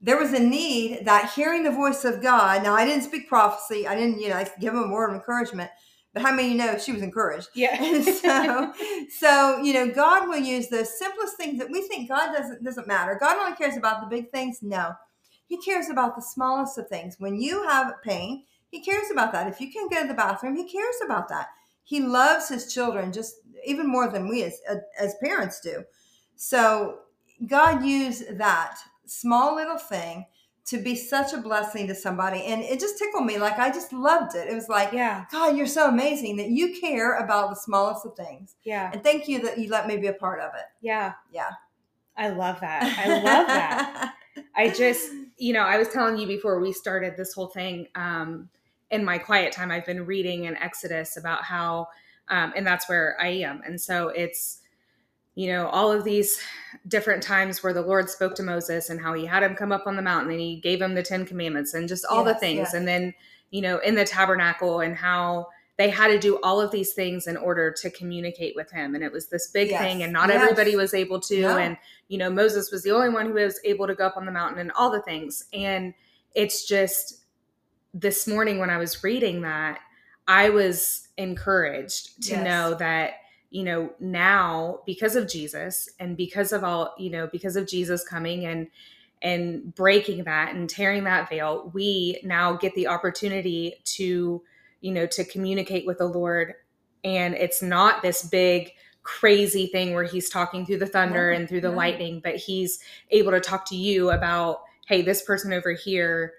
there 0.01 0.19
was 0.19 0.33
a 0.33 0.41
need 0.41 1.05
that 1.05 1.33
hearing 1.35 1.63
the 1.63 1.71
voice 1.71 2.05
of 2.05 2.21
God. 2.21 2.65
Now, 2.65 2.75
I 2.75 2.85
didn't 2.85 3.05
speak 3.05 3.29
prophecy, 3.29 3.87
I 3.87 3.95
didn't, 3.95 4.21
you 4.21 4.29
know, 4.29 4.45
give 4.61 4.75
him 4.75 4.83
a 4.83 4.93
word 4.93 5.11
of 5.11 5.15
encouragement, 5.15 5.71
but 6.13 6.23
how 6.23 6.35
many 6.35 6.49
of 6.49 6.53
you 6.53 6.59
know 6.59 6.79
she 6.79 6.93
was 6.93 7.03
encouraged? 7.03 7.49
Yeah. 7.55 7.81
And 7.81 8.05
so, 8.05 8.73
so 9.21 9.63
you 9.63 9.73
know, 9.73 9.89
God 9.89 10.29
will 10.29 10.39
use 10.39 10.67
the 10.67 10.85
simplest 10.85 11.37
things 11.37 11.61
that 11.61 11.71
we 11.71 11.83
think 11.83 12.09
God 12.09 12.33
doesn't 12.33 12.65
doesn't 12.65 12.89
matter. 12.89 13.17
God 13.21 13.37
only 13.37 13.57
cares 13.57 13.77
about 13.77 14.01
the 14.01 14.09
big 14.09 14.33
things. 14.33 14.61
No, 14.63 14.95
He 15.47 15.59
cares 15.59 15.89
about 15.89 16.17
the 16.17 16.23
smallest 16.23 16.79
of 16.79 16.89
things. 16.89 17.17
When 17.19 17.41
you 17.41 17.63
have 17.65 17.95
pain, 18.03 18.45
He 18.69 18.83
cares 18.83 19.11
about 19.11 19.33
that. 19.33 19.47
If 19.49 19.61
you 19.61 19.71
can't 19.71 19.91
go 19.91 20.03
to 20.03 20.09
the 20.09 20.15
bathroom, 20.15 20.57
He 20.57 20.71
cares 20.71 20.97
about 21.05 21.29
that. 21.29 21.49
He 21.85 22.01
loves 22.01 22.49
His 22.49 22.73
children 22.73 23.13
just 23.13 23.37
even 23.65 23.87
more 23.89 24.09
than 24.11 24.29
we 24.29 24.43
as 24.43 24.61
uh, 24.71 24.77
as 24.99 25.15
parents 25.23 25.61
do. 25.61 25.85
So 26.35 26.99
God 27.47 27.85
used 27.85 28.39
that 28.39 28.79
small 29.07 29.55
little 29.55 29.79
thing 29.79 30.27
to 30.67 30.79
be 30.79 30.97
such 30.97 31.33
a 31.33 31.39
blessing 31.39 31.87
to 31.87 31.95
somebody, 31.95 32.43
and 32.43 32.61
it 32.61 32.81
just 32.81 32.99
tickled 32.99 33.25
me. 33.25 33.39
Like 33.39 33.59
I 33.59 33.71
just 33.71 33.93
loved 33.93 34.35
it. 34.35 34.49
It 34.49 34.55
was 34.55 34.69
like. 34.69 34.93
yeah. 34.93 35.27
God, 35.31 35.57
you're 35.57 35.67
so 35.67 35.89
amazing 35.89 36.37
that 36.39 36.49
you 36.49 36.79
care 36.81 37.19
about 37.19 37.51
the 37.51 37.57
smallest 37.57 38.05
of 38.05 38.17
things. 38.17 38.57
Yeah. 38.65 38.91
And 38.93 39.03
thank 39.05 39.29
you 39.29 39.41
that 39.43 39.59
you 39.59 39.69
let 39.71 39.87
me 39.87 39.97
be 39.97 40.09
a 40.09 40.13
part 40.13 40.41
of 40.41 40.51
it. 40.55 40.65
Yeah. 40.81 41.13
Yeah. 41.33 41.51
I 42.17 42.31
love 42.31 42.61
that. 42.61 42.83
I 42.99 43.09
love 43.23 43.47
that. 43.47 44.15
I 44.57 44.71
just, 44.71 45.11
you 45.37 45.53
know, 45.53 45.63
I 45.63 45.79
was 45.79 45.89
telling 45.89 46.17
you 46.19 46.27
before 46.27 46.61
we 46.61 46.73
started 46.73 47.17
this 47.17 47.33
whole 47.33 47.49
thing, 47.49 47.89
um, 47.95 48.49
in 48.91 49.05
my 49.05 49.19
quiet 49.19 49.53
time, 49.53 49.71
I've 49.71 49.85
been 49.85 50.07
reading 50.07 50.45
in 50.45 50.57
Exodus 50.57 51.17
about 51.17 51.43
how, 51.43 51.89
um, 52.29 52.53
and 52.57 52.67
that's 52.67 52.89
where 52.89 53.17
I 53.21 53.29
am. 53.29 53.61
And 53.67 53.81
so 53.81 54.09
it's, 54.09 54.61
you 55.35 55.49
know, 55.49 55.67
all 55.69 55.93
of 55.93 56.05
these 56.05 56.39
different 56.89 57.23
times 57.23 57.63
where 57.63 57.75
the 57.75 57.83
Lord 57.83 58.09
spoke 58.09 58.35
to 58.37 58.43
Moses 58.43 58.89
and 58.89 59.01
how 59.01 59.13
he 59.13 59.27
had 59.27 59.43
him 59.43 59.55
come 59.55 59.73
up 59.73 59.87
on 59.87 59.97
the 59.97 60.03
mountain 60.03 60.31
and 60.31 60.41
he 60.41 60.57
gave 60.61 60.81
him 60.81 60.95
the 60.95 61.03
Ten 61.03 61.27
Commandments 61.27 61.75
and 61.75 61.89
just 61.89 62.07
all 62.07 62.25
the 62.25 62.35
things. 62.35 62.59
yes. 62.59 62.75
And 62.75 62.89
then, 62.89 63.13
you 63.51 63.61
know, 63.61 63.79
in 63.79 63.95
the 63.95 64.05
tabernacle 64.05 64.81
and 64.81 64.97
how 64.97 65.49
they 65.79 65.91
had 65.91 66.09
to 66.09 66.19
do 66.19 66.39
all 66.43 66.61
of 66.61 66.71
these 66.71 66.95
things 66.95 67.27
in 67.27 67.37
order 67.37 67.71
to 67.71 67.91
communicate 67.91 68.55
with 68.57 68.71
him. 68.71 68.95
And 68.95 69.05
it 69.05 69.13
was 69.13 69.29
this 69.29 69.49
big 69.49 69.71
Yes, 69.71 69.81
thing, 69.81 70.03
and 70.03 70.13
not 70.13 70.29
yes. 70.29 70.41
everybody 70.41 70.75
was 70.75 70.95
able 70.95 71.21
to. 71.21 71.41
No. 71.43 71.59
And, 71.59 71.77
you 72.09 72.17
know, 72.19 72.31
Moses 72.31 72.71
was 72.71 72.83
the 72.83 72.93
only 72.93 73.11
one 73.11 73.27
who 73.27 73.35
was 73.35 73.61
able 73.65 73.87
to 73.87 73.95
go 73.95 74.07
up 74.07 74.17
on 74.17 74.25
the 74.25 74.33
mountain 74.33 74.59
and 74.59 74.73
all 74.73 74.91
the 74.91 75.03
things. 75.03 75.45
And 75.53 75.93
it's 76.35 76.67
just 76.67 77.25
this 77.93 78.27
morning 78.27 78.59
when 78.59 78.71
I 78.71 78.79
was 78.79 79.03
reading 79.05 79.43
that, 79.43 79.81
I 80.29 80.49
was 80.49 81.09
encouraged 81.19 82.23
to 82.25 82.33
Yes. 82.33 82.45
know 82.45 82.75
that, 82.75 83.15
you 83.51 83.63
know, 83.63 83.93
now 84.01 84.81
because 84.87 85.15
of 85.15 85.29
Jesus 85.29 85.89
and 86.01 86.17
because 86.17 86.53
of 86.53 86.65
all, 86.65 86.95
you 86.99 87.11
know, 87.11 87.27
because 87.27 87.57
of 87.57 87.69
Jesus 87.69 88.03
coming 88.03 88.45
and 88.47 88.69
and 89.23 89.75
breaking 89.75 90.25
that 90.25 90.55
and 90.55 90.69
tearing 90.69 91.05
that 91.05 91.29
veil, 91.29 91.71
we 91.73 92.21
now 92.23 92.53
get 92.55 92.75
the 92.75 92.87
opportunity 92.87 93.77
to, 93.85 94.43
you 94.87 94.93
know, 94.93 95.07
to 95.07 95.25
communicate 95.25 95.85
with 95.87 95.99
the 95.99 96.07
Lord. 96.07 96.55
And 97.03 97.35
it's 97.35 97.61
not 97.61 98.03
this 98.03 98.23
big 98.23 98.71
crazy 99.03 99.67
thing 99.67 99.95
where 99.95 100.05
he's 100.05 100.31
talking 100.31 100.65
through 100.65 100.79
the 100.79 100.87
thunder 100.87 101.33
No, 101.33 101.37
and 101.39 101.49
through 101.49 101.61
the 101.63 101.71
no. 101.71 101.77
lightning, 101.77 102.21
but 102.23 102.37
he's 102.37 102.79
able 103.11 103.33
to 103.33 103.41
talk 103.41 103.67
to 103.67 103.77
you 103.77 104.11
about, 104.11 104.61
hey, 104.87 105.03
this 105.03 105.23
person 105.23 105.53
over 105.53 105.73
here 105.73 106.35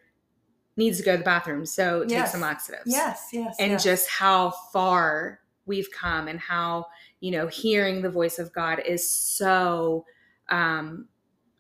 needs 0.78 0.98
to 0.98 1.04
go 1.04 1.12
to 1.14 1.18
the 1.18 1.24
bathroom. 1.24 1.66
So 1.66 2.02
take 2.02 2.12
Yes. 2.12 2.32
some 2.32 2.42
laxatives. 2.42 2.84
Yes, 2.86 3.28
yes. 3.34 3.56
And 3.60 3.74
yes. 3.74 3.84
just 3.84 4.10
how 4.10 4.52
far 4.72 5.40
we've 5.66 5.90
come 5.92 6.28
and 6.30 6.40
how, 6.40 6.86
you 7.20 7.32
know, 7.32 7.48
hearing 7.48 8.02
the 8.02 8.10
voice 8.10 8.40
of 8.40 8.54
God 8.54 8.80
is 8.86 9.10
so 9.12 10.06
um 10.50 11.10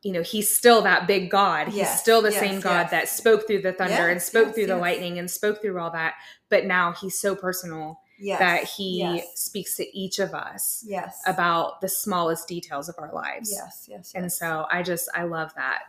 you 0.07 0.13
know, 0.13 0.21
he's 0.21 0.49
still 0.49 0.81
that 0.83 1.05
big 1.05 1.29
God. 1.29 1.67
He's 1.67 1.75
Yes, 1.75 1.99
still 1.99 2.21
the 2.21 2.31
yes, 2.31 2.39
same 2.39 2.61
God 2.61 2.83
yes. 2.83 2.91
that 2.91 3.09
spoke 3.09 3.45
through 3.45 3.61
the 3.61 3.73
thunder 3.73 4.07
and 4.07 4.21
spoke 4.21 4.55
through 4.55 4.67
the 4.67 4.77
lightning 4.77 5.19
and 5.19 5.29
spoke 5.29 5.61
through 5.61 5.77
all 5.77 5.91
that. 5.91 6.13
But 6.47 6.65
now 6.65 6.93
he's 6.93 7.19
so 7.19 7.35
personal 7.35 7.99
that 8.39 8.63
he 8.63 9.21
speaks 9.35 9.75
to 9.75 9.97
each 9.97 10.19
of 10.19 10.33
us 10.33 10.81
yes. 10.87 11.21
about 11.27 11.81
the 11.81 11.89
smallest 11.89 12.47
details 12.47 12.87
of 12.87 12.95
our 12.97 13.11
lives. 13.13 13.51
yes, 13.51 13.85
yes, 13.89 13.89
yes. 13.89 14.13
And 14.15 14.31
so 14.31 14.65
I 14.71 14.81
just 14.81 15.09
I 15.13 15.23
love 15.23 15.51
that. 15.55 15.79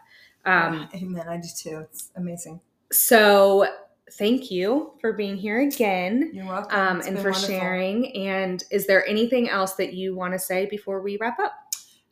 Um 0.44 0.88
Yeah, 0.92 1.00
amen. 1.00 1.28
I 1.28 1.36
do 1.36 1.48
too. 1.56 1.78
It's 1.88 2.10
amazing. 2.16 2.60
so 2.90 3.66
thank 4.12 4.50
you 4.50 4.92
for 5.00 5.12
being 5.12 5.36
here 5.36 5.60
again. 5.60 6.30
You're 6.34 6.46
welcome. 6.46 6.76
Um, 6.78 7.00
and 7.02 7.18
for 7.18 7.30
wonderful. 7.30 7.48
sharing. 7.48 8.16
And 8.16 8.64
is 8.70 8.86
there 8.86 9.06
anything 9.06 9.48
else 9.48 9.74
that 9.74 9.92
you 9.92 10.16
want 10.16 10.32
to 10.32 10.38
say 10.38 10.66
before 10.66 11.00
we 11.02 11.18
wrap 11.18 11.38
up? 11.38 11.52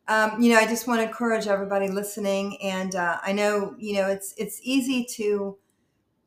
Um, 0.08 0.40
you 0.40 0.52
know, 0.52 0.58
I 0.58 0.66
just 0.66 0.86
want 0.86 1.00
to 1.00 1.06
encourage 1.06 1.46
everybody 1.46 1.88
listening, 1.88 2.58
and 2.62 2.94
uh, 2.94 3.18
I 3.22 3.32
know 3.32 3.74
you 3.78 3.94
know 3.94 4.08
it's 4.08 4.34
it's 4.36 4.60
easy 4.62 5.04
to 5.16 5.56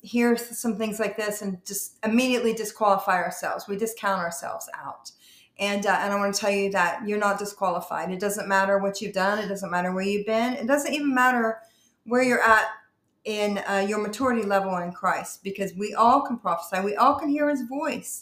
hear 0.01 0.37
some 0.37 0.77
things 0.77 0.99
like 0.99 1.17
this 1.17 1.41
and 1.41 1.63
just 1.65 1.97
immediately 2.05 2.53
disqualify 2.53 3.21
ourselves. 3.21 3.67
We 3.67 3.77
discount 3.77 4.19
ourselves 4.19 4.69
out, 4.75 5.11
and 5.59 5.85
uh, 5.85 5.97
and 6.01 6.11
I 6.11 6.17
want 6.17 6.35
to 6.35 6.41
tell 6.41 6.51
you 6.51 6.71
that 6.71 7.07
you're 7.07 7.17
not 7.19 7.39
disqualified. 7.39 8.11
It 8.11 8.19
doesn't 8.19 8.49
matter 8.49 8.79
what 8.79 9.01
you've 9.01 9.13
done. 9.13 9.39
It 9.39 9.47
doesn't 9.47 9.71
matter 9.71 9.93
where 9.93 10.03
you've 10.03 10.25
been. 10.25 10.53
It 10.53 10.67
doesn't 10.67 10.93
even 10.93 11.13
matter 11.13 11.59
where 12.03 12.23
you're 12.23 12.43
at 12.43 12.65
in 13.23 13.59
uh, 13.59 13.85
your 13.87 13.99
maturity 13.99 14.43
level 14.43 14.75
in 14.77 14.91
Christ, 14.91 15.41
because 15.43 15.73
we 15.75 15.93
all 15.93 16.21
can 16.21 16.37
prophesy. 16.37 16.83
We 16.83 16.95
all 16.97 17.15
can 17.15 17.29
hear 17.29 17.49
His 17.49 17.61
voice. 17.61 18.21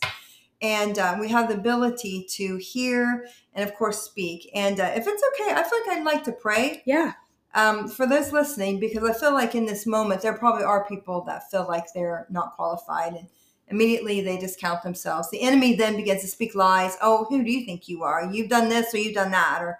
And 0.61 0.97
uh, 0.97 1.17
we 1.19 1.29
have 1.29 1.49
the 1.49 1.55
ability 1.55 2.25
to 2.31 2.57
hear 2.57 3.27
and, 3.53 3.67
of 3.67 3.75
course, 3.75 4.01
speak. 4.01 4.49
And 4.55 4.79
uh, 4.79 4.91
if 4.95 5.05
it's 5.07 5.23
okay, 5.33 5.51
I 5.53 5.63
feel 5.63 5.79
like 5.87 5.97
I'd 5.97 6.03
like 6.05 6.23
to 6.23 6.31
pray 6.31 6.81
Yeah. 6.85 7.13
um, 7.53 7.87
for 7.87 8.07
those 8.07 8.31
listening 8.33 8.79
because 8.79 9.03
I 9.07 9.13
feel 9.13 9.33
like 9.33 9.53
in 9.55 9.65
this 9.65 9.85
moment 9.85 10.21
there 10.21 10.33
probably 10.33 10.63
are 10.63 10.87
people 10.87 11.21
that 11.25 11.49
feel 11.51 11.67
like 11.67 11.85
they're 11.93 12.25
not 12.29 12.53
qualified 12.55 13.13
and 13.13 13.27
immediately 13.67 14.21
they 14.21 14.37
discount 14.37 14.81
themselves. 14.81 15.29
The 15.29 15.41
enemy 15.41 15.75
then 15.75 15.95
begins 15.95 16.21
to 16.21 16.27
speak 16.27 16.55
lies. 16.55 16.97
Oh, 17.01 17.25
who 17.29 17.43
do 17.43 17.51
you 17.51 17.65
think 17.65 17.87
you 17.87 18.03
are? 18.03 18.27
You've 18.31 18.49
done 18.49 18.69
this 18.69 18.93
or 18.93 18.97
you've 18.97 19.13
done 19.15 19.31
that, 19.31 19.61
or 19.61 19.79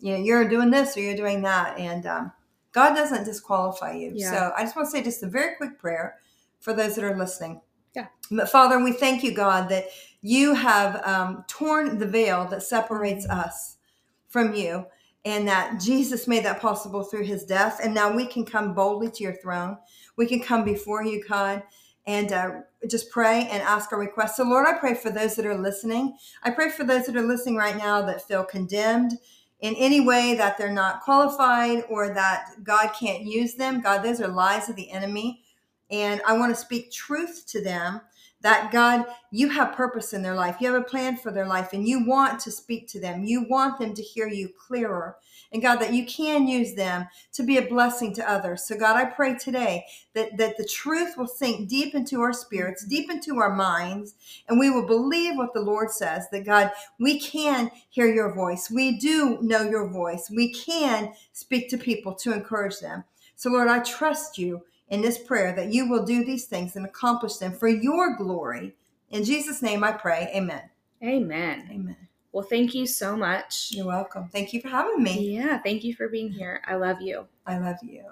you 0.00 0.12
know, 0.12 0.18
you're 0.18 0.48
doing 0.48 0.70
this 0.70 0.96
or 0.96 1.00
you're 1.00 1.16
doing 1.16 1.42
that. 1.42 1.78
And 1.78 2.04
um, 2.06 2.32
God 2.72 2.94
doesn't 2.94 3.24
disqualify 3.24 3.92
you. 3.94 4.12
Yeah. 4.14 4.30
So 4.30 4.52
I 4.56 4.62
just 4.62 4.76
want 4.76 4.86
to 4.88 4.90
say 4.90 5.02
just 5.02 5.22
a 5.22 5.26
very 5.28 5.56
quick 5.56 5.78
prayer 5.78 6.16
for 6.60 6.72
those 6.72 6.96
that 6.96 7.04
are 7.04 7.16
listening. 7.16 7.60
Yeah. 7.94 8.06
But 8.30 8.50
Father, 8.50 8.82
we 8.82 8.92
thank 8.92 9.22
you, 9.22 9.32
God, 9.32 9.68
that 9.70 9.86
you 10.22 10.54
have 10.54 11.00
um, 11.06 11.44
torn 11.48 11.98
the 11.98 12.06
veil 12.06 12.46
that 12.48 12.62
separates 12.62 13.26
us 13.28 13.76
from 14.28 14.54
you 14.54 14.84
and 15.24 15.46
that 15.46 15.80
Jesus 15.80 16.26
made 16.26 16.44
that 16.44 16.60
possible 16.60 17.02
through 17.02 17.24
his 17.24 17.44
death. 17.44 17.80
And 17.82 17.94
now 17.94 18.14
we 18.14 18.26
can 18.26 18.44
come 18.44 18.74
boldly 18.74 19.10
to 19.10 19.24
your 19.24 19.34
throne. 19.34 19.76
We 20.16 20.26
can 20.26 20.40
come 20.40 20.64
before 20.64 21.04
you, 21.04 21.22
God, 21.28 21.62
and 22.06 22.32
uh, 22.32 22.50
just 22.88 23.10
pray 23.10 23.48
and 23.50 23.62
ask 23.62 23.92
our 23.92 23.98
requests. 23.98 24.36
So, 24.36 24.44
Lord, 24.44 24.66
I 24.66 24.78
pray 24.78 24.94
for 24.94 25.10
those 25.10 25.36
that 25.36 25.46
are 25.46 25.58
listening. 25.58 26.16
I 26.42 26.50
pray 26.50 26.70
for 26.70 26.84
those 26.84 27.06
that 27.06 27.16
are 27.16 27.22
listening 27.22 27.56
right 27.56 27.76
now 27.76 28.02
that 28.02 28.26
feel 28.26 28.44
condemned 28.44 29.12
in 29.60 29.74
any 29.74 30.00
way 30.00 30.34
that 30.36 30.56
they're 30.56 30.72
not 30.72 31.02
qualified 31.02 31.84
or 31.90 32.14
that 32.14 32.50
God 32.62 32.90
can't 32.98 33.24
use 33.24 33.54
them. 33.54 33.80
God, 33.80 34.02
those 34.02 34.20
are 34.20 34.28
lies 34.28 34.68
of 34.68 34.76
the 34.76 34.90
enemy. 34.90 35.42
And 35.90 36.22
I 36.26 36.38
want 36.38 36.54
to 36.54 36.60
speak 36.60 36.92
truth 36.92 37.44
to 37.48 37.62
them 37.62 38.00
that 38.40 38.70
God, 38.70 39.04
you 39.32 39.48
have 39.48 39.74
purpose 39.74 40.12
in 40.12 40.22
their 40.22 40.34
life. 40.34 40.56
You 40.60 40.72
have 40.72 40.80
a 40.80 40.84
plan 40.84 41.16
for 41.16 41.32
their 41.32 41.46
life 41.46 41.72
and 41.72 41.88
you 41.88 42.06
want 42.06 42.38
to 42.40 42.52
speak 42.52 42.86
to 42.88 43.00
them. 43.00 43.24
You 43.24 43.46
want 43.48 43.78
them 43.78 43.94
to 43.94 44.02
hear 44.02 44.28
you 44.28 44.48
clearer. 44.48 45.16
And 45.52 45.62
God, 45.62 45.76
that 45.76 45.94
you 45.94 46.06
can 46.06 46.46
use 46.46 46.74
them 46.74 47.06
to 47.32 47.42
be 47.42 47.56
a 47.56 47.66
blessing 47.66 48.14
to 48.14 48.30
others. 48.30 48.64
So 48.64 48.76
God, 48.76 48.96
I 48.96 49.06
pray 49.06 49.36
today 49.36 49.84
that, 50.14 50.36
that 50.36 50.56
the 50.56 50.64
truth 50.64 51.16
will 51.16 51.26
sink 51.26 51.68
deep 51.68 51.94
into 51.94 52.20
our 52.20 52.32
spirits, 52.32 52.84
mm-hmm. 52.84 52.90
deep 52.90 53.10
into 53.10 53.38
our 53.38 53.54
minds, 53.54 54.14
and 54.48 54.58
we 54.58 54.70
will 54.70 54.86
believe 54.86 55.36
what 55.36 55.54
the 55.54 55.60
Lord 55.60 55.90
says 55.90 56.26
that 56.30 56.44
God, 56.44 56.70
we 57.00 57.18
can 57.18 57.70
hear 57.88 58.12
your 58.12 58.34
voice. 58.34 58.70
We 58.70 58.98
do 58.98 59.38
know 59.40 59.62
your 59.62 59.88
voice. 59.88 60.30
We 60.30 60.52
can 60.52 61.12
speak 61.32 61.70
to 61.70 61.78
people 61.78 62.14
to 62.16 62.32
encourage 62.32 62.78
them. 62.80 63.04
So 63.36 63.50
Lord, 63.50 63.68
I 63.68 63.80
trust 63.80 64.38
you 64.38 64.62
in 64.88 65.02
this 65.02 65.18
prayer 65.18 65.54
that 65.54 65.72
you 65.72 65.88
will 65.88 66.04
do 66.04 66.24
these 66.24 66.46
things 66.46 66.76
and 66.76 66.84
accomplish 66.84 67.36
them 67.36 67.52
for 67.52 67.68
your 67.68 68.16
glory. 68.16 68.76
In 69.10 69.24
Jesus' 69.24 69.62
name 69.62 69.84
I 69.84 69.92
pray. 69.92 70.30
Amen. 70.34 70.62
Amen. 71.02 71.68
Amen. 71.70 71.96
Well, 72.32 72.46
thank 72.46 72.74
you 72.74 72.86
so 72.86 73.16
much. 73.16 73.68
You're 73.70 73.86
welcome. 73.86 74.28
Thank 74.28 74.52
you 74.52 74.60
for 74.60 74.68
having 74.68 75.02
me. 75.02 75.34
Yeah, 75.36 75.58
thank 75.58 75.82
you 75.82 75.94
for 75.94 76.08
being 76.08 76.30
here. 76.30 76.62
I 76.66 76.76
love 76.76 77.00
you. 77.00 77.26
I 77.46 77.58
love 77.58 77.76
you. 77.82 78.04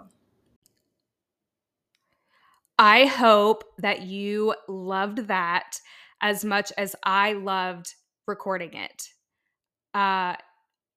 I 2.78 3.06
hope 3.06 3.64
that 3.78 4.02
you 4.02 4.54
loved 4.68 5.28
that 5.28 5.80
as 6.20 6.44
much 6.44 6.72
as 6.76 6.94
I 7.02 7.34
loved 7.34 7.94
recording 8.26 8.74
it. 8.74 9.08
Uh, 9.94 10.36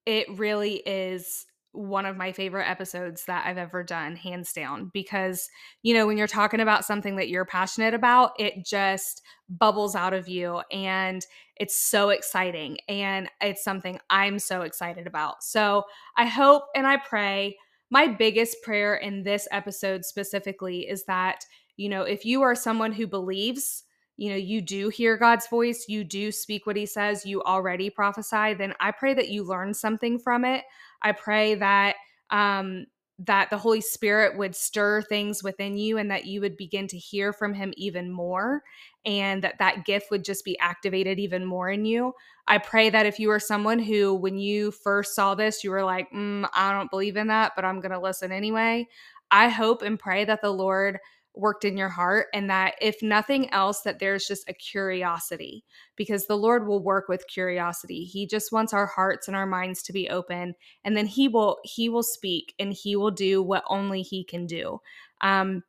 it 0.05 0.27
really 0.37 0.75
is 0.75 1.45
one 1.71 2.05
of 2.05 2.17
my 2.17 2.31
favorite 2.31 2.69
episodes 2.69 3.25
that 3.25 3.45
I've 3.45 3.57
ever 3.57 3.83
done, 3.83 4.15
hands 4.15 4.53
down, 4.53 4.89
because, 4.93 5.49
you 5.83 5.93
know, 5.93 6.07
when 6.07 6.17
you're 6.17 6.27
talking 6.27 6.59
about 6.59 6.85
something 6.85 7.15
that 7.17 7.29
you're 7.29 7.45
passionate 7.45 7.93
about, 7.93 8.31
it 8.39 8.65
just 8.65 9.21
bubbles 9.49 9.95
out 9.95 10.13
of 10.13 10.27
you 10.27 10.61
and 10.71 11.25
it's 11.57 11.81
so 11.81 12.09
exciting. 12.09 12.77
And 12.87 13.29
it's 13.41 13.63
something 13.63 13.99
I'm 14.09 14.39
so 14.39 14.61
excited 14.61 15.05
about. 15.07 15.43
So 15.43 15.83
I 16.17 16.25
hope 16.25 16.63
and 16.75 16.87
I 16.87 16.97
pray. 16.97 17.57
My 17.91 18.07
biggest 18.07 18.57
prayer 18.63 18.95
in 18.95 19.23
this 19.23 19.47
episode 19.51 20.05
specifically 20.05 20.87
is 20.87 21.05
that, 21.05 21.43
you 21.75 21.89
know, 21.89 22.03
if 22.03 22.25
you 22.25 22.41
are 22.41 22.55
someone 22.55 22.91
who 22.91 23.07
believes, 23.07 23.83
you 24.19 24.29
know, 24.29 24.35
you 24.35 24.59
do 24.61 24.89
hear 24.89 25.15
God's 25.15 25.47
voice, 25.47 25.85
you 25.87 26.03
do 26.03 26.29
speak 26.29 26.67
what 26.67 26.75
he 26.75 26.85
says, 26.85 27.25
you 27.25 27.41
already 27.43 27.89
prophesy, 27.89 28.53
then 28.53 28.73
I 28.81 28.91
pray 28.91 29.13
that 29.13 29.29
you 29.29 29.43
learn 29.43 29.73
something 29.73 30.19
from 30.19 30.43
it. 30.43 30.65
I 31.01 31.13
pray 31.13 31.55
that 31.55 31.95
um 32.29 32.85
that 33.19 33.49
the 33.49 33.57
Holy 33.57 33.81
Spirit 33.81 34.37
would 34.37 34.55
stir 34.55 35.01
things 35.01 35.43
within 35.43 35.77
you 35.77 35.97
and 35.97 36.11
that 36.11 36.25
you 36.25 36.39
would 36.41 36.55
begin 36.55 36.87
to 36.87 36.97
hear 36.97 37.33
from 37.33 37.53
him 37.53 37.73
even 37.75 38.09
more 38.09 38.63
and 39.05 39.41
that 39.41 39.59
that 39.59 39.83
gift 39.85 40.09
would 40.09 40.23
just 40.23 40.45
be 40.45 40.57
activated 40.59 41.19
even 41.19 41.45
more 41.45 41.69
in 41.69 41.83
you. 41.83 42.13
I 42.47 42.57
pray 42.57 42.89
that 42.89 43.05
if 43.05 43.19
you 43.19 43.29
are 43.31 43.39
someone 43.39 43.79
who 43.79 44.15
when 44.15 44.37
you 44.37 44.71
first 44.71 45.15
saw 45.15 45.33
this 45.33 45.63
you 45.63 45.71
were 45.71 45.83
like, 45.83 46.11
mm, 46.11 46.47
I 46.53 46.73
don't 46.73 46.91
believe 46.91 47.15
in 47.15 47.27
that, 47.27 47.53
but 47.55 47.63
I'm 47.63 47.79
going 47.79 47.91
to 47.91 47.99
listen 47.99 48.33
anyway. 48.33 48.85
I 49.31 49.47
hope 49.47 49.81
and 49.81 49.97
pray 49.97 50.25
that 50.25 50.41
the 50.41 50.51
Lord 50.51 50.99
worked 51.35 51.63
in 51.63 51.77
your 51.77 51.89
heart 51.89 52.27
and 52.33 52.49
that 52.49 52.75
if 52.81 53.01
nothing 53.01 53.49
else 53.51 53.81
that 53.81 53.99
there's 53.99 54.27
just 54.27 54.49
a 54.49 54.53
curiosity 54.53 55.63
because 55.95 56.25
the 56.27 56.37
lord 56.37 56.67
will 56.67 56.83
work 56.83 57.07
with 57.07 57.27
curiosity. 57.27 58.03
He 58.03 58.27
just 58.27 58.51
wants 58.51 58.73
our 58.73 58.85
hearts 58.85 59.27
and 59.27 59.37
our 59.37 59.45
minds 59.45 59.81
to 59.83 59.93
be 59.93 60.09
open 60.09 60.55
and 60.83 60.97
then 60.97 61.05
he 61.05 61.27
will 61.27 61.59
he 61.63 61.89
will 61.89 62.03
speak 62.03 62.53
and 62.59 62.73
he 62.73 62.95
will 62.95 63.11
do 63.11 63.41
what 63.41 63.63
only 63.67 64.01
he 64.01 64.23
can 64.23 64.45
do. 64.45 64.79
Um 65.21 65.63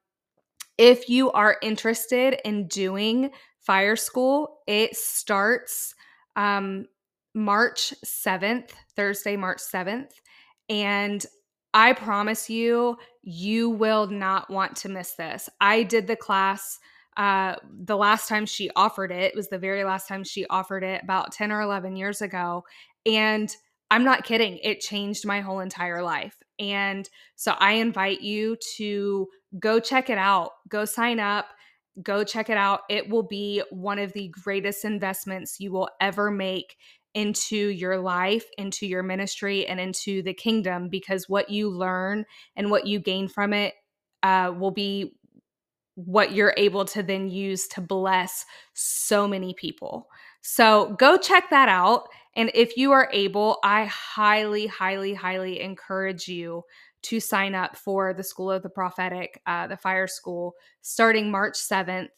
if 0.78 1.08
you 1.10 1.30
are 1.32 1.58
interested 1.62 2.40
in 2.44 2.66
doing 2.66 3.30
fire 3.60 3.96
school 3.96 4.60
it 4.66 4.96
starts 4.96 5.94
um 6.36 6.86
march 7.34 7.94
7th 8.04 8.70
thursday 8.96 9.36
march 9.36 9.58
7th 9.58 10.12
and 10.68 11.26
I 11.72 11.92
promise 11.92 12.50
you, 12.50 12.96
you 13.22 13.70
will 13.70 14.06
not 14.06 14.50
want 14.50 14.76
to 14.76 14.88
miss 14.88 15.12
this. 15.12 15.48
I 15.60 15.82
did 15.82 16.06
the 16.06 16.16
class 16.16 16.78
uh, 17.16 17.56
the 17.84 17.96
last 17.96 18.28
time 18.28 18.46
she 18.46 18.70
offered 18.76 19.10
it, 19.10 19.32
it 19.32 19.36
was 19.36 19.48
the 19.48 19.58
very 19.58 19.84
last 19.84 20.08
time 20.08 20.24
she 20.24 20.46
offered 20.46 20.84
it 20.84 21.02
about 21.02 21.32
10 21.32 21.52
or 21.52 21.60
11 21.60 21.96
years 21.96 22.22
ago. 22.22 22.64
And 23.04 23.54
I'm 23.90 24.04
not 24.04 24.24
kidding, 24.24 24.58
it 24.62 24.80
changed 24.80 25.26
my 25.26 25.40
whole 25.40 25.60
entire 25.60 26.02
life. 26.02 26.36
And 26.58 27.08
so 27.36 27.52
I 27.58 27.72
invite 27.72 28.20
you 28.20 28.56
to 28.76 29.28
go 29.58 29.80
check 29.80 30.08
it 30.08 30.18
out, 30.18 30.52
go 30.68 30.84
sign 30.84 31.18
up, 31.18 31.46
go 32.02 32.22
check 32.22 32.48
it 32.48 32.56
out. 32.56 32.80
It 32.88 33.10
will 33.10 33.24
be 33.24 33.62
one 33.70 33.98
of 33.98 34.12
the 34.12 34.28
greatest 34.28 34.84
investments 34.84 35.58
you 35.58 35.72
will 35.72 35.90
ever 36.00 36.30
make 36.30 36.76
into 37.14 37.56
your 37.56 37.98
life, 37.98 38.44
into 38.56 38.86
your 38.86 39.02
ministry, 39.02 39.66
and 39.66 39.80
into 39.80 40.22
the 40.22 40.34
kingdom 40.34 40.88
because 40.88 41.28
what 41.28 41.50
you 41.50 41.68
learn 41.68 42.24
and 42.56 42.70
what 42.70 42.86
you 42.86 43.00
gain 43.00 43.28
from 43.28 43.52
it 43.52 43.74
uh, 44.22 44.52
will 44.56 44.70
be 44.70 45.16
what 45.94 46.32
you're 46.32 46.54
able 46.56 46.84
to 46.84 47.02
then 47.02 47.28
use 47.28 47.66
to 47.68 47.80
bless 47.80 48.46
so 48.74 49.26
many 49.28 49.54
people. 49.54 50.08
So 50.40 50.94
go 50.98 51.16
check 51.16 51.50
that 51.50 51.68
out. 51.68 52.08
And 52.36 52.50
if 52.54 52.76
you 52.76 52.92
are 52.92 53.10
able, 53.12 53.58
I 53.62 53.86
highly, 53.86 54.66
highly, 54.66 55.14
highly 55.14 55.60
encourage 55.60 56.28
you 56.28 56.62
to 57.02 57.18
sign 57.18 57.54
up 57.54 57.76
for 57.76 58.14
the 58.14 58.22
School 58.22 58.50
of 58.50 58.62
the 58.62 58.68
Prophetic, 58.68 59.40
uh, 59.46 59.66
the 59.66 59.76
Fire 59.76 60.06
School, 60.06 60.54
starting 60.80 61.30
March 61.30 61.54
7th. 61.54 62.08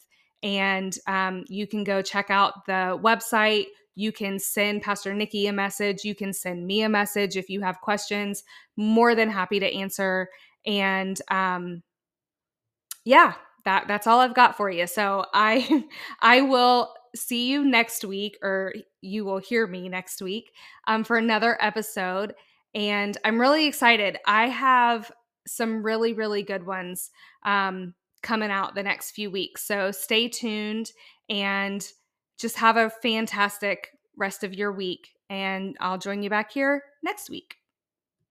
And 0.43 0.95
um, 1.07 1.45
you 1.47 1.67
can 1.67 1.83
go 1.83 2.01
check 2.01 2.29
out 2.29 2.65
the 2.65 2.99
website 3.01 3.67
you 3.95 4.11
can 4.11 4.39
send 4.39 4.81
Pastor 4.81 5.13
Nicki 5.13 5.47
a 5.47 5.53
message. 5.53 6.03
You 6.03 6.15
can 6.15 6.33
send 6.33 6.65
me 6.65 6.81
a 6.81 6.89
message 6.89 7.37
if 7.37 7.49
you 7.49 7.61
have 7.61 7.81
questions. 7.81 8.43
More 8.75 9.15
than 9.15 9.29
happy 9.29 9.59
to 9.59 9.73
answer. 9.73 10.29
And 10.65 11.19
um, 11.29 11.83
yeah, 13.05 13.33
that 13.65 13.87
that's 13.87 14.07
all 14.07 14.19
I've 14.19 14.35
got 14.35 14.57
for 14.57 14.69
you. 14.69 14.87
So 14.87 15.25
I 15.33 15.85
I 16.19 16.41
will 16.41 16.93
see 17.15 17.49
you 17.49 17.63
next 17.63 18.03
week, 18.03 18.37
or 18.41 18.73
you 19.01 19.25
will 19.25 19.37
hear 19.37 19.67
me 19.67 19.89
next 19.89 20.21
week 20.21 20.51
um, 20.87 21.03
for 21.03 21.17
another 21.17 21.57
episode. 21.61 22.33
And 22.73 23.15
I'm 23.23 23.39
really 23.39 23.67
excited. 23.67 24.17
I 24.25 24.47
have 24.47 25.11
some 25.45 25.83
really 25.83 26.13
really 26.13 26.41
good 26.41 26.65
ones 26.65 27.11
um, 27.45 27.93
coming 28.23 28.49
out 28.49 28.73
the 28.73 28.83
next 28.83 29.11
few 29.11 29.29
weeks. 29.29 29.67
So 29.67 29.91
stay 29.91 30.29
tuned 30.29 30.91
and 31.29 31.85
just 32.37 32.57
have 32.57 32.77
a 32.77 32.89
fantastic 32.89 33.91
rest 34.17 34.43
of 34.43 34.53
your 34.53 34.71
week. 34.71 35.15
And 35.29 35.75
I'll 35.79 35.97
join 35.97 36.23
you 36.23 36.29
back 36.29 36.51
here 36.51 36.83
next 37.01 37.29
week. 37.29 37.57